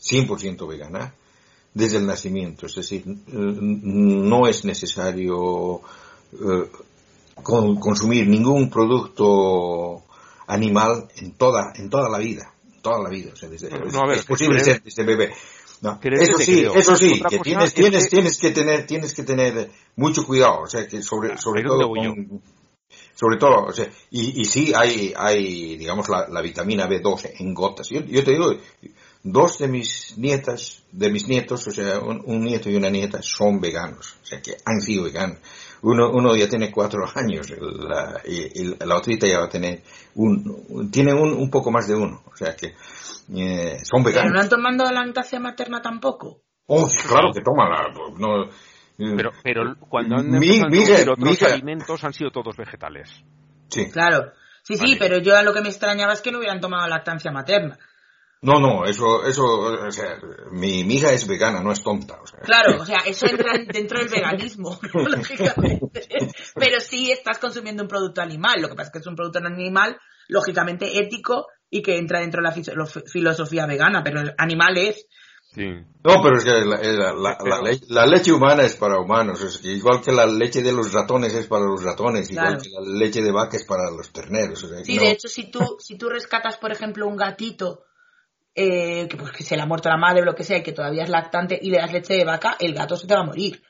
100% 0.00 0.68
vegana, 0.68 1.14
desde 1.74 1.96
el 1.98 2.06
nacimiento. 2.06 2.66
Es 2.66 2.74
decir, 2.74 3.02
no 3.06 4.46
es 4.46 4.64
necesario 4.64 5.80
eh, 6.32 6.70
con- 7.42 7.76
consumir 7.80 8.26
ningún 8.28 8.68
producto 8.70 10.04
animal 10.46 11.08
en 11.16 11.32
toda, 11.32 11.72
en 11.76 11.88
toda 11.90 12.08
la 12.08 12.18
vida. 12.18 12.52
Toda 12.82 13.02
la 13.02 13.08
vida. 13.08 13.32
O 13.32 13.36
sea, 13.36 13.48
desde- 13.48 13.70
No, 13.70 14.02
a 14.02 14.06
ver, 14.06 14.18
es 14.18 14.24
posible 14.26 14.60
ser 14.60 14.82
desde 14.82 15.02
bebé. 15.04 15.32
No, 15.82 15.98
eso 16.02 16.38
sí, 16.38 16.52
creo. 16.60 16.74
eso 16.74 16.96
sí, 16.96 17.20
que 17.28 17.38
tienes, 17.40 17.64
es 17.68 17.74
tienes, 17.74 18.04
que- 18.04 18.10
tienes 18.10 18.38
que 18.38 18.50
tener, 18.50 18.86
tienes 18.86 19.14
que 19.14 19.22
tener 19.24 19.70
mucho 19.96 20.24
cuidado, 20.24 20.60
o 20.62 20.66
sea, 20.66 20.86
que 20.86 21.02
sobre, 21.02 21.32
Ah, 21.32 21.38
sobre 21.38 21.62
todo 21.64 21.88
con- 21.88 22.40
sobre 23.16 23.38
todo, 23.38 23.64
o 23.64 23.72
sea, 23.72 23.86
y, 24.10 24.42
y 24.42 24.44
sí 24.44 24.74
hay, 24.76 25.14
hay, 25.16 25.76
digamos, 25.78 26.06
la, 26.10 26.28
la 26.28 26.42
vitamina 26.42 26.86
B12 26.86 27.32
en 27.40 27.54
gotas. 27.54 27.88
Yo, 27.88 28.00
yo 28.00 28.22
te 28.22 28.32
digo, 28.32 28.52
dos 29.22 29.58
de 29.58 29.68
mis 29.68 30.18
nietas, 30.18 30.84
de 30.92 31.10
mis 31.10 31.26
nietos, 31.26 31.66
o 31.66 31.70
sea, 31.70 31.98
un, 31.98 32.22
un 32.26 32.44
nieto 32.44 32.68
y 32.68 32.76
una 32.76 32.90
nieta 32.90 33.22
son 33.22 33.58
veganos, 33.58 34.18
o 34.22 34.26
sea, 34.26 34.42
que 34.42 34.56
han 34.66 34.82
sido 34.82 35.04
veganos. 35.04 35.38
Uno, 35.80 36.10
uno 36.12 36.36
ya 36.36 36.46
tiene 36.46 36.70
cuatro 36.70 37.06
años 37.14 37.50
la, 37.58 38.20
y, 38.26 38.60
y 38.62 38.76
la 38.84 38.96
otrita 38.96 39.26
ya 39.26 39.38
va 39.38 39.46
a 39.46 39.48
tener 39.48 39.82
un, 40.14 40.90
tiene 40.90 41.14
un, 41.14 41.32
un 41.32 41.50
poco 41.50 41.70
más 41.70 41.88
de 41.88 41.94
uno, 41.94 42.22
o 42.30 42.36
sea 42.36 42.54
que 42.54 42.74
eh, 43.34 43.78
son 43.82 44.02
Pero 44.02 44.14
veganos. 44.14 44.32
no 44.32 44.40
han 44.40 44.48
tomado 44.50 44.84
la 44.92 45.04
lactancia 45.04 45.40
materna 45.40 45.80
tampoco. 45.80 46.42
Oh, 46.66 46.86
sí, 46.86 46.98
claro 47.08 47.30
que 47.32 47.40
toma 47.40 47.68
la, 47.68 47.88
no, 48.18 48.50
Pero, 48.98 49.30
pero 49.42 49.76
cuando 49.88 50.16
han 50.16 50.30
Mi- 50.30 50.46
empezado 50.46 50.66
a 50.66 50.70
mija- 50.70 50.98
introducir 51.00 51.10
otros 51.10 51.52
alimentos 51.52 52.04
han 52.04 52.12
sido 52.12 52.30
todos 52.30 52.56
vegetales. 52.56 53.10
sí. 53.68 53.90
Claro. 53.90 54.32
Sí, 54.62 54.74
sí, 54.76 54.80
Vale. 54.84 54.96
pero 54.98 55.18
yo 55.18 55.36
a 55.36 55.42
lo 55.44 55.54
que 55.54 55.60
me 55.60 55.68
extrañaba 55.68 56.12
es 56.12 56.20
que 56.20 56.32
no 56.32 56.38
hubieran 56.38 56.60
tomado 56.60 56.88
lactancia 56.88 57.30
materna. 57.30 57.78
No, 58.42 58.58
no, 58.60 58.84
eso, 58.84 59.24
eso, 59.24 59.44
o 59.44 59.90
sea, 59.92 60.18
mi, 60.50 60.82
mi 60.84 60.94
hija 60.96 61.12
es 61.12 61.26
vegana, 61.28 61.62
no 61.62 61.70
es 61.72 61.82
tonta, 61.84 62.20
o 62.20 62.26
sea. 62.26 62.40
Claro, 62.40 62.80
o 62.80 62.84
sea, 62.86 62.98
eso 63.06 63.26
entra 63.26 63.52
dentro 63.72 64.00
del 64.00 64.08
veganismo, 64.08 64.78
lógicamente. 64.92 66.08
Pero 66.54 66.80
sí 66.80 67.12
estás 67.12 67.38
consumiendo 67.38 67.82
un 67.84 67.88
producto 67.88 68.20
animal. 68.22 68.60
Lo 68.60 68.68
que 68.68 68.74
pasa 68.74 68.88
es 68.88 68.92
que 68.92 68.98
es 68.98 69.06
un 69.06 69.14
producto 69.16 69.38
animal, 69.38 69.98
lógicamente 70.28 70.98
ético 70.98 71.46
y 71.70 71.82
que 71.82 71.96
entra 71.98 72.20
dentro 72.20 72.42
de 72.42 72.48
la 72.48 72.54
filo- 72.54 72.86
filosofía 73.08 73.66
vegana, 73.66 74.02
pero 74.02 74.20
el 74.20 74.34
animal 74.38 74.76
es. 74.78 75.06
Sí. 75.56 75.64
No, 76.04 76.22
pero 76.22 76.36
es 76.36 76.44
que 76.44 76.50
la, 76.50 76.76
la- 76.76 77.12
la- 77.14 77.38
la 77.42 77.62
le- 77.62 77.80
la 77.88 78.06
leche 78.06 78.30
humana 78.30 78.62
es 78.64 78.76
para 78.76 79.00
humanos, 79.00 79.40
es 79.42 79.56
que 79.58 79.68
igual 79.72 80.02
que 80.02 80.12
la 80.12 80.26
leche 80.26 80.60
de 80.62 80.70
los 80.70 80.92
ratones 80.92 81.32
es 81.34 81.46
para 81.46 81.64
los 81.64 81.82
ratones, 81.82 82.30
igual 82.30 82.58
que 82.62 82.68
la 82.68 82.82
leche 82.98 83.22
de 83.22 83.32
vaca 83.32 83.56
es 83.56 83.64
para 83.64 83.90
los 83.90 84.12
terneros. 84.12 84.62
o 84.62 84.68
sea, 84.68 84.84
Sí, 84.84 84.96
no. 84.96 85.02
de 85.02 85.10
hecho, 85.12 85.28
si 85.28 85.50
tú, 85.50 85.76
si 85.80 85.96
tú 85.96 86.08
rescatas, 86.10 86.58
por 86.58 86.70
ejemplo, 86.70 87.08
un 87.08 87.16
gatito 87.16 87.82
eh, 88.54 89.08
que, 89.08 89.16
pues, 89.16 89.32
que 89.32 89.44
se 89.44 89.56
le 89.56 89.62
ha 89.62 89.66
muerto 89.66 89.88
la 89.88 89.96
madre 89.96 90.22
o 90.22 90.24
lo 90.26 90.34
que 90.34 90.44
sea 90.44 90.58
y 90.58 90.62
que 90.62 90.72
todavía 90.72 91.02
es 91.04 91.08
lactante 91.10 91.58
y 91.60 91.70
le 91.70 91.78
das 91.78 91.92
leche 91.92 92.14
de 92.14 92.24
vaca, 92.24 92.56
el 92.60 92.74
gato 92.74 92.96
se 92.96 93.06
te 93.06 93.14
va 93.14 93.20
a 93.20 93.24
morir. 93.26 93.62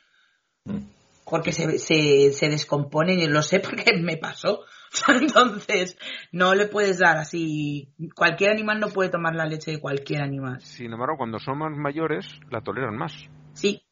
Mm. 0.65 0.79
Porque 1.25 1.53
se, 1.53 1.79
se, 1.79 2.33
se 2.33 2.49
descompone, 2.49 3.15
y 3.15 3.27
lo 3.29 3.43
sé 3.43 3.61
porque 3.61 3.93
me 4.01 4.17
pasó. 4.17 4.61
Entonces, 5.09 5.97
no 6.33 6.55
le 6.55 6.67
puedes 6.67 6.99
dar 6.99 7.17
así. 7.17 7.93
Cualquier 8.15 8.51
animal 8.51 8.81
no 8.81 8.89
puede 8.89 9.11
tomar 9.11 9.35
la 9.35 9.47
leche 9.47 9.73
de 9.73 9.81
cualquier 9.81 10.23
animal. 10.23 10.61
Sin 10.61 10.93
embargo, 10.93 11.17
cuando 11.17 11.39
son 11.39 11.59
más 11.59 11.73
mayores, 11.77 12.27
la 12.51 12.61
toleran 12.61 12.97
más. 12.97 13.13
Sí. 13.55 13.83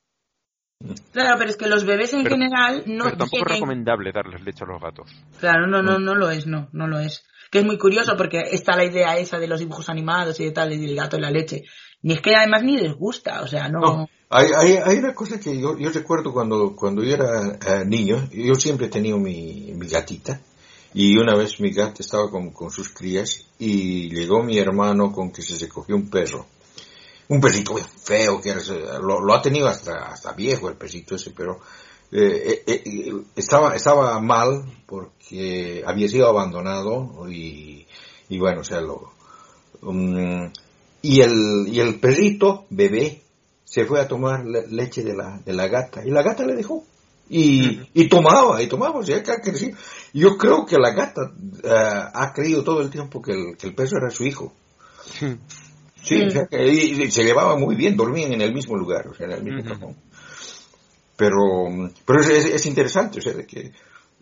Claro, 1.13 1.37
pero 1.39 1.51
es 1.51 1.57
que 1.57 1.67
los 1.69 1.85
bebés 1.87 2.13
en 2.13 2.25
Pero- 2.25 2.37
general 2.37 2.83
no 2.87 3.05
Pero 3.05 3.17
tampoco 3.17 3.47
es 3.47 3.53
recomendable 3.55 4.13
darles 4.13 4.43
leche 4.43 4.65
a 4.65 4.67
los 4.67 4.83
gatos. 4.83 5.11
Claro, 5.41 5.67
no, 5.67 5.83
no, 5.83 5.99
no 5.99 6.15
lo 6.15 6.31
es, 6.31 6.47
no, 6.47 6.69
no 6.73 6.87
lo 6.87 6.99
es. 6.99 7.25
Que 7.51 7.61
es 7.61 7.65
muy 7.65 7.79
curioso 7.79 8.17
porque 8.17 8.41
está 8.51 8.77
la 8.77 8.85
idea 8.85 9.17
esa 9.17 9.39
de 9.39 9.47
los 9.47 9.61
dibujos 9.61 9.89
animados 9.89 10.41
y 10.41 10.45
de 10.45 10.51
tal, 10.51 10.73
y 10.73 10.79
del 10.79 10.97
gato 10.97 11.17
en 11.17 11.23
la 11.23 11.31
leche. 11.31 11.63
Ni 12.03 12.15
es 12.15 12.21
que 12.21 12.35
además 12.37 12.65
ni 12.65 12.77
les 12.77 12.93
gusta, 12.95 13.41
o 13.43 13.47
sea, 13.47 13.69
no. 13.69 13.81
No, 13.81 14.09
hay, 14.29 14.49
hay, 14.59 14.77
hay 14.85 14.99
una 14.99 15.15
cosa 15.15 15.41
que 15.41 15.59
yo, 15.59 15.79
yo 15.79 15.91
recuerdo 15.91 16.33
cuando, 16.33 16.75
cuando 16.77 17.03
yo 17.03 17.15
era 17.15 17.57
eh, 17.67 17.85
niño, 17.87 18.29
yo 18.31 18.55
siempre 18.57 18.87
he 18.87 18.91
tenido 18.91 19.17
mi, 19.19 19.73
mi 19.75 19.87
gatita, 19.87 20.39
y 20.95 21.17
una 21.19 21.35
vez 21.35 21.61
mi 21.61 21.71
gata 21.73 21.97
estaba 22.01 22.31
con, 22.31 22.51
con 22.51 22.71
sus 22.71 22.89
crías, 22.91 23.45
y 23.59 24.09
llegó 24.11 24.43
mi 24.43 24.59
hermano 24.59 25.13
con 25.13 25.31
que 25.33 25.43
se, 25.43 25.57
se 25.57 25.69
cogió 25.69 25.97
un 25.97 26.09
perro. 26.09 26.47
Un 27.29 27.41
perrito 27.41 27.75
feo, 27.77 28.41
que 28.41 28.55
lo, 29.01 29.21
lo 29.21 29.35
ha 29.35 29.43
tenido 29.43 29.67
hasta, 29.67 30.07
hasta 30.07 30.33
viejo 30.33 30.69
el 30.69 30.77
perrito 30.77 31.15
ese, 31.17 31.31
pero 31.31 31.59
eh, 32.13 32.63
eh, 32.67 32.83
eh, 32.85 33.13
estaba, 33.35 33.75
estaba 33.75 34.21
mal 34.21 34.65
porque 34.87 35.83
había 35.87 36.07
sido 36.09 36.29
abandonado 36.29 37.29
y, 37.31 37.87
y 38.29 38.39
bueno, 38.39 38.61
o 38.61 38.65
sea, 38.65 38.81
lo, 38.83 39.13
um, 39.83 40.51
y 41.01 41.21
el, 41.23 41.67
y 41.67 41.81
el 41.81 41.99
perrito, 41.99 42.67
bebé, 42.71 43.23
se 43.65 43.87
fue 43.87 44.01
a 44.01 44.07
tomar 44.07 44.45
le- 44.45 44.69
leche 44.69 45.03
de 45.03 45.17
la, 45.17 45.41
de 45.45 45.53
la 45.55 45.67
gata 45.69 46.05
y 46.05 46.11
la 46.11 46.23
gata 46.23 46.45
le 46.45 46.55
dejó. 46.55 46.85
Y, 47.29 47.81
y 47.95 48.09
tomaba, 48.09 48.61
y 48.63 48.67
tomaba, 48.69 48.99
o 48.99 49.03
sea, 49.03 49.23
que 49.23 49.33
ha 49.33 49.41
crecido. 49.41 49.77
Yo 50.13 50.37
creo 50.37 50.67
que 50.67 50.79
la 50.79 50.91
gata 50.93 51.33
eh, 51.63 51.69
ha 52.13 52.33
creído 52.35 52.63
todo 52.63 52.81
el 52.83 52.91
tiempo 52.91 53.23
que 53.23 53.33
el, 53.33 53.57
que 53.57 53.67
el 53.69 53.75
perro 53.75 53.99
era 53.99 54.11
su 54.11 54.25
hijo. 54.25 54.53
Sí, 56.03 56.23
o 56.23 56.31
sea, 56.31 56.47
que- 56.47 56.67
y, 56.71 57.03
y 57.03 57.11
se 57.11 57.25
llevaba 57.25 57.57
muy 57.57 57.75
bien, 57.77 57.97
dormían 57.97 58.33
en 58.35 58.43
el 58.43 58.53
mismo 58.53 58.77
lugar, 58.77 59.09
o 59.09 59.15
sea, 59.15 59.27
en 59.27 59.33
el 59.33 59.43
mismo 59.43 59.61
Ujú. 59.61 59.69
cajón. 59.71 59.97
Pero, 61.17 61.37
pero 62.05 62.21
es, 62.21 62.29
es- 62.29 62.47
es 62.55 62.67
interesante, 62.67 63.21
o 63.21 63.23
sea, 63.23 63.33
de 63.33 63.47
que, 63.47 63.61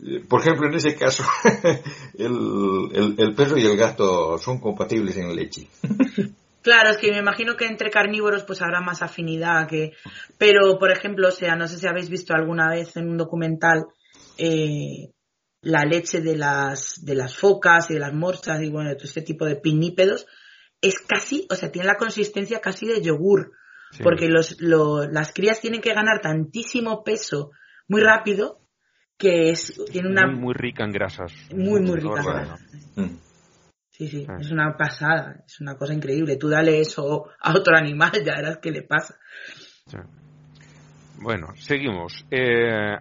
eh, 0.05 0.25
por 0.29 0.41
ejemplo, 0.41 0.69
en 0.69 0.75
ese 0.75 0.95
caso, 0.95 1.25
el, 2.19 2.89
el, 2.93 3.15
el 3.19 3.35
perro 3.35 3.59
y 3.59 3.65
el 3.67 3.77
gato 3.77 4.39
son 4.39 4.59
compatibles 4.61 5.17
en 5.17 5.35
leche. 5.35 5.67
Claro, 6.63 6.91
es 6.91 6.97
que 6.99 7.11
me 7.11 7.19
imagino 7.19 7.57
que 7.57 7.67
entre 7.67 7.91
carnívoros 7.91 8.45
pues 8.45 8.63
habrá 8.63 8.81
más 8.81 9.03
afinidad 9.03 9.67
que... 9.69 9.93
Pero, 10.39 10.79
por 10.79 10.91
ejemplo, 10.93 11.29
o 11.29 11.33
sea, 11.33 11.57
no 11.57 11.67
sé 11.67 11.77
si 11.79 11.87
habéis 11.89 12.09
visto 12.09 12.35
alguna 12.35 12.69
vez 12.71 12.97
en 12.97 13.09
un 13.09 13.17
documental 13.17 13.85
eh, 14.39 15.11
la 15.61 15.85
leche 15.85 16.21
de 16.21 16.37
las, 16.37 17.05
de 17.05 17.15
las 17.15 17.37
focas 17.37 17.91
y 17.91 17.95
de 17.95 18.01
las 18.01 18.13
morsas 18.15 18.63
y 18.63 18.71
bueno, 18.71 18.91
de 18.91 18.95
todo 18.97 19.05
este 19.07 19.23
tipo 19.23 19.45
de 19.45 19.57
pinípedos, 19.57 20.27
es 20.81 20.95
casi, 21.01 21.47
o 21.51 21.55
sea, 21.55 21.71
tiene 21.71 21.87
la 21.89 21.97
consistencia 21.97 22.61
casi 22.61 22.87
de 22.87 23.03
yogur, 23.03 23.53
Sí. 23.93 24.03
porque 24.03 24.27
los, 24.29 24.57
lo- 24.59 25.07
las 25.07 25.33
crías 25.35 25.61
tienen 25.61 25.83
que 25.83 25.93
ganar 25.93 26.21
tantísimo 26.23 27.05
peso 27.05 27.51
muy 27.89 28.01
rápido 28.01 28.61
que 29.19 29.51
es, 29.51 29.71
tiene 29.93 30.09
una... 30.09 30.27
Muy, 30.27 30.41
muy 30.41 30.55
rica 30.55 30.83
en 30.85 30.93
grasas. 30.93 31.31
Muy, 31.55 31.81
muy 31.81 31.97
rica 32.01 32.21
en 32.21 32.25
grasas. 32.25 32.61
Mm. 32.97 33.32
Sí, 33.93 34.09
sí, 34.09 34.27
Ah. 34.29 34.39
es 34.41 34.51
una 34.51 34.75
pasada, 34.77 35.43
es 35.47 35.61
una 35.61 35.77
cosa 35.77 35.93
increíble. 35.95 36.37
Tú 36.37 36.49
dale 36.49 36.81
eso 36.81 37.29
a 37.41 37.53
otro 37.53 37.77
animal, 37.77 38.11
ya 38.25 38.37
verás 38.37 38.59
qué 38.59 38.71
le 38.71 38.83
pasa. 38.83 39.15
Bueno, 41.21 41.49
seguimos. 41.57 42.25
Eh, 42.31 42.97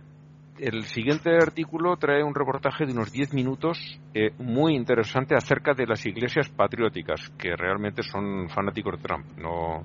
el 0.60 0.84
siguiente 0.84 1.32
artículo 1.38 1.96
trae 1.98 2.22
un 2.24 2.36
reportaje 2.36 2.86
de 2.86 2.92
unos 2.92 3.12
10 3.12 3.34
minutos 3.34 4.00
eh, 4.14 4.32
muy 4.38 4.76
interesante 4.76 5.34
acerca 5.34 5.74
de 5.74 5.88
las 5.88 6.06
iglesias 6.06 6.50
patrióticas, 6.50 7.30
que 7.40 7.56
realmente 7.56 8.04
son 8.04 8.50
fanáticos 8.50 8.98
de 8.98 9.08
Trump. 9.08 9.26
No, 9.38 9.84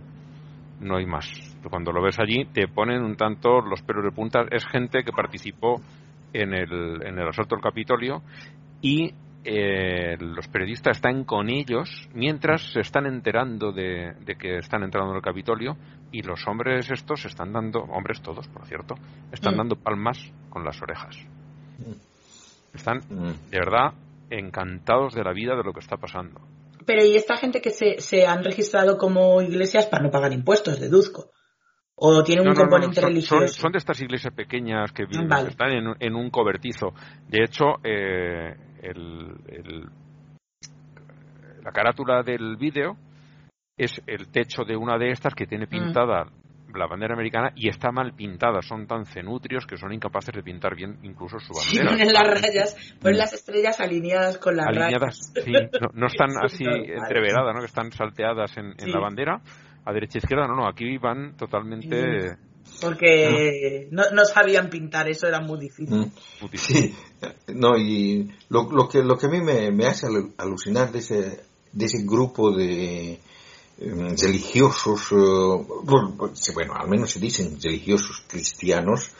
no 0.81 0.97
hay 0.97 1.07
más. 1.07 1.27
Cuando 1.71 1.93
lo 1.93 2.03
ves 2.03 2.19
allí, 2.19 2.45
te 2.53 2.69
ponen 2.69 3.03
un 3.03 3.17
tanto 3.17 3.61
los 3.61 3.81
pelos 3.83 4.05
de 4.05 4.11
punta. 4.11 4.45
Es 4.51 4.67
gente 4.67 5.03
que 5.05 5.13
participó 5.13 5.81
en 6.33 6.53
el, 6.53 7.03
en 7.07 7.19
el 7.19 7.29
asalto 7.29 7.55
al 7.55 7.63
Capitolio 7.63 8.23
y 8.83 9.15
eh, 9.47 10.17
los 10.19 10.49
periodistas 10.49 10.97
están 10.99 11.25
con 11.25 11.49
ellos 11.49 11.89
mientras 12.13 12.63
se 12.73 12.81
están 12.81 13.07
enterando 13.07 13.73
de, 13.73 14.13
de 14.25 14.35
que 14.37 14.59
están 14.59 14.83
entrando 14.83 15.11
en 15.13 15.17
el 15.17 15.23
Capitolio 15.23 15.77
y 16.13 16.23
los 16.23 16.47
hombres 16.49 16.91
estos 16.91 17.25
están 17.25 17.53
dando, 17.53 17.81
hombres 17.81 18.21
todos, 18.21 18.49
por 18.49 18.67
cierto, 18.67 18.95
están 19.33 19.55
Mm. 19.55 19.59
dando 19.59 19.77
palmas 19.77 20.19
con 20.51 20.65
las 20.65 20.81
orejas. 20.83 21.17
Están, 22.75 22.99
Mm. 23.09 23.51
de 23.51 23.59
verdad, 23.59 23.93
encantados 24.31 25.15
de 25.15 25.25
la 25.25 25.33
vida 25.33 25.57
de 25.57 25.63
lo 25.65 25.73
que 25.73 25.81
está 25.81 25.97
pasando. 25.97 26.41
Pero 26.85 27.05
¿y 27.05 27.17
esta 27.17 27.37
gente 27.37 27.61
que 27.61 27.71
se, 27.71 27.99
se 28.01 28.27
han 28.27 28.45
registrado 28.45 28.97
como 28.99 29.41
iglesias 29.43 29.87
para 29.87 30.05
no 30.05 30.11
pagar 30.11 30.33
impuestos, 30.33 30.79
deduzco? 30.81 31.31
¿O 31.97 32.23
tiene 32.23 32.43
un 32.43 32.49
No, 32.49 32.53
no, 32.53 32.59
no, 32.65 32.69
componente 32.69 33.01
son, 33.01 33.09
religioso? 33.09 33.49
son 33.49 33.73
de 33.73 33.79
estas 33.79 34.01
iglesias 34.03 34.35
pequeñas 34.35 34.93
que 34.93 35.07
viven- 35.07 35.29
Vale. 35.29 35.49
están 35.49 35.73
en, 35.73 35.87
un- 35.89 35.97
en 35.99 36.15
un 36.15 36.29
cobertizo. 36.31 36.93
De 37.27 37.43
hecho, 37.43 37.65
eh, 37.83 38.55
el- 38.91 39.37
el- 39.49 39.89
la 41.63 41.73
carátula 41.73 42.23
del 42.23 42.57
vídeo 42.57 42.97
es 43.77 43.93
el 44.07 44.29
techo 44.31 44.65
de 44.65 44.77
una 44.77 44.97
de 44.99 45.11
estas 45.11 45.35
que 45.35 45.47
tiene 45.47 45.67
pintada 45.67 46.27
la 46.75 46.87
bandera 46.87 47.15
americana 47.15 47.53
y 47.57 47.69
está 47.69 47.91
mal 47.91 48.13
pintada. 48.15 48.61
Son 48.63 48.87
tan 48.87 49.07
cenutrios 49.07 49.67
que 49.67 49.77
son 49.77 49.93
incapaces 49.93 50.35
de 50.35 50.43
pintar 50.43 50.75
bien 50.75 50.99
incluso 51.03 51.39
su 51.39 51.55
Sí, 51.55 51.79
bandera. 51.79 51.97
ponen 51.97 52.13
las 52.13 52.43
rayas, 52.43 52.97
ponen 53.01 53.19
las 53.19 53.33
estrellas 53.33 53.81
alineadas 53.81 54.39
con 54.39 54.57
las 54.57 54.67
alineadas, 54.67 55.33
rayas. 55.35 55.45
sí, 55.45 55.53
no, 55.81 55.89
no 55.95 56.07
están 56.29 56.31
Sí, 56.31 56.37
así 56.43 56.65
entreveradas, 56.67 57.55
¿no? 57.55 57.61
que 57.61 57.67
están 57.67 57.91
salteadas 57.93 58.57
en, 58.59 58.67
en 58.67 58.79
Sí. 58.79 58.91
la 58.91 59.01
bandera, 59.01 59.41
a 59.85 59.93
derecha 59.93 60.19
e 60.19 60.21
izquierda, 60.21 60.47
no, 60.47 60.55
no, 60.57 60.69
aquí 60.69 60.99
van 60.99 61.37
totalmente 61.37 62.37
Porque 62.81 63.89
no, 63.91 64.03
no 64.13 64.25
sabían 64.25 64.69
pintar, 64.69 65.09
eso 65.09 65.27
era 65.27 65.41
muy 65.41 65.59
difícil. 65.59 65.97
Mm. 65.97 66.13
Sí, 66.55 66.95
no, 67.49 67.77
y 67.77 68.31
lo, 68.51 68.71
lo 68.71 68.89
que, 68.89 69.03
lo 69.03 69.17
que 69.17 69.27
a 69.27 69.31
mí 69.31 69.41
me, 69.41 69.71
me 69.71 69.87
hace 69.87 70.07
alu- 70.07 70.33
alucinar 70.37 70.93
de 70.93 70.99
ese, 70.99 71.41
de 71.73 71.85
ese 71.87 72.03
grupo 72.05 72.55
de 72.55 73.19
em, 73.81 74.17
religiosos, 74.17 75.13
eh, 75.13 75.65
bueno, 75.85 76.15
pues, 76.19 76.53
bueno, 76.55 76.75
al 76.75 76.89
menos 76.89 77.11
se 77.11 77.21
dicen 77.21 77.59
religiosos 77.63 78.23
cristianos, 78.27 79.11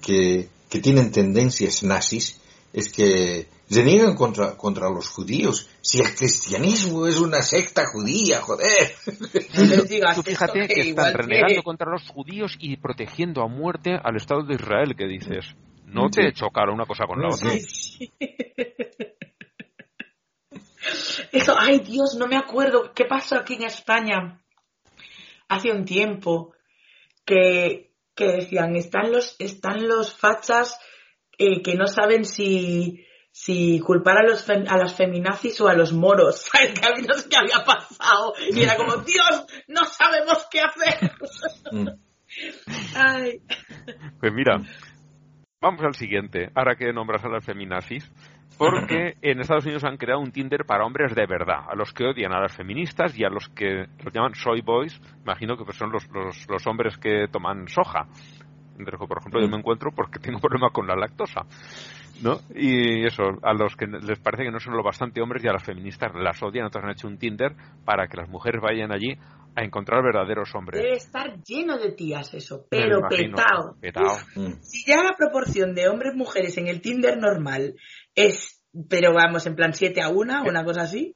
que, 0.00 0.48
que 0.68 0.80
tienen 0.80 1.10
tendencias 1.10 1.82
nazis, 1.82 2.38
es 2.72 2.92
que 2.92 3.48
reniegan 3.70 4.14
contra, 4.14 4.56
contra 4.56 4.88
los 4.90 5.08
judíos. 5.08 5.68
Si 5.82 6.00
el 6.00 6.14
cristianismo 6.14 7.06
es 7.06 7.18
una 7.18 7.42
secta 7.42 7.84
judía, 7.92 8.40
joder. 8.40 8.94
No 9.54 9.64
les 9.64 9.88
digas 9.88 10.16
Tú 10.16 10.22
fíjate 10.22 10.60
esto, 10.60 10.74
que 10.74 10.80
están 10.90 11.12
renegando 11.12 11.62
contra 11.62 11.90
los 11.90 12.08
judíos 12.08 12.56
y 12.58 12.76
protegiendo 12.76 13.42
a 13.42 13.48
muerte 13.48 13.98
al 14.02 14.16
Estado 14.16 14.44
de 14.44 14.54
Israel, 14.54 14.94
que 14.96 15.06
dices, 15.06 15.44
no 15.84 16.08
te 16.08 16.28
Sí. 16.28 16.32
chocar 16.34 16.70
una 16.70 16.86
cosa 16.86 17.04
con 17.06 17.20
la 17.20 17.28
otra. 17.28 17.50
Sí. 17.50 18.10
Eso, 21.32 21.54
ay 21.58 21.80
Dios, 21.80 22.16
no 22.16 22.26
me 22.26 22.36
acuerdo. 22.36 22.92
¿Qué 22.94 23.04
pasó 23.04 23.36
aquí 23.36 23.54
en 23.54 23.64
España? 23.64 24.42
hace 25.52 25.70
un 25.70 25.84
tiempo 25.84 26.54
que, 27.24 27.92
que 28.14 28.26
decían, 28.26 28.74
están 28.76 29.12
los, 29.12 29.36
están 29.38 29.86
los 29.86 30.16
fachas 30.16 30.78
eh, 31.38 31.62
que 31.62 31.74
no 31.74 31.86
saben 31.86 32.24
si, 32.24 33.04
si 33.32 33.80
culpar 33.80 34.18
a, 34.18 34.22
los, 34.22 34.48
a 34.48 34.76
las 34.76 34.94
feminazis 34.94 35.58
o 35.62 35.68
a 35.68 35.74
los 35.74 35.92
moros. 35.92 36.42
¿Sabes? 36.52 36.78
Que 36.78 36.86
a 36.86 36.94
mí 36.94 37.02
no 37.06 37.14
sé 37.14 37.28
qué 37.28 37.36
había 37.36 37.64
pasado. 37.64 38.34
Y 38.52 38.62
era 38.62 38.76
como, 38.76 38.96
Dios, 39.04 39.46
no 39.68 39.84
sabemos 39.86 40.46
qué 40.50 40.60
hacer. 40.60 41.10
Mm. 41.72 41.88
Ay. 42.94 43.40
Pues 44.20 44.32
mira, 44.32 44.62
vamos 45.60 45.82
al 45.82 45.94
siguiente, 45.94 46.50
ahora 46.54 46.76
que 46.76 46.92
nombras 46.92 47.24
a 47.24 47.28
las 47.28 47.44
feminazis, 47.44 48.10
porque 48.56 49.14
en 49.22 49.40
Estados 49.40 49.64
Unidos 49.64 49.84
han 49.84 49.96
creado 49.96 50.20
un 50.20 50.32
Tinder 50.32 50.64
para 50.66 50.84
hombres 50.84 51.14
de 51.14 51.26
verdad, 51.26 51.64
a 51.68 51.74
los 51.74 51.92
que 51.92 52.04
odian 52.04 52.32
a 52.32 52.40
las 52.40 52.56
feministas 52.56 53.18
y 53.18 53.24
a 53.24 53.28
los 53.28 53.48
que 53.48 53.86
los 54.02 54.12
llaman 54.12 54.34
soy 54.34 54.60
boys, 54.60 55.00
imagino 55.22 55.56
que 55.56 55.64
pues 55.64 55.76
son 55.76 55.90
los, 55.90 56.08
los, 56.10 56.48
los 56.48 56.66
hombres 56.66 56.96
que 56.96 57.26
toman 57.30 57.68
soja. 57.68 58.06
Por 58.74 59.18
ejemplo, 59.18 59.40
yo 59.40 59.48
me 59.48 59.58
encuentro 59.58 59.90
porque 59.94 60.18
tengo 60.18 60.38
problema 60.40 60.70
con 60.70 60.86
la 60.86 60.96
lactosa. 60.96 61.42
¿No? 62.20 62.40
Y 62.54 63.04
eso, 63.06 63.22
a 63.42 63.52
los 63.54 63.74
que 63.76 63.86
les 63.86 64.18
parece 64.18 64.44
que 64.44 64.50
no 64.50 64.60
son 64.60 64.76
lo 64.76 64.82
bastante 64.82 65.20
hombres 65.20 65.42
y 65.44 65.48
a 65.48 65.52
las 65.52 65.64
feministas 65.64 66.12
las 66.14 66.42
odian, 66.42 66.66
entonces 66.66 66.84
han 66.84 66.92
hecho 66.92 67.08
un 67.08 67.18
Tinder 67.18 67.52
para 67.84 68.06
que 68.06 68.16
las 68.16 68.28
mujeres 68.28 68.60
vayan 68.60 68.92
allí 68.92 69.16
a 69.54 69.62
encontrar 69.64 70.02
verdaderos 70.02 70.54
hombres. 70.54 70.80
Debe 70.82 70.96
estar 70.96 71.42
lleno 71.42 71.78
de 71.78 71.92
tías 71.92 72.32
eso, 72.34 72.66
pero 72.70 73.00
imagino, 73.00 73.36
petao. 73.36 73.76
petao. 73.80 74.16
Mm. 74.36 74.52
Si 74.62 74.84
ya 74.86 75.02
la 75.02 75.14
proporción 75.16 75.74
de 75.74 75.88
hombres-mujeres 75.88 76.56
en 76.58 76.68
el 76.68 76.80
Tinder 76.80 77.18
normal 77.18 77.74
es, 78.14 78.62
pero 78.88 79.12
vamos, 79.12 79.46
en 79.46 79.54
plan 79.56 79.72
7 79.74 80.00
a 80.02 80.08
1, 80.10 80.44
una 80.44 80.64
cosa 80.64 80.82
así, 80.82 81.12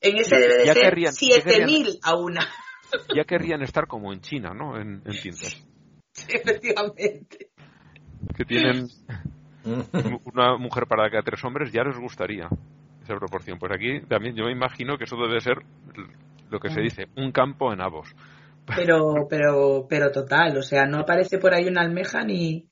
en 0.00 0.16
ese 0.18 0.36
debe 0.38 0.56
de 0.58 0.66
ya 0.66 0.72
ser 0.74 0.82
querrían- 0.84 1.12
ya 1.12 1.40
7000 1.42 1.98
a 2.02 2.16
1, 2.16 2.40
Ya 3.16 3.24
querrían 3.24 3.62
estar 3.62 3.86
como 3.86 4.12
en 4.12 4.20
China, 4.20 4.52
¿no? 4.54 4.76
En, 4.80 5.02
en 5.04 5.20
Tinder. 5.20 5.52
efectivamente. 6.28 7.48
Que 8.36 8.44
tienen. 8.44 8.86
Una 9.64 10.56
mujer 10.56 10.86
para 10.86 11.08
cada 11.10 11.22
tres 11.22 11.44
hombres, 11.44 11.72
ya 11.72 11.84
les 11.84 11.98
gustaría 11.98 12.48
esa 13.02 13.16
proporción. 13.16 13.58
Pues 13.58 13.72
aquí 13.72 14.00
también 14.06 14.34
yo 14.34 14.44
me 14.44 14.52
imagino 14.52 14.96
que 14.96 15.04
eso 15.04 15.16
debe 15.16 15.40
ser 15.40 15.58
lo 16.50 16.60
que 16.60 16.70
se 16.70 16.80
dice, 16.80 17.08
un 17.16 17.32
campo 17.32 17.72
en 17.72 17.80
avos. 17.80 18.14
Pero, 18.76 19.26
pero, 19.30 19.86
pero 19.88 20.10
total, 20.10 20.58
o 20.58 20.62
sea, 20.62 20.84
no 20.86 21.00
aparece 21.00 21.38
por 21.38 21.54
ahí 21.54 21.66
una 21.66 21.80
almeja 21.80 22.24
ni... 22.24 22.68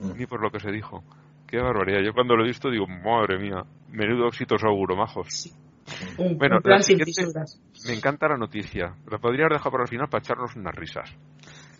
Ni 0.00 0.26
por 0.26 0.40
lo 0.40 0.50
que 0.50 0.60
se 0.60 0.70
dijo. 0.70 1.02
Qué 1.46 1.58
barbaridad. 1.58 2.00
Yo 2.04 2.12
cuando 2.12 2.36
lo 2.36 2.44
he 2.44 2.48
visto 2.48 2.70
digo, 2.70 2.86
madre 2.86 3.38
mía, 3.38 3.64
menudo 3.90 4.28
éxito 4.28 4.58
seguro, 4.58 4.94
majos. 4.94 5.50
Un, 6.18 6.36
Bueno, 6.36 6.56
un 6.56 6.62
plan 6.62 6.78
la 6.78 6.82
sin 6.82 7.00
fisuras. 7.00 7.60
Me 7.86 7.94
encanta 7.94 8.28
la 8.28 8.36
noticia. 8.36 8.94
La 9.10 9.18
podría 9.18 9.46
haber 9.46 9.54
dejado 9.54 9.70
para 9.72 9.84
el 9.84 9.88
final 9.88 10.08
para 10.08 10.22
echarnos 10.22 10.54
unas 10.54 10.74
risas. 10.74 11.10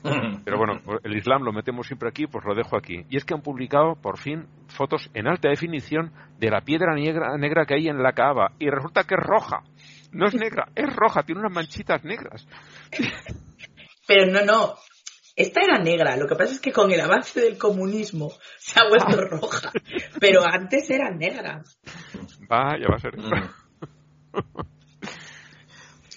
Pero 0.44 0.58
bueno, 0.58 0.80
el 1.02 1.16
Islam 1.16 1.42
lo 1.42 1.52
metemos 1.52 1.86
siempre 1.86 2.08
aquí, 2.08 2.26
pues 2.26 2.44
lo 2.44 2.54
dejo 2.54 2.76
aquí. 2.76 3.04
Y 3.10 3.16
es 3.16 3.24
que 3.24 3.34
han 3.34 3.42
publicado, 3.42 3.94
por 3.96 4.18
fin, 4.18 4.46
fotos 4.68 5.10
en 5.14 5.26
alta 5.26 5.48
definición 5.48 6.12
de 6.38 6.50
la 6.50 6.60
piedra 6.60 6.94
negra, 6.94 7.36
negra 7.36 7.66
que 7.66 7.74
hay 7.74 7.88
en 7.88 8.02
la 8.02 8.12
Kaaba. 8.12 8.52
Y 8.58 8.70
resulta 8.70 9.04
que 9.04 9.14
es 9.14 9.20
roja. 9.20 9.62
No 10.12 10.26
es 10.26 10.34
negra, 10.34 10.68
es 10.74 10.94
roja, 10.94 11.22
tiene 11.22 11.40
unas 11.40 11.52
manchitas 11.52 12.04
negras. 12.04 12.46
Pero 14.06 14.32
no, 14.32 14.44
no. 14.44 14.74
Esta 15.36 15.60
era 15.62 15.78
negra, 15.78 16.16
lo 16.16 16.26
que 16.26 16.34
pasa 16.34 16.52
es 16.52 16.60
que 16.60 16.72
con 16.72 16.90
el 16.90 17.00
avance 17.00 17.40
del 17.40 17.56
comunismo 17.56 18.32
se 18.58 18.80
ha 18.80 18.88
vuelto 18.88 19.24
roja. 19.30 19.70
Pero 20.18 20.42
antes 20.44 20.90
era 20.90 21.10
negra. 21.10 21.62
Va, 22.50 22.76
ya 22.76 22.88
va 22.88 22.96
a 22.96 22.98
ser. 22.98 23.16
Mm. 23.16 23.48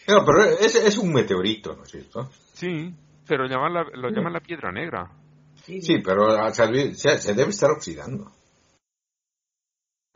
No, 0.07 0.25
pero 0.25 0.43
es, 0.43 0.75
es 0.75 0.97
un 0.97 1.13
meteorito, 1.13 1.75
¿no 1.75 1.83
es 1.83 1.91
cierto? 1.91 2.31
Sí, 2.53 2.93
pero 3.31 3.47
llaman 3.47 3.73
la- 3.73 3.85
lo 3.93 4.09
llaman 4.09 4.33
la 4.33 4.41
piedra 4.41 4.71
negra. 4.73 5.09
Sí, 5.63 5.81
Sí, 5.81 5.99
pero 6.03 6.25
se, 6.53 6.93
se 7.17 7.33
debe 7.33 7.51
estar 7.51 7.71
oxidando. 7.71 8.29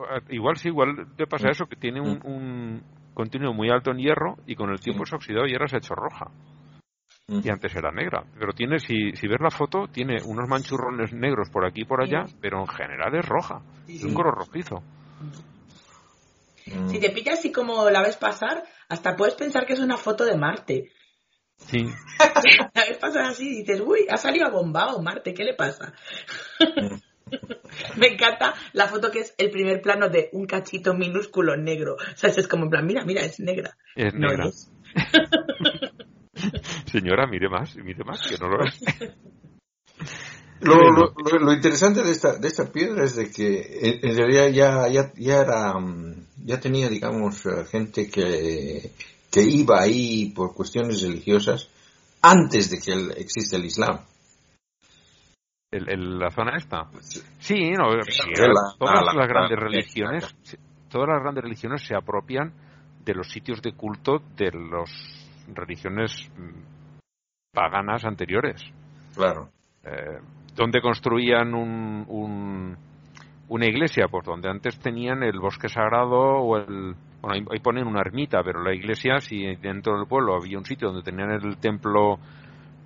Eh, 0.00 0.20
Igual 0.34 0.56
sí, 0.58 0.68
igual 0.68 1.14
te 1.16 1.26
pasa 1.26 1.48
eso, 1.48 1.64
que 1.66 1.76
tiene 1.76 2.00
un, 2.02 2.20
un 2.26 2.82
contenido 3.14 3.54
muy 3.54 3.70
alto 3.70 3.90
en 3.90 3.98
hierro 3.98 4.36
y 4.46 4.54
con 4.54 4.68
el 4.70 4.80
tiempo 4.80 5.04
Sí. 5.04 5.10
se 5.10 5.14
ha 5.14 5.16
oxidado 5.16 5.46
y 5.46 5.52
ahora 5.54 5.68
se 5.68 5.76
ha 5.76 5.78
hecho 5.78 5.94
roja. 5.94 6.30
Mm. 7.28 7.40
Y 7.42 7.48
antes 7.48 7.74
era 7.74 7.90
negra. 7.90 8.22
Pero 8.38 8.52
tiene, 8.52 8.78
si, 8.78 9.12
si 9.12 9.26
ves 9.26 9.40
la 9.40 9.50
foto, 9.50 9.88
tiene 9.90 10.18
unos 10.26 10.46
manchurrones 10.48 11.12
negros 11.14 11.48
por 11.50 11.64
aquí 11.64 11.80
y 11.82 11.84
por 11.86 12.02
allá, 12.02 12.26
pero 12.40 12.60
en 12.60 12.66
general 12.68 13.14
es 13.16 13.26
roja. 13.26 13.62
Sí, 13.86 13.96
Es 13.96 14.04
un 14.04 14.12
color 14.14 14.34
rojizo. 14.34 14.82
Mm. 16.66 16.88
Si 16.88 17.00
te 17.00 17.10
pillas 17.10 17.38
así 17.38 17.50
como 17.52 17.88
la 17.88 18.02
ves 18.02 18.16
pasar, 18.16 18.64
hasta 18.88 19.16
puedes 19.16 19.34
pensar 19.36 19.64
que 19.66 19.72
es 19.74 19.80
una 19.80 19.96
foto 19.96 20.24
de 20.24 20.36
Marte. 20.36 20.90
Sí. 21.58 21.78
La 22.74 22.84
ves 22.86 22.98
pasar 22.98 23.24
así 23.26 23.48
y 23.48 23.58
dices, 23.62 23.80
uy, 23.84 24.06
ha 24.08 24.16
salido 24.16 24.46
abombado 24.46 25.00
Marte, 25.02 25.34
¿qué 25.34 25.44
le 25.44 25.54
pasa? 25.54 25.92
Me 27.96 28.06
encanta 28.08 28.54
la 28.72 28.86
foto 28.86 29.10
que 29.10 29.18
es 29.20 29.34
el 29.36 29.50
primer 29.50 29.82
plano 29.82 30.08
de 30.08 30.28
un 30.32 30.46
cachito 30.46 30.94
minúsculo 30.94 31.56
negro. 31.56 31.94
O 31.94 32.16
sea, 32.16 32.30
es 32.30 32.46
como 32.46 32.64
en 32.64 32.70
plan, 32.70 32.86
mira, 32.86 33.04
mira, 33.04 33.22
es 33.22 33.40
negra. 33.40 33.76
Es 33.96 34.14
No 34.14 34.28
negra. 34.28 34.46
es. 34.46 34.70
Señora, 36.92 37.26
mire 37.26 37.48
más, 37.48 37.74
mire 37.76 38.04
más, 38.04 38.22
que 38.28 38.36
no 38.38 38.48
lo 38.48 38.64
es. 38.64 38.80
Lo, 40.60 40.74
lo, 40.90 41.14
lo- 41.16 41.38
lo 41.38 41.52
interesante 41.52 42.02
de 42.02 42.12
esta, 42.12 42.38
de 42.38 42.48
esta 42.48 42.70
piedra 42.72 43.04
es 43.04 43.16
de 43.16 43.30
que 43.30 43.78
en, 43.82 44.08
en 44.10 44.16
realidad 44.16 44.48
ya, 44.48 44.88
ya, 44.88 45.12
ya 45.16 45.40
era, 45.42 45.78
mm, 45.78 46.26
ya 46.44 46.60
tenía, 46.60 46.88
digamos, 46.88 47.44
eh, 47.46 47.64
gente 47.70 48.08
que, 48.08 48.90
que 49.30 49.42
iba 49.42 49.80
ahí 49.80 50.30
por 50.34 50.54
cuestiones 50.54 51.02
religiosas 51.02 51.68
antes 52.22 52.70
de 52.70 52.78
que 52.80 53.20
existe 53.20 53.56
el 53.56 53.64
Islam. 53.66 54.00
El- 55.70 55.88
el- 55.90 56.18
la 56.18 56.30
zona 56.30 56.56
esta. 56.56 56.84
Sí, 57.38 57.70
no, 57.72 57.90
sí, 58.02 58.30
la- 58.38 58.74
todas 58.78 58.94
la- 58.94 59.02
las 59.06 59.14
la- 59.16 59.26
grandes 59.26 59.58
la- 59.58 59.64
religiones, 59.64 60.36
todas 60.88 61.08
las 61.08 61.22
grandes 61.22 61.44
religiones 61.44 61.82
se 61.86 61.94
apropian 61.94 62.52
de 63.04 63.14
los 63.14 63.28
sitios 63.28 63.60
de 63.62 63.72
culto 63.72 64.18
de 64.36 64.50
las 64.52 64.90
religiones 65.54 66.12
mm, 66.36 67.52
paganas 67.52 68.04
anteriores. 68.04 68.62
Claro. 69.14 69.48
Eh, 69.84 70.18
¿Dónde 70.54 70.80
construían 70.80 71.54
un, 71.54 72.04
un- 72.08 72.76
una 73.48 73.66
iglesia? 73.66 74.06
Pues 74.10 74.24
donde 74.24 74.48
antes 74.48 74.78
tenían 74.78 75.22
el 75.22 75.38
bosque 75.38 75.68
sagrado 75.68 76.16
o 76.16 76.56
el... 76.56 76.94
Bueno, 77.26 77.32
ahí, 77.34 77.44
ahí 77.56 77.60
ponen 77.60 77.86
una 77.86 78.00
ermita, 78.00 78.42
pero 78.44 78.62
la 78.62 78.72
iglesia, 78.72 79.20
si 79.20 79.56
dentro 79.56 79.96
del 79.96 80.06
pueblo 80.06 80.36
había 80.36 80.58
un 80.58 80.64
sitio 80.64 80.88
donde 80.88 81.02
tenían 81.02 81.30
el 81.30 81.56
templo 81.58 82.18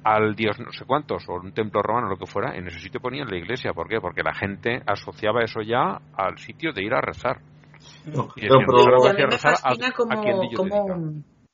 al 0.03 0.35
dios 0.35 0.59
no 0.59 0.73
sé 0.73 0.87
cuántos, 0.87 1.29
o 1.29 1.35
un 1.35 1.53
templo 1.53 1.83
romano, 1.83 2.09
lo 2.09 2.17
que 2.17 2.25
fuera, 2.25 2.57
en 2.57 2.67
ese 2.67 2.81
sitio 2.81 3.01
ponían 3.01 3.29
la 3.29 3.37
iglesia. 3.37 3.75
¿Por 3.75 3.87
qué? 3.87 4.01
Porque 4.01 4.23
la 4.23 4.35
gente 4.35 4.83
asociaba 4.87 5.43
eso 5.43 5.61
ya 5.61 6.01
al 6.15 6.39
sitio 6.39 6.73
de 6.73 6.83
ir 6.83 6.95
a 6.95 7.03
rezar. 7.03 7.43
No, 8.07 8.29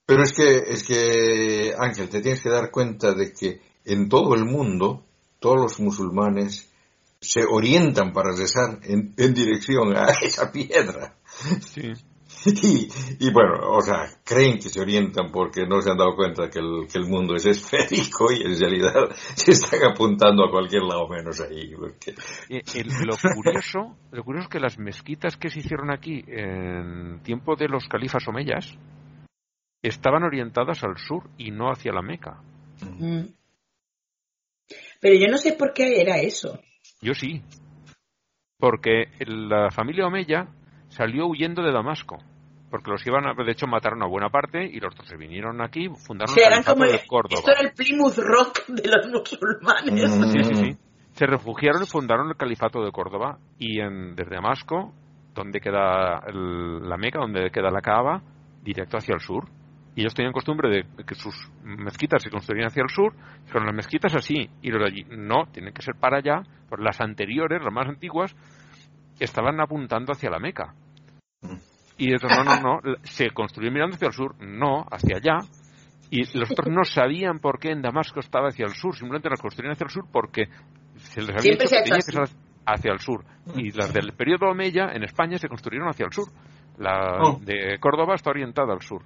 pero 0.07 0.23
es 0.23 0.33
que, 0.33 0.59
es 0.59 0.87
que, 0.87 1.73
Ángel, 1.77 2.09
te 2.09 2.21
tienes 2.21 2.41
que 2.41 2.51
dar 2.51 2.71
cuenta 2.71 3.15
de 3.15 3.33
que 3.33 3.61
en 3.85 4.09
todo 4.09 4.35
el 4.37 4.45
mundo, 4.45 5.03
todos 5.41 5.61
los 5.61 5.81
musulmanes 5.81 6.73
se 7.21 7.43
orientan 7.45 8.13
para 8.13 8.31
rezar 8.31 8.79
en, 8.85 9.13
en 9.17 9.35
dirección 9.35 9.97
a 9.97 10.07
esa 10.23 10.53
piedra. 10.53 11.17
Sí. 11.61 11.93
Y, 12.63 12.89
y 13.19 13.31
bueno, 13.33 13.71
o 13.73 13.81
sea, 13.81 14.07
creen 14.25 14.55
que 14.59 14.69
se 14.69 14.81
orientan 14.81 15.31
porque 15.33 15.67
no 15.67 15.81
se 15.83 15.91
han 15.91 15.97
dado 15.99 16.15
cuenta 16.15 16.49
que 16.49 16.61
el, 16.61 16.87
que 16.91 16.99
el 16.99 17.07
mundo 17.07 17.35
es 17.35 17.47
esférico 17.47 18.31
y 18.33 18.43
en 18.43 18.59
realidad 18.59 19.11
se 19.35 19.53
están 19.53 19.83
apuntando 19.85 20.45
a 20.45 20.51
cualquier 20.51 20.83
lado 20.83 21.09
menos 21.09 21.41
ahí. 21.41 21.75
porque- 21.75 22.15
Eh, 22.49 22.63
el- 22.75 22.89
lo 23.07 23.17
curioso, 23.35 23.97
lo 24.13 24.23
curioso 24.25 24.45
es 24.47 24.53
que 24.53 24.61
las 24.61 24.79
mezquitas 24.79 25.37
que 25.37 25.51
se 25.51 25.59
hicieron 25.61 25.91
aquí 25.91 26.25
en 26.29 27.21
tiempo 27.23 27.57
de 27.57 27.69
los 27.69 27.87
califas 27.89 28.27
omeyas 28.29 28.77
estaban 29.83 30.23
orientadas 30.23 30.83
al 30.85 30.97
sur 30.99 31.29
y 31.39 31.51
no 31.51 31.71
hacia 31.71 31.93
la 31.93 32.03
Meca. 32.03 32.41
Mm. 32.83 33.27
Pero 35.01 35.15
yo 35.15 35.27
no 35.29 35.39
sé 35.39 35.53
por 35.53 35.73
qué 35.73 36.01
era 36.01 36.19
eso. 36.19 36.61
Yo 37.01 37.13
sí, 37.15 37.43
porque 38.59 39.05
la 39.27 39.71
familia 39.71 40.07
Omeya 40.07 40.49
salió 40.89 41.27
huyendo 41.27 41.63
de 41.63 41.73
Damasco, 41.73 42.19
porque 42.77 42.91
los 42.93 43.07
iban 43.07 43.27
a, 43.27 43.35
de 43.35 43.53
hecho 43.53 43.67
mataron 43.67 44.03
a 44.03 44.07
buena 44.07 44.29
parte 44.31 44.65
y 44.65 44.79
los 44.81 44.93
otros 44.95 45.09
se 45.09 45.17
vinieron 45.17 45.61
aquí, 45.61 45.89
fundaron 46.07 46.35
Sí, 46.35 46.41
el 46.41 46.47
eran 46.53 46.63
de 46.63 47.07
Córdoba. 47.07 47.39
esto 47.39 47.51
era 47.51 47.61
el 47.61 47.73
Plymouth 47.73 48.19
Rock 48.19 48.67
de 48.69 48.89
los 48.89 49.09
musulmanes. 49.09 50.17
Mm. 50.19 50.31
Sí, 50.31 50.45
sí, 50.45 50.55
sí. 50.55 50.77
Se 51.13 51.27
refugiaron 51.27 51.83
y 51.83 51.87
fundaron 51.87 52.29
el 52.29 52.37
califato 52.37 52.85
de 52.85 52.93
Córdoba 52.93 53.39
y 53.59 53.81
en, 53.81 54.15
desde 54.15 54.35
Damasco, 54.35 54.93
donde 55.35 55.61
queda 55.61 56.21
el- 56.27 56.89
la 56.89 56.97
Meca, 56.97 57.19
donde 57.21 57.51
queda 57.51 57.71
la 57.71 57.81
Kaaba, 57.81 58.23
directo 58.63 58.97
hacia 58.99 59.15
el 59.15 59.21
sur. 59.21 59.45
Y 59.95 60.03
ellos 60.03 60.13
tenían 60.15 60.33
costumbre 60.35 60.69
de 60.69 61.05
que 61.07 61.15
sus 61.15 61.35
mezquitas 61.65 62.23
se 62.23 62.29
construían 62.29 62.67
hacia 62.67 62.83
el 62.83 62.91
sur, 62.91 63.15
son 63.51 63.65
las 63.65 63.75
mezquitas 63.75 64.15
así, 64.15 64.51
y 64.61 64.71
los 64.71 64.81
de 64.83 64.87
allí 64.89 65.07
no, 65.09 65.47
tienen 65.53 65.73
que 65.73 65.81
ser 65.81 65.95
para 65.95 66.19
allá, 66.19 66.43
pues 66.69 66.83
las 66.83 67.01
anteriores, 67.01 67.63
las 67.63 67.73
más 67.73 67.89
antiguas, 67.89 68.37
estaban 69.19 69.59
apuntando 69.61 70.13
hacia 70.13 70.29
la 70.29 70.39
Meca. 70.39 70.75
Y 71.99 72.09
ellos, 72.09 72.23
no, 72.25 72.45
no, 72.45 72.61
no, 72.61 72.81
se 73.05 73.31
construyó 73.31 73.71
mirando 73.71 73.97
hacia 73.97 74.09
el 74.09 74.13
sur, 74.15 74.35
no, 74.41 74.85
hacia 74.91 75.17
allá. 75.17 75.39
Y 76.11 76.21
los 76.39 76.51
otros 76.51 76.69
no 76.69 76.85
sabían 76.85 77.39
por 77.41 77.59
qué 77.59 77.71
en 77.71 77.83
Damasco 77.83 78.21
estaba 78.21 78.49
hacia 78.49 78.67
el 78.67 78.75
sur, 78.75 78.95
simplemente 78.95 79.29
la 79.31 79.37
construyeron 79.37 79.73
hacia 79.73 79.85
el 79.87 79.91
sur 79.91 80.05
porque 80.13 80.45
se 80.99 81.21
les 81.21 81.31
había 81.31 81.43
Siempre 81.43 81.65
dicho 81.67 81.77
que 81.77 81.83
tenía 81.83 81.97
que 81.97 82.03
ser 82.13 82.29
hacia 82.67 82.93
el 82.93 83.01
sur. 83.01 83.25
Y 83.57 83.71
las 83.73 83.93
del 83.93 84.13
periodo 84.13 84.51
Omeya 84.51 84.91
en 84.93 85.03
España 85.05 85.39
se 85.39 85.49
construyeron 85.49 85.89
hacia 85.89 86.07
el 86.07 86.13
sur. 86.13 86.29
La 86.79 87.19
Oh. 87.23 87.41
de 87.43 87.79
Córdoba 87.81 88.15
está 88.15 88.31
orientada 88.31 88.73
al 88.73 88.83
sur. 88.83 89.03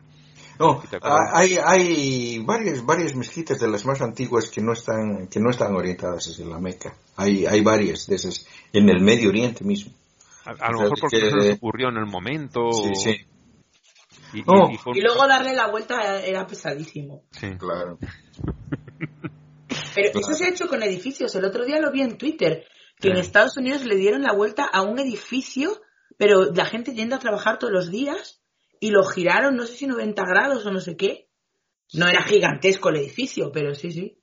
No, 0.59 0.83
¿Y 0.85 0.89
te 0.89 0.97
acuerdas? 0.97 1.21
ah, 1.33 1.39
hay, 1.39 1.57
hay 1.65 2.39
varias, 2.45 2.85
varias 2.85 3.15
mezquitas 3.15 3.59
de 3.61 3.69
las 3.69 3.87
más 3.87 4.03
antiguas 4.03 4.51
que 4.51 4.61
no 4.61 4.73
están, 4.73 5.29
que 5.29 5.41
no 5.41 5.51
están 5.51 5.75
orientadas 5.75 6.27
hacia 6.27 6.45
la 6.45 6.59
Meca. 6.59 6.93
Hay, 7.17 7.47
hay 7.47 7.63
varias 7.63 8.07
de 8.07 8.17
esas 8.17 8.47
en 8.73 8.91
el 8.91 9.01
Medio 9.01 9.31
Oriente 9.31 9.65
mismo. 9.65 9.93
A, 10.59 10.67
a 10.67 10.73
lo 10.73 10.81
mejor 10.81 10.99
porque 11.01 11.19
que- 11.19 11.31
no 11.31 11.41
se 11.43 11.49
les 11.49 11.57
ocurrió 11.57 11.89
en 11.89 11.97
el 11.97 12.07
momento. 12.07 12.73
Sí, 12.73 12.95
sí, 12.95 13.17
Y, 14.33 14.43
Oh. 14.47 14.69
y 14.73 14.77
fue 14.77 14.93
un- 14.93 14.97
Y 14.99 15.01
luego 15.01 15.27
darle 15.27 15.55
la 15.55 15.69
vuelta 15.69 16.21
era- 16.25 16.47
pesadísimo. 16.47 17.25
sí. 17.33 17.49
claro. 17.59 17.99
Pero 19.95 20.13
Claro. 20.13 20.21
eso 20.21 20.35
se 20.35 20.45
ha 20.45 20.49
hecho 20.51 20.69
con 20.69 20.83
edificios. 20.83 21.35
El 21.35 21.45
otro 21.45 21.65
día 21.65 21.81
lo 21.81 21.91
vi 21.91 22.03
en 22.03 22.17
Twitter, 22.19 22.65
que 22.99 23.09
en. 23.11 23.17
Estados 23.17 23.57
Unidos 23.57 23.85
le 23.85 23.97
dieron 23.97 24.23
la 24.23 24.33
vuelta 24.35 24.65
a 24.73 24.83
un 24.83 24.99
edificio, 24.99 25.81
pero 26.17 26.53
la 26.53 26.65
gente 26.67 26.95
yendo 26.95 27.17
a 27.17 27.19
trabajar 27.19 27.59
todos 27.59 27.73
los 27.73 27.91
días 27.91 28.41
y 28.81 28.91
lo 28.91 29.05
giraron, 29.05 29.57
no 29.57 29.67
sé 29.67 29.75
si 29.77 29.87
90 29.87 30.23
grados 30.25 30.65
o 30.67 30.71
no 30.71 30.81
sé 30.81 30.97
qué. 30.97 31.29
No 31.93 32.07
era 32.07 32.23
gigantesco 32.23 32.91
el 32.91 32.97
edificio, 32.97 33.51
pero 33.53 33.75
sí, 33.75 33.91
sí. 33.91 34.20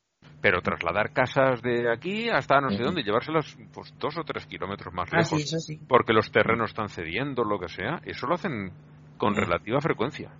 Pero 0.48 0.61
trasladar 0.61 1.11
casas 1.11 1.61
de 1.61 1.91
aquí 1.91 2.30
hasta 2.30 2.61
no 2.61 2.69
sé 2.69 2.82
dónde, 2.82 3.03
llevárselas 3.03 3.57
pues 3.74 3.94
dos 3.99 4.18
o 4.18 4.24
tres 4.24 4.45
kilómetros 4.45 4.94
más 4.94 5.10
Ah, 5.11 5.18
lejos, 5.18 5.40
sí, 5.40 5.44
eso 5.44 5.60
sí. 5.60 5.78
porque 5.90 6.14
los 6.14 6.32
terrenos 6.32 6.69
están 6.69 6.88
cediendo, 6.88 7.44
lo 7.44 7.60
que 7.60 7.68
sea, 7.68 7.99
eso 8.06 8.28
lo 8.28 8.36
hacen 8.36 8.72
con 9.18 9.36
relativa 9.36 9.82
frecuencia. 9.82 10.32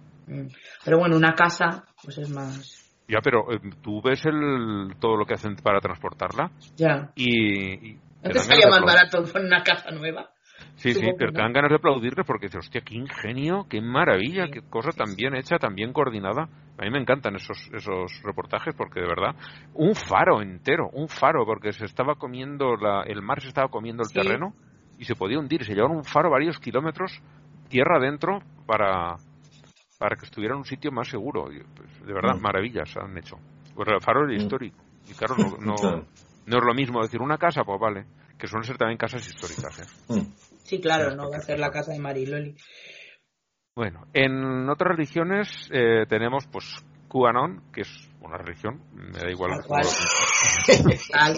Pero 0.86 1.00
bueno, 1.00 1.18
una 1.18 1.34
casa, 1.34 1.84
pues 2.02 2.18
es 2.20 2.30
más. 2.30 2.90
Ya, 3.10 3.20
pero 3.22 3.52
eh, 3.52 3.60
tú 3.82 4.02
ves 4.02 4.26
el, 4.26 4.96
todo 4.98 5.18
lo 5.18 5.26
que 5.26 5.34
hacen 5.34 5.58
para 5.58 5.82
transportarla 5.82 6.52
Ya. 6.78 7.12
y... 7.16 7.90
y 7.90 8.00
¿No 8.24 8.30
te 8.32 8.70
más 8.70 8.82
barato 8.82 9.24
poner 9.24 9.48
una 9.48 9.62
casa 9.64 9.92
nueva? 9.92 10.30
Sí, 10.76 10.94
sí, 10.94 11.12
pero 11.18 11.32
te 11.32 11.42
dan 11.42 11.54
ganas 11.54 11.70
de 11.70 11.76
aplaudirles 11.78 12.26
porque 12.26 12.48
dices, 12.48 12.60
hostia, 12.60 12.82
qué 12.82 12.96
ingenio, 12.96 13.66
qué 13.70 13.82
maravilla, 13.82 14.46
Sí, 14.46 14.52
qué 14.52 14.62
cosa 14.62 14.92
sí, 14.92 14.98
tan 14.98 15.10
sí. 15.10 15.16
bien 15.16 15.36
hecha, 15.36 15.58
tan 15.58 15.74
bien 15.76 15.92
coordinada. 15.92 16.50
A 16.78 16.84
mí 16.84 16.92
me 16.92 17.00
encantan 17.00 17.36
esos, 17.36 17.58
esos 17.74 18.22
reportajes 18.24 18.76
porque 18.76 19.00
de 19.02 19.08
verdad, 19.08 19.36
un 19.74 19.96
faro 19.96 20.42
entero, 20.42 20.90
un 20.94 21.10
faro, 21.10 21.46
porque 21.46 21.74
se 21.74 21.86
estaba 21.86 22.16
comiendo, 22.16 22.76
la, 22.76 23.02
el 23.04 23.22
mar 23.24 23.42
se 23.42 23.48
estaba 23.48 23.68
comiendo 23.70 24.04
el 24.04 24.10
Sí. 24.10 24.20
terreno 24.22 24.54
y 24.98 25.06
se 25.06 25.16
podía 25.16 25.40
hundir. 25.40 25.64
Se 25.66 25.74
llevaron 25.74 25.98
un 25.98 26.04
faro 26.04 26.30
varios 26.30 26.60
kilómetros 26.60 27.12
tierra 27.70 27.98
adentro 27.98 28.44
para, 28.68 29.18
para 29.98 30.16
que 30.16 30.26
estuviera 30.26 30.54
en 30.54 30.60
un 30.60 30.66
sitio 30.66 30.92
más 30.92 31.08
seguro. 31.10 31.52
Y, 31.52 31.60
pues, 31.76 31.90
de 32.06 32.14
verdad, 32.14 32.36
Mm. 32.36 32.42
maravillas 32.42 32.96
han 32.98 33.18
hecho. 33.18 33.38
Pues 33.74 33.88
el 33.90 34.02
faro 34.02 34.26
era 34.26 34.34
Mm. 34.34 34.38
histórico. 34.38 34.84
Y 35.08 35.14
claro, 35.16 35.36
no, 35.38 35.58
no, 35.60 35.82
no 36.46 36.58
es 36.58 36.64
lo 36.64 36.74
mismo 36.76 37.02
decir 37.02 37.22
una 37.22 37.38
casa, 37.40 37.64
pues 37.64 37.80
vale, 37.80 38.06
que 38.38 38.48
suelen 38.48 38.66
ser 38.66 38.78
también 38.78 38.98
casas 38.98 39.28
históricas. 39.28 39.80
¿eh? 39.80 39.88
Sí, 40.68 40.82
claro, 40.82 41.16
no 41.16 41.30
va 41.32 41.38
a 41.38 41.42
ser 41.42 41.60
la 41.60 41.72
casa 41.72 41.94
de 41.94 42.00
Mariloli. 42.00 42.54
Bueno, 43.74 44.06
en 44.14 44.68
otras 44.70 44.98
religiones 44.98 45.70
eh, 45.72 46.06
tenemos 46.10 46.46
pues 46.48 46.66
QAnon, 47.08 47.72
que 47.72 47.82
es 47.82 48.10
una 48.20 48.36
religión, 48.36 48.82
me 48.94 49.18
da 49.18 49.32
igual. 49.32 49.52
Total, 50.68 51.38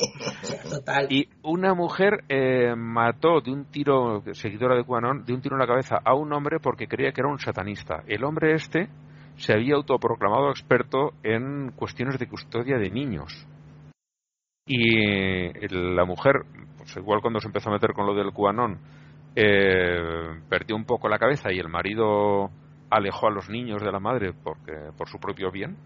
total. 0.68 1.08
Y 1.12 1.30
una 1.44 1.76
mujer 1.76 2.24
eh, 2.28 2.74
mató 2.76 3.40
de 3.42 3.52
un 3.52 3.66
tiro, 3.66 4.24
seguidora 4.34 4.76
de 4.76 4.84
QAnon, 4.84 5.26
de 5.26 5.34
un 5.34 5.42
tiro 5.42 5.56
en 5.56 5.60
la 5.60 5.68
cabeza 5.68 6.00
a 6.04 6.16
un 6.16 6.34
hombre 6.34 6.60
porque 6.60 6.88
creía 6.88 7.12
que 7.12 7.22
era 7.22 7.30
un 7.30 7.38
satanista. 7.38 8.04
El 8.08 8.24
hombre 8.24 8.56
este 8.56 8.90
se 9.38 9.54
había 9.54 9.76
autoproclamado 9.76 10.50
experto 10.50 11.14
en 11.22 11.72
cuestiones 11.76 12.18
de 12.18 12.28
custodia 12.28 12.78
de 12.80 12.90
niños. 12.90 13.46
Y 14.66 14.98
el- 15.64 15.96
la 15.96 16.06
mujer, 16.06 16.38
pues 16.78 16.98
igual 16.98 17.22
cuando 17.22 17.40
se 17.40 17.48
empezó 17.48 17.70
a 17.70 17.74
meter 17.74 17.94
con 17.94 18.08
lo 18.08 18.16
del 18.16 18.34
QAnon, 18.34 18.80
eh, 19.42 20.42
perdió 20.50 20.76
un 20.76 20.84
poco 20.84 21.08
la 21.08 21.18
cabeza 21.18 21.50
y 21.54 21.60
el 21.60 21.70
marido 21.70 22.50
alejó 22.90 23.28
a 23.28 23.32
los 23.32 23.50
niños 23.50 23.82
de 23.82 23.90
la 23.90 24.02
madre 24.02 24.34
porque 24.34 24.74
por 24.98 25.08
su 25.08 25.18
propio 25.18 25.50
bien. 25.50 25.78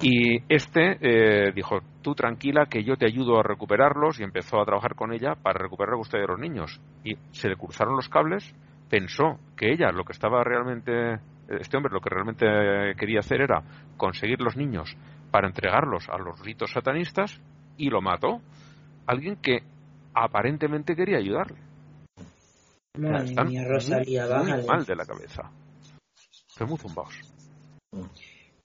Y 0.00 0.40
este 0.48 0.98
eh, 1.00 1.52
dijo, 1.52 1.80
tú 2.00 2.14
tranquila 2.14 2.66
que 2.66 2.84
yo 2.84 2.96
te 2.96 3.06
ayudo 3.06 3.40
a 3.40 3.42
recuperarlos 3.42 4.20
y 4.20 4.22
empezó 4.22 4.60
a 4.60 4.64
trabajar 4.64 4.94
con 4.94 5.12
ella 5.12 5.34
para 5.34 5.58
recuperar 5.58 5.94
la 5.94 5.98
custodia 5.98 6.22
de 6.22 6.28
los 6.28 6.38
niños. 6.38 6.80
Y 7.02 7.16
se 7.32 7.48
le 7.48 7.56
cruzaron 7.56 7.96
los 7.96 8.08
cables, 8.08 8.54
pensó 8.88 9.40
que 9.56 9.72
ella 9.72 9.90
lo 9.90 10.04
que 10.04 10.12
estaba 10.12 10.44
realmente, 10.44 11.18
este 11.48 11.76
hombre 11.76 11.92
lo 11.92 12.00
que 12.00 12.10
realmente 12.10 12.46
quería 12.96 13.18
hacer 13.18 13.40
era 13.40 13.64
conseguir 13.96 14.40
los 14.40 14.56
niños 14.56 14.96
para 15.32 15.48
entregarlos 15.48 16.08
a 16.08 16.18
los 16.18 16.38
ritos 16.44 16.70
satanistas 16.70 17.40
y 17.76 17.90
lo 17.90 18.00
mató. 18.00 18.40
Alguien 19.06 19.34
que 19.42 19.64
aparentemente 20.14 20.94
quería 20.94 21.18
ayudarle. 21.18 21.67
Madre 22.96 23.24
Están 23.26 23.48
mía, 23.48 23.64
Rosalía, 23.66 24.22
muy, 24.26 24.34
muy 24.36 24.44
bájale. 24.46 24.66
mal 24.66 24.84
de 24.84 24.96
la 24.96 25.04
cabeza. 25.04 25.50
Están 26.48 26.68
muy 26.68 26.78
zumbados. 26.78 27.14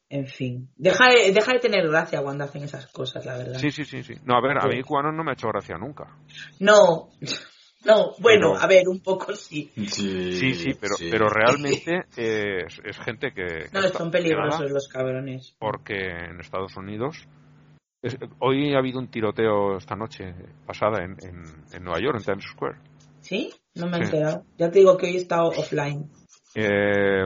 En 0.10 0.28
fin. 0.28 0.70
Deja 0.76 1.10
de, 1.10 1.32
deja 1.32 1.54
de 1.54 1.60
tener 1.60 1.88
gracia 1.88 2.22
cuando 2.22 2.44
hacen 2.44 2.64
esas 2.64 2.88
cosas, 2.88 3.26
la 3.26 3.38
verdad. 3.38 3.60
Sí, 3.60 3.72
sí, 3.72 3.84
sí, 3.86 4.04
sí. 4.04 4.14
No, 4.26 4.36
a 4.36 4.42
ver, 4.42 4.58
a 4.60 4.68
mí 4.68 4.78
Sí. 4.78 4.84
Cubanon 4.84 5.16
no 5.16 5.24
me 5.24 5.32
ha 5.32 5.34
hecho 5.34 5.48
gracia 5.50 5.76
nunca. 5.78 6.18
No, 6.60 7.10
no, 7.86 8.12
bueno, 8.20 8.54
Pero- 8.54 8.58
a 8.60 8.68
ver, 8.68 8.88
un 8.88 9.02
poco 9.02 9.34
sí. 9.36 9.72
Sí, 9.76 10.34
Sí, 10.34 10.54
sí, 10.54 10.74
pero, 10.80 10.96
pero 11.12 11.30
realmente 11.30 12.06
es, 12.16 12.80
es 12.84 13.00
gente 13.00 13.32
que... 13.34 13.46
que 13.46 13.70
No, 13.74 13.82
son 13.90 14.12
peligrosos 14.12 14.70
los 14.72 14.88
cabrones. 14.88 15.56
Porque 15.60 15.96
en 15.96 16.40
Estados 16.40 16.76
Unidos... 16.78 17.18
es- 18.02 18.18
hoy 18.40 18.74
ha 18.76 18.80
habido 18.80 19.00
un 19.00 19.10
tiroteo 19.10 19.78
esta 19.78 19.96
noche 19.96 20.34
pasada 20.66 21.04
en, 21.04 21.16
en, 21.24 21.44
en 21.72 21.84
Nueva 21.84 22.00
York, 22.02 22.18
en 22.20 22.24
Times 22.24 22.46
Square. 22.52 22.78
¿Sí? 23.22 23.52
No 23.76 23.88
me 23.88 23.98
he 23.98 24.06
Sí. 24.06 24.16
enterado. 24.16 24.44
Ya 24.58 24.70
te 24.72 24.80
digo 24.80 24.98
que 24.98 25.08
hoy 25.08 25.14
he 25.16 25.18
estado 25.18 25.48
offline. 25.50 26.10
Eh, 26.56 27.24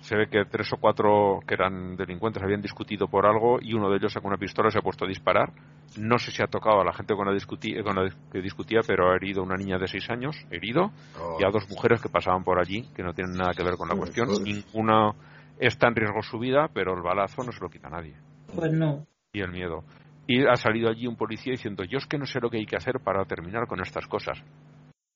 se 0.00 0.16
ve 0.16 0.28
que 0.28 0.44
tres 0.50 0.72
o 0.72 0.78
cuatro 0.78 1.40
que 1.46 1.54
eran 1.54 1.94
delincuentes 1.96 2.42
habían 2.42 2.62
discutido 2.62 3.06
por 3.08 3.26
algo 3.26 3.58
y 3.60 3.74
uno 3.74 3.90
de 3.90 3.96
ellos 3.98 4.12
sacó 4.12 4.28
una 4.28 4.38
pistola 4.38 4.68
y 4.68 4.72
se 4.72 4.78
ha 4.78 4.82
puesto 4.82 5.04
a 5.04 5.08
disparar. 5.08 5.52
No 5.98 6.18
sé 6.18 6.30
si 6.30 6.42
ha 6.42 6.46
tocado 6.46 6.80
a 6.80 6.84
la 6.84 6.92
gente 6.94 7.14
con 7.14 7.26
la, 7.26 7.32
discutí- 7.34 7.82
con 7.82 7.96
la 7.96 8.10
que 8.32 8.40
discutía, 8.40 8.80
pero 8.86 9.10
ha 9.10 9.16
herido 9.16 9.42
a 9.42 9.44
una 9.44 9.56
niña 9.56 9.76
de 9.78 9.88
seis 9.88 10.08
años, 10.08 10.36
herido, 10.50 10.90
Oh. 11.20 11.36
y 11.38 11.44
a 11.44 11.50
dos 11.50 11.68
mujeres 11.68 12.00
que 12.00 12.08
pasaban 12.08 12.44
por 12.44 12.58
allí, 12.58 12.88
que 12.94 13.02
no 13.02 13.12
tienen 13.12 13.36
nada 13.36 13.52
que 13.54 13.62
ver 13.62 13.74
con 13.74 13.88
la 13.88 13.96
cuestión. 13.96 14.28
Ninguna 14.42 15.12
está 15.58 15.88
en 15.88 15.96
riesgo 15.96 16.22
su 16.22 16.38
vida, 16.38 16.68
pero 16.72 16.94
el 16.94 17.02
balazo 17.02 17.42
no 17.44 17.52
se 17.52 17.60
lo 17.60 17.68
quita 17.68 17.88
a 17.88 17.90
nadie. 17.90 18.14
Pues 18.54 18.72
no. 18.72 19.04
Y 19.32 19.40
el 19.42 19.50
miedo. 19.50 19.84
Y 20.26 20.46
ha 20.46 20.56
salido 20.56 20.88
allí 20.88 21.06
un 21.06 21.16
policía 21.16 21.50
diciendo, 21.52 21.82
yo 21.84 21.98
es 21.98 22.06
que 22.06 22.16
no 22.16 22.24
sé 22.24 22.40
lo 22.40 22.48
que 22.48 22.56
hay 22.58 22.66
que 22.66 22.76
hacer 22.76 23.00
para 23.04 23.24
terminar 23.24 23.66
con 23.66 23.80
estas 23.80 24.06
cosas. 24.06 24.38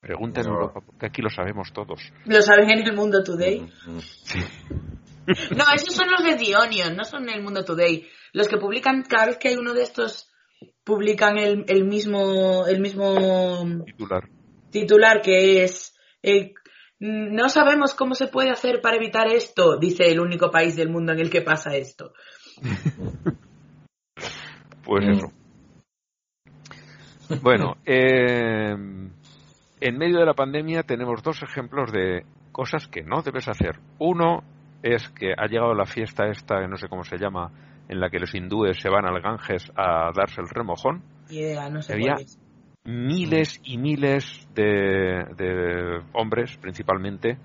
Pregunta 0.05 0.41
en 0.43 0.47
No. 0.49 0.53
Europa, 0.55 0.81
porque 0.85 1.07
aquí 1.07 1.23
lo 1.23 1.31
sabemos 1.31 1.73
todos. 1.73 2.01
Lo 2.27 2.43
saben 2.43 2.71
en 2.71 2.87
el 2.87 2.95
Mundo 2.95 3.23
Today. 3.25 3.61
Mm, 3.61 3.97
mm. 3.97 4.01
No, 5.57 5.65
esos 5.75 5.95
son 5.95 6.11
los 6.11 6.23
de 6.23 6.37
The 6.37 6.55
Onion, 6.57 6.95
no 6.97 7.05
son 7.05 7.27
el 7.31 7.43
Mundo 7.43 7.65
Today. 7.65 8.07
Los 8.35 8.47
que 8.49 8.59
publican, 8.59 9.03
cada 9.03 9.27
vez 9.27 9.39
que 9.39 9.49
hay 9.49 9.57
uno 9.57 9.73
de 9.73 9.83
estos, 9.83 10.31
publican 10.85 11.39
el, 11.39 11.65
el 11.69 11.85
mismo, 11.87 12.67
el 12.67 12.81
mismo 12.81 13.83
Titular. 13.87 14.29
titular 14.71 15.23
que 15.23 15.65
es 15.65 15.97
eh, 16.23 16.53
no 17.01 17.49
sabemos 17.49 17.95
cómo 17.95 18.15
se 18.15 18.29
puede 18.29 18.51
hacer 18.51 18.81
para 18.83 18.97
evitar 18.97 19.27
esto, 19.29 19.79
dice 19.79 20.05
el 20.11 20.21
único 20.21 20.51
país 20.51 20.77
del 20.77 20.91
mundo 20.91 21.13
en 21.13 21.21
el 21.21 21.31
que 21.31 21.41
pasa 21.41 21.75
esto. 21.75 22.13
Pues 24.85 25.07
Mm. 25.07 25.11
eso. 25.13 25.33
Bueno, 27.41 27.77
eh, 27.87 28.77
en 29.85 29.99
medio 29.99 30.19
de 30.19 30.25
la 30.25 30.33
pandemia 30.33 30.83
tenemos 30.83 31.23
dos 31.23 31.43
ejemplos 31.43 31.93
de 31.93 32.25
cosas 32.53 32.89
que 32.89 33.03
no 33.03 33.21
debes 33.21 33.49
hacer. 33.49 33.81
Uno 33.99 34.43
es 34.83 35.11
que 35.11 35.35
ha 35.37 35.47
llegado 35.47 35.75
la 35.75 35.85
fiesta 35.85 36.27
esta, 36.27 36.59
que 36.59 36.69
no 36.69 36.79
sé 36.79 36.89
cómo 36.89 37.05
se 37.05 37.19
llama, 37.19 37.53
en 37.91 38.01
la 38.01 38.09
que 38.09 38.19
los 38.19 38.35
hindúes 38.35 38.81
se 38.81 38.89
van 38.89 39.05
al 39.05 39.21
Ganges 39.21 39.71
a 39.77 40.11
darse 40.17 40.41
el 40.41 40.49
remojón. 40.49 41.03
Idea, 41.29 41.69
no 41.69 41.83
sé 41.83 41.93
Había-. 41.93 42.17
Miles 42.87 43.61
y 43.63 43.77
miles 43.77 44.49
de, 44.55 45.27
de 45.37 46.01
hombres, 46.15 46.57
principalmente, 46.57 47.37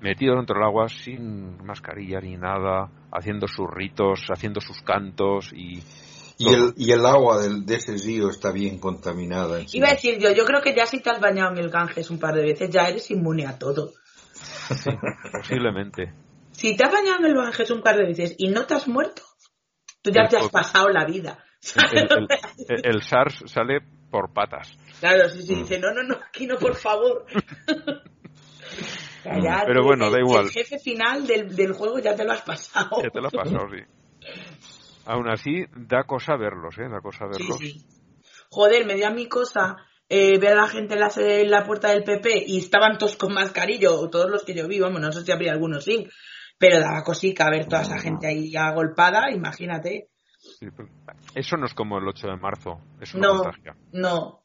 metidos 0.00 0.36
dentro 0.36 0.54
del 0.54 0.66
agua 0.68 0.88
sin 0.88 1.64
mascarilla 1.64 2.20
ni 2.20 2.36
nada, 2.36 2.88
haciendo 3.10 3.48
sus 3.48 3.68
ritos, 3.68 4.28
haciendo 4.28 4.60
sus 4.60 4.82
cantos 4.82 5.52
y 5.52 5.80
Y 6.40 6.54
el, 6.54 6.72
y 6.76 6.92
el 6.92 7.04
agua 7.04 7.42
del, 7.42 7.66
de 7.66 7.74
ese 7.76 7.96
río 7.96 8.30
está 8.30 8.52
bien 8.52 8.78
contaminada. 8.78 9.60
Iba 9.72 9.88
a 9.88 9.92
decir 9.92 10.18
yo, 10.18 10.30
yo 10.32 10.44
creo 10.44 10.62
que 10.62 10.74
ya 10.74 10.86
si 10.86 11.00
te 11.00 11.10
has 11.10 11.20
bañado 11.20 11.50
en 11.52 11.58
el 11.58 11.68
Ganges 11.70 12.10
un 12.10 12.18
par 12.20 12.34
de 12.34 12.42
veces, 12.42 12.70
ya 12.70 12.88
eres 12.88 13.10
inmune 13.10 13.44
a 13.46 13.58
todo. 13.58 13.92
posiblemente. 15.32 16.12
Si 16.52 16.76
te 16.76 16.84
has 16.84 16.92
bañado 16.92 17.18
en 17.20 17.26
el 17.26 17.34
Ganges 17.34 17.70
un 17.70 17.82
par 17.82 17.96
de 17.96 18.04
veces 18.06 18.34
y 18.38 18.48
no 18.48 18.66
te 18.66 18.74
has 18.74 18.86
muerto, 18.88 19.22
tú 20.02 20.10
ya 20.10 20.22
El 20.22 20.28
te 20.28 20.36
has 20.36 20.48
pasado 20.48 20.88
la 20.90 21.04
vida. 21.04 21.44
El, 21.92 21.98
el- 22.12 22.28
el- 22.68 22.86
el 22.86 23.02
SARS 23.02 23.42
sale 23.46 23.80
por 24.10 24.32
patas. 24.32 24.70
Claro, 25.00 25.28
sí, 25.28 25.42
sí, 25.42 25.54
Mm. 25.54 25.62
dice, 25.62 25.78
no, 25.80 25.92
no, 25.92 26.02
no, 26.02 26.16
aquí 26.28 26.46
no, 26.46 26.56
por 26.56 26.74
favor. 26.76 27.24
Ya, 29.24 29.32
ya, 29.42 29.62
Pero 29.66 29.82
bueno, 29.84 30.10
da 30.10 30.18
igual. 30.20 30.46
El 30.46 30.50
jefe 30.52 30.78
final 30.78 31.26
del, 31.26 31.54
del 31.54 31.72
juego 31.72 31.98
ya 31.98 32.14
te 32.14 32.24
lo 32.24 32.32
has 32.32 32.42
pasado. 32.42 33.02
Ya 33.02 33.10
te 33.10 33.20
lo 33.20 33.26
has 33.26 33.32
pasado, 33.32 33.66
sí. 33.70 33.82
Aún 35.10 35.28
así, 35.30 35.64
da 35.74 36.04
cosa 36.04 36.36
verlos, 36.36 36.76
¿eh? 36.78 36.88
Da 36.88 37.00
cosa 37.00 37.24
Sí, 37.32 37.42
verlos. 37.42 37.58
sí. 37.58 37.82
Joder, 38.50 38.84
me 38.86 38.94
dio 38.94 39.06
a 39.06 39.10
mi 39.10 39.26
cosa 39.26 39.76
eh, 40.06 40.38
ver 40.38 40.52
a 40.52 40.62
la 40.62 40.68
gente 40.68 40.94
en 40.94 41.00
la, 41.00 41.10
en 41.16 41.50
la 41.50 41.64
puerta 41.64 41.88
del 41.88 42.04
PP 42.04 42.44
y 42.46 42.58
estaban 42.58 42.98
todos 42.98 43.16
con 43.16 43.32
mascarillo, 43.32 43.94
o 43.98 44.10
todos 44.10 44.30
los 44.30 44.44
que 44.44 44.54
yo 44.54 44.68
vi, 44.68 44.80
vamos, 44.80 45.00
no 45.00 45.10
sé 45.10 45.22
si 45.22 45.32
habría 45.32 45.52
algunos 45.52 45.84
sí, 45.84 46.06
pero 46.58 46.78
daba 46.80 47.02
cosica 47.04 47.48
ver 47.50 47.66
toda 47.66 47.82
esa 47.82 47.98
gente 47.98 48.26
ahí 48.26 48.54
agolpada, 48.54 49.30
imagínate. 49.32 50.08
Sí, 50.38 50.66
Eso 51.34 51.56
no 51.56 51.64
es 51.66 51.74
como 51.74 51.98
el 51.98 52.06
8 52.06 52.26
de 52.28 52.36
marzo. 52.36 52.78
Eso 53.00 53.18
no, 53.18 53.28
No, 53.34 53.42
contagia. 53.42 53.76
no. 53.92 54.42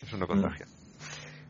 Eso 0.00 0.16
no 0.16 0.26
contagia. 0.26 0.66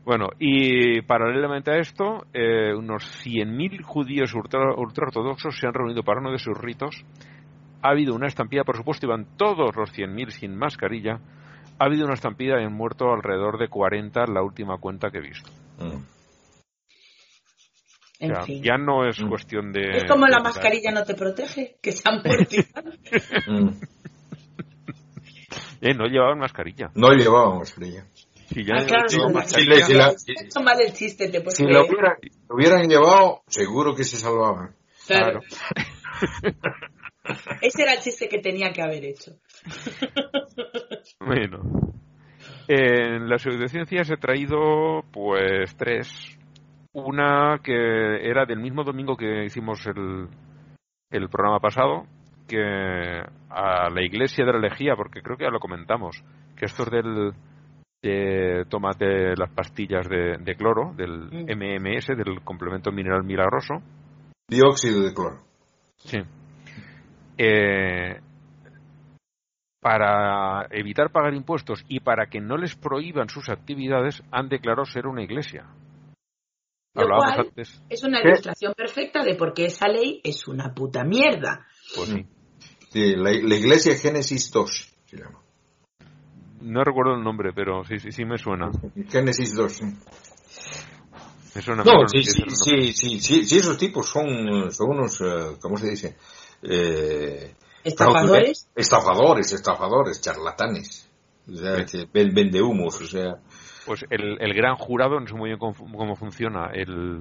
Bueno, 0.05 0.27
y 0.37 1.01
paralelamente 1.03 1.71
a 1.71 1.77
esto, 1.77 2.25
eh, 2.33 2.73
unos 2.73 3.03
100.000 3.23 3.81
judíos 3.83 4.33
ultra- 4.33 4.75
ultraortodoxos 4.75 5.57
se 5.57 5.65
han 5.65 5.73
reunido 5.73 6.03
para 6.03 6.19
uno 6.19 6.31
de 6.31 6.39
sus 6.39 6.57
ritos. 6.57 6.93
Ha 7.83 7.89
habido 7.89 8.15
una 8.15 8.27
estampida, 8.27 8.63
por 8.63 8.77
supuesto, 8.77 9.05
iban 9.05 9.35
todos 9.37 9.75
los 9.75 9.91
100.000 9.91 10.29
sin 10.31 10.55
mascarilla. 10.55 11.19
Ha 11.79 11.85
habido 11.85 12.05
una 12.05 12.13
estampida 12.13 12.61
y 12.61 12.63
han 12.65 12.73
muerto 12.73 13.11
alrededor 13.11 13.57
de 13.59 13.67
40, 13.67 14.25
la 14.27 14.41
última 14.41 14.77
cuenta 14.77 15.11
que 15.11 15.17
he 15.17 15.21
visto. 15.21 15.51
Mm. 15.79 16.03
En 18.19 18.31
O 18.31 18.35
sea, 18.35 18.45
fin. 18.45 18.63
ya 18.63 18.77
no 18.77 19.05
es 19.07 19.19
Mm. 19.21 19.27
cuestión 19.27 19.73
de... 19.73 19.97
Es 19.97 20.05
como 20.05 20.25
la 20.27 20.39
mascarilla 20.39 20.91
no 20.91 21.03
te 21.03 21.13
protege, 21.13 21.75
que 21.81 21.91
se 21.91 22.07
han 22.07 22.21
muerto. 22.23 22.55
Mm. 23.47 23.69
Eh, 25.81 25.93
no 25.93 26.05
llevaban 26.05 26.39
mascarilla. 26.39 26.89
No 26.95 27.11
llevaba 27.11 27.55
mascarilla. 27.59 28.05
Si 28.47 28.63
ya 28.63 28.75
Ah, 28.77 28.85
claro, 28.87 29.03
llevaban 29.09 29.31
sí, 29.33 29.35
mascarilla, 29.37 29.85
sí, 29.85 29.93
la- 29.93 30.13
Si 30.17 30.63
mal 30.63 30.79
el 30.79 30.93
chiste, 30.93 31.27
te 31.27 31.41
puedes 31.41 31.57
Si 31.57 31.63
lo 31.65 31.81
hubieran, 31.81 32.15
lo 32.47 32.55
hubieran 32.55 32.87
llevado, 32.87 33.41
seguro 33.47 33.93
que 33.93 34.05
se 34.05 34.15
salvaban. 34.15 34.73
Claro. 35.05 35.41
Claro. 35.41 36.57
Ese 37.61 37.83
era 37.83 37.93
el 37.93 37.99
chiste 37.99 38.27
que 38.27 38.39
tenía 38.39 38.71
que 38.71 38.81
haber 38.81 39.05
hecho. 39.05 39.33
Bueno. 41.19 41.61
En 42.67 43.29
las 43.29 43.41
pseudociencias 43.41 44.09
he 44.09 44.17
traído, 44.17 45.03
pues, 45.11 45.75
tres. 45.75 46.37
Una 46.93 47.59
que 47.63 47.73
era 47.73 48.45
del 48.45 48.59
mismo 48.59 48.83
domingo 48.83 49.17
que 49.17 49.45
hicimos 49.45 49.85
el, 49.87 50.27
el 51.11 51.29
programa 51.29 51.59
pasado, 51.59 52.05
que 52.47 52.61
a 53.49 53.89
la 53.89 54.01
iglesia 54.03 54.45
de 54.45 54.53
la 54.53 54.59
lejía, 54.59 54.95
porque 54.95 55.21
creo 55.21 55.37
que 55.37 55.45
ya 55.45 55.49
lo 55.49 55.59
comentamos, 55.59 56.23
que 56.55 56.65
esto 56.65 56.83
es 56.83 56.91
del 56.91 57.33
de 58.03 58.65
tomate 58.69 59.33
las 59.37 59.49
pastillas 59.51 60.07
de, 60.09 60.37
de 60.37 60.55
cloro, 60.55 60.93
del 60.95 61.29
Mm. 61.31 61.45
MMS, 61.57 62.07
del 62.07 62.41
complemento 62.43 62.91
mineral 62.91 63.23
milagroso. 63.23 63.75
Dióxido 64.49 65.01
de 65.03 65.13
cloro. 65.13 65.39
Sí. 65.95 66.19
Eh, 67.37 68.19
para 69.79 70.65
evitar 70.71 71.11
pagar 71.11 71.33
impuestos 71.33 71.83
y 71.89 71.99
para 71.99 72.27
que 72.27 72.39
no 72.39 72.57
les 72.57 72.75
prohíban 72.75 73.27
sus 73.29 73.49
actividades, 73.49 74.23
han 74.31 74.47
declarado 74.47 74.85
ser 74.85 75.07
una 75.07 75.23
iglesia. 75.23 75.65
Lo 76.95 77.03
Hablábamos 77.03 77.35
cual 77.35 77.47
antes. 77.47 77.83
es 77.89 78.03
una 78.03 78.21
¿Qué? 78.21 78.29
ilustración 78.29 78.73
perfecta 78.75 79.23
de 79.23 79.35
por 79.35 79.53
qué 79.53 79.65
esa 79.65 79.87
ley 79.87 80.21
es 80.23 80.47
una 80.47 80.73
puta 80.73 81.03
mierda. 81.03 81.65
Pues 81.95 82.09
sí. 82.09 82.25
Sí, 82.91 83.15
la, 83.15 83.31
la 83.31 83.55
iglesia 83.55 83.95
Génesis 83.95 84.51
2 84.51 84.95
se 85.05 85.17
llama. 85.17 85.39
No 86.61 86.83
recuerdo 86.83 87.15
el 87.15 87.23
nombre, 87.23 87.51
pero 87.53 87.83
sí, 87.83 87.99
sí, 87.99 88.11
sí 88.11 88.23
me 88.23 88.37
suena. 88.37 88.71
Génesis 89.09 89.55
2. 89.55 89.71
sí. 89.73 89.85
Me 91.55 91.61
suena, 91.61 91.83
No, 91.83 92.07
sí, 92.07 92.23
sí, 92.23 92.31
sí, 92.31 92.43
sí, 92.55 92.93
sí, 92.93 93.19
sí, 93.19 93.45
sí, 93.45 93.57
esos 93.57 93.77
tipos 93.77 94.07
son, 94.07 94.71
son 94.71 94.89
unos, 94.91 95.19
eh, 95.21 95.57
¿cómo 95.61 95.77
se 95.77 95.89
dice? 95.89 96.15
Eh, 96.63 97.53
Estafadores. 97.83 98.69
Estafadores, 98.75 99.51
estafadores, 99.51 100.21
charlatanes. 100.21 101.09
O 101.51 101.55
sea, 101.55 101.75
vende 102.13 102.61
humos, 102.61 103.01
o 103.01 103.05
sea. 103.05 103.35
Pues 103.85 104.05
el, 104.09 104.37
el 104.41 104.53
gran 104.53 104.75
jurado, 104.75 105.19
no 105.19 105.27
sé 105.27 105.33
muy 105.35 105.49
bien 105.49 105.59
cómo, 105.59 105.73
fu- 105.73 105.91
cómo 105.91 106.15
funciona 106.15 106.71
el, 106.73 107.19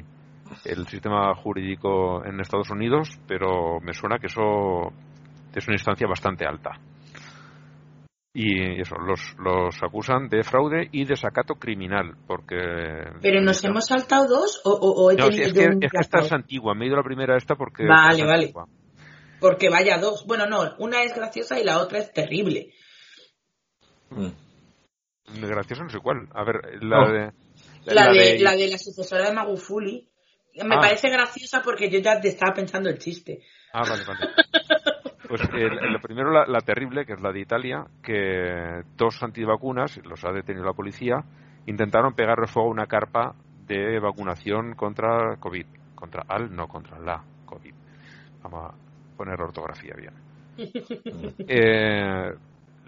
el 0.65 0.87
sistema 0.87 1.35
jurídico 1.35 2.25
en 2.25 2.39
Estados 2.39 2.71
Unidos, 2.71 3.19
pero 3.27 3.81
me 3.81 3.93
suena 3.93 4.19
que 4.21 4.27
eso 4.29 4.93
es 5.53 5.67
una 5.67 5.75
instancia 5.75 6.07
bastante 6.07 6.47
alta. 6.47 6.79
Y 8.35 8.81
eso, 8.81 8.95
los, 8.97 9.35
los 9.39 9.83
acusan 9.83 10.29
de 10.29 10.43
fraude 10.45 10.89
y 10.93 11.05
desacato 11.05 11.57
criminal, 11.57 12.15
porque... 12.27 12.57
Pero 13.21 13.43
nos 13.43 13.63
hemos 13.65 13.85
saltado 13.87 14.27
dos 14.27 14.63
o, 14.65 14.71
o- 14.71 15.05
o 15.07 15.11
he 15.11 15.17
No, 15.17 15.25
sí, 15.33 15.43
tenido 15.43 15.49
es 15.49 15.53
que, 15.53 15.67
un 15.77 15.85
es 15.85 15.91
que 15.91 15.99
esta 16.01 16.21
es 16.21 16.33
antigua, 16.33 16.75
me 16.75 16.85
he 16.85 16.89
ido 16.89 16.95
a 16.97 17.01
la 17.01 17.05
primera 17.05 17.37
esta 17.37 17.57
porque... 17.57 17.85
Vale, 17.85 18.21
es 18.23 18.27
vale. 18.27 18.43
antigua. 18.45 18.67
Porque 19.43 19.69
vaya 19.69 19.99
dos. 19.99 20.25
Bueno, 20.27 20.47
no, 20.47 20.75
una 20.79 21.03
es 21.03 21.15
graciosa 21.15 21.61
y 21.61 21.65
la 21.65 21.79
otra 21.81 21.99
es 21.99 22.11
terrible. 22.15 22.73
mm. 24.11 24.29
Gracioso 25.41 25.83
no 25.85 25.91
sé 25.91 25.99
cuál. 25.99 26.29
A 26.35 26.45
ver, 26.45 26.83
la 26.83 26.97
No. 27.01 27.13
de... 27.13 27.33
La, 27.85 28.13
de, 28.13 28.39
la 28.39 28.53
de 28.55 28.69
la 28.69 28.79
sucesora 28.79 29.29
de 29.29 29.35
Magufuli. 29.35 30.09
Me 30.65 30.77
Ah. 30.77 30.81
parece 30.81 31.11
graciosa 31.11 31.63
porque 31.63 31.91
yo 31.91 31.99
ya 31.99 32.21
te 32.21 32.29
estaba 32.29 32.55
pensando 32.55 32.89
el 32.89 32.99
chiste. 32.99 33.43
Ah, 33.73 33.83
vale, 33.89 34.05
vale. 34.07 34.21
Pues 35.29 35.41
el, 35.55 35.79
el- 35.79 36.01
primero 36.03 36.31
la, 36.31 36.45
la 36.47 36.61
terrible, 36.61 37.07
que 37.07 37.15
es 37.15 37.21
la 37.23 37.33
de 37.33 37.41
Italia, 37.41 37.87
que 38.03 38.83
dos 38.99 39.23
antivacunas, 39.23 39.97
los 40.05 40.23
ha 40.27 40.33
detenido 40.33 40.67
la 40.67 40.75
policía, 40.75 41.25
intentaron 41.67 42.15
pegarle 42.15 42.47
fuego 42.49 42.69
a 42.69 42.73
una 42.73 42.87
carpa 42.87 43.35
de 43.67 43.99
vacunación 43.99 44.75
contra 44.75 45.37
COVID. 45.41 45.65
Contra 45.95 46.25
al, 46.29 46.55
no 46.55 46.69
contra 46.69 46.99
la 46.99 47.25
COVID. 47.47 47.73
Vamos 48.43 48.75
a 48.75 48.92
poner 49.17 49.39
la 49.39 49.45
ortografía 49.47 49.95
bien. 49.97 50.13
Eh, 51.49 52.35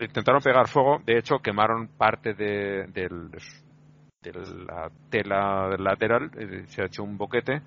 intentaron 0.01 0.41
pegar 0.43 0.69
fuego, 0.69 1.01
de 1.05 1.19
hecho 1.19 1.39
quemaron 1.39 1.89
parte 1.89 2.35
de, 2.35 2.87
del- 2.89 3.31
de 3.31 4.33
la 4.67 4.91
tela 5.11 5.69
del 5.71 5.85
lateral, 5.85 6.31
eh, 6.39 6.65
se 6.69 6.83
ha 6.83 6.87
hecho 6.87 7.03
un 7.03 7.17
boquete 7.19 7.61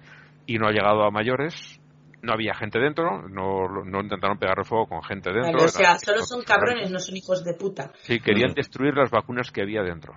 y 0.45 0.57
no 0.57 0.67
ha 0.67 0.71
llegado 0.71 1.03
a 1.03 1.11
mayores. 1.11 1.79
No 2.21 2.34
había 2.34 2.53
gente 2.55 2.79
dentro, 2.79 3.29
no, 3.29 3.84
no 3.85 4.01
intentaron 4.01 4.39
pegarle 4.39 4.63
fuego 4.63 4.88
con 4.88 5.03
gente 5.03 5.31
dentro. 5.31 5.51
Vale, 5.51 5.65
o 5.65 5.67
sea, 5.67 5.97
solo 5.99 6.23
son 6.23 6.43
cabrones, 6.43 6.89
no 6.91 6.99
son 6.99 7.15
hijos 7.15 7.43
de 7.43 7.53
puta. 7.53 7.91
Sí, 8.01 8.19
querían 8.19 8.53
destruir 8.55 8.95
las 8.95 9.11
vacunas 9.11 9.51
que 9.51 9.61
había 9.61 9.84
dentro. 9.84 10.13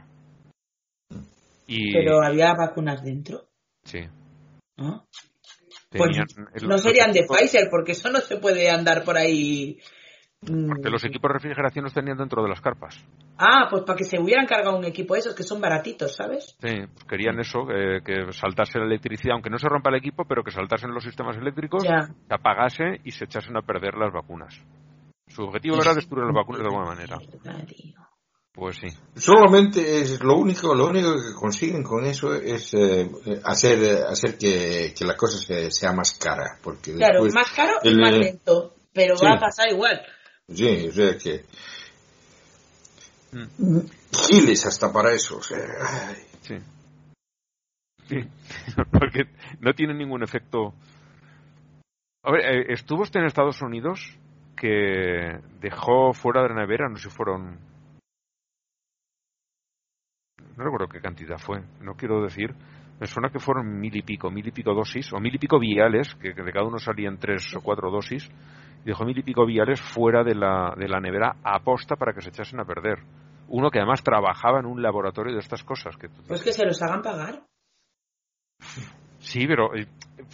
Y 1.67 1.93
Pero 1.93 2.23
había 2.23 2.55
vacunas 2.55 3.03
dentro. 3.05 3.43
sí, 3.85 4.01
¿no? 4.79 5.07
Pues 5.91 6.17
el- 6.55 6.69
no 6.69 6.79
serían 6.79 7.13
de 7.13 7.25
Pfizer, 7.27 7.69
porque 7.71 7.93
eso 7.93 8.11
no 8.11 8.21
se 8.21 8.37
puede 8.37 8.71
andar 8.71 9.03
por 9.05 9.17
ahí. 9.17 9.79
mm. 10.43 10.69
Porque 10.69 10.89
los 10.89 11.05
equipos 11.05 11.29
de 11.29 11.35
refrigeración 11.35 11.85
los 11.85 11.93
tenían 11.95 12.17
dentro 12.17 12.43
de 12.43 12.49
las 12.49 12.61
carpas. 12.61 13.05
Ah, 13.37 13.67
pues 13.71 13.83
para 13.83 13.97
que 13.97 14.05
se 14.05 14.19
hubieran 14.21 14.47
cargado 14.47 14.79
un 14.79 14.85
equipo 14.85 15.15
de 15.15 15.21
esos 15.21 15.35
que 15.35 15.43
son 15.43 15.61
baratitos, 15.61 16.15
¿sabes? 16.15 16.57
Sí, 16.61 16.77
pues 16.95 17.05
querían 17.09 17.39
eso, 17.41 17.67
eh, 17.71 18.01
que 18.05 18.33
saltase 18.33 18.79
la 18.79 18.85
electricidad, 18.87 19.35
aunque 19.35 19.51
no 19.51 19.59
se 19.59 19.69
rompa 19.69 19.91
el 19.91 19.97
equipo, 19.97 20.25
pero 20.27 20.43
que 20.45 20.51
saltasen 20.51 20.93
los 20.95 21.03
sistemas 21.05 21.37
eléctricos, 21.37 21.83
Ya. 21.85 22.03
se 22.07 22.35
apagase 22.35 23.01
y 23.05 23.11
se 23.11 23.25
echasen 23.25 23.57
a 23.57 23.63
perder 23.63 23.95
las 23.95 24.13
vacunas. 24.13 24.55
Su 25.27 25.43
objetivo 25.43 25.77
era 25.81 25.95
destruir 25.95 26.25
las 26.27 26.35
vacunas 26.35 26.61
de 26.61 26.67
alguna 26.67 26.87
manera. 26.87 27.17
Tío. 27.67 27.95
Pues 28.61 28.77
sí. 28.77 28.89
Solamente 29.17 30.03
es 30.03 30.23
lo 30.23 30.37
único, 30.37 30.75
lo 30.75 30.89
único 30.89 31.15
que 31.15 31.33
consiguen 31.35 31.83
con 31.83 32.05
eso 32.05 32.35
es 32.35 32.75
eh, 32.75 33.11
hacer, 33.43 33.83
eh, 33.83 34.03
hacer 34.07 34.37
que, 34.37 34.93
que 34.95 35.05
la 35.07 35.17
cosa 35.17 35.39
se- 35.39 35.71
sea 35.71 35.95
más 35.95 36.13
cara, 36.19 36.59
porque 36.63 36.93
Claro, 36.93 37.25
después, 37.25 37.35
más 37.35 37.51
caro 37.57 37.79
y 37.83 37.95
más 37.95 38.13
lento, 38.13 38.75
pero 38.93 39.17
Sí. 39.17 39.25
va 39.25 39.33
a 39.37 39.41
pasar 39.41 39.71
igual. 39.73 40.03
sí, 40.53 40.89
o 40.89 40.93
sea 40.93 41.17
que 41.17 41.45
Mm. 43.33 43.79
giles 44.29 44.67
hasta 44.67 44.93
para 44.93 45.13
eso, 45.15 45.39
o 45.39 45.43
sea, 45.43 45.57
ay. 46.09 46.17
Sí. 46.43 46.57
Sí, 48.11 48.17
porque 48.93 49.25
no 49.61 49.73
tiene 49.73 49.95
ningún 49.95 50.23
efecto. 50.23 50.75
A 52.25 52.31
ver, 52.33 52.41
eh, 52.45 52.73
estuvo 52.75 53.05
usted 53.05 53.21
en 53.21 53.27
Estados 53.27 53.63
Unidos 53.63 54.01
que 54.55 55.39
dejó 55.63 56.13
fuera 56.13 56.43
de 56.43 56.51
la 56.51 56.57
nevera, 56.57 56.91
no 56.91 56.97
sé 56.99 57.09
si 57.09 57.17
fueron. 57.17 57.70
No 60.61 60.65
recuerdo 60.67 60.89
qué 60.89 61.01
cantidad 61.01 61.39
fue, 61.39 61.63
no 61.81 61.95
quiero 61.95 62.23
decir. 62.23 62.55
Me 63.01 63.07
suena 63.07 63.31
que 63.31 63.39
fueron 63.39 63.81
mil 63.81 63.97
y 63.97 64.03
pico, 64.03 64.31
mil 64.31 64.47
y 64.47 64.51
pico 64.51 64.75
dosis, 64.75 65.11
o 65.15 65.19
mil 65.19 65.35
y 65.35 65.39
pico 65.39 65.59
viales, 65.59 66.15
que, 66.17 66.35
que 66.35 66.43
de 66.43 66.53
cada 66.53 66.67
uno 66.67 66.79
salían 66.79 67.17
tres 67.17 67.57
o 67.57 67.63
cuatro 67.63 67.91
dosis, 67.91 68.31
y 68.85 68.89
dejó 68.89 69.07
mil 69.07 69.17
y 69.17 69.23
pico 69.23 69.47
viales 69.47 69.81
fuera 69.81 70.23
de 70.23 70.35
la, 70.35 70.75
de 70.77 70.87
la 70.87 71.01
nevera 71.01 71.37
aposta 71.43 71.97
para 71.97 72.13
que 72.13 72.21
se 72.21 72.29
echasen 72.29 72.61
a 72.61 72.67
perder. 72.67 72.99
Uno 73.49 73.71
que 73.71 73.79
además 73.79 74.03
trabajaba 74.03 74.61
en 74.61 74.67
un 74.67 74.83
laboratorio 74.83 75.33
de 75.33 75.39
estas 75.39 75.65
cosas. 75.65 75.97
Que 75.97 76.11
Pues 76.29 76.43
que 76.43 76.53
se 76.53 76.67
los 76.67 76.83
hagan 76.83 77.01
pagar. 77.01 77.43
Sí, 79.21 79.47
pero 79.47 79.75
eh, 79.77 79.87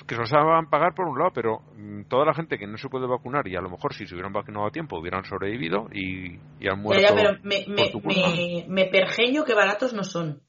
que 0.06 0.14
se 0.14 0.20
los 0.20 0.32
hagan 0.32 0.68
pagar 0.70 0.94
por 0.94 1.06
un 1.06 1.18
lado, 1.18 1.30
pero 1.34 1.60
mm, 1.76 2.02
toda 2.08 2.24
la 2.24 2.34
gente 2.34 2.56
que 2.58 2.66
no 2.66 2.78
se 2.78 2.88
puede 2.88 3.06
vacunar 3.06 3.46
y 3.48 3.56
a 3.56 3.60
lo 3.60 3.68
mejor 3.68 3.92
si 3.94 4.06
se 4.06 4.14
hubieran 4.14 4.32
vacunado 4.32 4.66
a 4.66 4.70
tiempo 4.70 4.98
hubieran 4.98 5.24
sobrevivido 5.24 5.88
y, 5.92 6.38
y 6.60 6.68
han 6.68 6.78
Ya, 6.78 6.82
muerto. 6.82 7.14
ya, 7.14 7.14
pero 7.14 7.30
me, 7.42 7.64
me, 7.68 7.76
por 7.76 7.90
tu 7.90 8.00
culpa. 8.00 8.28
me, 8.30 8.64
me 8.68 8.84
pergeño 8.86 9.44
que 9.44 9.54
baratos 9.54 9.92
no 9.92 10.04
son. 10.04 10.40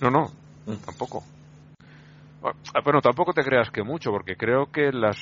No, 0.00 0.10
no, 0.10 0.26
tampoco. 0.84 1.22
Ah, 2.42 2.80
Bueno, 2.82 3.00
tampoco 3.00 3.32
te 3.32 3.44
creas 3.44 3.70
que 3.70 3.82
mucho, 3.84 4.10
porque 4.10 4.36
creo 4.36 4.66
que 4.72 4.90
las 4.90 5.16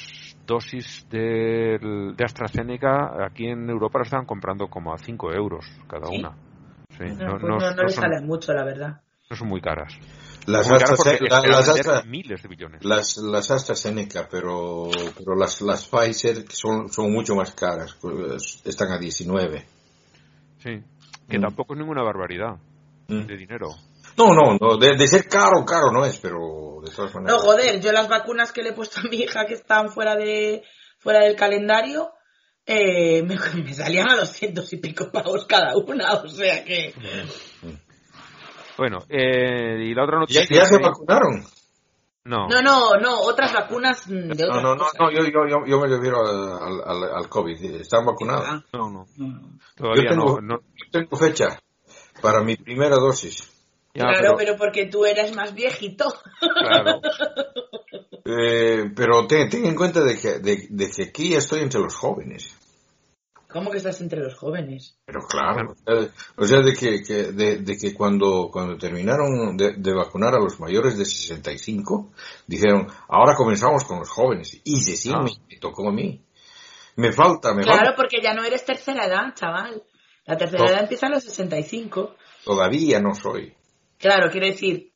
dosis 0.46 1.06
de 1.10 1.78
AstraZeneca 2.24 3.24
aquí 3.26 3.46
en 3.46 3.68
Europa 3.68 3.98
las 3.98 4.06
están 4.08 4.24
comprando 4.24 4.68
como 4.68 4.94
a 4.94 4.98
5 4.98 5.32
euros 5.32 5.66
cada 5.88 6.06
¿Sí? 6.06 6.16
una. 6.18 6.30
Sí, 6.96 7.04
No, 7.18 7.32
no, 7.32 7.38
pues 7.38 7.42
no- 7.42 7.48
no, 7.48 7.70
no 7.70 7.76
no 7.76 7.82
le 7.82 7.88
son, 7.90 8.04
sale 8.04 8.20
mucho, 8.22 8.52
la 8.52 8.64
verdad. 8.64 9.00
no 9.28 9.36
son 9.36 9.48
muy 9.48 9.60
caras. 9.60 9.92
Las 10.46 10.66
Muy 10.68 10.78
caras 10.78 10.96
porque 10.96 11.18
AstraZeneca, 11.30 12.02
miles 12.06 12.42
de 12.42 12.48
billones. 12.48 12.84
las, 12.84 13.16
las 13.18 13.50
AstraZeneca, 13.50 14.28
pero, 14.30 14.88
pero 15.16 15.36
las, 15.36 15.60
las 15.60 15.86
Pfizer 15.86 16.44
son, 16.50 16.88
son 16.90 17.12
mucho 17.12 17.34
más 17.34 17.52
caras, 17.54 17.96
pues, 18.00 18.60
están 18.64 18.90
a 18.92 18.98
19. 18.98 19.66
Sí, 20.62 20.82
que 21.28 21.38
Mm. 21.38 21.42
tampoco 21.42 21.74
es 21.74 21.78
ninguna 21.80 22.02
barbaridad 22.02 22.56
Mm. 23.08 23.26
de 23.26 23.36
dinero. 23.36 23.68
No, 24.16 24.34
no, 24.34 24.56
no, 24.60 24.76
de, 24.76 24.96
de 24.96 25.06
ser 25.08 25.28
caro, 25.28 25.64
caro 25.64 25.90
no 25.92 26.04
es, 26.04 26.16
pero 26.18 26.80
de 26.84 26.90
todas 26.90 27.14
No, 27.14 27.20
maneras. 27.20 27.42
joder, 27.42 27.80
yo 27.80 27.92
las 27.92 28.08
vacunas 28.08 28.52
que 28.52 28.62
le 28.62 28.70
he 28.70 28.72
puesto 28.72 29.00
a 29.00 29.04
mi 29.04 29.16
hija 29.18 29.46
que 29.46 29.54
están 29.54 29.90
fuera 29.90 30.16
de 30.16 30.62
fuera 30.98 31.20
del 31.24 31.34
calendario, 31.36 32.10
eh, 32.66 33.22
me, 33.22 33.36
me 33.62 33.72
salían 33.74 34.08
a 34.10 34.16
200 34.16 34.70
y 34.72 34.76
pico 34.78 35.10
pavos 35.12 35.46
cada 35.46 35.76
una, 35.76 36.12
o 36.14 36.28
sea 36.28 36.64
que... 36.64 36.94
Bueno, 38.80 39.00
eh, 39.10 39.76
y 39.78 39.94
la 39.94 40.04
otra 40.04 40.16
¿Ya, 40.16 40.20
noticia... 40.20 40.46
ya 40.56 40.64
se 40.64 40.78
que- 40.78 40.82
vacunaron? 40.82 41.44
No, 42.24 42.48
No, 42.48 42.62
no, 42.62 42.94
no, 42.98 43.20
otras 43.20 43.52
vacunas 43.52 44.08
de 44.08 44.14
No, 44.24 44.32
otras 44.32 44.62
no, 44.62 44.74
no, 44.74 44.86
no 44.98 45.10
yo, 45.10 45.22
yo, 45.24 45.46
yo, 45.46 45.66
yo 45.66 45.80
me 45.80 45.86
refiero 45.86 46.26
al, 46.26 46.80
al, 46.82 47.04
al 47.14 47.28
COVID. 47.28 47.62
¿Están 47.82 48.06
vacunados? 48.06 48.46
Ah, 48.48 48.62
no, 48.72 48.88
no, 48.90 49.06
no. 49.18 49.58
todavía 49.76 50.04
Yo 50.04 50.08
tengo- 50.10 50.40
no, 50.40 50.54
no. 50.56 50.60
Yo 50.76 50.90
tengo 50.90 51.14
fecha 51.18 51.60
para 52.22 52.42
mi 52.42 52.56
primera 52.56 52.96
dosis. 52.96 53.50
Ya, 53.92 54.04
claro, 54.04 54.18
pero- 54.18 54.36
pero... 54.38 54.56
porque 54.56 54.86
tú 54.86 55.04
eres 55.04 55.34
más 55.36 55.52
viejito. 55.54 56.06
claro. 56.40 57.02
Eh, 58.24 58.90
pero 58.96 59.26
ten, 59.26 59.50
ten 59.50 59.66
en 59.66 59.74
cuenta 59.74 60.00
de 60.02 60.18
que, 60.18 60.38
de, 60.38 60.66
de 60.70 60.90
que 60.90 61.02
aquí 61.04 61.34
estoy 61.34 61.60
entre 61.60 61.80
los 61.80 61.94
jóvenes. 61.96 62.56
¿Cómo 63.52 63.70
que 63.70 63.78
estás 63.78 64.00
entre 64.00 64.20
los 64.20 64.34
jóvenes? 64.36 64.96
Pero 65.04 65.20
claro, 65.28 65.74
o 66.36 66.44
sea, 66.44 66.60
de 66.60 66.72
que, 66.74 67.02
que- 67.02 67.32
de, 67.32 67.56
de 67.58 67.76
que 67.76 67.92
cuando, 67.94 68.48
cuando 68.52 68.76
terminaron 68.78 69.56
de, 69.56 69.74
de 69.76 69.92
vacunar 69.92 70.34
a 70.34 70.38
los 70.40 70.60
mayores 70.60 70.96
de 70.96 71.04
65, 71.04 72.12
dijeron, 72.46 72.86
ahora 73.08 73.34
comenzamos 73.34 73.84
con 73.84 73.98
los 73.98 74.08
jóvenes. 74.08 74.60
Y 74.64 74.84
de 74.84 74.96
sí, 74.96 75.10
Ah. 75.12 75.22
me, 75.22 75.30
me 75.48 75.56
tocó 75.58 75.88
a 75.88 75.92
mí. 75.92 76.24
Me 76.96 77.12
falta, 77.12 77.52
me 77.54 77.62
Claro, 77.62 77.78
falta. 77.78 77.96
porque 77.96 78.20
ya 78.22 78.34
no 78.34 78.44
eres 78.44 78.64
tercera 78.64 79.06
edad, 79.06 79.34
chaval. 79.34 79.82
La 80.26 80.36
tercera 80.36 80.64
No. 80.64 80.70
edad 80.70 80.82
empieza 80.82 81.06
a 81.06 81.10
los 81.10 81.24
65. 81.24 82.14
Todavía 82.44 83.00
no 83.00 83.14
soy. 83.14 83.54
Claro, 83.98 84.30
quiero 84.30 84.46
decir, 84.46 84.92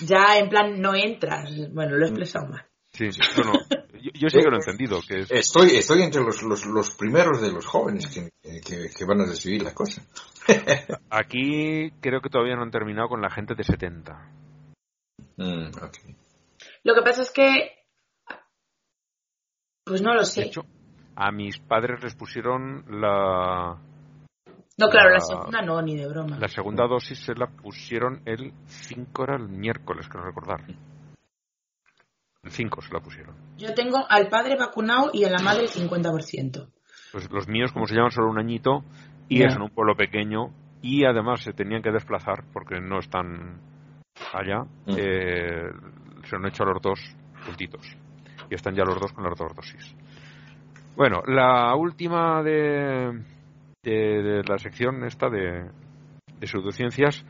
ya 0.00 0.38
en 0.38 0.48
plan 0.48 0.80
no 0.80 0.94
entras. 0.94 1.50
Bueno, 1.72 1.96
lo 1.96 2.06
he 2.06 2.08
expresado 2.08 2.46
mal. 2.48 2.64
Sí, 2.92 3.10
sí, 3.12 3.20
no, 3.38 3.52
no. 3.52 3.52
Yo, 4.06 4.10
yo 4.14 4.28
sí 4.28 4.38
que 4.38 4.44
lo 4.50 4.56
he 4.56 4.60
entendido, 4.60 5.00
que 5.06 5.20
es... 5.20 5.30
Estoy, 5.30 5.70
estoy 5.76 6.02
entre 6.02 6.22
los, 6.22 6.42
los, 6.42 6.64
los 6.66 6.90
primeros 6.96 7.40
de 7.40 7.50
los 7.52 7.66
jóvenes 7.66 8.06
que, 8.06 8.30
que, 8.60 8.90
que 8.96 9.04
van 9.04 9.20
a 9.22 9.26
recibir 9.26 9.62
la 9.62 9.74
cosa. 9.74 10.02
Aquí 11.10 11.90
creo 12.00 12.20
que 12.20 12.28
todavía 12.30 12.54
no 12.56 12.62
han 12.62 12.70
terminado 12.70 13.08
con 13.08 13.20
la 13.20 13.30
gente 13.30 13.54
de 13.54 13.64
70. 13.64 14.30
Mm. 15.38 15.70
Lo 16.84 16.94
que 16.94 17.02
pasa 17.02 17.22
es 17.22 17.30
que... 17.32 17.70
Pues 19.84 20.02
no 20.02 20.14
lo 20.14 20.20
De 20.20 20.26
sé. 20.26 20.42
hecho, 20.44 20.62
a 21.14 21.30
mis 21.32 21.58
padres 21.58 22.02
les 22.02 22.14
pusieron 22.16 22.84
la, 22.88 23.76
No, 24.78 24.88
claro, 24.88 25.10
la 25.10 25.14
la- 25.14 25.20
segunda 25.20 25.62
no, 25.62 25.80
ni 25.80 25.96
de 25.96 26.08
broma. 26.08 26.38
la 26.38 26.48
segunda 26.48 26.86
dosis, 26.86 27.18
se 27.24 27.34
la 27.34 27.46
pusieron 27.46 28.20
el 28.24 28.52
5, 28.66 29.22
era 29.24 29.36
el 29.36 29.48
miércoles, 29.48 30.06
creo 30.08 30.24
recordar. 30.24 30.64
El 32.46 32.52
5 32.52 32.80
se 32.80 32.94
la 32.94 33.00
pusieron. 33.00 33.34
Yo 33.58 33.74
tengo 33.74 34.06
al 34.08 34.28
padre 34.28 34.56
vacunado 34.56 35.10
y 35.12 35.24
a 35.24 35.30
la 35.30 35.40
madre 35.40 35.66
50%. 35.66 36.68
Pues 37.10 37.28
los 37.32 37.48
míos, 37.48 37.72
como 37.72 37.88
se 37.88 37.96
llaman, 37.96 38.12
solo 38.12 38.30
un 38.30 38.38
añito 38.38 38.84
y 39.28 39.42
es 39.42 39.56
en 39.56 39.62
un 39.62 39.70
pueblo 39.70 39.96
pequeño 39.96 40.54
y 40.80 41.04
además 41.04 41.42
se 41.42 41.52
tenían 41.52 41.82
que 41.82 41.90
desplazar 41.90 42.44
porque 42.52 42.80
no 42.80 43.00
están 43.00 43.60
allá. 44.32 44.62
Mm. 44.86 44.94
eh, 44.96 45.70
se 46.22 46.36
han 46.36 46.46
hecho 46.46 46.62
a 46.62 46.66
los 46.66 46.80
dos 46.80 47.00
juntitos 47.44 47.96
y 48.48 48.54
están 48.54 48.76
ya 48.76 48.84
los 48.84 49.00
dos 49.00 49.12
con 49.12 49.24
las 49.24 49.36
dos 49.36 49.52
dosis. 49.52 49.96
Bueno, 50.94 51.22
la 51.26 51.74
última 51.74 52.44
de, 52.44 53.24
de, 53.82 54.22
de 54.22 54.42
la 54.44 54.58
sección 54.58 55.04
esta 55.04 55.28
de, 55.28 55.68
de 56.38 56.46
pseudociencias 56.46 57.24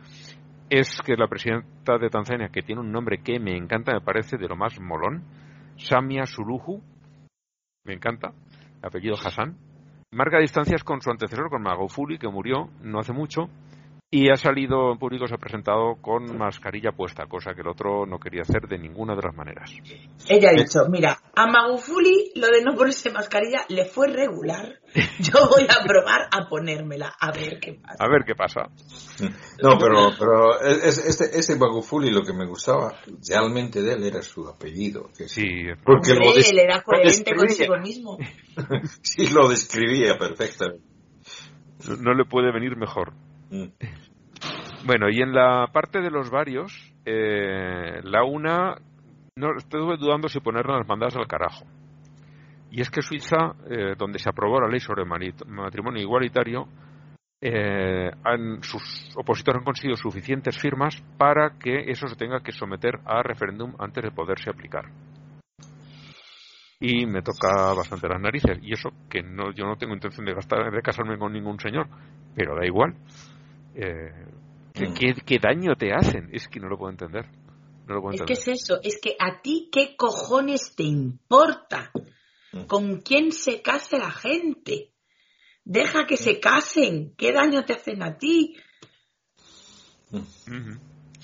es 0.69 1.01
que 1.05 1.17
la 1.17 1.29
presidenta 1.29 1.99
de 1.99 2.11
Tanzania, 2.11 2.49
que 2.49 2.63
tiene 2.63 2.81
un 2.81 2.91
nombre 2.91 3.23
que 3.23 3.39
me 3.39 3.57
encanta, 3.57 3.93
me 3.93 4.01
parece 4.01 4.37
de 4.37 4.49
lo 4.49 4.57
más 4.57 4.79
molón, 4.81 5.23
Samia 5.77 6.27
Suluhu, 6.27 6.83
me 7.85 7.95
encanta, 7.95 8.33
apellido 8.83 9.15
Hassan, 9.15 9.57
marca 10.11 10.39
distancias 10.39 10.83
con 10.83 11.01
su 11.01 11.11
antecesor, 11.11 11.51
con 11.51 11.63
Magufuli, 11.63 12.19
que 12.19 12.29
murió 12.29 12.71
no 12.83 12.99
hace 12.99 13.13
mucho, 13.13 13.49
y 14.09 14.31
ha 14.31 14.37
salido 14.37 14.93
en 14.93 14.99
público, 14.99 15.27
se 15.27 15.35
ha 15.35 15.39
presentado 15.39 15.97
con 16.01 16.39
mascarilla 16.39 16.93
puesta, 16.93 17.27
cosa 17.27 17.55
que 17.55 17.63
el 17.63 17.67
otro 17.67 18.07
no 18.07 18.21
quería 18.21 18.43
hacer 18.43 18.69
de 18.69 18.79
ninguna 18.79 19.17
de 19.17 19.23
las 19.23 19.35
maneras. 19.35 19.71
Ella 20.29 20.51
ha 20.51 20.53
dicho, 20.53 20.79
mira, 20.89 21.19
a 21.35 21.47
Magufuli 21.49 22.31
lo 22.37 22.47
de 22.47 22.63
no 22.63 22.75
ponerse 22.77 23.11
mascarilla 23.11 23.65
le 23.69 23.85
fue 23.85 24.07
regular. 24.07 24.77
Yo 25.19 25.49
voy 25.51 25.65
a 25.65 25.85
probar 25.85 26.29
a 26.31 26.49
ponérmela, 26.49 27.13
a 27.21 27.33
ver 27.33 27.59
qué 27.61 27.75
pasa. 27.75 27.97
A 27.99 28.09
ver 28.09 28.23
qué 28.25 28.35
pasa. 28.37 28.71
No, 29.61 29.77
pero, 29.77 30.11
pero 30.19 30.61
es- 30.61 30.99
este, 31.05 31.37
este 31.39 31.57
Bagufuli 31.57 32.11
lo 32.11 32.23
que 32.23 32.33
me 32.33 32.47
gustaba 32.47 32.95
realmente 33.29 33.83
de 33.83 33.95
él 33.95 34.05
era 34.05 34.23
su 34.23 34.47
apellido. 34.49 35.11
Que 35.19 35.29
sí, 35.29 35.43
Sí, 35.43 35.63
porque 35.85 36.15
lo, 36.15 36.27
Hombre, 36.27 36.37
des- 36.37 36.53
él 36.53 36.59
era 36.61 36.77
lo 36.77 36.83
coherente 36.85 37.35
consigo 37.35 37.77
mismo. 37.79 38.19
Sí, 39.03 39.27
lo 39.31 39.49
describía 39.49 40.17
perfectamente. 40.17 40.85
no 42.01 42.15
le 42.15 42.25
puede 42.25 42.53
venir 42.53 42.77
mejor. 42.77 43.13
Mm. 43.51 43.67
Bueno, 44.85 45.09
y 45.11 45.21
en 45.21 45.33
la 45.33 45.69
parte 45.73 46.01
de 46.01 46.11
los 46.11 46.31
varios, 46.31 46.73
eh, 47.05 48.01
la 48.05 48.25
una, 48.25 48.77
no 49.37 49.57
estuve 49.57 49.97
dudando 49.97 50.29
si 50.29 50.41
ponerla 50.41 50.79
las 50.79 50.89
mandadas 50.89 51.17
al 51.17 51.27
carajo. 51.27 51.65
Y 52.71 52.81
es 52.81 52.91
que 52.91 53.03
Suiza, 53.03 53.55
eh, 53.71 53.95
donde 53.97 54.19
se 54.19 54.29
aprobó 54.29 54.61
la 54.61 54.69
ley 54.69 54.81
sobre 54.81 55.05
matrimonio 55.05 56.03
igualitario, 56.03 56.69
eh, 57.41 58.11
han- 58.25 58.63
sus 58.63 58.83
opositores 59.17 59.59
han 59.61 59.65
conseguido 59.65 59.97
suficientes 59.97 60.59
firmas 60.59 61.03
para 61.19 61.51
que 61.59 61.91
eso 61.91 62.07
se 62.09 62.17
tenga 62.17 62.41
que 62.41 62.53
someter 62.53 62.99
a 63.05 63.23
referéndum 63.23 63.75
antes 63.79 64.05
de 64.05 64.11
poderse 64.11 64.51
aplicar. 64.51 64.87
Y 66.81 67.07
me 67.07 67.23
toca 67.23 67.73
bastante 67.75 68.09
las 68.09 68.21
narices. 68.21 68.59
Y 68.63 68.73
eso 68.73 68.91
que 69.09 69.23
no, 69.23 69.53
yo 69.53 69.65
no 69.65 69.77
tengo 69.77 69.95
intención 69.95 70.27
de, 70.27 70.35
gastar, 70.35 70.71
de 70.71 70.83
casarme 70.83 71.19
con 71.19 71.33
ningún 71.33 71.59
señor, 71.59 71.89
pero 72.35 72.55
da 72.55 72.67
igual. 72.67 72.95
Eh, 73.79 74.11
¿qué, 74.73 74.89
Mm. 74.89 75.21
qué, 75.27 75.39
daño 75.39 75.77
te 75.77 75.93
hacen? 75.93 76.31
Es 76.33 76.49
que 76.49 76.59
no 76.61 76.69
lo 76.69 76.79
puedo 76.79 76.91
entender. 76.91 77.27
No 77.87 77.95
lo 77.97 78.01
puedo 78.01 78.15
Es 78.15 78.23
que 78.23 78.33
es 78.33 78.49
eso, 78.49 78.81
es 78.83 78.99
que 79.01 79.17
a 79.19 79.43
ti 79.43 79.69
qué 79.71 79.95
cojones 79.97 80.75
te 80.75 80.85
importa 80.85 81.93
Mm. 82.53 82.65
con 82.67 83.01
quién 83.03 83.33
se 83.33 83.61
case 83.61 83.99
la 83.99 84.11
gente. 84.11 84.93
Deja 85.65 86.07
que 86.07 86.17
se 86.17 86.41
casen, 86.41 87.15
qué 87.17 87.33
daño 87.33 87.65
te 87.65 87.75
hacen 87.75 88.03
a 88.03 88.17
ti. 88.17 88.57
Que 90.11 90.21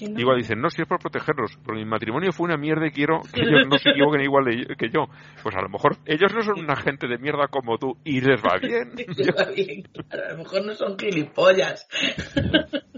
no. 0.01 0.19
Igual 0.21 0.39
dicen, 0.39 0.61
no, 0.61 0.69
si 0.71 0.83
es 0.83 0.89
por 0.89 0.99
protegerlos, 0.99 1.57
porque 1.65 1.81
mi 1.81 1.85
matrimonio 1.89 2.33
fue 2.33 2.47
una 2.47 2.57
mierda 2.57 2.87
y 2.87 2.91
quiero 2.91 3.21
que 3.33 3.41
ellos 3.41 3.67
no 3.69 3.79
se 3.79 3.91
equivoquen 3.91 4.23
igual 4.23 4.45
de- 4.45 4.75
que 4.77 4.89
yo. 4.91 5.07
Pues 5.43 5.55
a 5.57 5.61
lo 5.63 5.69
mejor 5.69 5.97
ellos 6.07 6.33
no 6.35 6.43
son 6.43 6.61
una 6.61 6.77
gente 6.77 7.07
de 7.07 7.19
mierda 7.19 7.49
como 7.49 7.79
tú 7.79 7.97
y 8.05 8.21
les 8.21 8.41
va 8.43 8.59
bien. 8.59 8.93
Les 9.17 9.29
va 9.29 9.51
bien, 9.55 9.83
claro, 10.09 10.25
a 10.29 10.33
lo 10.33 10.39
mejor 10.39 10.65
no 10.65 10.75
son 10.75 10.99
gilipollas. 10.99 11.87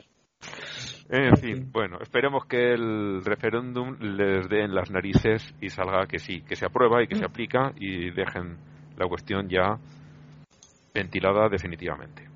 En 1.10 1.36
fin, 1.36 1.70
bueno, 1.70 1.98
esperemos 2.00 2.46
que 2.46 2.72
el 2.72 3.22
referéndum 3.24 3.94
les 4.00 4.48
dé 4.48 4.62
en 4.64 4.74
las 4.74 4.90
narices 4.90 5.54
y 5.60 5.68
salga 5.68 6.06
que 6.06 6.18
sí, 6.18 6.40
que 6.42 6.56
se 6.56 6.64
aprueba 6.64 7.02
y 7.02 7.06
que 7.06 7.14
se 7.14 7.24
aplica 7.26 7.72
y 7.76 8.10
dejen 8.10 8.56
la 8.96 9.06
cuestión 9.06 9.48
ya 9.48 9.78
ventilada 10.94 11.48
definitivamente. 11.50 12.26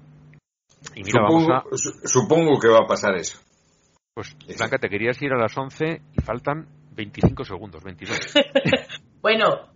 Y 0.94 1.02
mira, 1.02 1.22
vamos 1.22 1.48
a... 1.48 1.62
su- 1.76 1.98
supongo 2.04 2.60
que 2.60 2.68
va 2.68 2.80
a 2.80 2.86
pasar 2.86 3.16
eso. 3.16 3.40
Pues, 4.18 4.36
Blanca, 4.58 4.78
te 4.78 4.88
querías 4.88 5.22
ir 5.22 5.32
a 5.32 5.38
las 5.38 5.56
11 5.56 6.02
y 6.18 6.22
faltan 6.22 6.66
25 6.96 7.44
segundos, 7.44 7.84
22. 7.84 8.34
Bueno, 9.22 9.68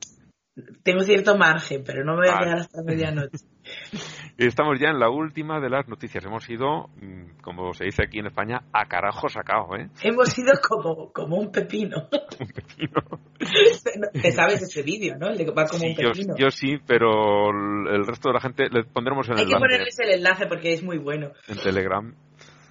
tengo 0.82 1.00
cierto 1.00 1.36
margen, 1.36 1.82
pero 1.84 2.04
no 2.04 2.12
me 2.14 2.26
voy 2.26 2.28
a 2.28 2.38
quedar 2.38 2.58
hasta 2.58 2.82
medianoche. 2.82 3.44
Estamos 4.38 4.80
ya 4.80 4.88
en 4.88 4.98
la 4.98 5.10
última 5.10 5.60
de 5.60 5.70
las 5.70 5.86
noticias. 5.88 6.24
Hemos 6.24 6.48
ido, 6.50 6.88
mm, 6.96 7.40
como 7.42 7.72
se 7.72 7.84
dice 7.84 8.02
aquí 8.04 8.18
en 8.18 8.26
España, 8.26 8.62
a 8.72 8.86
carajo 8.86 9.28
sacado, 9.28 9.76
¿eh? 9.76 9.88
Hemos 10.02 10.36
ido 10.38 10.52
como, 10.68 11.12
como 11.12 11.36
un 11.36 11.52
pepino. 11.52 12.08
Te 14.12 14.32
sabes 14.32 14.62
ese 14.62 14.82
vídeo, 14.82 15.16
¿no? 15.18 15.28
El 15.28 15.38
de 15.38 15.44
que 15.44 15.50
va 15.52 15.66
como 15.66 15.80
Sí, 15.80 15.88
un 15.90 15.96
pepino. 15.96 16.34
yo 16.36 16.50
sí, 16.50 16.78
pero 16.86 17.50
el 17.50 17.94
el 17.94 18.06
resto 18.06 18.28
de 18.30 18.34
la 18.34 18.40
gente 18.40 18.68
le 18.70 18.84
pondremos 18.84 19.28
en 19.28 19.36
Hay 19.38 19.42
el 19.44 19.48
que 19.48 19.54
ponerles 19.56 19.98
el 20.00 20.10
enlace 20.10 20.46
porque 20.46 20.72
es 20.72 20.82
muy 20.82 20.98
bueno. 20.98 21.32
en 21.48 21.58
Telegram. 21.58 22.14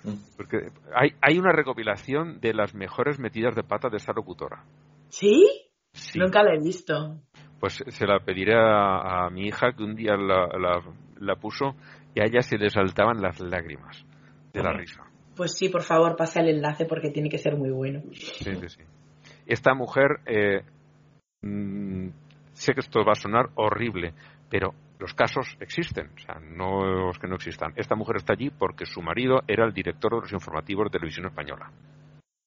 Mm. 0.03 0.35
Porque 0.37 0.57
hay, 0.95 1.11
hay 1.21 1.37
una 1.37 1.51
recopilación 1.51 2.39
de 2.39 2.53
las 2.53 2.73
mejores 2.73 3.19
metidas 3.19 3.55
de 3.55 3.63
pata 3.63 3.89
de 3.89 3.97
esta 3.97 4.13
locutora. 4.13 4.63
¿Sí? 5.09 5.47
Sí. 5.93 6.19
Nunca 6.19 6.41
la 6.43 6.55
he 6.55 6.59
visto. 6.59 7.19
Pues 7.59 7.83
se 7.87 8.07
la 8.07 8.19
pediré 8.19 8.55
a, 8.55 9.25
a 9.25 9.29
mi 9.29 9.47
hija 9.47 9.73
que 9.73 9.83
un 9.83 9.95
día 9.95 10.15
la, 10.17 10.47
la- 10.57 10.81
la 11.19 11.35
puso 11.35 11.75
y 12.15 12.19
a 12.21 12.25
ella 12.25 12.41
se 12.41 12.57
le 12.57 12.69
saltaban 12.69 13.21
las 13.21 13.39
lágrimas 13.39 14.03
de 14.53 14.63
la 14.63 14.73
risa. 14.73 15.03
Pues 15.35 15.53
sí, 15.55 15.69
por 15.69 15.83
favor, 15.83 16.15
pasa 16.15 16.41
el 16.41 16.49
enlace 16.49 16.85
porque 16.85 17.11
tiene 17.11 17.29
que 17.29 17.37
ser 17.37 17.55
muy 17.55 17.69
bueno. 17.69 18.01
Sí, 18.13 18.55
sí, 18.55 18.69
sí. 18.69 18.81
Esta 19.45 19.73
mujer, 19.75 20.19
eh, 20.25 20.61
mm, 21.43 22.09
sé 22.53 22.73
que 22.73 22.79
esto 22.79 23.03
va 23.05 23.11
a 23.13 23.21
sonar 23.21 23.49
horrible, 23.55 24.13
pero 24.49 24.73
los 25.01 25.13
casos 25.15 25.57
existen, 25.59 26.11
o 26.15 26.19
sea, 26.19 26.35
no 26.39 27.09
es 27.09 27.17
que 27.17 27.27
no 27.27 27.35
existan. 27.35 27.73
Esta 27.75 27.95
mujer 27.95 28.17
está 28.17 28.33
allí 28.33 28.51
porque 28.51 28.85
su 28.85 29.01
marido 29.01 29.41
era 29.47 29.65
el 29.65 29.73
director 29.73 30.13
de 30.13 30.21
los 30.21 30.31
informativos 30.31 30.85
de 30.85 30.91
televisión 30.91 31.25
española. 31.25 31.71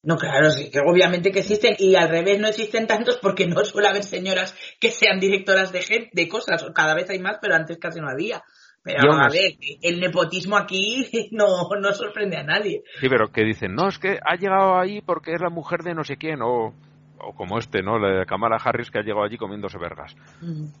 No, 0.03 0.17
claro, 0.17 0.51
sí, 0.51 0.69
que 0.71 0.79
obviamente 0.79 1.31
que 1.31 1.39
existen 1.39 1.75
y 1.79 1.95
al 1.95 2.09
revés 2.09 2.39
no 2.39 2.47
existen 2.47 2.87
tantos 2.87 3.17
porque 3.17 3.47
no 3.47 3.65
suele 3.65 3.87
haber 3.89 4.03
señoras 4.03 4.55
que 4.79 4.91
sean 4.91 5.19
directoras 5.19 5.71
de, 5.73 5.81
gen- 5.81 6.09
de 6.13 6.27
cosas. 6.29 6.63
Cada 6.73 6.93
vez 6.93 7.09
hay 7.09 7.19
más, 7.19 7.39
pero 7.41 7.55
antes 7.55 7.77
casi 7.77 7.99
no 7.99 8.09
había. 8.09 8.43
Pero 8.83 9.13
a 9.13 9.27
ver, 9.29 9.53
el 9.81 9.99
nepotismo 9.99 10.57
aquí 10.57 11.09
no, 11.31 11.67
no 11.81 11.91
sorprende 11.91 12.37
a 12.37 12.43
nadie. 12.43 12.83
Sí, 12.99 13.09
pero 13.09 13.31
que 13.31 13.43
dicen, 13.43 13.73
no, 13.73 13.89
es 13.89 13.97
que 13.97 14.19
ha 14.23 14.35
llegado 14.35 14.79
ahí 14.79 15.01
porque 15.01 15.33
es 15.33 15.41
la 15.41 15.49
mujer 15.49 15.81
de 15.81 15.95
no 15.95 16.03
sé 16.03 16.17
quién, 16.17 16.41
o, 16.43 16.73
o 17.19 17.33
como 17.33 17.57
este, 17.57 17.81
¿no? 17.81 17.97
La 17.97 18.19
de 18.19 18.25
Kamala 18.25 18.57
Harris 18.63 18.91
que 18.91 18.99
ha 18.99 19.01
llegado 19.01 19.23
allí 19.23 19.37
comiéndose 19.37 19.77
vergas. 19.77 20.15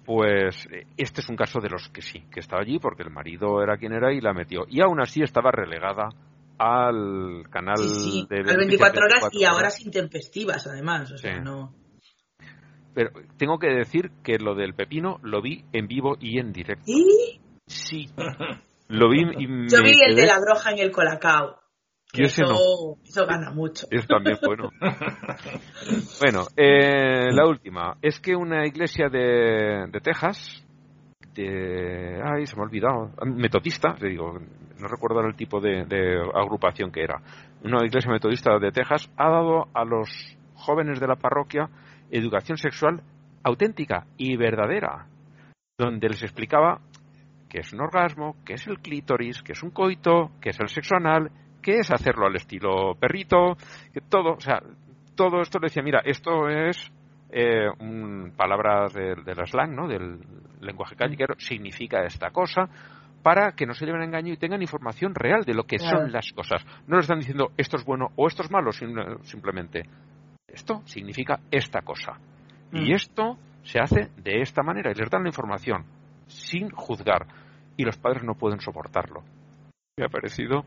Pues 0.05 0.67
eh, 0.71 0.85
este 0.97 1.21
es 1.21 1.29
un 1.29 1.35
caso 1.35 1.59
de 1.59 1.69
los 1.69 1.89
que 1.89 2.01
sí, 2.01 2.23
que 2.31 2.39
estaba 2.39 2.61
allí 2.61 2.79
porque 2.79 3.03
el 3.03 3.09
marido 3.11 3.61
era 3.61 3.77
quien 3.77 3.93
era 3.93 4.13
y 4.13 4.21
la 4.21 4.33
metió. 4.33 4.65
Y 4.69 4.81
aún 4.81 4.99
así 5.01 5.21
estaba 5.21 5.51
relegada 5.51 6.09
al 6.57 7.43
canal 7.49 7.77
Sí, 7.77 8.11
sí, 8.11 8.27
de 8.29 8.37
al 8.49 8.57
24 8.57 9.01
horas 9.01 9.21
24 9.23 9.39
y 9.39 9.43
ahora 9.45 9.69
intempestivas 9.83 10.67
además. 10.67 11.11
O 11.11 11.17
sea, 11.17 11.35
Sí. 11.35 11.41
no. 11.43 11.73
Pero 12.93 13.09
tengo 13.37 13.59
que 13.59 13.67
decir 13.67 14.11
que 14.23 14.37
lo 14.39 14.55
del 14.55 14.73
pepino 14.73 15.19
lo 15.21 15.41
vi 15.41 15.65
en 15.73 15.87
vivo 15.87 16.15
y 16.19 16.39
en 16.39 16.53
directo. 16.53 16.83
Y 16.87 17.41
Sí. 17.67 18.09
Lo 18.87 19.09
vi 19.09 19.21
y 19.21 19.47
me 19.47 19.67
yo 19.67 19.81
vi 19.81 19.99
el 20.01 20.13
quedé- 20.15 20.21
de 20.21 20.27
la 20.27 20.39
broja 20.39 20.71
en 20.71 20.79
el 20.79 20.91
colacao. 20.91 21.57
Yo 22.15 22.25
eso, 22.25 22.43
no. 22.43 22.97
eso 23.03 23.25
gana 23.25 23.51
mucho. 23.51 23.87
Es 23.91 24.07
también 24.07 24.37
bueno. 24.45 24.69
bueno, 26.21 26.47
eh, 26.55 27.31
la 27.31 27.45
última. 27.47 27.97
Es 28.01 28.19
que 28.19 28.35
una 28.35 28.65
iglesia 28.65 29.09
de, 29.09 29.87
de 29.91 29.99
Texas, 30.01 30.65
de... 31.33 32.21
Ay, 32.23 32.45
se 32.47 32.55
me 32.55 32.61
ha 32.61 32.65
olvidado. 32.65 33.11
Metodista, 33.25 33.95
te 33.95 34.07
digo, 34.07 34.39
no 34.79 34.87
recuerdo 34.87 35.21
el 35.21 35.35
tipo 35.35 35.59
de, 35.59 35.85
de 35.85 36.21
agrupación 36.33 36.91
que 36.91 37.03
era. 37.03 37.21
Una 37.63 37.85
iglesia 37.85 38.11
metodista 38.11 38.57
de 38.59 38.71
Texas 38.71 39.09
ha 39.17 39.29
dado 39.29 39.67
a 39.73 39.83
los 39.83 40.09
jóvenes 40.55 40.99
de 40.99 41.07
la 41.07 41.15
parroquia 41.15 41.69
educación 42.11 42.57
sexual 42.57 43.01
auténtica 43.43 44.07
y 44.17 44.37
verdadera, 44.37 45.07
donde 45.77 46.09
les 46.09 46.23
explicaba 46.23 46.81
qué 47.49 47.59
es 47.59 47.73
un 47.73 47.81
orgasmo, 47.81 48.35
qué 48.45 48.53
es 48.53 48.65
el 48.67 48.79
clítoris, 48.79 49.43
qué 49.43 49.53
es 49.53 49.63
un 49.63 49.69
coito, 49.69 50.31
qué 50.41 50.49
es 50.49 50.59
el 50.59 50.69
sexo 50.69 50.95
anal, 50.95 51.31
qué 51.65 51.79
es 51.79 51.91
hacerlo 51.91 52.27
al 52.27 52.35
estilo 52.35 52.93
perrito, 52.99 53.57
que 53.91 54.01
todo, 54.01 54.33
o 54.33 54.39
sea, 54.39 54.61
todo 55.15 55.41
esto 55.41 55.57
le 55.57 55.65
decía, 55.67 55.81
mira, 55.81 56.01
esto 56.05 56.47
es 56.47 56.91
eh, 57.31 57.67
un- 57.79 58.31
palabras 58.37 58.93
del 58.93 59.23
del 59.25 59.47
slang, 59.47 59.75
¿no? 59.75 59.87
Del 59.87 60.19
lenguaje 60.61 60.95
callejero, 60.95 61.33
significa 61.39 62.03
esta 62.05 62.29
cosa, 62.29 62.69
para 63.23 63.53
que 63.53 63.65
no 63.65 63.73
se 63.73 63.85
lleven 63.85 64.01
a 64.01 64.05
engaño 64.05 64.31
y 64.31 64.37
tengan 64.37 64.61
información 64.61 65.15
real 65.15 65.43
de 65.43 65.55
lo 65.55 65.63
que 65.63 65.77
Claro. 65.77 66.01
son 66.01 66.11
las 66.11 66.31
cosas. 66.33 66.63
No 66.87 66.97
les 66.97 67.05
están 67.05 67.19
diciendo 67.19 67.49
esto 67.57 67.77
es 67.77 67.83
bueno 67.83 68.09
o 68.15 68.27
esto 68.27 68.43
es 68.43 68.51
malo, 68.51 68.71
sino- 68.71 69.17
simplemente 69.23 69.83
esto 70.47 70.83
significa 70.85 71.39
esta 71.51 71.81
cosa. 71.81 72.13
Y 72.71 72.91
Mm. 72.91 72.93
esto 72.93 73.37
se 73.63 73.79
hace 73.79 74.11
de 74.21 74.41
esta 74.41 74.61
manera 74.61 74.91
y 74.91 74.93
les 74.95 75.09
dan 75.09 75.23
la 75.23 75.29
información 75.29 75.83
sin 76.27 76.69
juzgar. 76.69 77.25
Y 77.75 77.83
los 77.83 77.97
padres 77.97 78.23
no 78.23 78.35
pueden 78.35 78.59
soportarlo. 78.61 79.23
Me 79.97 80.05
ha 80.05 80.09
parecido 80.09 80.63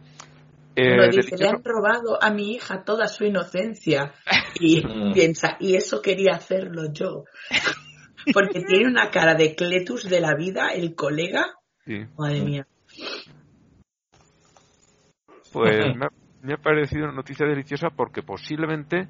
eh, 0.81 0.95
Uno 0.95 1.09
dice, 1.09 1.37
le 1.37 1.49
han 1.49 1.63
robado 1.65 2.23
a 2.23 2.31
mi 2.31 2.53
hija 2.55 2.85
toda 2.85 3.07
su 3.09 3.25
inocencia. 3.25 4.13
Y 4.61 4.83
Mm. 4.85 5.13
piensa, 5.13 5.57
y 5.61 5.77
eso 5.77 6.03
quería 6.03 6.35
hacerlo 6.35 6.93
yo. 6.93 7.25
Porque 8.35 8.61
tiene 8.63 8.87
una 8.89 9.11
cara 9.11 9.35
de 9.35 9.55
cletus 9.55 10.09
de 10.09 10.21
la 10.21 10.35
vida, 10.35 10.71
el 10.75 10.95
colega. 10.97 11.47
Sí. 11.85 12.05
Madre 12.19 12.41
mía. 12.43 12.67
Pues 15.53 15.97
me 15.97 16.07
ha, 16.07 16.09
me 16.43 16.55
ha 16.55 16.57
parecido 16.57 17.05
una 17.05 17.15
noticia 17.15 17.47
deliciosa 17.47 17.89
porque 17.91 18.23
posiblemente, 18.23 19.09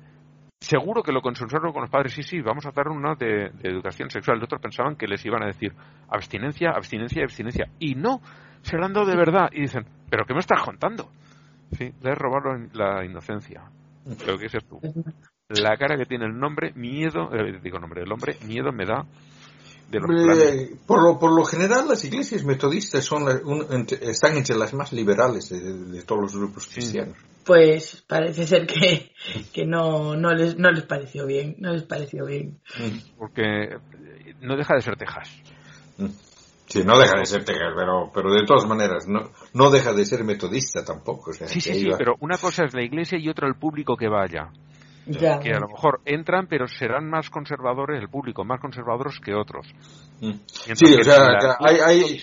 seguro 0.61 1.03
que 1.03 1.13
lo 1.13 1.21
consensuaron 1.21 1.73
con 1.73 1.83
los 1.83 1.91
padres, 1.91 2.13
sí, 2.13 2.23
sí, 2.23 2.41
vamos 2.41 2.65
a 2.67 2.71
dar 2.71 2.89
una 2.89 3.15
de, 3.15 3.51
de 3.51 3.69
educación 3.71 4.11
sexual. 4.11 4.39
Los 4.39 4.45
otros 4.47 4.61
pensaban 4.61 4.97
que 4.97 5.07
les 5.09 5.25
iban 5.25 5.43
a 5.43 5.47
decir 5.47 5.73
abstinencia, 6.09 6.71
abstinencia, 6.71 7.23
abstinencia. 7.23 7.67
Y 7.79 7.95
no, 7.95 8.21
se 8.63 8.77
lo 8.77 8.85
han 8.85 8.93
dado 8.93 9.07
de 9.07 9.17
verdad. 9.17 9.49
Y 9.53 9.63
dicen, 9.63 9.85
¿pero 10.11 10.25
qué 10.27 10.35
me 10.35 10.41
estás 10.41 10.63
contando? 10.63 11.11
Sí, 11.77 11.93
le 12.03 12.15
robado 12.15 12.57
la 12.73 13.05
inocencia. 13.05 13.63
Pero 14.19 14.39
¿qué 14.39 14.47
es 14.47 14.53
tú? 14.67 14.81
La 15.49 15.77
cara 15.77 15.97
que 15.97 16.07
tiene 16.07 16.27
el 16.27 16.39
nombre, 16.39 16.73
miedo, 16.75 17.31
eh, 17.35 17.59
digo 17.63 17.79
nombre 17.79 18.01
del 18.03 18.13
hombre, 18.13 18.37
miedo 18.47 18.71
me 18.73 18.85
da 18.87 19.05
de 19.91 19.99
los. 20.01 20.09
Eh, 20.43 20.77
por, 20.87 21.03
lo, 21.03 21.19
por 21.19 21.35
lo 21.35 21.45
general, 21.45 21.89
las 21.89 22.05
iglesias 22.05 22.45
metodistas 22.45 23.05
son 23.05 23.25
la- 23.25 23.41
un- 23.45 23.67
entre- 23.71 24.11
están 24.11 24.37
entre 24.37 24.57
las 24.57 24.75
más 24.75 24.93
liberales 24.93 25.49
de, 25.49 25.61
de 25.61 26.03
todos 26.03 26.21
los 26.23 26.37
grupos 26.37 26.67
cristianos. 26.67 27.17
Pues 27.45 28.05
parece 28.07 28.47
ser 28.47 28.67
que, 28.67 29.11
que 29.55 29.65
no, 29.65 30.15
no, 30.17 30.35
les, 30.35 30.59
no 30.59 30.71
les 30.71 30.85
pareció 30.85 31.25
bien. 31.27 31.57
No 31.59 31.73
les 31.73 31.85
pareció 31.85 32.27
bien. 32.27 32.59
Porque 33.17 33.79
no 34.43 34.57
deja 34.57 34.75
de 34.75 34.83
ser 34.83 34.97
Texas. 34.97 35.31
Sí, 36.69 36.83
no 36.85 36.99
deja 36.99 37.17
de 37.19 37.25
ser 37.27 37.45
Texas, 37.45 37.73
pero, 37.77 38.11
pero 38.15 38.33
de 38.33 38.45
todas 38.45 38.67
maneras, 38.67 39.07
no, 39.09 39.31
no 39.55 39.71
deja 39.71 39.93
de 39.95 40.05
ser 40.05 40.23
metodista 40.25 40.85
tampoco. 40.85 41.31
o 41.31 41.33
sea, 41.33 41.49
Sí, 41.49 41.61
sí, 41.61 41.73
sí, 41.73 41.87
iba- 41.87 41.97
pero 41.97 42.17
una 42.21 42.37
cosa 42.37 42.65
es 42.65 42.75
la 42.75 42.83
iglesia 42.85 43.19
y 43.19 43.29
otra 43.29 43.49
el 43.49 43.55
público 43.55 43.97
que 43.97 44.09
vaya. 44.09 44.51
Ya. 45.07 45.39
Que 45.41 45.55
a 45.55 45.61
lo 45.61 45.69
mejor 45.69 46.01
entran, 46.05 46.47
pero 46.49 46.69
serán 46.69 47.09
más 47.09 47.31
conservadores, 47.31 47.99
el 48.03 48.11
público, 48.11 48.45
más 48.45 48.61
conservadores 48.61 49.19
que 49.25 49.33
otros. 49.35 49.67
Mm. 50.21 50.33
Mientras 50.67 50.79
Sí, 50.79 50.95
o 51.01 51.03
sea, 51.03 51.19
la- 51.31 51.57
hay, 51.61 51.77
hay, 51.79 52.21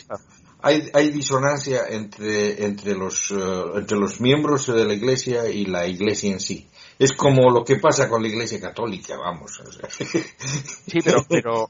hay, 0.61 0.89
hay 0.93 1.09
disonancia 1.09 1.87
entre, 1.89 2.63
entre, 2.63 2.93
los, 2.93 3.31
eh, 3.31 3.63
entre 3.77 3.97
los 3.97 4.21
miembros 4.21 4.67
de 4.67 4.85
la 4.85 4.93
iglesia 4.93 5.49
y 5.49 5.65
la 5.65 5.87
iglesia 5.87 6.31
en 6.31 6.39
sí. 6.39 6.69
Es 6.99 7.13
como 7.13 7.49
lo 7.49 7.63
que 7.65 7.77
pasa 7.77 8.07
con 8.07 8.21
la 8.21 8.27
iglesia 8.27 8.61
católica, 8.61 9.17
vamos. 9.17 9.59
o 9.59 9.71
sea. 9.71 9.89
Sí, 9.89 10.99
pero, 11.03 11.25
pero 11.27 11.69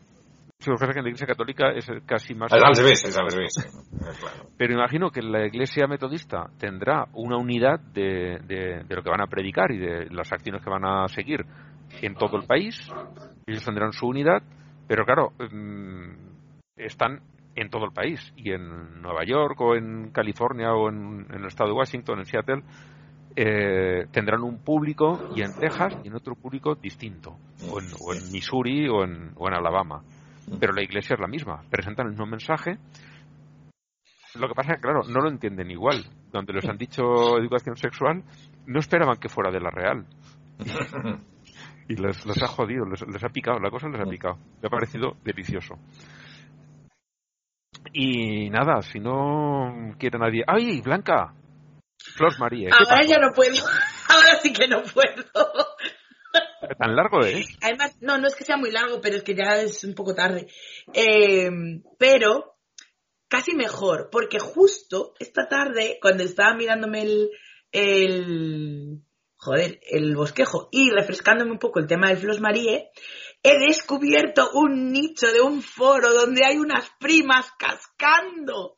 si 0.59 0.69
lo 0.69 0.77
que 0.77 0.79
pasa 0.79 0.91
es 0.91 0.93
que 0.93 0.99
en 0.99 1.03
la 1.05 1.09
iglesia 1.09 1.27
católica 1.27 1.71
es 1.71 1.87
casi 2.05 2.33
más... 2.33 2.51
Es 2.51 2.63
al 2.63 2.75
revés, 2.75 3.03
es 3.05 3.17
al 3.17 3.29
revés. 3.29 3.53
Claro. 4.19 4.49
Pero 4.57 4.73
imagino 4.73 5.11
que 5.11 5.21
la 5.21 5.45
iglesia 5.45 5.87
metodista 5.87 6.49
tendrá 6.57 7.05
una 7.13 7.37
unidad 7.37 7.79
de, 7.79 8.39
de, 8.45 8.83
de 8.83 8.95
lo 8.95 9.03
que 9.03 9.09
van 9.09 9.21
a 9.21 9.27
predicar 9.27 9.71
y 9.71 9.77
de 9.77 10.05
las 10.09 10.31
acciones 10.31 10.63
que 10.63 10.69
van 10.69 10.85
a 10.85 11.07
seguir 11.07 11.45
en 12.01 12.15
todo 12.15 12.37
el 12.37 12.47
país. 12.47 12.89
Ellos 13.45 13.63
tendrán 13.63 13.91
su 13.91 14.07
unidad, 14.07 14.41
pero 14.87 15.05
claro, 15.05 15.33
mm, 15.51 16.11
están 16.77 17.21
en 17.55 17.69
todo 17.69 17.85
el 17.85 17.91
país. 17.91 18.33
Y 18.35 18.51
en 18.51 19.01
Nueva 19.01 19.23
York 19.25 19.59
o 19.61 19.75
en 19.75 20.11
California 20.11 20.73
o 20.73 20.89
en, 20.89 21.25
en 21.29 21.41
el 21.41 21.47
estado 21.47 21.71
de 21.71 21.75
Washington, 21.75 22.19
en 22.19 22.25
Seattle, 22.25 22.63
eh, 23.35 24.05
tendrán 24.11 24.43
un 24.43 24.63
público 24.63 25.29
y 25.35 25.41
en 25.41 25.53
Texas 25.59 25.97
y 26.03 26.07
en 26.07 26.15
otro 26.15 26.35
público 26.35 26.75
distinto. 26.75 27.37
O 27.69 27.79
en, 27.79 27.87
o 27.99 28.13
en 28.13 28.31
Missouri 28.31 28.87
o 28.87 29.03
en, 29.03 29.31
o 29.35 29.47
en 29.47 29.53
Alabama. 29.53 30.03
Pero 30.59 30.73
la 30.73 30.83
iglesia 30.83 31.15
es 31.15 31.19
la 31.19 31.27
misma. 31.27 31.63
Presentan 31.69 32.07
el 32.07 32.11
mismo 32.11 32.25
mensaje 32.25 32.77
lo 34.39 34.47
que 34.49 34.55
pasa 34.55 34.71
es 34.71 34.75
que, 34.77 34.81
claro, 34.81 35.01
no 35.07 35.21
lo 35.21 35.29
entienden 35.29 35.71
igual. 35.71 36.03
Donde 36.31 36.53
les 36.53 36.65
han 36.65 36.77
dicho 36.77 37.37
educación 37.37 37.77
sexual, 37.77 38.23
no 38.65 38.79
esperaban 38.79 39.17
que 39.17 39.29
fuera 39.29 39.51
de 39.51 39.59
la 39.59 39.69
real. 39.69 40.05
Y 41.87 41.97
les, 41.97 42.25
les 42.25 42.41
ha 42.41 42.47
jodido, 42.47 42.83
les, 42.83 42.99
les 43.07 43.23
ha 43.23 43.29
picado, 43.29 43.59
la 43.59 43.69
cosa 43.69 43.87
les 43.87 44.01
ha 44.01 44.09
picado. 44.09 44.39
Me 44.59 44.65
ha 44.65 44.71
parecido 44.71 45.17
delicioso. 45.23 45.75
Y 47.93 48.49
nada, 48.49 48.81
si 48.81 48.99
no 48.99 49.93
quiere 49.99 50.17
nadie... 50.17 50.43
¡Ay, 50.47 50.81
Blanca! 50.81 51.35
Flor 52.15 52.39
María, 52.39 52.69
¿qué 52.69 52.75
Ahora 52.89 53.05
ya 53.05 53.19
no 53.19 53.31
puedo. 53.35 53.53
Ahora 54.09 54.35
sí 54.41 54.51
que 54.51 54.67
no 54.67 54.81
puedo. 54.81 55.25
Tan 56.77 56.95
largo 56.95 57.21
es. 57.25 57.47
Además, 57.61 57.97
no, 58.01 58.17
no 58.17 58.27
es 58.27 58.35
que 58.35 58.43
sea 58.43 58.57
muy 58.57 58.71
largo, 58.71 59.01
pero 59.01 59.17
es 59.17 59.23
que 59.23 59.35
ya 59.35 59.61
es 59.61 59.83
un 59.83 59.93
poco 59.93 60.15
tarde. 60.15 60.47
Eh, 60.93 61.49
pero 61.97 62.55
casi 63.27 63.55
mejor, 63.55 64.09
porque 64.11 64.39
justo 64.39 65.13
esta 65.19 65.47
tarde, 65.47 65.97
cuando 66.01 66.23
estaba 66.23 66.55
mirándome 66.55 67.01
el, 67.01 67.29
el 67.71 69.01
joder, 69.35 69.79
el 69.91 70.15
bosquejo 70.15 70.69
y 70.71 70.89
refrescándome 70.89 71.51
un 71.51 71.59
poco 71.59 71.79
el 71.79 71.87
tema 71.87 72.09
del 72.09 72.17
Flos 72.17 72.41
Marie, 72.41 72.89
he 73.43 73.59
descubierto 73.59 74.49
un 74.53 74.91
nicho 74.91 75.31
de 75.31 75.41
un 75.41 75.61
foro 75.61 76.13
donde 76.13 76.45
hay 76.45 76.57
unas 76.57 76.89
primas 76.99 77.51
cascando. 77.57 78.75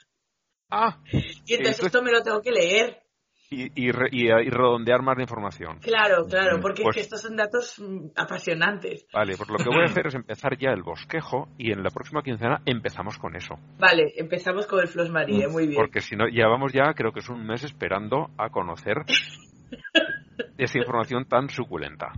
Ah, 0.69 1.01
Y 1.45 1.53
entonces 1.53 1.85
esto 1.85 2.01
me 2.01 2.11
lo 2.11 2.22
tengo 2.22 2.41
que 2.41 2.51
leer. 2.51 3.01
Y, 3.49 3.72
y, 3.82 3.91
re- 3.91 4.10
y- 4.11 4.28
y 4.28 4.49
redondear 4.49 5.02
más 5.02 5.15
la 5.18 5.24
información. 5.24 5.80
Claro, 5.80 6.26
claro, 6.26 6.60
porque 6.61 6.84
Pues- 6.84 6.95
es 6.98 7.02
que 7.02 7.02
estos 7.06 7.22
son 7.22 7.36
datos 7.38 7.80
mm, 7.80 8.07
apasionantes. 8.15 9.06
Vale, 9.14 9.36
pues 9.38 9.49
lo 9.49 9.57
que 9.57 9.69
voy 9.69 9.82
a 9.84 9.86
hacer 9.91 10.07
es 10.07 10.15
empezar 10.15 10.57
ya 10.57 10.72
el 10.72 10.84
bosquejo 10.84 11.48
y 11.57 11.72
en 11.72 11.82
la 11.84 11.90
próxima 11.90 12.22
quincena 12.24 12.61
empezamos 12.65 13.18
con 13.18 13.36
eso. 13.36 13.56
Vale, 13.80 14.11
empezamos 14.18 14.68
con 14.68 14.80
el 14.82 14.88
Flos 14.88 15.10
Marie, 15.10 15.48
muy 15.48 15.68
bien. 15.68 15.78
Porque 15.80 16.02
si 16.02 16.15
no, 16.15 16.28
llevamos 16.28 16.74
ya, 16.74 16.94
creo 16.94 17.11
que 17.14 17.19
es 17.19 17.30
un 17.30 17.45
mes 17.45 17.64
esperando 17.64 18.30
a 18.38 18.49
conocer 18.49 18.98
esa 20.57 20.78
información 20.80 21.26
tan 21.26 21.49
suculenta. 21.49 22.11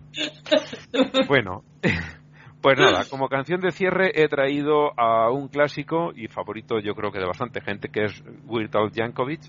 Bueno, 1.28 1.64
pues 2.62 2.78
nada, 2.78 3.04
como 3.10 3.30
canción 3.30 3.62
de 3.62 3.72
cierre 3.72 4.12
he 4.16 4.28
traído 4.28 5.00
a 5.00 5.30
un 5.32 5.48
clásico 5.48 6.12
y 6.16 6.28
favorito 6.28 6.80
yo 6.80 6.94
creo 6.96 7.12
que 7.12 7.20
de 7.20 7.26
bastante 7.28 7.62
gente, 7.62 7.90
que 7.90 8.06
es 8.06 8.24
Weird 8.46 8.76
Al 8.76 8.92
Yankovic. 8.92 9.42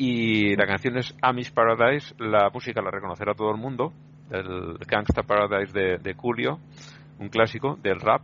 Y 0.00 0.54
la 0.54 0.64
canción 0.64 0.96
es 0.96 1.12
Amish 1.20 1.52
Paradise, 1.52 2.14
la 2.18 2.50
música 2.54 2.80
la 2.80 2.92
reconocerá 2.92 3.34
todo 3.34 3.50
el 3.50 3.58
mundo, 3.58 3.92
el 4.30 4.78
Gangsta 4.86 5.24
Paradise 5.24 5.72
de, 5.72 5.98
de 5.98 6.14
Coolio, 6.14 6.60
un 7.18 7.28
clásico 7.28 7.76
del 7.82 7.98
rap. 8.00 8.22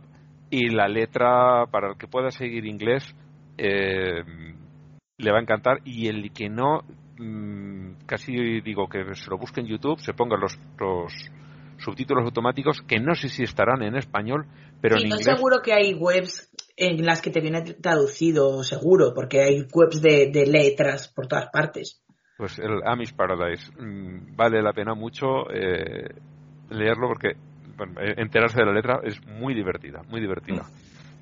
Y 0.49 0.69
la 0.69 0.87
letra, 0.87 1.65
para 1.69 1.89
el 1.89 1.97
que 1.97 2.07
pueda 2.07 2.31
seguir 2.31 2.65
inglés, 2.65 3.13
eh, 3.57 4.23
le 5.17 5.31
va 5.31 5.39
a 5.39 5.41
encantar. 5.41 5.79
Y 5.83 6.07
el 6.07 6.31
que 6.31 6.47
no, 6.47 6.81
mm, 7.17 8.05
casi 8.05 8.61
digo 8.61 8.87
que 8.87 9.13
se 9.15 9.29
lo 9.29 9.37
busque 9.37 9.59
en 9.59 9.67
YouTube, 9.67 9.99
se 9.99 10.13
pongan 10.13 10.39
los, 10.39 10.57
los 10.79 11.11
subtítulos 11.77 12.23
automáticos, 12.23 12.81
que 12.83 13.01
no 13.01 13.15
sé 13.15 13.27
si 13.27 13.43
estarán 13.43 13.83
en 13.83 13.97
español, 13.97 14.45
pero 14.81 14.97
sí, 14.97 15.03
en 15.03 15.09
no 15.09 15.15
inglés. 15.17 15.35
seguro 15.35 15.61
que 15.61 15.73
hay 15.73 15.93
webs 15.93 16.51
en 16.77 17.05
las 17.05 17.21
que 17.21 17.29
te 17.29 17.41
viene 17.41 17.61
traducido, 17.61 18.63
seguro, 18.63 19.13
porque 19.13 19.41
hay 19.41 19.65
webs 19.73 20.01
de, 20.01 20.29
de 20.31 20.45
letras 20.45 21.07
por 21.07 21.27
todas 21.27 21.49
partes. 21.51 22.01
Pues 22.37 22.59
el 22.59 22.81
Amish 22.85 23.15
Paradise 23.15 23.71
mm, 23.79 24.35
vale 24.35 24.61
la 24.61 24.73
pena 24.73 24.93
mucho 24.93 25.49
eh, 25.53 26.09
leerlo 26.69 27.07
porque 27.07 27.33
bueno, 27.77 28.01
eh, 28.01 28.15
enterarse 28.17 28.59
de 28.59 28.65
la 28.65 28.73
letra 28.73 28.99
es 29.03 29.25
muy 29.25 29.53
divertida, 29.53 30.01
muy 30.09 30.19
divertida. 30.19 30.63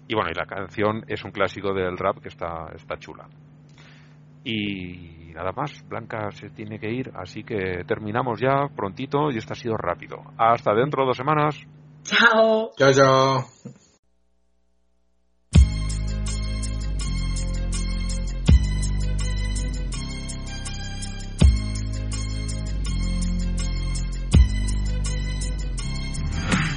Y 0.08 0.16
bueno, 0.16 0.32
y 0.32 0.38
la 0.38 0.46
canción 0.46 1.04
es 1.08 1.24
un 1.24 1.32
clásico 1.32 1.74
del 1.74 1.98
rap 1.98 2.20
que 2.20 2.30
está, 2.30 2.68
está 2.76 2.98
chula. 2.98 3.28
Y 4.44 5.32
nada 5.34 5.52
más, 5.52 5.88
Blanca 5.88 6.30
se 6.32 6.50
tiene 6.50 6.78
que 6.78 6.92
ir, 6.92 7.12
así 7.16 7.44
que 7.44 7.84
terminamos 7.88 8.40
ya 8.40 8.68
prontito 8.76 9.32
y 9.32 9.38
esto 9.38 9.54
ha 9.54 9.56
sido 9.56 9.78
rápido. 9.78 10.18
Hasta 10.38 10.74
dentro 10.74 11.04
de 11.04 11.08
dos 11.08 11.18
semanas. 11.18 11.66
Chao. 12.06 12.72
Chao, 12.78 12.92
chao. 12.92 13.46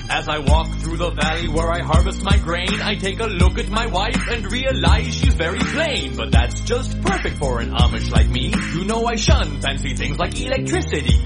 As 0.08 0.28
I 0.28 0.38
walk 0.38 0.68
through 0.78 0.96
the 0.98 1.10
valley 1.10 1.48
where 1.48 1.70
I 1.70 1.82
harvest 1.82 2.22
my 2.22 2.38
grain, 2.38 2.80
I 2.80 2.94
take 2.94 3.20
a 3.20 3.26
look 3.26 3.58
at 3.58 3.68
my 3.68 3.86
wife 3.86 4.28
and 4.30 4.50
realize 4.50 5.12
she's 5.14 5.34
very 5.34 5.58
plain. 5.58 6.16
But 6.16 6.30
that's 6.30 6.60
just 6.60 7.00
perfect 7.02 7.38
for 7.38 7.60
an 7.60 7.70
Amish 7.72 8.10
like 8.10 8.28
me. 8.28 8.54
You 8.74 8.84
know 8.84 9.04
I 9.04 9.16
shun 9.16 9.60
fancy 9.60 9.94
things 9.94 10.16
like 10.16 10.40
electricity. 10.40 11.20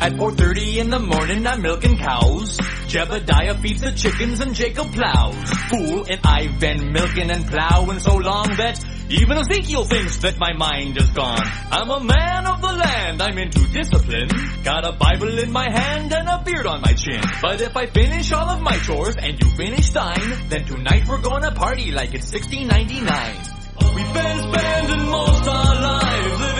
At 0.00 0.14
4.30 0.14 0.76
in 0.76 0.90
the 0.90 0.98
morning 0.98 1.46
I'm 1.46 1.62
milking 1.62 1.96
cows. 1.96 2.58
Jebediah 2.96 3.60
feeds 3.60 3.82
the 3.82 3.92
chickens 3.92 4.40
and 4.40 4.54
Jacob 4.54 4.90
plows. 4.90 5.34
Fool, 5.68 6.06
and 6.08 6.18
I've 6.24 6.58
been 6.58 6.92
milking 6.92 7.30
and 7.30 7.46
plowing 7.46 7.98
so 7.98 8.16
long 8.16 8.48
that 8.56 8.82
even 9.10 9.36
Ezekiel 9.36 9.84
thinks 9.84 10.16
that 10.24 10.38
my 10.38 10.54
mind 10.54 10.96
is 10.96 11.10
gone. 11.10 11.44
I'm 11.70 11.90
a 11.90 12.00
man 12.00 12.46
of 12.46 12.62
the 12.62 12.72
land, 12.72 13.20
I'm 13.20 13.36
into 13.36 13.68
discipline. 13.68 14.30
Got 14.64 14.86
a 14.86 14.92
Bible 14.92 15.38
in 15.38 15.52
my 15.52 15.68
hand 15.70 16.10
and 16.14 16.26
a 16.26 16.42
beard 16.42 16.64
on 16.64 16.80
my 16.80 16.94
chin. 16.94 17.20
But 17.42 17.60
if 17.60 17.76
I 17.76 17.84
finish 17.84 18.32
all 18.32 18.48
of 18.48 18.62
my 18.62 18.78
chores 18.78 19.16
and 19.16 19.38
you 19.42 19.50
finish 19.50 19.90
thine, 19.90 20.48
then 20.48 20.64
tonight 20.64 21.06
we're 21.06 21.20
gonna 21.20 21.52
party 21.52 21.90
like 21.90 22.14
it's 22.14 22.32
1699. 22.32 23.92
We've 23.94 24.14
been 24.14 24.38
spending 24.38 25.10
most 25.10 25.46
our 25.46 25.74
lives 25.82 26.55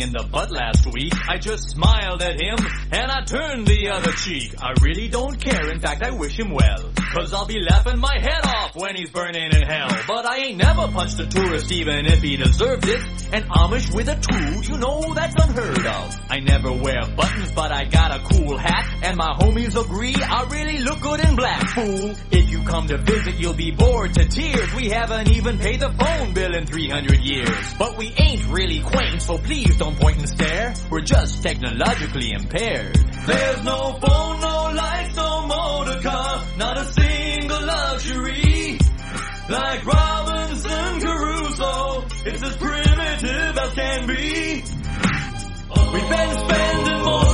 in 0.00 0.12
the 0.12 0.24
butt 0.24 0.50
last 0.50 0.86
week. 0.92 1.12
I 1.28 1.38
just 1.38 1.70
smiled 1.70 2.22
at 2.22 2.40
him 2.40 2.56
and 2.90 3.10
I 3.10 3.24
turned 3.24 3.66
the 3.66 3.90
other 3.90 4.12
cheek. 4.12 4.54
I 4.62 4.74
really 4.80 5.08
don't 5.08 5.40
care, 5.40 5.70
in 5.70 5.80
fact 5.80 6.02
I 6.02 6.10
wish 6.10 6.38
him 6.38 6.50
well. 6.50 6.93
Cause 7.14 7.32
I'll 7.32 7.46
be 7.46 7.60
laughing 7.60 8.00
my 8.00 8.18
head 8.18 8.44
off 8.44 8.74
when 8.74 8.96
he's 8.96 9.08
burning 9.08 9.52
in 9.52 9.62
hell. 9.62 9.88
But 10.08 10.26
I 10.26 10.38
ain't 10.38 10.56
never 10.56 10.88
punched 10.88 11.20
a 11.20 11.26
tourist 11.26 11.70
even 11.70 12.06
if 12.06 12.20
he 12.20 12.36
deserved 12.36 12.88
it. 12.88 13.00
An 13.32 13.44
Amish 13.44 13.94
with 13.94 14.08
a 14.08 14.16
tool, 14.16 14.64
you 14.64 14.78
know 14.78 15.14
that's 15.14 15.34
unheard 15.36 15.86
of. 15.86 16.20
I 16.28 16.40
never 16.40 16.72
wear 16.72 17.06
buttons, 17.14 17.52
but 17.52 17.70
I 17.70 17.84
got 17.84 18.10
a 18.10 18.24
cool 18.24 18.58
hat. 18.58 18.98
And 19.04 19.16
my 19.16 19.32
homies 19.38 19.80
agree 19.80 20.16
I 20.16 20.48
really 20.50 20.80
look 20.80 21.00
good 21.02 21.20
in 21.20 21.36
black, 21.36 21.68
fool. 21.68 22.14
If 22.32 22.50
you 22.50 22.64
come 22.64 22.88
to 22.88 22.98
visit, 22.98 23.36
you'll 23.36 23.54
be 23.54 23.70
bored 23.70 24.14
to 24.14 24.26
tears. 24.26 24.74
We 24.74 24.88
haven't 24.88 25.30
even 25.30 25.58
paid 25.58 25.80
the 25.80 25.92
phone 25.92 26.34
bill 26.34 26.52
in 26.56 26.66
300 26.66 27.20
years. 27.20 27.74
But 27.78 27.96
we 27.96 28.12
ain't 28.18 28.44
really 28.48 28.80
quaint, 28.80 29.22
so 29.22 29.38
please 29.38 29.76
don't 29.76 29.96
point 30.00 30.18
and 30.18 30.28
stare. 30.28 30.74
We're 30.90 31.02
just 31.02 31.44
technologically 31.44 32.32
impaired. 32.32 32.98
There's 33.26 33.64
no 33.64 33.98
phone, 34.00 34.40
no 34.40 34.72
lights, 34.76 35.16
no 35.16 35.46
motor 35.46 36.00
car, 36.02 36.44
not 36.58 36.78
a 36.78 36.84
single 36.84 37.64
luxury. 37.64 38.78
Like 39.48 39.86
Robinson 39.86 41.00
Crusoe, 41.00 42.04
it's 42.26 42.42
as 42.42 42.56
primitive 42.56 43.58
as 43.58 43.74
can 43.74 44.06
be. 44.06 44.64
We've 45.92 46.08
been 46.10 46.38
spending 46.38 47.02
most 47.04 47.33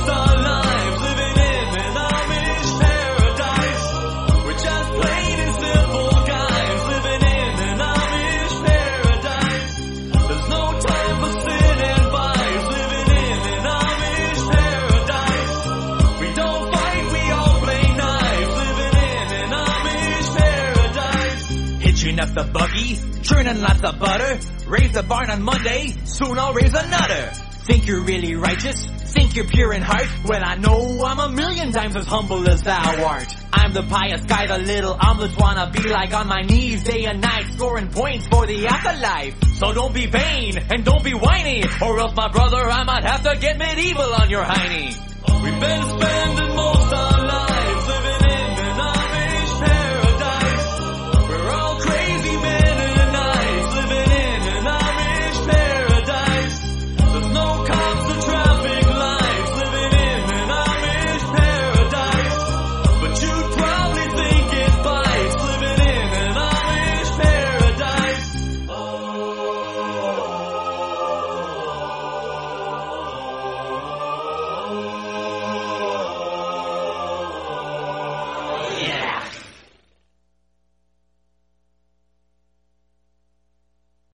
Up 22.31 22.45
the 22.45 22.53
buggy, 22.53 22.95
churning 23.23 23.59
lots 23.59 23.83
of 23.83 23.99
butter. 23.99 24.39
Raise 24.65 24.93
the 24.93 25.03
barn 25.03 25.29
on 25.29 25.41
Monday, 25.41 25.93
soon 26.05 26.39
I'll 26.39 26.53
raise 26.53 26.73
another. 26.73 27.31
Think 27.67 27.87
you're 27.87 28.03
really 28.03 28.35
righteous? 28.35 28.85
Think 28.85 29.35
you're 29.35 29.47
pure 29.47 29.73
in 29.73 29.81
heart? 29.81 30.07
Well, 30.23 30.39
I 30.41 30.55
know 30.55 31.03
I'm 31.03 31.19
a 31.19 31.29
million 31.29 31.73
times 31.73 31.97
as 31.97 32.05
humble 32.05 32.49
as 32.49 32.61
thou 32.61 33.05
art. 33.05 33.35
I'm 33.51 33.73
the 33.73 33.83
pious 33.83 34.23
guy 34.23 34.47
the 34.47 34.59
little 34.59 34.97
omelets 34.97 35.35
wanna 35.35 35.71
be 35.71 35.89
like 35.89 36.13
on 36.13 36.27
my 36.27 36.41
knees 36.43 36.83
day 36.85 37.03
and 37.03 37.19
night 37.19 37.51
scoring 37.51 37.89
points 37.89 38.27
for 38.27 38.47
the 38.47 38.65
afterlife. 38.65 39.35
So 39.55 39.73
don't 39.73 39.93
be 39.93 40.05
vain 40.05 40.57
and 40.71 40.85
don't 40.85 41.03
be 41.03 41.13
whiny 41.13 41.65
or 41.81 41.99
else 41.99 42.15
my 42.15 42.29
brother 42.31 42.63
I 42.63 42.83
might 42.85 43.03
have 43.03 43.23
to 43.23 43.37
get 43.41 43.57
medieval 43.57 44.13
on 44.13 44.29
your 44.29 44.43
hiney. 44.43 44.95
We've 45.43 45.59
been 45.59 45.99
spending 45.99 46.50